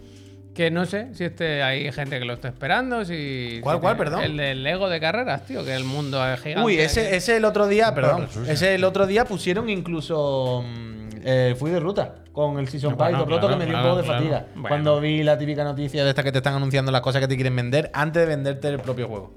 Que 0.54 0.70
no 0.70 0.84
sé 0.84 1.14
si 1.14 1.24
este 1.24 1.62
hay 1.62 1.90
gente 1.92 2.18
que 2.18 2.26
lo 2.26 2.34
está 2.34 2.48
esperando, 2.48 3.04
si... 3.06 3.58
¿Cuál, 3.62 3.76
si 3.76 3.80
cuál, 3.80 3.94
te- 3.96 3.98
perdón? 4.04 4.22
El 4.22 4.36
del 4.36 4.62
Lego 4.62 4.90
de 4.90 5.00
carreras, 5.00 5.46
tío, 5.46 5.64
que 5.64 5.74
el 5.74 5.84
mundo 5.84 6.22
es 6.30 6.40
gigante. 6.40 6.64
Uy, 6.66 6.78
ese, 6.78 7.16
ese 7.16 7.36
el 7.38 7.44
otro 7.46 7.66
día, 7.68 7.94
perdón, 7.94 8.28
ese 8.46 8.74
el 8.74 8.84
otro 8.84 9.06
día 9.06 9.24
pusieron 9.24 9.70
incluso 9.70 10.62
mm, 10.66 11.08
eh, 11.24 11.56
fui 11.58 11.70
de 11.70 11.80
ruta 11.80 12.16
con 12.32 12.58
el 12.58 12.68
Season 12.68 12.96
Bueno, 12.96 12.98
Pass 12.98 13.10
y 13.10 13.28
todo 13.30 13.38
claro, 13.40 13.48
que 13.48 13.56
me 13.56 13.64
dio 13.64 13.72
claro, 13.74 13.86
un 13.86 13.90
poco 13.92 14.02
de 14.02 14.06
claro. 14.06 14.18
fatiga. 14.20 14.46
Bueno. 14.54 14.68
Cuando 14.68 15.00
vi 15.00 15.22
la 15.22 15.38
típica 15.38 15.64
noticia 15.64 16.04
de 16.04 16.10
esta 16.10 16.22
que 16.22 16.32
te 16.32 16.38
están 16.38 16.54
anunciando 16.54 16.92
las 16.92 17.00
cosas 17.00 17.22
que 17.22 17.28
te 17.28 17.34
quieren 17.36 17.56
vender 17.56 17.90
antes 17.94 18.20
de 18.22 18.26
venderte 18.26 18.68
el 18.68 18.78
propio 18.80 19.08
juego. 19.08 19.32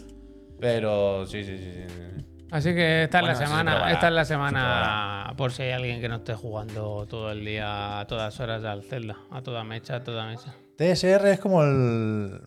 Pero 0.59 1.25
sí, 1.27 1.43
sí, 1.43 1.57
sí. 1.57 1.63
sí, 1.63 1.83
sí. 1.87 2.25
Así 2.51 2.73
que 2.73 3.03
esta 3.03 3.19
Bueno, 3.21 3.33
es 3.33 3.39
la 3.39 3.45
se 3.45 3.49
semana, 3.49 3.71
probará, 3.71 3.93
esta 3.93 4.07
es 4.07 4.13
la 4.13 4.25
se 4.25 4.33
semana 4.33 5.33
por 5.37 5.51
si 5.51 5.63
hay 5.63 5.71
alguien 5.71 5.99
que 6.01 6.07
no 6.09 6.15
esté 6.17 6.33
jugando 6.35 7.05
todo 7.09 7.31
el 7.31 7.43
día, 7.43 7.99
a 7.99 8.05
todas 8.07 8.39
horas 8.39 8.63
al 8.65 8.83
Zelda, 8.83 9.17
a 9.31 9.41
toda 9.41 9.63
mecha, 9.63 9.95
a 9.95 10.03
toda 10.03 10.25
mecha. 10.27 10.53
TSR 10.77 11.27
es 11.27 11.39
como 11.39 11.63
el, 11.63 12.41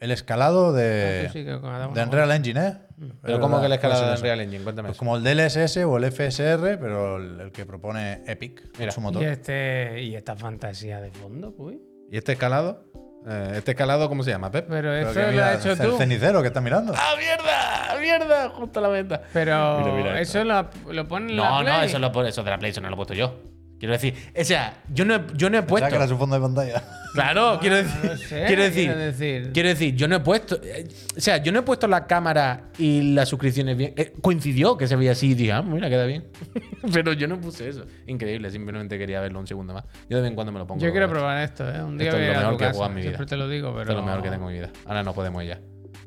el 0.00 0.10
escalado 0.10 0.72
de, 0.72 1.28
sí 1.32 1.44
que 1.44 1.60
cada 1.60 1.88
uno 1.88 1.94
de 1.94 2.02
Unreal 2.02 2.30
Engine, 2.32 2.60
¿eh? 2.60 2.76
Pero 3.22 3.34
Es 3.34 3.40
¿cómo 3.40 3.56
verdad, 3.60 3.68
que 3.68 3.74
escalada 3.74 4.00
puede 4.00 4.08
de 4.10 4.14
eso. 4.14 4.20
Unreal 4.22 4.40
Engine? 4.40 4.62
Cuéntame 4.64 4.88
Pues 4.88 4.96
eso. 4.96 4.98
como 5.00 5.16
el 5.16 5.24
DLSS 5.24 5.76
o 5.78 5.96
el 5.96 6.04
FSR, 6.12 6.78
pero 6.78 7.16
el, 7.16 7.40
el 7.40 7.52
que 7.52 7.66
propone 7.66 8.22
Epic, 8.26 8.62
Mira. 8.78 8.92
su 8.92 9.00
Y, 9.00 9.02
motor. 9.02 9.22
este, 9.24 10.02
y 10.02 10.14
esta 10.14 10.36
fantasía 10.36 11.00
de 11.00 11.10
fondo, 11.10 11.54
uy. 11.58 11.80
¿Y 12.10 12.16
este 12.16 12.32
escalado? 12.32 12.84
Eh, 13.26 13.54
¿Este 13.56 13.70
escalado 13.72 14.08
cómo 14.08 14.22
se 14.22 14.30
llama, 14.30 14.50
Pep? 14.50 14.66
Pero 14.68 14.90
Pero 14.90 14.94
esto 14.96 15.14
que 15.14 15.20
lo 15.26 15.32
mira, 15.32 15.50
has 15.52 15.60
hecho 15.64 15.72
el 15.82 15.90
tú. 15.90 15.96
cenicero 15.96 16.42
que 16.42 16.48
está 16.48 16.60
mirando. 16.60 16.92
¡Ah, 16.94 17.14
mierda! 17.18 17.98
¡Mierda! 18.00 18.48
Justo 18.50 18.80
a 18.80 18.82
la 18.82 18.88
venta. 18.88 19.22
Pero 19.32 19.78
Mira, 19.80 19.92
mira 19.94 20.20
esto. 20.20 20.40
eso 20.40 20.44
lo, 20.84 20.92
lo 20.92 21.08
pone 21.08 21.30
en 21.30 21.36
la 21.38 21.42
No, 21.48 21.62
no, 21.62 21.74
Play. 21.78 21.86
eso, 21.86 21.98
lo, 21.98 22.24
eso 22.26 22.42
de 22.44 22.50
la 22.50 22.58
Play, 22.58 22.70
eso 22.70 22.80
no 22.82 22.88
lo 22.88 22.94
he 22.94 22.96
puesto 22.96 23.14
yo. 23.14 23.34
Quiero 23.78 23.92
decir, 23.92 24.14
o 24.38 24.44
sea, 24.44 24.82
yo 24.88 25.04
no 25.04 25.14
he, 25.16 25.22
yo 25.34 25.50
no 25.50 25.58
he 25.58 25.62
puesto. 25.62 25.88
que 25.88 25.96
era 25.96 26.08
su 26.08 26.16
fondo 26.16 26.36
de 26.36 26.42
pantalla. 26.42 26.82
Claro, 27.14 27.58
quiero 27.60 27.76
decir, 27.76 28.00
no 28.02 28.16
sé, 28.16 28.44
quiero 28.46 28.62
decir, 28.62 28.86
quiero 28.86 29.00
decir. 29.00 29.50
quiero 29.52 29.68
decir, 29.68 29.94
yo 29.94 30.08
no 30.08 30.16
he 30.16 30.20
puesto, 30.20 30.58
eh, 30.62 30.88
o 31.16 31.20
sea, 31.20 31.36
yo 31.36 31.52
no 31.52 31.60
he 31.60 31.62
puesto 31.62 31.86
la 31.86 32.06
cámara 32.06 32.70
y 32.76 33.14
las 33.14 33.28
suscripciones 33.28 33.76
bien. 33.76 33.94
Eh, 33.96 34.14
coincidió 34.20 34.76
que 34.76 34.88
se 34.88 34.96
veía 34.96 35.12
así 35.12 35.30
y 35.30 35.34
dije, 35.34 35.52
ah, 35.52 35.62
mira, 35.62 35.88
queda 35.88 36.06
bien. 36.06 36.24
Pero 36.92 37.12
yo 37.12 37.28
no 37.28 37.40
puse 37.40 37.68
eso. 37.68 37.84
Increíble, 38.06 38.50
simplemente 38.50 38.98
quería 38.98 39.20
verlo 39.20 39.38
un 39.38 39.46
segundo 39.46 39.74
más. 39.74 39.84
Yo 40.08 40.16
de 40.16 40.22
vez 40.22 40.30
en 40.30 40.34
cuando 40.34 40.52
me 40.52 40.58
lo 40.58 40.66
pongo. 40.66 40.80
Yo 40.80 40.90
quiero 40.90 41.08
probar 41.08 41.42
esto, 41.42 41.68
¿eh? 41.68 41.82
Un 41.82 41.98
día 41.98 42.08
Esto 42.08 42.20
es 42.20 42.26
voy 42.26 42.36
a 42.36 42.40
lo 42.40 42.46
a 42.46 42.50
mejor 42.50 42.58
que 42.58 42.64
he 42.64 42.72
jugado 42.72 42.90
en 42.90 42.94
mi 42.94 43.00
vida. 43.02 43.10
Siempre 43.10 43.26
te 43.26 43.36
lo 43.36 43.48
digo, 43.48 43.68
pero... 43.68 43.82
Esto 43.82 43.92
es 43.92 43.98
lo 43.98 44.02
mejor 44.02 44.22
que 44.22 44.30
tengo 44.30 44.48
en 44.48 44.52
mi 44.54 44.58
vida. 44.60 44.70
Ahora 44.86 45.02
no 45.02 45.14
podemos 45.14 45.44
ya. 45.44 45.60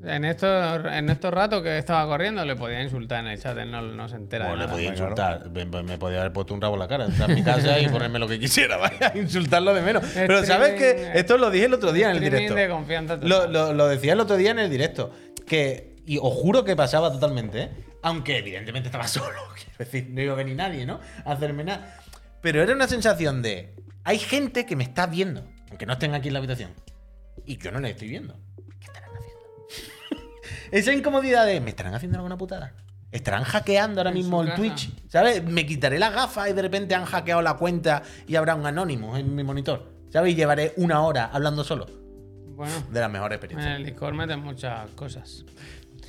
En 0.04 0.26
estos, 0.26 0.86
en 0.86 1.10
estos 1.10 1.34
ratos 1.34 1.64
que 1.64 1.78
estaba 1.78 2.06
corriendo 2.06 2.46
le 2.46 2.56
podía 2.56 2.82
insultar 2.84 3.22
en 3.22 3.32
el 3.32 3.42
chat, 3.42 3.58
él 3.58 3.72
no, 3.72 3.82
no 3.82 4.08
se 4.08 4.16
entera 4.16 4.48
Bueno, 4.50 4.62
de 4.62 4.62
le 4.62 4.66
nada. 4.68 4.76
podía 4.78 4.94
claro. 4.94 5.42
insultar. 5.44 5.50
Me, 5.74 5.84
me 5.84 5.98
podía 5.98 6.20
haber 6.20 6.34
puesto 6.34 6.54
un 6.54 6.62
rabo 6.62 6.76
en 6.76 6.80
la 6.80 6.88
cara, 6.88 7.06
entrar 7.06 7.32
a 7.32 7.34
mi 7.34 7.44
casa 7.44 7.80
y 7.80 7.88
ponerme 7.90 8.20
lo 8.20 8.28
que 8.28 8.40
quisiera, 8.40 8.78
vaya, 8.78 9.12
insultarlo 9.16 9.74
de 9.74 9.82
menos. 9.82 10.04
Pero 10.14 10.44
¿sabes 10.46 10.74
qué? 10.76 11.12
Esto 11.16 11.38
lo 11.38 11.50
dije 11.50 11.66
el 11.66 11.74
otro 11.74 11.92
día 11.94 12.12
en 12.12 12.18
el 12.18 12.24
directo. 12.24 12.54
de 12.54 12.70
confianza 12.70 13.16
Lo, 13.18 13.38
total. 13.38 13.54
lo- 13.54 13.74
lo 13.74 13.88
decía 13.88 14.14
el 14.14 14.20
otro 14.20 14.38
día 14.38 14.52
en 14.52 14.60
el 14.60 14.70
directo. 14.70 15.12
Que, 15.48 15.96
y 16.06 16.18
os 16.18 16.34
juro 16.34 16.64
que 16.64 16.76
pasaba 16.76 17.12
totalmente, 17.12 17.62
¿eh? 17.64 17.70
Aunque 18.04 18.38
evidentemente 18.38 18.88
estaba 18.90 19.08
solo. 19.08 19.38
Quiero 19.56 19.78
decir, 19.80 20.08
no 20.12 20.22
iba 20.22 20.34
a 20.34 20.36
venir 20.38 20.56
nadie, 20.56 20.86
¿no? 20.86 21.00
A 21.26 21.32
hacerme 21.34 21.64
nada. 21.64 22.00
Pero 22.42 22.62
era 22.62 22.74
una 22.74 22.88
sensación 22.88 23.42
de. 23.42 23.74
Hay 24.04 24.20
gente 24.20 24.66
que 24.66 24.76
me 24.76 24.84
está 24.84 25.08
viendo, 25.08 25.44
aunque 25.70 25.86
no 25.86 25.94
estén 25.94 26.14
aquí 26.14 26.28
en 26.28 26.34
la 26.34 26.40
habitación. 26.40 26.72
Y 27.46 27.58
yo 27.58 27.72
no 27.72 27.80
les 27.80 27.92
estoy 27.92 28.10
viendo. 28.10 28.38
Esa 30.72 30.94
incomodidad 30.94 31.46
de. 31.46 31.60
¿Me 31.62 31.70
estarán 31.72 31.94
haciendo 31.94 32.18
alguna 32.18 32.38
putada? 32.38 32.74
¿Estarán 33.12 33.44
hackeando 33.44 34.02
ahora 34.02 34.10
En 34.10 34.16
mismo 34.18 34.42
el 34.42 34.48
casa. 34.50 34.58
Twitch? 34.62 34.92
¿Sabes? 35.10 35.44
Me 35.44 35.66
quitaré 35.66 35.98
las 35.98 36.14
gafas 36.14 36.50
y 36.50 36.54
de 36.54 36.62
repente 36.62 36.94
han 36.94 37.06
hackeado 37.06 37.42
la 37.42 37.54
cuenta 37.56 38.04
y 38.28 38.36
habrá 38.36 38.56
un 38.56 38.66
anónimo 38.66 39.16
en 39.18 39.34
mi 39.34 39.44
monitor. 39.44 39.92
¿Sabes? 40.12 40.34
Y 40.34 40.36
llevaré 40.36 40.74
una 40.78 41.02
hora 41.02 41.30
hablando 41.32 41.64
solo. 41.64 41.86
Bueno, 42.56 42.74
De 42.92 43.00
las 43.00 43.10
mejores 43.10 43.38
en 43.38 43.44
experiencias. 43.44 43.78
el 43.78 43.86
Discord 43.86 44.14
meten 44.16 44.40
muchas 44.40 44.90
cosas. 44.92 45.46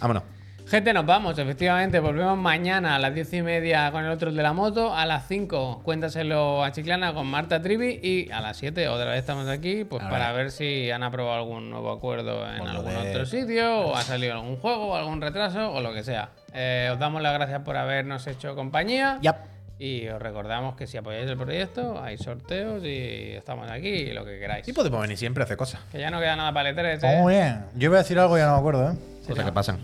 Vámonos. 0.01 0.23
Gente, 0.69 0.93
nos 0.93 1.07
vamos, 1.07 1.39
efectivamente. 1.39 1.99
Volvemos 1.99 2.37
mañana 2.37 2.97
a 2.97 2.99
las 2.99 3.15
10 3.15 3.33
y 3.33 3.43
media 3.43 3.91
con 3.91 4.05
el 4.05 4.11
otro 4.11 4.31
de 4.31 4.43
la 4.43 4.53
moto. 4.53 4.95
A 4.95 5.07
las 5.07 5.27
5, 5.27 5.81
cuéntaselo 5.83 6.63
a 6.63 6.73
Chiclana 6.73 7.15
con 7.15 7.27
Marta 7.27 7.63
Trivi. 7.63 7.99
Y 8.03 8.31
a 8.31 8.43
las 8.43 8.59
7, 8.59 8.87
otra 8.89 9.07
vez 9.07 9.21
estamos 9.21 9.49
aquí, 9.49 9.85
pues 9.85 10.03
Ahora. 10.03 10.15
para 10.19 10.33
ver 10.33 10.51
si 10.51 10.91
han 10.91 11.03
aprobado 11.03 11.37
algún 11.39 11.71
nuevo 11.71 11.91
acuerdo 11.91 12.47
en 12.47 12.59
Por 12.59 12.69
algún 12.69 12.93
de- 13.03 13.11
otro 13.11 13.25
sitio, 13.25 13.81
o 13.87 13.97
ha 13.97 14.03
salido 14.03 14.35
algún 14.35 14.57
juego, 14.59 14.89
o 14.89 14.95
algún 14.97 15.23
retraso, 15.23 15.73
o 15.73 15.81
lo 15.81 15.95
que 15.95 16.05
sea. 16.05 16.29
Eh, 16.53 16.91
os 16.93 16.99
damos 16.99 17.23
las 17.23 17.33
gracias 17.33 17.63
por 17.63 17.79
habernos 17.79 18.27
hecho 18.27 18.55
compañía. 18.55 19.19
Ya. 19.23 19.39
Y 19.79 20.07
os 20.09 20.21
recordamos 20.21 20.75
que 20.77 20.87
si 20.87 20.99
apoyáis 20.99 21.31
el 21.31 21.39
proyecto, 21.39 22.03
hay 22.03 22.19
sorteos 22.19 22.85
y 22.85 23.31
estamos 23.37 23.71
aquí 23.71 23.89
y 23.89 24.13
lo 24.13 24.23
que 24.27 24.39
queráis. 24.39 24.69
Y 24.69 24.75
podemos 24.75 25.01
venir 25.01 25.17
siempre 25.17 25.43
a 25.43 25.47
hacer 25.47 25.57
cosas. 25.57 25.81
Que 25.91 25.99
ya 26.01 26.11
no 26.11 26.19
queda 26.21 26.37
nada 26.37 26.53
para 26.53 26.69
el 26.69 26.77
E3, 26.77 27.03
¿eh? 27.05 27.23
Muy 27.23 27.33
bien. 27.35 27.65
Yo 27.77 27.89
voy 27.89 27.97
a 27.97 28.03
decir 28.03 28.19
algo 28.19 28.37
y 28.37 28.41
ya 28.41 28.47
no 28.49 28.53
me 28.55 28.59
acuerdo, 28.59 28.91
¿eh? 28.91 28.95
Cosas 29.27 29.45
que 29.47 29.53
pasan. 29.53 29.79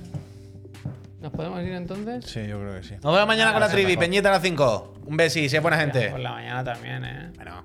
¿Nos 1.24 1.32
podemos 1.32 1.62
ir 1.62 1.72
entonces? 1.72 2.26
Sí, 2.26 2.46
yo 2.46 2.60
creo 2.60 2.74
que 2.74 2.82
sí. 2.82 2.96
Nos 3.02 3.14
vemos 3.14 3.26
mañana 3.26 3.52
con 3.52 3.60
la 3.60 3.70
trivi. 3.70 3.96
Peñita 3.96 4.28
a 4.28 4.32
las 4.32 4.42
5. 4.42 4.96
Un 5.06 5.16
besi, 5.16 5.48
sé 5.48 5.58
buena 5.58 5.78
gente. 5.78 6.10
Por 6.10 6.20
la 6.20 6.32
mañana 6.32 6.62
también, 6.62 7.02
¿eh? 7.02 7.30
Bueno. 7.36 7.62